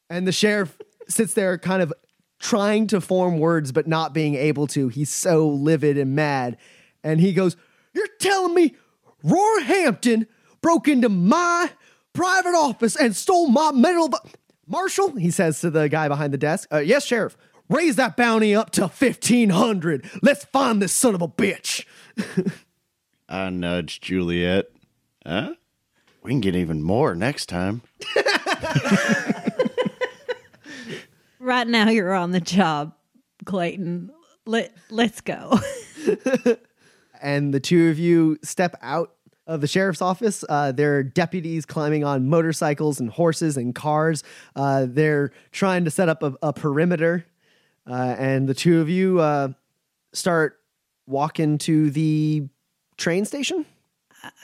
And 0.09 0.27
the 0.27 0.31
sheriff 0.31 0.77
sits 1.07 1.33
there 1.33 1.57
kind 1.57 1.81
of 1.81 1.93
trying 2.39 2.87
to 2.87 2.99
form 2.99 3.39
words 3.39 3.71
but 3.71 3.87
not 3.87 4.13
being 4.13 4.35
able 4.35 4.67
to. 4.67 4.89
He's 4.89 5.09
so 5.09 5.47
livid 5.47 5.97
and 5.97 6.15
mad. 6.15 6.57
And 7.03 7.19
he 7.19 7.33
goes, 7.33 7.55
You're 7.93 8.07
telling 8.19 8.53
me 8.53 8.75
Roy 9.23 9.61
Hampton 9.63 10.27
broke 10.61 10.87
into 10.87 11.09
my 11.09 11.69
private 12.13 12.55
office 12.55 12.95
and 12.95 13.15
stole 13.15 13.47
my 13.47 13.71
medal. 13.71 14.05
Of- 14.05 14.35
Marshal, 14.65 15.15
he 15.15 15.29
says 15.29 15.59
to 15.61 15.69
the 15.69 15.89
guy 15.89 16.07
behind 16.07 16.33
the 16.33 16.37
desk. 16.37 16.67
Uh, 16.71 16.77
yes, 16.77 17.05
Sheriff. 17.05 17.35
Raise 17.73 17.95
that 17.95 18.15
bounty 18.15 18.55
up 18.55 18.69
to 18.71 18.81
1500. 18.83 20.09
Let's 20.21 20.45
find 20.45 20.81
this 20.81 20.93
son 20.93 21.15
of 21.15 21.21
a 21.21 21.27
bitch. 21.27 21.85
I 23.29 23.49
nudged 23.49 24.03
Juliet. 24.03 24.69
Huh? 25.25 25.55
We 26.21 26.31
can 26.31 26.39
get 26.41 26.55
even 26.55 26.83
more 26.83 27.15
next 27.15 27.47
time. 27.47 27.81
Right 31.43 31.67
now, 31.67 31.89
you're 31.89 32.13
on 32.13 32.31
the 32.31 32.39
job, 32.39 32.93
Clayton. 33.43 34.11
Let 34.45 34.73
Let's 34.89 35.19
go. 35.19 35.59
and 37.21 37.53
the 37.53 37.59
two 37.59 37.89
of 37.89 37.99
you 37.99 38.39
step 38.43 38.77
out 38.81 39.13
of 39.45 39.59
the 39.59 39.67
sheriff's 39.67 40.01
office. 40.01 40.45
Uh, 40.47 40.71
there 40.71 40.95
are 40.95 41.03
deputies 41.03 41.65
climbing 41.65 42.05
on 42.05 42.29
motorcycles 42.29 43.01
and 43.01 43.09
horses 43.09 43.57
and 43.57 43.75
cars. 43.75 44.23
Uh, 44.55 44.85
they're 44.87 45.33
trying 45.51 45.83
to 45.83 45.91
set 45.91 46.07
up 46.07 46.23
a, 46.23 46.33
a 46.41 46.53
perimeter. 46.53 47.25
Uh, 47.89 48.15
and 48.17 48.47
the 48.47 48.53
two 48.53 48.79
of 48.81 48.89
you 48.89 49.19
uh, 49.19 49.49
start 50.13 50.59
walking 51.05 51.57
to 51.57 51.91
the 51.91 52.47
train 52.97 53.25
station. 53.25 53.65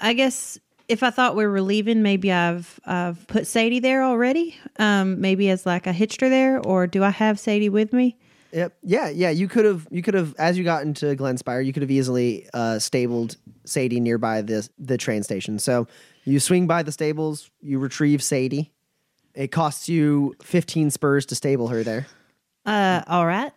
I 0.01 0.13
guess 0.13 0.59
if 0.89 1.03
I 1.03 1.09
thought 1.09 1.35
we 1.35 1.45
were 1.45 1.61
leaving, 1.61 2.01
maybe 2.01 2.31
I've 2.31 2.79
I've 2.85 3.25
put 3.27 3.47
Sadie 3.47 3.79
there 3.79 4.03
already. 4.03 4.57
Um, 4.77 5.21
maybe 5.21 5.49
as 5.49 5.65
like 5.65 5.87
a 5.87 5.93
hitcher 5.93 6.27
there, 6.29 6.59
or 6.59 6.87
do 6.87 7.03
I 7.03 7.11
have 7.11 7.39
Sadie 7.39 7.69
with 7.69 7.93
me? 7.93 8.17
Yep. 8.51 8.77
Yeah, 8.81 9.09
yeah. 9.09 9.29
You 9.29 9.47
could 9.47 9.63
have, 9.63 9.87
you 9.91 10.01
could 10.01 10.15
have, 10.15 10.33
as 10.39 10.57
you 10.57 10.63
got 10.63 10.81
into 10.81 11.15
Glenspire, 11.15 11.63
you 11.63 11.71
could 11.71 11.83
have 11.83 11.91
easily 11.91 12.49
uh, 12.53 12.79
stabled 12.79 13.37
Sadie 13.63 13.99
nearby 13.99 14.41
the 14.41 14.67
the 14.79 14.97
train 14.97 15.23
station. 15.23 15.59
So 15.59 15.87
you 16.25 16.39
swing 16.39 16.67
by 16.67 16.83
the 16.83 16.91
stables, 16.91 17.51
you 17.61 17.79
retrieve 17.79 18.23
Sadie. 18.23 18.71
It 19.35 19.51
costs 19.51 19.87
you 19.87 20.35
fifteen 20.41 20.89
spurs 20.89 21.27
to 21.27 21.35
stable 21.35 21.67
her 21.67 21.83
there. 21.83 22.07
Uh, 22.65 23.01
all 23.07 23.25
right. 23.25 23.51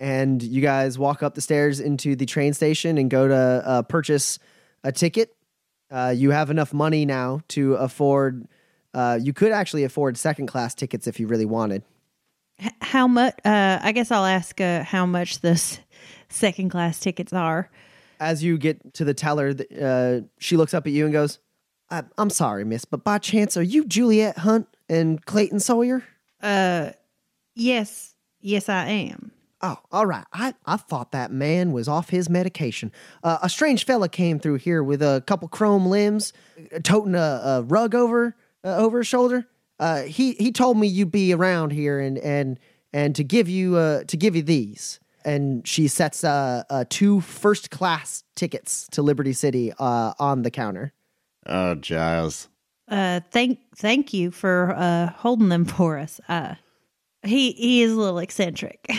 and 0.00 0.42
you 0.42 0.60
guys 0.62 0.98
walk 0.98 1.22
up 1.22 1.34
the 1.34 1.40
stairs 1.40 1.80
into 1.80 2.14
the 2.16 2.24
train 2.26 2.54
station 2.54 2.98
and 2.98 3.10
go 3.10 3.26
to 3.28 3.34
uh, 3.34 3.82
purchase 3.82 4.38
a 4.84 4.92
ticket. 4.92 5.34
Uh, 5.90 6.12
you 6.16 6.30
have 6.30 6.50
enough 6.50 6.72
money 6.72 7.04
now 7.04 7.40
to 7.48 7.74
afford. 7.74 8.46
Uh, 8.94 9.18
you 9.20 9.32
could 9.32 9.52
actually 9.52 9.84
afford 9.84 10.16
second 10.16 10.46
class 10.46 10.74
tickets 10.74 11.06
if 11.06 11.18
you 11.18 11.26
really 11.26 11.46
wanted. 11.46 11.82
H- 12.62 12.70
how 12.80 13.06
much? 13.08 13.34
Uh, 13.44 13.78
I 13.82 13.92
guess 13.92 14.10
I'll 14.10 14.24
ask 14.24 14.60
uh, 14.60 14.82
how 14.84 15.04
much 15.06 15.40
this 15.40 15.80
second 16.28 16.70
class 16.70 17.00
tickets 17.00 17.32
are. 17.32 17.70
As 18.20 18.42
you 18.42 18.56
get 18.58 18.94
to 18.94 19.04
the 19.04 19.14
teller, 19.14 19.54
uh, 19.80 20.20
she 20.38 20.56
looks 20.56 20.74
up 20.74 20.86
at 20.86 20.92
you 20.92 21.04
and 21.04 21.12
goes, 21.12 21.38
I- 21.90 22.04
"I'm 22.18 22.30
sorry, 22.30 22.64
Miss, 22.64 22.84
but 22.84 23.02
by 23.04 23.18
chance, 23.18 23.56
are 23.56 23.62
you 23.62 23.84
Juliet 23.84 24.38
Hunt 24.38 24.66
and 24.88 25.24
Clayton 25.24 25.60
Sawyer?" 25.60 26.04
Uh, 26.42 26.90
yes, 27.54 28.14
yes, 28.40 28.68
I 28.68 28.86
am. 28.86 29.32
Oh, 29.60 29.76
all 29.90 30.06
right. 30.06 30.24
I, 30.32 30.54
I 30.66 30.76
thought 30.76 31.10
that 31.12 31.32
man 31.32 31.72
was 31.72 31.88
off 31.88 32.10
his 32.10 32.30
medication. 32.30 32.92
Uh, 33.24 33.38
a 33.42 33.48
strange 33.48 33.84
fella 33.84 34.08
came 34.08 34.38
through 34.38 34.56
here 34.56 34.84
with 34.84 35.02
a 35.02 35.22
couple 35.26 35.48
chrome 35.48 35.86
limbs, 35.86 36.32
uh, 36.72 36.78
toting 36.78 37.16
a, 37.16 37.40
a 37.44 37.62
rug 37.62 37.94
over 37.94 38.36
uh, 38.64 38.76
over 38.76 38.98
his 38.98 39.06
shoulder. 39.08 39.46
Uh, 39.80 40.02
he 40.02 40.34
he 40.34 40.52
told 40.52 40.76
me 40.76 40.86
you'd 40.86 41.10
be 41.10 41.32
around 41.32 41.72
here 41.72 41.98
and 41.98 42.18
and 42.18 42.58
and 42.92 43.16
to 43.16 43.24
give 43.24 43.48
you 43.48 43.76
uh, 43.76 44.04
to 44.04 44.16
give 44.16 44.36
you 44.36 44.42
these. 44.42 45.00
And 45.24 45.66
she 45.66 45.88
sets 45.88 46.22
uh, 46.22 46.62
uh, 46.70 46.84
two 46.88 47.20
first 47.20 47.70
class 47.70 48.22
tickets 48.36 48.86
to 48.92 49.02
Liberty 49.02 49.32
City 49.32 49.72
uh, 49.78 50.14
on 50.18 50.42
the 50.42 50.50
counter. 50.50 50.92
Oh, 51.46 51.74
Giles. 51.74 52.48
Uh, 52.88 53.20
thank 53.32 53.58
thank 53.76 54.14
you 54.14 54.30
for 54.30 54.72
uh 54.76 55.10
holding 55.10 55.48
them 55.48 55.64
for 55.64 55.98
us. 55.98 56.20
He 57.22 57.52
he 57.52 57.82
is 57.82 57.92
a 57.92 57.96
little 57.96 58.18
eccentric. 58.18 58.86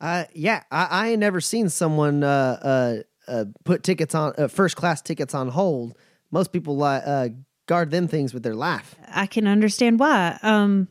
Uh, 0.00 0.24
yeah, 0.32 0.62
I, 0.70 0.84
I 0.84 1.08
ain't 1.08 1.18
never 1.18 1.40
seen 1.40 1.68
someone 1.68 2.22
uh, 2.22 3.02
uh, 3.26 3.30
uh, 3.30 3.44
put 3.64 3.82
tickets 3.82 4.14
on 4.14 4.32
uh, 4.38 4.48
first 4.48 4.76
class 4.76 5.02
tickets 5.02 5.34
on 5.34 5.48
hold. 5.48 5.96
Most 6.30 6.52
people 6.52 6.80
uh, 6.82 7.30
guard 7.66 7.90
them 7.90 8.06
things 8.06 8.32
with 8.32 8.42
their 8.42 8.54
life. 8.54 8.94
I 9.08 9.26
can 9.26 9.48
understand 9.48 9.98
why. 9.98 10.38
Um, 10.42 10.88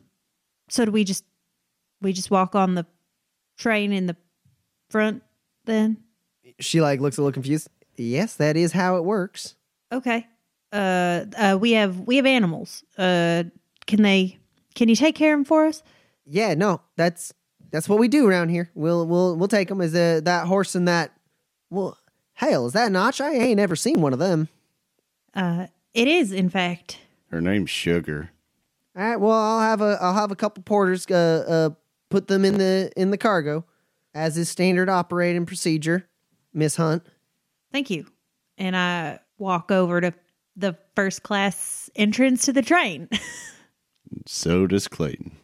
so 0.68 0.84
do 0.84 0.90
we 0.90 1.04
just 1.04 1.24
we 2.00 2.12
just 2.12 2.30
walk 2.30 2.54
on 2.54 2.74
the 2.74 2.86
train 3.58 3.92
in 3.92 4.06
the 4.06 4.16
front 4.90 5.22
then? 5.64 5.98
She 6.60 6.80
like 6.80 7.00
looks 7.00 7.16
a 7.18 7.22
little 7.22 7.32
confused. 7.32 7.68
Yes, 7.96 8.36
that 8.36 8.56
is 8.56 8.72
how 8.72 8.96
it 8.96 9.04
works. 9.04 9.56
Okay. 9.90 10.26
Uh, 10.72 11.24
uh, 11.36 11.58
we 11.58 11.72
have 11.72 12.00
we 12.00 12.16
have 12.16 12.26
animals. 12.26 12.84
Uh, 12.96 13.44
can 13.86 14.02
they? 14.02 14.38
Can 14.74 14.88
you 14.88 14.96
take 14.96 15.14
care 15.14 15.32
of 15.32 15.38
them 15.38 15.44
for 15.44 15.66
us? 15.66 15.82
Yeah, 16.28 16.54
no, 16.54 16.80
that's 16.96 17.32
that's 17.70 17.88
what 17.88 17.98
we 17.98 18.08
do 18.08 18.26
around 18.28 18.50
here. 18.50 18.70
We'll 18.74 19.06
we'll 19.06 19.36
we'll 19.36 19.48
take 19.48 19.68
them. 19.68 19.80
as 19.80 19.94
uh, 19.94 20.20
that 20.24 20.46
horse 20.46 20.74
and 20.74 20.88
that? 20.88 21.12
Well, 21.70 21.96
hell, 22.34 22.66
is 22.66 22.72
that 22.74 22.92
Notch? 22.92 23.20
I 23.20 23.32
ain't 23.32 23.56
never 23.56 23.76
seen 23.76 24.00
one 24.00 24.12
of 24.12 24.18
them. 24.18 24.48
Uh, 25.34 25.66
it 25.94 26.08
is 26.08 26.32
in 26.32 26.48
fact. 26.48 26.98
Her 27.30 27.40
name's 27.40 27.70
Sugar. 27.70 28.30
All 28.96 29.04
right, 29.04 29.16
well, 29.16 29.32
I'll 29.32 29.60
have 29.60 29.80
a 29.80 29.98
I'll 30.00 30.14
have 30.14 30.30
a 30.30 30.36
couple 30.36 30.62
porters 30.62 31.06
uh, 31.10 31.44
uh 31.48 31.70
put 32.10 32.28
them 32.28 32.44
in 32.44 32.58
the 32.58 32.90
in 32.96 33.10
the 33.10 33.18
cargo, 33.18 33.64
as 34.14 34.36
is 34.36 34.48
standard 34.48 34.88
operating 34.88 35.46
procedure, 35.46 36.08
Miss 36.52 36.76
Hunt. 36.76 37.04
Thank 37.72 37.90
you. 37.90 38.06
And 38.56 38.76
I 38.76 39.20
walk 39.38 39.70
over 39.70 40.00
to 40.00 40.12
the 40.56 40.76
first 40.96 41.22
class 41.22 41.88
entrance 41.94 42.46
to 42.46 42.52
the 42.52 42.62
train. 42.62 43.08
So 44.26 44.66
does 44.66 44.88
Clayton. 44.88 45.37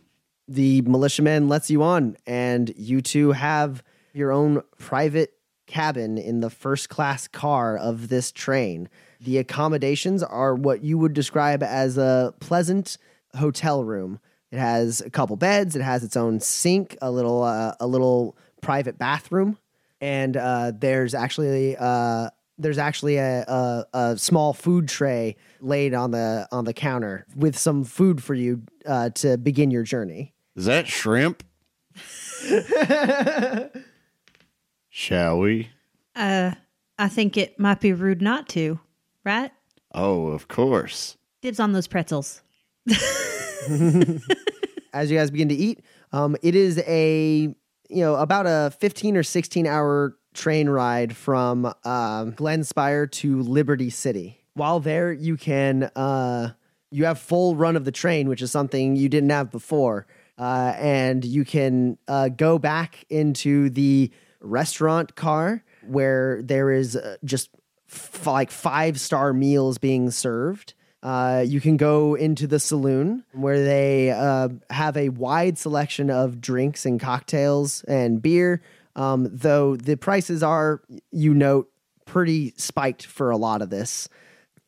The 0.48 0.82
militiaman 0.82 1.48
lets 1.48 1.70
you 1.70 1.82
on, 1.82 2.16
and 2.26 2.72
you 2.76 3.00
two 3.00 3.32
have 3.32 3.82
your 4.12 4.32
own 4.32 4.62
private 4.78 5.34
cabin 5.66 6.18
in 6.18 6.40
the 6.40 6.50
first 6.50 6.88
class 6.88 7.26
car 7.26 7.76
of 7.76 8.08
this 8.08 8.30
train. 8.30 8.88
The 9.20 9.38
accommodations 9.38 10.22
are 10.22 10.54
what 10.54 10.82
you 10.82 10.98
would 10.98 11.14
describe 11.14 11.62
as 11.62 11.96
a 11.96 12.34
pleasant 12.40 12.98
hotel 13.34 13.82
room. 13.82 14.20
It 14.50 14.58
has 14.58 15.00
a 15.00 15.10
couple 15.10 15.36
beds. 15.36 15.74
It 15.74 15.82
has 15.82 16.04
its 16.04 16.16
own 16.16 16.40
sink, 16.40 16.96
a 17.02 17.10
little 17.10 17.42
uh, 17.42 17.74
a 17.80 17.86
little 17.86 18.36
private 18.60 18.98
bathroom, 18.98 19.58
and 20.00 20.36
uh, 20.36 20.72
there's 20.78 21.14
actually 21.14 21.76
uh, 21.76 22.28
there's 22.58 22.78
actually 22.78 23.16
a, 23.16 23.42
a 23.48 23.86
a 23.94 24.18
small 24.18 24.52
food 24.52 24.88
tray 24.88 25.36
laid 25.60 25.94
on 25.94 26.12
the 26.12 26.46
on 26.52 26.66
the 26.66 26.74
counter 26.74 27.26
with 27.34 27.58
some 27.58 27.82
food 27.84 28.22
for 28.22 28.34
you 28.34 28.62
uh, 28.86 29.10
to 29.10 29.38
begin 29.38 29.70
your 29.70 29.82
journey. 29.82 30.33
Is 30.56 30.66
that 30.66 30.86
shrimp? 30.86 31.42
Shall 34.88 35.38
we? 35.38 35.70
uh, 36.14 36.52
I 36.98 37.08
think 37.08 37.36
it 37.36 37.58
might 37.58 37.80
be 37.80 37.92
rude 37.92 38.22
not 38.22 38.48
to, 38.50 38.78
right? 39.24 39.50
Oh, 39.92 40.26
of 40.28 40.46
course. 40.48 41.16
Dibs 41.42 41.58
on 41.58 41.72
those 41.72 41.88
pretzels. 41.88 42.42
as 44.94 45.10
you 45.10 45.18
guys 45.18 45.30
begin 45.30 45.48
to 45.48 45.54
eat. 45.54 45.80
Um, 46.12 46.36
it 46.42 46.54
is 46.54 46.78
a 46.86 47.54
you 47.88 48.00
know 48.00 48.14
about 48.14 48.46
a 48.46 48.70
fifteen 48.78 49.16
or 49.16 49.22
sixteen 49.22 49.66
hour 49.66 50.16
train 50.32 50.68
ride 50.68 51.14
from 51.16 51.66
um, 51.66 52.32
Glenspire 52.32 53.10
to 53.10 53.42
Liberty 53.42 53.90
City. 53.90 54.40
While 54.54 54.80
there, 54.80 55.12
you 55.12 55.36
can 55.36 55.84
uh, 55.96 56.50
you 56.90 57.04
have 57.04 57.18
full 57.18 57.56
run 57.56 57.76
of 57.76 57.84
the 57.84 57.92
train, 57.92 58.28
which 58.28 58.40
is 58.40 58.50
something 58.50 58.96
you 58.96 59.08
didn't 59.08 59.30
have 59.30 59.50
before, 59.50 60.06
uh, 60.38 60.74
and 60.76 61.24
you 61.24 61.44
can 61.44 61.98
uh, 62.08 62.28
go 62.28 62.58
back 62.58 63.04
into 63.08 63.70
the 63.70 64.10
restaurant 64.40 65.14
car 65.14 65.64
where 65.86 66.42
there 66.42 66.70
is 66.70 66.96
uh, 66.96 67.16
just 67.24 67.50
f- 67.90 68.26
like 68.26 68.50
five 68.50 68.98
star 69.00 69.32
meals 69.32 69.78
being 69.78 70.10
served. 70.10 70.74
Uh, 71.02 71.44
you 71.46 71.60
can 71.60 71.76
go 71.76 72.14
into 72.14 72.46
the 72.46 72.58
saloon 72.58 73.24
where 73.32 73.62
they 73.62 74.10
uh, 74.10 74.48
have 74.70 74.96
a 74.96 75.10
wide 75.10 75.58
selection 75.58 76.10
of 76.10 76.40
drinks 76.40 76.86
and 76.86 76.98
cocktails 76.98 77.84
and 77.84 78.22
beer. 78.22 78.62
Um, 78.96 79.28
though 79.30 79.76
the 79.76 79.96
prices 79.96 80.42
are, 80.42 80.80
you 81.10 81.34
note, 81.34 81.70
pretty 82.06 82.54
spiked 82.56 83.04
for 83.04 83.30
a 83.30 83.36
lot 83.36 83.60
of 83.60 83.70
this. 83.70 84.08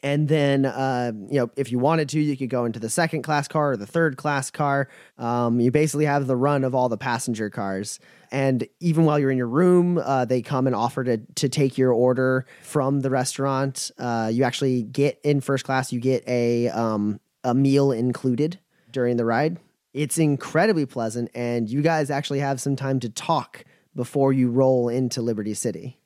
And 0.02 0.28
then, 0.28 0.66
uh, 0.66 1.12
you 1.30 1.40
know, 1.40 1.50
if 1.56 1.72
you 1.72 1.78
wanted 1.78 2.08
to, 2.10 2.20
you 2.20 2.36
could 2.36 2.50
go 2.50 2.64
into 2.64 2.78
the 2.78 2.90
second 2.90 3.22
class 3.22 3.48
car 3.48 3.72
or 3.72 3.76
the 3.76 3.86
third 3.86 4.16
class 4.16 4.50
car. 4.50 4.88
Um, 5.18 5.58
you 5.58 5.70
basically 5.70 6.04
have 6.04 6.26
the 6.26 6.36
run 6.36 6.64
of 6.64 6.74
all 6.74 6.88
the 6.88 6.98
passenger 6.98 7.48
cars. 7.48 7.98
And 8.30 8.68
even 8.78 9.04
while 9.04 9.18
you're 9.18 9.30
in 9.30 9.38
your 9.38 9.48
room, 9.48 9.98
uh, 9.98 10.24
they 10.26 10.42
come 10.42 10.66
and 10.66 10.76
offer 10.76 11.02
to 11.04 11.18
to 11.18 11.48
take 11.48 11.78
your 11.78 11.92
order 11.92 12.46
from 12.62 13.00
the 13.00 13.10
restaurant. 13.10 13.90
Uh, 13.98 14.30
you 14.32 14.44
actually 14.44 14.82
get 14.82 15.18
in 15.24 15.40
first 15.40 15.64
class. 15.64 15.92
You 15.92 16.00
get 16.00 16.26
a 16.28 16.68
um, 16.68 17.18
a 17.42 17.54
meal 17.54 17.92
included 17.92 18.58
during 18.90 19.16
the 19.16 19.24
ride. 19.24 19.58
It's 19.94 20.18
incredibly 20.18 20.84
pleasant, 20.84 21.30
and 21.34 21.70
you 21.70 21.80
guys 21.80 22.10
actually 22.10 22.40
have 22.40 22.60
some 22.60 22.76
time 22.76 23.00
to 23.00 23.08
talk 23.08 23.64
before 23.94 24.32
you 24.32 24.50
roll 24.50 24.90
into 24.90 25.22
Liberty 25.22 25.54
City. 25.54 25.98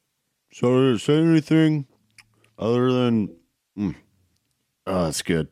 So 0.52 0.96
say 0.96 1.18
anything 1.18 1.86
other 2.56 2.92
than? 2.92 3.34
Mm. 3.81 3.94
Oh, 4.86 5.05
that's 5.05 5.23
good. 5.23 5.48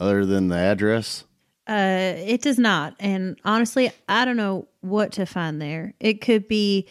other 0.00 0.26
than 0.26 0.48
the 0.48 0.56
address? 0.56 1.24
Uh, 1.68 2.14
it 2.16 2.42
does 2.42 2.58
not. 2.58 2.94
And 2.98 3.38
honestly, 3.44 3.90
I 4.08 4.24
don't 4.24 4.36
know 4.36 4.68
what 4.80 5.12
to 5.12 5.26
find 5.26 5.60
there. 5.60 5.94
It 6.00 6.20
could 6.20 6.48
be, 6.48 6.88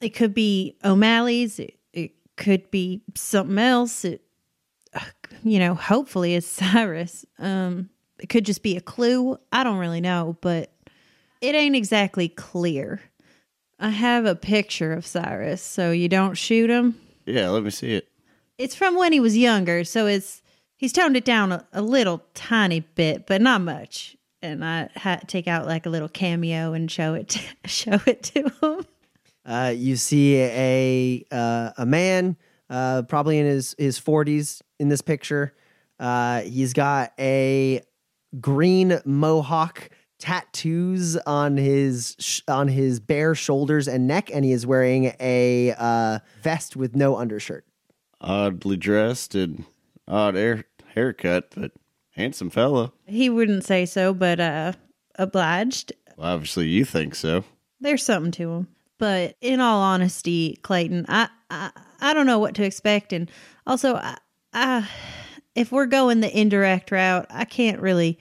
it 0.00 0.10
could 0.10 0.34
be 0.34 0.76
O'Malley's. 0.84 1.58
It, 1.58 1.78
it 1.92 2.12
could 2.36 2.70
be 2.70 3.02
something 3.14 3.58
else. 3.58 4.04
It, 4.04 4.22
uh, 4.92 5.00
you 5.42 5.58
know, 5.58 5.74
hopefully 5.74 6.34
it's 6.34 6.46
Cyrus. 6.62 7.24
Um, 7.38 7.88
it 8.18 8.28
could 8.28 8.44
just 8.44 8.62
be 8.62 8.76
a 8.76 8.80
clue. 8.80 9.38
I 9.52 9.64
don't 9.64 9.78
really 9.78 10.00
know, 10.00 10.36
but 10.40 10.70
it 11.40 11.54
ain't 11.54 11.76
exactly 11.76 12.28
clear. 12.28 13.00
I 13.80 13.88
have 13.88 14.24
a 14.26 14.36
picture 14.36 14.92
of 14.92 15.06
Cyrus, 15.06 15.62
so 15.62 15.90
you 15.90 16.08
don't 16.08 16.34
shoot 16.34 16.70
him. 16.70 17.00
Yeah, 17.26 17.48
let 17.48 17.62
me 17.64 17.70
see 17.70 17.94
it. 17.94 18.08
It's 18.58 18.74
from 18.74 18.96
when 18.96 19.12
he 19.12 19.20
was 19.20 19.36
younger, 19.36 19.84
so 19.84 20.06
it's 20.06 20.42
he's 20.76 20.92
toned 20.92 21.16
it 21.16 21.24
down 21.24 21.52
a, 21.52 21.66
a 21.72 21.82
little 21.82 22.22
tiny 22.34 22.80
bit, 22.80 23.26
but 23.26 23.40
not 23.40 23.60
much. 23.60 24.16
And 24.42 24.64
I 24.64 24.88
to 24.94 25.20
take 25.26 25.48
out 25.48 25.66
like 25.66 25.86
a 25.86 25.88
little 25.88 26.08
cameo 26.08 26.72
and 26.72 26.90
show 26.90 27.14
it 27.14 27.30
to, 27.30 27.40
show 27.68 27.98
it 28.06 28.22
to 28.24 28.50
him. 28.62 28.86
Uh, 29.46 29.72
you 29.74 29.96
see 29.96 30.36
a 30.36 31.24
uh, 31.32 31.70
a 31.76 31.86
man, 31.86 32.36
uh, 32.70 33.02
probably 33.02 33.38
in 33.38 33.46
his 33.46 33.74
his 33.78 33.98
forties, 33.98 34.62
in 34.78 34.88
this 34.88 35.02
picture. 35.02 35.54
Uh, 35.98 36.40
he's 36.42 36.72
got 36.72 37.12
a 37.18 37.82
green 38.40 39.00
mohawk, 39.04 39.90
tattoos 40.18 41.16
on 41.18 41.56
his 41.56 42.16
sh- 42.18 42.40
on 42.48 42.68
his 42.68 43.00
bare 43.00 43.34
shoulders 43.34 43.88
and 43.88 44.06
neck, 44.06 44.30
and 44.32 44.44
he 44.44 44.52
is 44.52 44.66
wearing 44.66 45.12
a 45.20 45.74
uh, 45.76 46.18
vest 46.42 46.76
with 46.76 46.94
no 46.94 47.16
undershirt. 47.16 47.66
Oddly 48.24 48.78
dressed 48.78 49.34
and 49.34 49.64
odd 50.08 50.34
hair, 50.34 50.64
haircut, 50.94 51.52
but 51.54 51.72
handsome 52.12 52.48
fella. 52.48 52.90
He 53.04 53.28
wouldn't 53.28 53.64
say 53.64 53.84
so, 53.84 54.14
but 54.14 54.40
uh 54.40 54.72
obliged. 55.16 55.92
Well, 56.16 56.28
obviously, 56.28 56.68
you 56.68 56.86
think 56.86 57.14
so. 57.14 57.44
There's 57.80 58.02
something 58.02 58.32
to 58.32 58.50
him. 58.50 58.68
But 58.98 59.36
in 59.42 59.60
all 59.60 59.82
honesty, 59.82 60.58
Clayton, 60.62 61.04
I 61.06 61.28
I, 61.50 61.70
I 62.00 62.14
don't 62.14 62.26
know 62.26 62.38
what 62.38 62.54
to 62.54 62.64
expect 62.64 63.12
and 63.12 63.30
also 63.66 63.96
I, 63.96 64.16
I 64.54 64.88
if 65.54 65.70
we're 65.70 65.86
going 65.86 66.20
the 66.20 66.40
indirect 66.40 66.90
route, 66.90 67.26
I 67.28 67.44
can't 67.44 67.80
really 67.80 68.18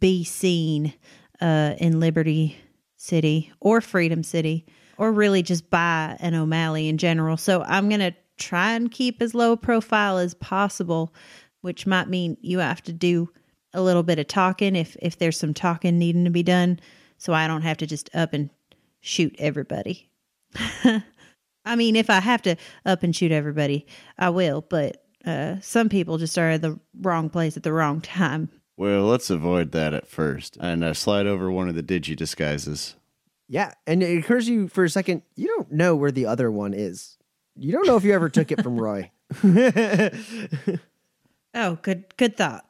be 0.00 0.24
seen 0.24 0.94
uh 1.42 1.74
in 1.76 2.00
Liberty 2.00 2.56
City 2.96 3.52
or 3.60 3.82
Freedom 3.82 4.22
City 4.22 4.64
or 4.96 5.12
really 5.12 5.42
just 5.42 5.68
by 5.68 6.16
an 6.20 6.34
O'Malley 6.34 6.88
in 6.88 6.96
general. 6.98 7.36
So 7.36 7.62
I'm 7.62 7.88
going 7.88 8.00
to 8.00 8.14
try 8.38 8.72
and 8.72 8.90
keep 8.90 9.20
as 9.22 9.34
low 9.34 9.56
profile 9.56 10.18
as 10.18 10.34
possible, 10.34 11.14
which 11.60 11.86
might 11.86 12.08
mean 12.08 12.36
you 12.40 12.58
have 12.58 12.82
to 12.82 12.92
do 12.92 13.30
a 13.72 13.82
little 13.82 14.02
bit 14.02 14.18
of 14.18 14.28
talking 14.28 14.76
if 14.76 14.96
if 15.00 15.18
there's 15.18 15.38
some 15.38 15.52
talking 15.52 15.98
needing 15.98 16.24
to 16.24 16.30
be 16.30 16.42
done 16.42 16.78
so 17.18 17.32
I 17.32 17.46
don't 17.46 17.62
have 17.62 17.78
to 17.78 17.86
just 17.86 18.10
up 18.14 18.32
and 18.32 18.50
shoot 19.00 19.34
everybody. 19.38 20.10
I 21.64 21.76
mean, 21.76 21.96
if 21.96 22.10
I 22.10 22.20
have 22.20 22.42
to 22.42 22.56
up 22.84 23.02
and 23.02 23.16
shoot 23.16 23.32
everybody, 23.32 23.86
I 24.18 24.30
will, 24.30 24.60
but 24.60 25.04
uh, 25.24 25.56
some 25.60 25.88
people 25.88 26.18
just 26.18 26.36
are 26.36 26.50
at 26.50 26.62
the 26.62 26.78
wrong 27.00 27.30
place 27.30 27.56
at 27.56 27.62
the 27.62 27.72
wrong 27.72 28.00
time. 28.00 28.50
Well, 28.76 29.04
let's 29.04 29.30
avoid 29.30 29.72
that 29.72 29.94
at 29.94 30.06
first 30.06 30.58
and 30.60 30.84
uh, 30.84 30.94
slide 30.94 31.26
over 31.26 31.50
one 31.50 31.68
of 31.68 31.74
the 31.74 31.82
digi 31.82 32.16
disguises. 32.16 32.96
Yeah, 33.48 33.72
and 33.86 34.02
it 34.02 34.18
occurs 34.18 34.46
to 34.46 34.52
you 34.52 34.68
for 34.68 34.84
a 34.84 34.90
second, 34.90 35.22
you 35.36 35.46
don't 35.48 35.72
know 35.72 35.94
where 35.94 36.10
the 36.10 36.26
other 36.26 36.50
one 36.50 36.74
is. 36.74 37.16
You 37.56 37.72
don't 37.72 37.86
know 37.86 37.96
if 37.96 38.04
you 38.04 38.12
ever 38.12 38.28
took 38.28 38.50
it 38.52 38.62
from 38.62 38.80
Roy. 38.80 39.10
Oh, 41.54 41.78
good 41.82 42.04
good 42.16 42.36
thought. 42.36 42.66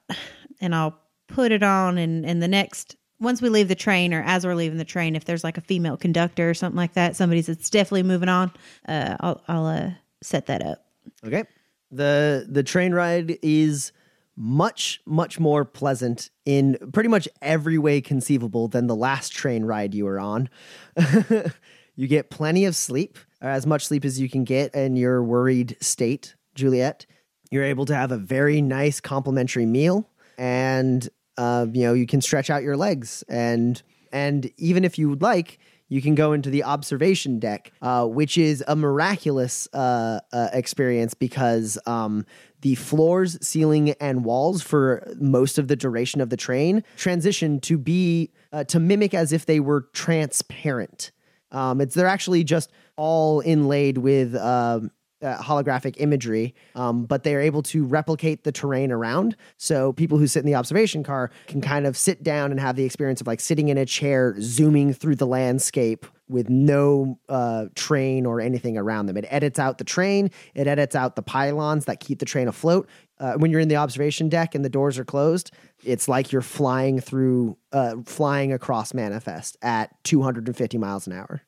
And 0.60 0.74
I'll 0.74 0.98
put 1.26 1.52
it 1.52 1.62
on 1.62 1.98
and 1.98 2.24
and 2.24 2.42
the 2.42 2.48
next 2.48 2.96
once 3.18 3.40
we 3.40 3.48
leave 3.48 3.68
the 3.68 3.74
train 3.74 4.12
or 4.12 4.22
as 4.22 4.44
we're 4.44 4.54
leaving 4.54 4.76
the 4.76 4.84
train, 4.84 5.16
if 5.16 5.24
there's 5.24 5.42
like 5.42 5.56
a 5.56 5.62
female 5.62 5.96
conductor 5.96 6.50
or 6.50 6.54
something 6.54 6.76
like 6.76 6.92
that, 6.92 7.16
somebody's 7.16 7.46
that's 7.46 7.70
definitely 7.70 8.02
moving 8.02 8.28
on, 8.28 8.52
uh, 8.86 9.16
I'll 9.20 9.42
I'll 9.48 9.66
uh, 9.66 9.90
set 10.22 10.46
that 10.46 10.62
up. 10.64 10.84
Okay. 11.24 11.44
The 11.90 12.46
the 12.48 12.62
train 12.62 12.92
ride 12.92 13.38
is 13.42 13.92
much 14.36 15.00
much 15.06 15.38
more 15.40 15.64
pleasant 15.64 16.28
in 16.44 16.76
pretty 16.92 17.08
much 17.08 17.28
every 17.40 17.78
way 17.78 18.00
conceivable 18.00 18.68
than 18.68 18.86
the 18.86 18.96
last 18.96 19.32
train 19.32 19.64
ride 19.64 19.94
you 19.94 20.04
were 20.04 20.20
on. 20.20 20.50
you 21.96 22.06
get 22.06 22.30
plenty 22.30 22.64
of 22.64 22.76
sleep, 22.76 23.16
or 23.33 23.33
as 23.44 23.66
much 23.66 23.86
sleep 23.86 24.04
as 24.04 24.20
you 24.20 24.28
can 24.28 24.44
get 24.44 24.74
in 24.74 24.96
your 24.96 25.22
worried 25.22 25.76
state, 25.80 26.34
Juliet. 26.54 27.06
You're 27.50 27.64
able 27.64 27.84
to 27.86 27.94
have 27.94 28.10
a 28.10 28.16
very 28.16 28.62
nice 28.62 29.00
complimentary 29.00 29.66
meal 29.66 30.08
and 30.38 31.08
uh, 31.36 31.66
you 31.72 31.82
know, 31.82 31.94
you 31.94 32.06
can 32.06 32.20
stretch 32.20 32.50
out 32.50 32.62
your 32.62 32.76
legs 32.76 33.22
and 33.28 33.82
and 34.12 34.50
even 34.58 34.84
if 34.84 34.96
you 34.96 35.08
would 35.08 35.22
like, 35.22 35.58
you 35.88 36.00
can 36.00 36.14
go 36.14 36.32
into 36.32 36.48
the 36.48 36.62
observation 36.64 37.38
deck, 37.38 37.72
uh, 37.82 38.06
which 38.06 38.38
is 38.38 38.64
a 38.68 38.76
miraculous 38.76 39.68
uh, 39.74 40.20
uh, 40.32 40.48
experience 40.52 41.14
because 41.14 41.78
um, 41.86 42.24
the 42.62 42.76
floors, 42.76 43.36
ceiling, 43.46 43.90
and 44.00 44.24
walls 44.24 44.62
for 44.62 45.12
most 45.20 45.58
of 45.58 45.68
the 45.68 45.76
duration 45.76 46.20
of 46.20 46.30
the 46.30 46.36
train 46.36 46.82
transition 46.96 47.60
to 47.60 47.76
be 47.76 48.30
uh, 48.52 48.64
to 48.64 48.80
mimic 48.80 49.14
as 49.14 49.32
if 49.32 49.46
they 49.46 49.60
were 49.60 49.82
transparent. 49.92 51.10
Um, 51.52 51.80
it's 51.80 51.94
they're 51.94 52.06
actually 52.06 52.44
just 52.44 52.72
all 52.96 53.40
inlaid 53.40 53.98
with 53.98 54.34
um, 54.36 54.90
uh, 55.24 55.38
holographic 55.38 55.96
imagery, 55.98 56.54
um, 56.74 57.06
but 57.06 57.22
they 57.22 57.34
are 57.34 57.40
able 57.40 57.62
to 57.62 57.84
replicate 57.84 58.44
the 58.44 58.52
terrain 58.52 58.92
around. 58.92 59.36
So 59.56 59.92
people 59.92 60.18
who 60.18 60.26
sit 60.26 60.40
in 60.40 60.46
the 60.46 60.54
observation 60.54 61.02
car 61.02 61.30
can 61.46 61.60
kind 61.60 61.86
of 61.86 61.96
sit 61.96 62.22
down 62.22 62.50
and 62.50 62.60
have 62.60 62.76
the 62.76 62.84
experience 62.84 63.20
of 63.20 63.26
like 63.26 63.40
sitting 63.40 63.68
in 63.68 63.78
a 63.78 63.86
chair, 63.86 64.36
zooming 64.40 64.92
through 64.92 65.16
the 65.16 65.26
landscape 65.26 66.06
with 66.28 66.48
no 66.48 67.18
uh, 67.28 67.66
train 67.74 68.26
or 68.26 68.40
anything 68.40 68.76
around 68.76 69.06
them. 69.06 69.16
It 69.16 69.26
edits 69.28 69.58
out 69.58 69.78
the 69.78 69.84
train, 69.84 70.30
it 70.54 70.66
edits 70.66 70.94
out 70.94 71.16
the 71.16 71.22
pylons 71.22 71.86
that 71.86 72.00
keep 72.00 72.18
the 72.18 72.26
train 72.26 72.48
afloat. 72.48 72.88
Uh, 73.18 73.34
when 73.34 73.50
you're 73.50 73.60
in 73.60 73.68
the 73.68 73.76
observation 73.76 74.28
deck 74.28 74.54
and 74.54 74.64
the 74.64 74.68
doors 74.68 74.98
are 74.98 75.04
closed, 75.04 75.52
it's 75.84 76.08
like 76.08 76.32
you're 76.32 76.42
flying 76.42 77.00
through, 77.00 77.56
uh, 77.72 77.94
flying 78.04 78.52
across 78.52 78.92
Manifest 78.92 79.56
at 79.62 80.02
250 80.04 80.78
miles 80.78 81.06
an 81.06 81.12
hour. 81.12 81.42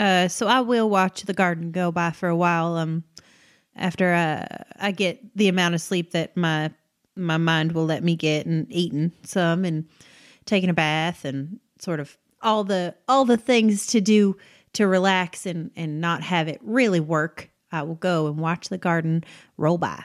Uh, 0.00 0.28
so 0.28 0.46
I 0.46 0.62
will 0.62 0.88
watch 0.88 1.22
the 1.24 1.34
garden 1.34 1.72
go 1.72 1.92
by 1.92 2.10
for 2.10 2.30
a 2.30 2.36
while. 2.36 2.76
Um, 2.76 3.04
after 3.76 4.14
uh, 4.14 4.46
I 4.76 4.92
get 4.92 5.20
the 5.36 5.48
amount 5.48 5.74
of 5.74 5.82
sleep 5.82 6.12
that 6.12 6.36
my 6.36 6.70
my 7.16 7.36
mind 7.36 7.72
will 7.72 7.84
let 7.84 8.02
me 8.02 8.16
get, 8.16 8.46
and 8.46 8.66
eating 8.70 9.12
some, 9.24 9.66
and 9.66 9.86
taking 10.46 10.70
a 10.70 10.74
bath, 10.74 11.26
and 11.26 11.60
sort 11.78 12.00
of 12.00 12.16
all 12.40 12.64
the 12.64 12.94
all 13.08 13.26
the 13.26 13.36
things 13.36 13.88
to 13.88 14.00
do 14.00 14.38
to 14.72 14.86
relax 14.86 15.44
and 15.44 15.70
and 15.76 16.00
not 16.00 16.22
have 16.22 16.48
it 16.48 16.60
really 16.62 17.00
work. 17.00 17.50
I 17.70 17.82
will 17.82 17.96
go 17.96 18.26
and 18.26 18.38
watch 18.38 18.70
the 18.70 18.78
garden 18.78 19.22
roll 19.58 19.76
by. 19.76 20.02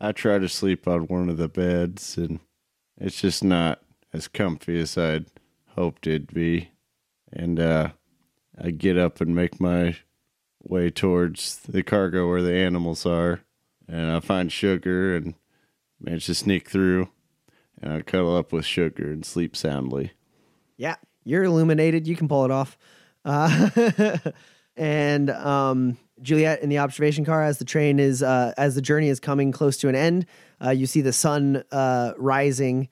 I 0.00 0.12
try 0.12 0.38
to 0.38 0.48
sleep 0.48 0.86
on 0.86 1.08
one 1.08 1.28
of 1.28 1.36
the 1.36 1.48
beds, 1.48 2.16
and 2.16 2.38
it's 2.96 3.20
just 3.20 3.42
not 3.42 3.82
as 4.12 4.28
comfy 4.28 4.78
as 4.78 4.96
I'd 4.96 5.26
hoped 5.74 6.06
it'd 6.06 6.32
be. 6.32 6.70
And 7.32 7.58
uh, 7.58 7.88
I 8.60 8.70
get 8.70 8.96
up 8.96 9.20
and 9.20 9.34
make 9.34 9.60
my 9.60 9.96
way 10.62 10.90
towards 10.90 11.56
the 11.56 11.82
cargo 11.82 12.28
where 12.28 12.42
the 12.42 12.54
animals 12.54 13.06
are, 13.06 13.40
and 13.88 14.10
I 14.10 14.20
find 14.20 14.50
Sugar 14.50 15.16
and 15.16 15.34
manage 16.00 16.26
to 16.26 16.34
sneak 16.34 16.68
through, 16.68 17.08
and 17.80 17.92
I 17.92 18.02
cuddle 18.02 18.36
up 18.36 18.52
with 18.52 18.64
Sugar 18.64 19.10
and 19.10 19.24
sleep 19.24 19.56
soundly. 19.56 20.12
Yeah, 20.76 20.96
you're 21.24 21.44
illuminated. 21.44 22.06
You 22.06 22.16
can 22.16 22.28
pull 22.28 22.44
it 22.44 22.50
off. 22.50 22.78
Uh, 23.24 24.18
and 24.76 25.30
um, 25.30 25.98
Juliet 26.22 26.62
in 26.62 26.68
the 26.68 26.78
observation 26.78 27.24
car 27.24 27.42
as 27.42 27.58
the 27.58 27.64
train 27.64 27.98
is 27.98 28.22
uh, 28.22 28.52
as 28.56 28.74
the 28.74 28.82
journey 28.82 29.08
is 29.08 29.20
coming 29.20 29.52
close 29.52 29.76
to 29.78 29.88
an 29.88 29.94
end. 29.94 30.26
Uh, 30.64 30.70
you 30.70 30.86
see 30.86 31.00
the 31.00 31.12
sun 31.12 31.62
uh, 31.70 32.12
rising 32.16 32.88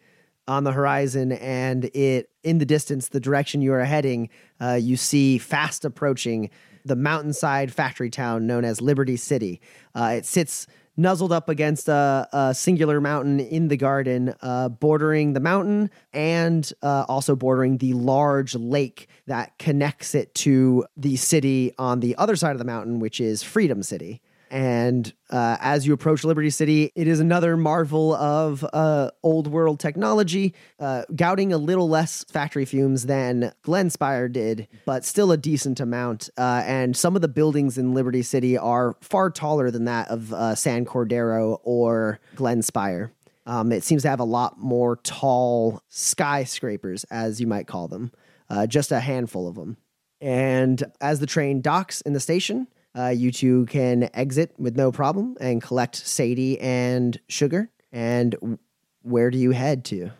on 0.47 0.65
the 0.65 0.73
horizon, 0.73 1.33
and 1.33 1.85
it 1.87 2.31
in 2.43 2.59
the 2.59 2.66
distance, 2.66 3.09
the 3.09 3.21
direction 3.21 3.62
you 3.62 3.73
are 3.73 3.85
heading, 3.85 4.29
uh, 4.61 4.75
you 4.75 4.97
see 4.97 5.39
fast 5.39 5.85
approaching 5.85 6.51
the 6.85 6.97
mountainside 6.97 7.73
factory 7.73 8.11
town 8.11 8.47
known 8.47 8.65
as 8.65 8.81
Liberty 8.81 9.16
City. 9.16 9.61
Uh, 9.95 10.15
it 10.16 10.27
sits 10.27 10.66
nuzzled 10.97 11.33
up 11.33 11.49
against 11.49 11.89
a, 11.89 12.29
a 12.33 12.55
singular 12.55 13.01
mountain 13.01 13.41
in 13.41 13.69
the 13.69 13.77
garden, 13.77 14.35
uh, 14.43 14.69
bordering 14.69 15.33
the 15.33 15.41
mountain 15.41 15.91
and 16.12 16.73
uh, 16.83 17.05
also 17.09 17.35
bordering 17.35 17.79
the 17.79 17.93
large 17.95 18.55
lake 18.55 19.09
that 19.27 19.59
connects 19.59 20.15
it 20.15 20.35
to 20.35 20.85
the 20.97 21.16
city 21.16 21.73
on 21.79 22.01
the 22.01 22.15
other 22.16 22.37
side 22.37 22.53
of 22.53 22.59
the 22.59 22.65
mountain, 22.65 23.01
which 23.01 23.21
is 23.21 23.43
Freedom 23.43 23.83
City. 23.83 24.21
And 24.55 25.13
uh, 25.31 25.57
as 25.59 25.85
you 25.85 25.93
approach 25.95 26.23
Liberty 26.23 26.49
City, 26.49 26.93
it 26.95 27.09
is 27.09 27.19
another 27.19 27.57
marvel 27.57 28.15
of 28.15 28.65
uh, 28.73 29.11
old 29.25 29.49
world 29.49 29.81
technology, 29.81 30.55
uh, 30.79 31.03
gouting 31.17 31.53
a 31.53 31.59
little 31.59 31.89
less 31.89 32.23
factory 32.23 32.65
fumes 32.65 33.07
than 33.07 33.53
Glenspire 33.65 34.33
did, 34.33 34.69
but 34.87 35.05
still 35.05 35.33
a 35.33 35.37
decent 35.37 35.81
amount. 35.81 36.31
Uh, 36.39 36.63
and 36.67 36.97
some 36.97 37.17
of 37.17 37.23
the 37.23 37.27
buildings 37.27 37.79
in 37.79 37.95
Liberty 37.95 38.23
City 38.23 38.57
are 38.57 38.95
far 39.01 39.29
taller 39.29 39.73
than 39.73 39.87
that 39.87 40.07
of 40.07 40.33
uh, 40.33 40.55
San 40.55 40.85
Cordero 40.85 41.59
or 41.65 42.21
Glenspire. 42.37 43.11
Um, 43.47 43.73
it 43.73 43.83
seems 43.83 44.03
to 44.03 44.09
have 44.09 44.21
a 44.21 44.25
lot 44.25 44.61
more 44.61 45.01
tall 45.03 45.83
skyscrapers, 45.89 47.03
as 47.11 47.41
you 47.41 47.49
might 47.49 47.67
call 47.67 47.89
them, 47.89 48.13
uh, 48.49 48.69
just 48.69 48.93
a 48.93 49.01
handful 49.01 49.49
of 49.49 49.57
them. 49.57 49.79
And 50.21 50.81
as 51.01 51.19
the 51.19 51.27
train 51.27 51.61
docks 51.61 52.03
in 52.03 52.13
the 52.13 52.21
station, 52.21 52.69
uh, 52.97 53.09
you 53.09 53.33
two 53.33 53.66
can 53.66 54.09
exit 54.15 54.55
with 54.59 54.77
no 54.77 54.93
problem 54.93 55.37
and 55.41 55.62
collect 55.62 55.97
Sadie 55.97 56.61
and 56.61 57.19
Sugar. 57.29 57.71
And 57.93 58.59
where 59.03 59.31
do 59.31 59.39
you 59.39 59.51
head 59.51 59.85
to? 59.87 60.11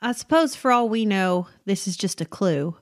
I 0.00 0.12
suppose 0.12 0.54
for 0.54 0.70
all 0.70 0.88
we 0.88 1.04
know, 1.04 1.48
this 1.64 1.88
is 1.88 1.96
just 1.96 2.20
a 2.20 2.24
clue. 2.24 2.76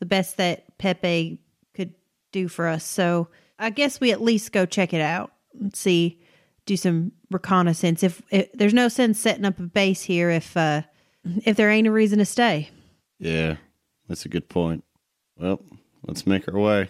The 0.00 0.06
best 0.06 0.36
that 0.36 0.78
Pepe 0.78 1.40
could 1.74 1.94
do 2.32 2.48
for 2.48 2.66
us. 2.66 2.84
So 2.84 3.28
I 3.58 3.70
guess 3.70 4.00
we 4.00 4.12
at 4.12 4.22
least 4.22 4.52
go 4.52 4.66
check 4.66 4.92
it 4.92 5.00
out 5.00 5.32
and 5.58 5.74
see, 5.74 6.20
do 6.66 6.76
some 6.76 7.12
reconnaissance. 7.30 8.02
If, 8.02 8.22
if 8.30 8.52
there's 8.52 8.74
no 8.74 8.88
sense 8.88 9.18
setting 9.18 9.44
up 9.44 9.58
a 9.58 9.62
base 9.62 10.02
here, 10.02 10.30
if 10.30 10.56
uh, 10.56 10.82
if 11.44 11.56
there 11.56 11.70
ain't 11.70 11.86
a 11.86 11.92
reason 11.92 12.18
to 12.18 12.24
stay. 12.24 12.70
Yeah, 13.18 13.56
that's 14.08 14.24
a 14.24 14.28
good 14.28 14.48
point. 14.48 14.84
Well, 15.36 15.60
let's 16.06 16.26
make 16.26 16.48
our 16.48 16.58
way. 16.58 16.88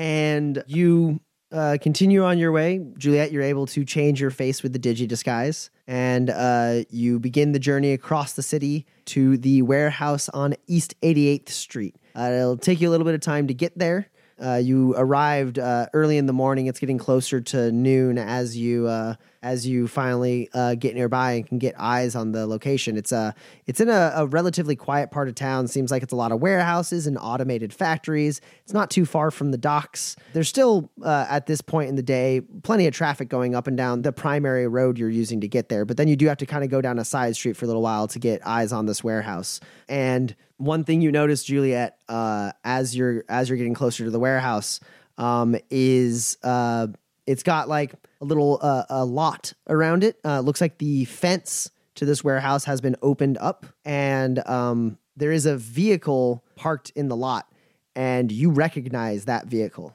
And 0.00 0.64
you 0.66 1.20
uh, 1.52 1.76
continue 1.78 2.24
on 2.24 2.38
your 2.38 2.52
way. 2.52 2.80
Juliet, 2.96 3.32
you're 3.32 3.42
able 3.42 3.66
to 3.66 3.84
change 3.84 4.18
your 4.18 4.30
face 4.30 4.62
with 4.62 4.72
the 4.72 4.78
digi 4.78 5.06
disguise, 5.06 5.68
and 5.86 6.30
uh, 6.30 6.84
you 6.88 7.20
begin 7.20 7.52
the 7.52 7.58
journey 7.58 7.92
across 7.92 8.32
the 8.32 8.42
city 8.42 8.86
to 9.04 9.36
the 9.36 9.60
warehouse 9.60 10.30
on 10.30 10.54
East 10.66 10.94
88th 11.02 11.50
Street. 11.50 11.96
Uh, 12.16 12.30
it'll 12.32 12.56
take 12.56 12.80
you 12.80 12.88
a 12.88 12.92
little 12.92 13.04
bit 13.04 13.14
of 13.14 13.20
time 13.20 13.46
to 13.48 13.54
get 13.54 13.78
there. 13.78 14.08
Uh, 14.42 14.54
you 14.54 14.94
arrived 14.96 15.58
uh, 15.58 15.86
early 15.92 16.16
in 16.16 16.24
the 16.24 16.32
morning. 16.32 16.66
It's 16.66 16.80
getting 16.80 16.96
closer 16.96 17.42
to 17.42 17.70
noon 17.70 18.16
as 18.16 18.56
you 18.56 18.86
uh, 18.86 19.16
as 19.42 19.66
you 19.66 19.88
finally 19.88 20.48
uh, 20.52 20.74
get 20.74 20.94
nearby 20.94 21.32
and 21.32 21.46
can 21.46 21.58
get 21.58 21.74
eyes 21.78 22.14
on 22.14 22.32
the 22.32 22.46
location. 22.46 22.96
It's 22.96 23.12
a 23.12 23.34
it's 23.66 23.80
in 23.80 23.88
a, 23.88 24.12
a 24.14 24.26
relatively 24.26 24.76
quiet 24.76 25.10
part 25.10 25.28
of 25.28 25.34
town. 25.34 25.68
Seems 25.68 25.90
like 25.90 26.02
it's 26.02 26.12
a 26.12 26.16
lot 26.16 26.32
of 26.32 26.40
warehouses 26.40 27.06
and 27.06 27.16
automated 27.18 27.72
factories. 27.72 28.40
It's 28.62 28.72
not 28.72 28.90
too 28.90 29.06
far 29.06 29.30
from 29.30 29.50
the 29.50 29.58
docks. 29.58 30.16
There's 30.32 30.48
still 30.48 30.90
uh, 31.02 31.26
at 31.28 31.46
this 31.46 31.60
point 31.60 31.88
in 31.88 31.96
the 31.96 32.02
day 32.02 32.42
plenty 32.62 32.86
of 32.86 32.94
traffic 32.94 33.28
going 33.28 33.54
up 33.54 33.66
and 33.66 33.76
down 33.76 34.02
the 34.02 34.12
primary 34.12 34.66
road 34.68 34.98
you're 34.98 35.08
using 35.08 35.40
to 35.40 35.48
get 35.48 35.68
there. 35.68 35.84
But 35.84 35.96
then 35.96 36.08
you 36.08 36.16
do 36.16 36.26
have 36.26 36.38
to 36.38 36.46
kind 36.46 36.64
of 36.64 36.70
go 36.70 36.80
down 36.80 36.98
a 36.98 37.04
side 37.04 37.34
street 37.34 37.56
for 37.56 37.64
a 37.64 37.68
little 37.68 37.82
while 37.82 38.08
to 38.08 38.18
get 38.18 38.46
eyes 38.46 38.72
on 38.72 38.86
this 38.86 39.02
warehouse. 39.02 39.60
And 39.88 40.34
one 40.58 40.84
thing 40.84 41.00
you 41.00 41.10
notice, 41.10 41.42
Juliet, 41.42 41.96
uh, 42.08 42.52
as 42.64 42.94
you're 42.94 43.24
as 43.28 43.48
you're 43.48 43.56
getting 43.56 43.74
closer 43.74 44.04
to 44.04 44.10
the 44.10 44.20
warehouse, 44.20 44.80
um, 45.16 45.56
is 45.70 46.36
uh, 46.42 46.88
it's 47.30 47.44
got 47.44 47.68
like 47.68 47.94
a 48.20 48.24
little 48.24 48.58
uh, 48.60 48.84
a 48.90 49.04
lot 49.04 49.52
around 49.68 50.02
it. 50.02 50.18
Uh, 50.24 50.40
looks 50.40 50.60
like 50.60 50.78
the 50.78 51.04
fence 51.04 51.70
to 51.94 52.04
this 52.04 52.24
warehouse 52.24 52.64
has 52.64 52.80
been 52.80 52.96
opened 53.02 53.38
up, 53.38 53.66
and 53.84 54.44
um, 54.48 54.98
there 55.16 55.30
is 55.30 55.46
a 55.46 55.56
vehicle 55.56 56.44
parked 56.56 56.90
in 56.96 57.08
the 57.08 57.14
lot, 57.14 57.46
and 57.94 58.32
you 58.32 58.50
recognize 58.50 59.26
that 59.26 59.46
vehicle. 59.46 59.94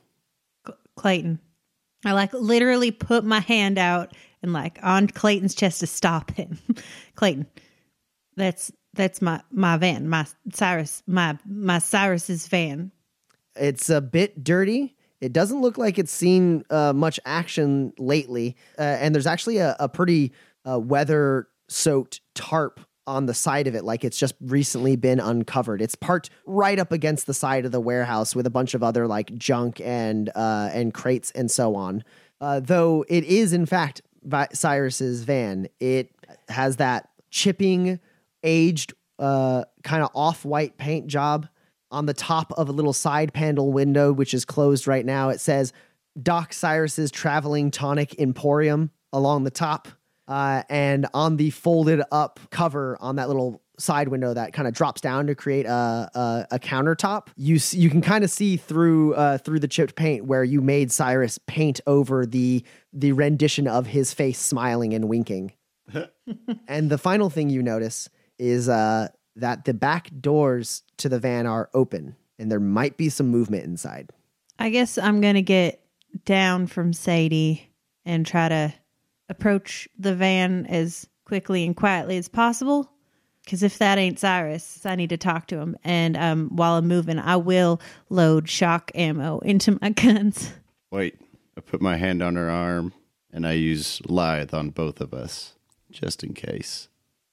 Clayton. 0.96 1.40
I 2.06 2.14
like 2.14 2.34
literally 2.34 2.92
put 2.92 3.26
my 3.26 3.40
hand 3.42 3.78
out 3.78 4.14
and 4.42 4.54
like 4.54 4.80
on 4.82 5.08
Clayton's 5.08 5.56
chest 5.56 5.82
to 5.82 5.88
stop 5.88 6.32
him. 6.32 6.58
Clayton, 7.16 7.48
that's 8.38 8.72
that's 8.94 9.22
my 9.22 9.42
my 9.52 9.76
van, 9.76 10.08
my 10.08 10.26
Cyrus, 10.54 11.04
my 11.06 11.38
my 11.46 11.80
Cyrus's 11.80 12.48
van. 12.48 12.94
It's 13.58 13.90
a 13.90 14.00
bit 14.00 14.42
dirty. 14.42 14.95
It 15.22 15.34
doesn't 15.34 15.62
look 15.62 15.78
like 15.78 15.98
it's 15.98 16.12
seen 16.12 16.64
uh, 16.70 16.94
much 16.94 17.20
action 17.26 17.94
lately, 17.98 18.56
uh, 18.78 18.82
and 18.82 19.16
there's 19.16 19.28
actually 19.28 19.58
a, 19.58 19.76
a 19.80 19.90
pretty 19.90 20.34
uh, 20.70 20.80
weather-soaked 20.80 22.22
tarp 22.34 22.80
on 23.08 23.28
the 23.28 23.34
side 23.34 23.68
of 23.68 23.76
it, 23.76 23.84
like 23.84 24.04
it's 24.04 24.18
just 24.18 24.34
recently 24.42 24.96
been 24.96 25.20
uncovered. 25.20 25.82
It's 25.82 25.96
parked 25.96 26.32
right 26.46 26.80
up 26.80 26.92
against 26.92 27.28
the 27.28 27.34
side 27.34 27.66
of 27.66 27.72
the 27.72 27.80
warehouse 27.80 28.36
with 28.36 28.48
a 28.48 28.50
bunch 28.50 28.74
of 28.74 28.82
other 28.82 29.08
like 29.08 29.34
junk 29.36 29.80
and 29.80 30.30
uh, 30.36 30.70
and 30.74 30.94
crates 30.94 31.32
and 31.32 31.50
so 31.52 31.76
on. 31.76 32.04
Uh, 32.42 32.60
though 32.60 33.06
it 33.08 33.24
is 33.24 33.54
in 33.54 33.66
fact 33.66 34.02
Vi- 34.24 34.48
Cyrus's 34.54 35.24
van, 35.24 35.68
it 35.80 36.12
has 36.50 36.78
that 36.78 37.10
chipping, 37.30 38.00
aged, 38.44 38.94
uh, 39.20 39.66
kind 39.84 40.04
of 40.04 40.10
off-white 40.16 40.78
paint 40.78 41.06
job 41.08 41.48
on 41.96 42.06
the 42.06 42.14
top 42.14 42.52
of 42.58 42.68
a 42.68 42.74
little 42.74 42.92
side 42.92 43.34
panel 43.34 43.72
window, 43.72 44.12
which 44.12 44.34
is 44.34 44.44
closed 44.44 44.86
right 44.86 45.06
now. 45.06 45.30
It 45.30 45.40
says 45.40 45.72
Doc 46.22 46.52
Cyrus's 46.52 47.10
Traveling 47.10 47.72
Tonic 47.72 48.20
Emporium 48.20 48.92
along 49.14 49.46
the 49.46 49.50
top. 49.50 49.88
Uh, 50.28 50.64
and 50.70 51.08
on 51.14 51.38
the 51.38 51.52
folded 51.52 52.02
up 52.12 52.40
cover 52.50 52.98
on 53.00 53.16
that 53.16 53.30
little 53.30 53.62
side 53.80 54.10
window 54.10 54.34
that 54.34 54.54
kind 54.54 54.68
of 54.68 54.74
drops 54.74 55.00
down 55.00 55.28
to 55.28 55.36
create 55.36 55.66
a, 55.66 56.10
a, 56.14 56.48
a 56.52 56.60
countertop, 56.60 57.28
you 57.38 57.60
you 57.72 57.90
can 57.90 58.02
kind 58.02 58.24
of 58.24 58.32
see 58.32 58.58
through 58.58 59.14
uh, 59.14 59.38
through 59.38 59.60
the 59.60 59.68
chipped 59.68 59.96
paint 59.96 60.26
where 60.26 60.44
you 60.44 60.62
made 60.62 60.92
Cyrus 60.92 61.38
paint 61.46 61.80
over 61.86 62.26
the 62.26 62.64
the 62.92 63.12
rendition 63.12 63.68
of 63.68 63.88
his 63.88 64.14
face 64.14 64.40
smiling 64.40 64.94
and 64.94 65.08
winking. 65.08 65.54
and 66.68 66.90
the 66.90 66.98
final 66.98 67.30
thing 67.30 67.50
you 67.50 67.62
notice 67.62 68.10
is 68.40 68.68
uh, 68.68 69.08
that 69.36 69.66
the 69.66 69.74
back 69.74 70.10
doors 70.22 70.84
to 70.98 71.10
the 71.10 71.20
van 71.20 71.46
are 71.46 71.70
open 71.74 72.16
and 72.40 72.52
there 72.52 72.60
might 72.60 72.98
be 72.98 73.10
some 73.10 73.28
movement 73.28 73.64
inside. 73.64 74.12
I 74.60 74.70
guess 74.70 74.98
I'm 74.98 75.22
gonna 75.22 75.42
get 75.42 75.82
down 76.24 76.68
from 76.68 76.94
Sadie 76.94 77.70
and 78.06 78.26
try 78.26 78.50
to 78.50 78.74
approach 79.30 79.88
the 79.98 80.16
van 80.16 80.66
as 80.68 81.08
quickly 81.26 81.66
and 81.66 81.76
quietly 81.76 82.18
as 82.18 82.28
possible. 82.28 82.90
Because 83.44 83.62
if 83.62 83.78
that 83.78 84.00
ain't 84.00 84.20
Cyrus, 84.20 84.86
I 84.86 84.96
need 84.96 85.10
to 85.10 85.18
talk 85.18 85.48
to 85.48 85.60
him. 85.60 85.78
And 85.84 86.18
um, 86.18 86.50
while 86.50 86.78
I'm 86.78 86.88
moving, 86.88 87.20
I 87.20 87.36
will 87.36 87.80
load 88.10 88.50
shock 88.50 88.92
ammo 88.96 89.40
into 89.40 89.78
my 89.82 89.90
guns. 89.92 90.52
Wait, 90.92 91.20
I 91.56 91.62
put 91.62 91.82
my 91.82 91.98
hand 91.98 92.24
on 92.24 92.36
her 92.38 92.50
arm 92.50 92.94
and 93.32 93.46
I 93.46 93.52
use 93.54 94.02
lithe 94.08 94.54
on 94.54 94.70
both 94.72 95.00
of 95.00 95.14
us, 95.14 95.54
just 95.92 96.24
in 96.24 96.34
case. 96.34 96.90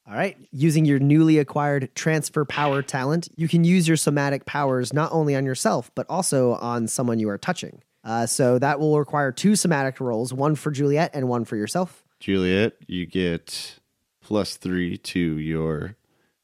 All 0.07 0.15
right. 0.15 0.37
Using 0.51 0.85
your 0.85 0.99
newly 0.99 1.39
acquired 1.39 1.91
transfer 1.95 2.45
power 2.45 2.83
talent, 2.83 3.29
you 3.37 3.49
can 3.49 3.65
use 3.65 3.87
your 3.87 3.97
somatic 3.97 4.47
powers 4.47 4.93
not 4.93 5.13
only 5.13 5.37
on 5.37 5.47
yourself, 5.47 5.91
but 5.95 6.07
also 6.09 6.55
on 6.55 6.89
someone 6.89 7.19
you 7.19 7.29
are 7.29 7.39
touching. 7.39 7.83
Uh, 8.05 8.27
so 8.27 8.59
that 8.59 8.81
will 8.81 8.99
require 8.99 9.31
two 9.31 9.55
somatic 9.55 10.01
rolls, 10.01 10.33
one 10.33 10.57
for 10.57 10.73
Juliet 10.73 11.13
and 11.15 11.29
one 11.29 11.45
for 11.45 11.57
yourself. 11.57 12.05
Juliet, 12.19 12.75
you 12.87 13.07
get 13.07 13.79
plus 14.21 14.57
three 14.57 14.97
to 14.99 15.39
your 15.39 15.97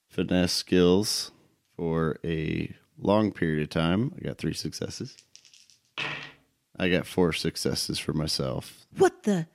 finesse 0.09 0.53
skills 0.53 1.33
for 1.77 2.19
a 2.25 2.73
long 2.97 3.33
period 3.33 3.63
of 3.63 3.71
time. 3.71 4.13
I 4.19 4.27
got 4.27 4.39
three 4.39 4.55
successes. 4.55 5.17
I 6.79 6.89
got 6.89 7.07
four 7.07 7.33
successes 7.33 7.99
for 7.99 8.13
myself. 8.13 8.87
What 8.97 9.25
the? 9.25 9.49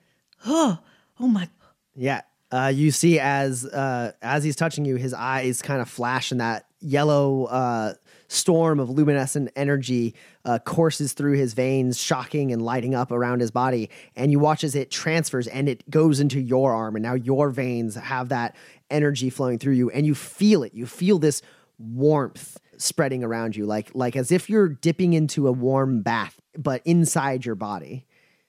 Oh, 0.46 0.78
oh 1.18 1.28
my. 1.28 1.48
Yeah. 1.94 2.22
Uh, 2.54 2.68
you 2.68 2.92
see 2.92 3.18
as 3.18 3.66
uh, 3.66 4.12
as 4.22 4.44
he's 4.44 4.54
touching 4.54 4.84
you, 4.84 4.94
his 4.94 5.12
eyes 5.12 5.60
kind 5.60 5.82
of 5.82 5.88
flash, 5.88 6.30
and 6.30 6.40
that 6.40 6.66
yellow 6.78 7.46
uh, 7.46 7.94
storm 8.28 8.78
of 8.78 8.88
luminescent 8.88 9.50
energy 9.56 10.14
uh, 10.44 10.60
courses 10.60 11.14
through 11.14 11.36
his 11.36 11.52
veins, 11.52 12.00
shocking 12.00 12.52
and 12.52 12.62
lighting 12.62 12.94
up 12.94 13.10
around 13.10 13.40
his 13.40 13.50
body. 13.50 13.90
And 14.14 14.30
you 14.30 14.38
watch 14.38 14.62
as 14.62 14.76
it 14.76 14.92
transfers 14.92 15.48
and 15.48 15.68
it 15.68 15.90
goes 15.90 16.20
into 16.20 16.40
your 16.40 16.72
arm, 16.72 16.94
and 16.94 17.02
now 17.02 17.14
your 17.14 17.50
veins 17.50 17.96
have 17.96 18.28
that 18.28 18.54
energy 18.88 19.30
flowing 19.30 19.58
through 19.58 19.74
you, 19.74 19.90
and 19.90 20.06
you 20.06 20.14
feel 20.14 20.62
it. 20.62 20.74
You 20.74 20.86
feel 20.86 21.18
this 21.18 21.42
warmth 21.78 22.56
spreading 22.76 23.24
around 23.24 23.56
you, 23.56 23.66
like 23.66 23.90
like 23.94 24.14
as 24.14 24.30
if 24.30 24.48
you're 24.48 24.68
dipping 24.68 25.14
into 25.14 25.48
a 25.48 25.52
warm 25.52 26.02
bath, 26.02 26.40
but 26.56 26.82
inside 26.84 27.44
your 27.44 27.56
body 27.56 28.06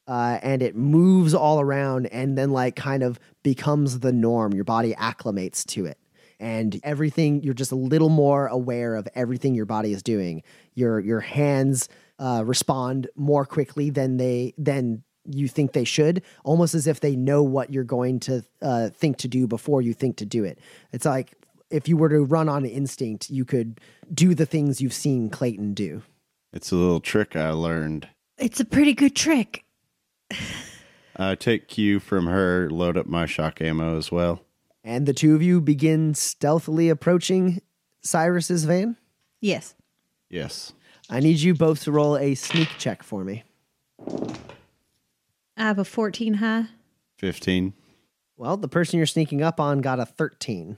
uh, 0.07 0.39
and 0.41 0.61
it 0.61 0.75
moves 0.75 1.33
all 1.33 1.59
around 1.59 2.07
and 2.07 2.37
then 2.37 2.51
like 2.51 2.75
kind 2.75 3.03
of 3.03 3.19
becomes 3.43 3.99
the 3.99 4.11
norm. 4.11 4.53
Your 4.53 4.63
body 4.63 4.93
acclimates 4.93 5.65
to 5.67 5.85
it. 5.85 5.97
And 6.39 6.79
everything 6.83 7.43
you're 7.43 7.53
just 7.53 7.71
a 7.71 7.77
little 7.77 8.09
more 8.09 8.47
aware 8.47 8.95
of 8.95 9.07
everything 9.15 9.55
your 9.55 9.65
body 9.65 9.93
is 9.93 10.03
doing. 10.03 10.43
Your 10.73 10.99
your 10.99 11.21
hands 11.21 11.87
uh, 12.19 12.43
respond 12.45 13.07
more 13.15 13.45
quickly 13.45 13.89
than 13.89 14.17
they 14.17 14.53
than 14.57 15.03
you 15.25 15.47
think 15.47 15.71
they 15.71 15.85
should, 15.85 16.21
almost 16.43 16.75
as 16.75 16.87
if 16.87 16.99
they 16.99 17.15
know 17.15 17.41
what 17.41 17.71
you're 17.71 17.83
going 17.83 18.19
to 18.19 18.43
uh, 18.61 18.89
think 18.89 19.17
to 19.17 19.27
do 19.27 19.47
before 19.47 19.81
you 19.81 19.93
think 19.93 20.17
to 20.17 20.25
do 20.25 20.43
it. 20.43 20.59
It's 20.91 21.05
like 21.05 21.33
if 21.69 21.87
you 21.87 21.97
were 21.97 22.09
to 22.09 22.23
run 22.23 22.47
on 22.47 22.65
instinct, 22.65 23.29
you 23.29 23.45
could 23.45 23.79
do 24.13 24.35
the 24.35 24.45
things 24.45 24.81
you've 24.81 24.93
seen 24.93 25.29
Clayton 25.29 25.73
do. 25.73 26.03
It's 26.53 26.71
a 26.71 26.75
little 26.75 26.99
trick 26.99 27.35
I 27.35 27.49
learned. 27.51 28.07
It's 28.37 28.59
a 28.59 28.65
pretty 28.65 28.93
good 28.93 29.15
trick. 29.15 29.64
I 31.15 31.35
take 31.35 31.67
cue 31.67 31.99
from 31.99 32.27
her, 32.27 32.69
load 32.69 32.97
up 32.97 33.05
my 33.05 33.25
shock 33.25 33.61
ammo 33.61 33.97
as 33.97 34.11
well. 34.11 34.41
And 34.83 35.05
the 35.05 35.13
two 35.13 35.33
of 35.33 35.41
you 35.41 35.61
begin 35.61 36.13
stealthily 36.13 36.89
approaching 36.89 37.61
Cyrus's 38.01 38.65
van. 38.65 38.97
Yes. 39.41 39.73
Yes. 40.29 40.73
I 41.09 41.19
need 41.19 41.39
you 41.39 41.53
both 41.53 41.83
to 41.83 41.91
roll 41.91 42.17
a 42.17 42.35
sneak 42.35 42.69
check 42.77 43.03
for 43.03 43.23
me. 43.23 43.43
I 45.57 45.63
have 45.63 45.79
a 45.79 45.85
14 45.85 46.35
high. 46.35 46.65
15. 47.17 47.73
Well, 48.37 48.57
the 48.57 48.67
person 48.67 48.97
you're 48.97 49.05
sneaking 49.05 49.41
up 49.41 49.59
on 49.59 49.81
got 49.81 49.99
a 49.99 50.05
13. 50.05 50.77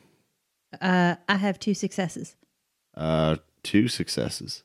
Uh, 0.80 1.16
I 1.28 1.36
have 1.36 1.60
two 1.60 1.74
successes. 1.74 2.36
Uh, 2.96 3.38
two 3.64 3.88
successes. 3.88 4.64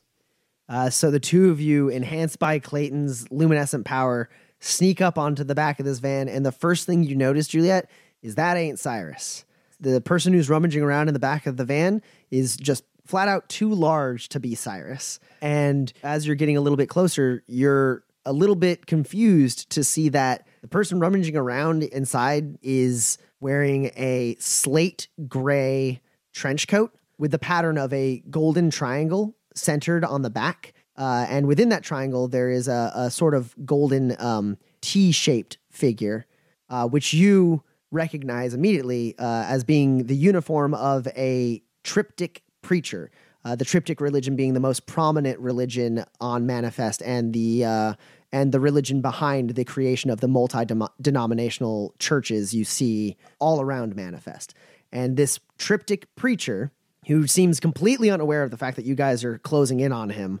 Uh, 0.69 0.89
so 0.89 1.11
the 1.11 1.19
two 1.19 1.49
of 1.49 1.59
you, 1.59 1.89
enhanced 1.89 2.39
by 2.39 2.59
Clayton's 2.59 3.29
luminescent 3.31 3.85
power, 3.85 4.29
sneak 4.63 5.01
up 5.01 5.17
onto 5.17 5.43
the 5.43 5.55
back 5.55 5.79
of 5.79 5.85
this 5.85 5.99
van. 5.99 6.29
And 6.29 6.45
the 6.45 6.51
first 6.51 6.85
thing 6.85 7.03
you 7.03 7.15
notice, 7.15 7.47
Juliet, 7.47 7.89
is 8.21 8.35
that 8.35 8.55
ain't 8.55 8.79
Cyrus. 8.79 9.45
The 9.79 9.99
person 9.99 10.31
who's 10.33 10.49
rummaging 10.49 10.81
around 10.81 11.09
in 11.09 11.13
the 11.13 11.19
back 11.19 11.45
of 11.45 11.57
the 11.57 11.65
van 11.65 12.01
is 12.31 12.55
just 12.55 12.85
flat 13.05 13.27
out 13.27 13.49
too 13.49 13.73
large 13.73 14.29
to 14.29 14.39
be 14.39 14.55
Cyrus. 14.55 15.19
And 15.41 15.91
as 16.03 16.25
you're 16.25 16.37
getting 16.37 16.55
a 16.55 16.61
little 16.61 16.77
bit 16.77 16.87
closer, 16.87 17.43
you're 17.47 18.03
a 18.25 18.31
little 18.31 18.55
bit 18.55 18.85
confused 18.85 19.69
to 19.71 19.83
see 19.83 20.07
that 20.09 20.47
the 20.61 20.69
person 20.69 20.99
rummaging 20.99 21.35
around 21.35 21.83
inside 21.83 22.57
is 22.61 23.17
wearing 23.41 23.91
a 23.97 24.37
slate 24.39 25.09
gray 25.27 26.01
trench 26.31 26.69
coat 26.69 26.95
with 27.17 27.31
the 27.31 27.39
pattern 27.39 27.77
of 27.77 27.91
a 27.91 28.23
golden 28.29 28.69
triangle 28.69 29.35
centered 29.53 30.05
on 30.05 30.21
the 30.21 30.29
back. 30.29 30.72
Uh, 30.95 31.25
and 31.29 31.47
within 31.47 31.69
that 31.69 31.83
triangle, 31.83 32.27
there 32.27 32.49
is 32.49 32.67
a, 32.67 32.91
a 32.95 33.11
sort 33.11 33.33
of 33.33 33.55
golden 33.65 34.15
um, 34.19 34.57
T 34.81 35.11
shaped 35.11 35.57
figure, 35.69 36.25
uh, 36.69 36.87
which 36.87 37.13
you 37.13 37.63
recognize 37.91 38.53
immediately 38.53 39.15
uh, 39.17 39.45
as 39.47 39.63
being 39.63 40.05
the 40.05 40.15
uniform 40.15 40.73
of 40.73 41.07
a 41.15 41.61
triptych 41.83 42.43
preacher. 42.61 43.11
Uh, 43.45 43.55
the 43.55 43.65
triptych 43.65 43.99
religion 43.99 44.37
being 44.37 44.53
the 44.53 44.59
most 44.59 44.85
prominent 44.85 45.37
religion 45.39 46.05
on 46.21 46.45
Manifest, 46.45 47.01
and 47.01 47.33
the 47.33 47.65
uh, 47.65 47.93
and 48.31 48.51
the 48.51 48.59
religion 48.59 49.01
behind 49.01 49.51
the 49.51 49.65
creation 49.65 50.09
of 50.09 50.21
the 50.21 50.27
multi-denominational 50.27 51.93
churches 51.99 52.53
you 52.53 52.63
see 52.63 53.17
all 53.39 53.59
around 53.61 53.95
Manifest. 53.95 54.53
And 54.93 55.17
this 55.17 55.39
triptych 55.57 56.07
preacher, 56.15 56.71
who 57.07 57.27
seems 57.27 57.59
completely 57.59 58.09
unaware 58.09 58.43
of 58.43 58.51
the 58.51 58.57
fact 58.57 58.77
that 58.77 58.85
you 58.85 58.95
guys 58.95 59.23
are 59.23 59.37
closing 59.39 59.81
in 59.81 59.91
on 59.91 60.09
him, 60.09 60.39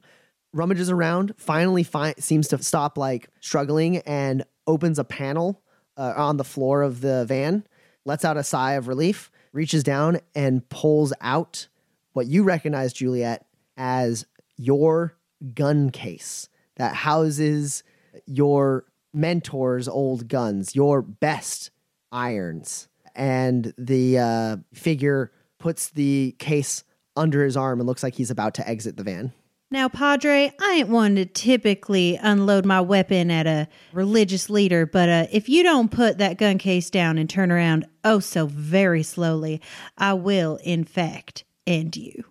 rummages 0.53 0.89
around, 0.89 1.33
finally 1.37 1.83
fi- 1.83 2.15
seems 2.19 2.47
to 2.49 2.61
stop 2.61 2.97
like 2.97 3.29
struggling, 3.39 3.97
and 3.99 4.43
opens 4.67 4.99
a 4.99 5.03
panel 5.03 5.61
uh, 5.97 6.13
on 6.15 6.37
the 6.37 6.43
floor 6.43 6.81
of 6.81 7.01
the 7.01 7.25
van, 7.25 7.65
lets 8.05 8.23
out 8.23 8.37
a 8.37 8.43
sigh 8.43 8.73
of 8.73 8.87
relief, 8.87 9.31
reaches 9.51 9.83
down 9.83 10.19
and 10.35 10.67
pulls 10.69 11.13
out 11.21 11.67
what 12.13 12.27
you 12.27 12.43
recognize, 12.43 12.93
Juliet, 12.93 13.45
as 13.75 14.25
your 14.57 15.17
gun 15.53 15.89
case 15.89 16.47
that 16.77 16.95
houses 16.95 17.83
your 18.25 18.85
mentor's 19.13 19.87
old 19.87 20.27
guns, 20.27 20.75
your 20.75 21.01
best 21.01 21.71
irons. 22.11 22.87
And 23.15 23.73
the 23.77 24.17
uh, 24.19 24.57
figure 24.73 25.31
puts 25.59 25.89
the 25.89 26.35
case 26.39 26.83
under 27.15 27.43
his 27.43 27.55
arm 27.55 27.79
and 27.79 27.87
looks 27.87 28.03
like 28.03 28.15
he's 28.15 28.31
about 28.31 28.55
to 28.55 28.67
exit 28.67 28.97
the 28.97 29.03
van. 29.03 29.33
Now, 29.73 29.89
Padre, 29.89 30.53
I 30.61 30.71
ain't 30.73 30.89
one 30.89 31.15
to 31.15 31.25
typically 31.25 32.15
unload 32.21 32.63
my 32.63 32.79
weapon 32.79 33.31
at 33.31 33.47
a 33.47 33.67
religious 33.91 34.47
leader, 34.47 34.85
but 34.85 35.09
uh, 35.09 35.25
if 35.31 35.49
you 35.49 35.63
don't 35.63 35.89
put 35.89 36.19
that 36.19 36.37
gun 36.37 36.59
case 36.59 36.91
down 36.91 37.17
and 37.17 37.27
turn 37.27 37.51
around 37.51 37.87
oh 38.03 38.19
so 38.19 38.45
very 38.45 39.01
slowly, 39.01 39.61
I 39.97 40.13
will, 40.13 40.59
in 40.63 40.83
fact, 40.83 41.43
end 41.65 41.97
you. 41.97 42.23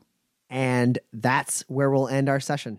And 0.51 1.01
that's 1.13 1.63
where 1.63 1.91
we'll 1.91 2.07
end 2.07 2.29
our 2.29 2.39
session. 2.39 2.79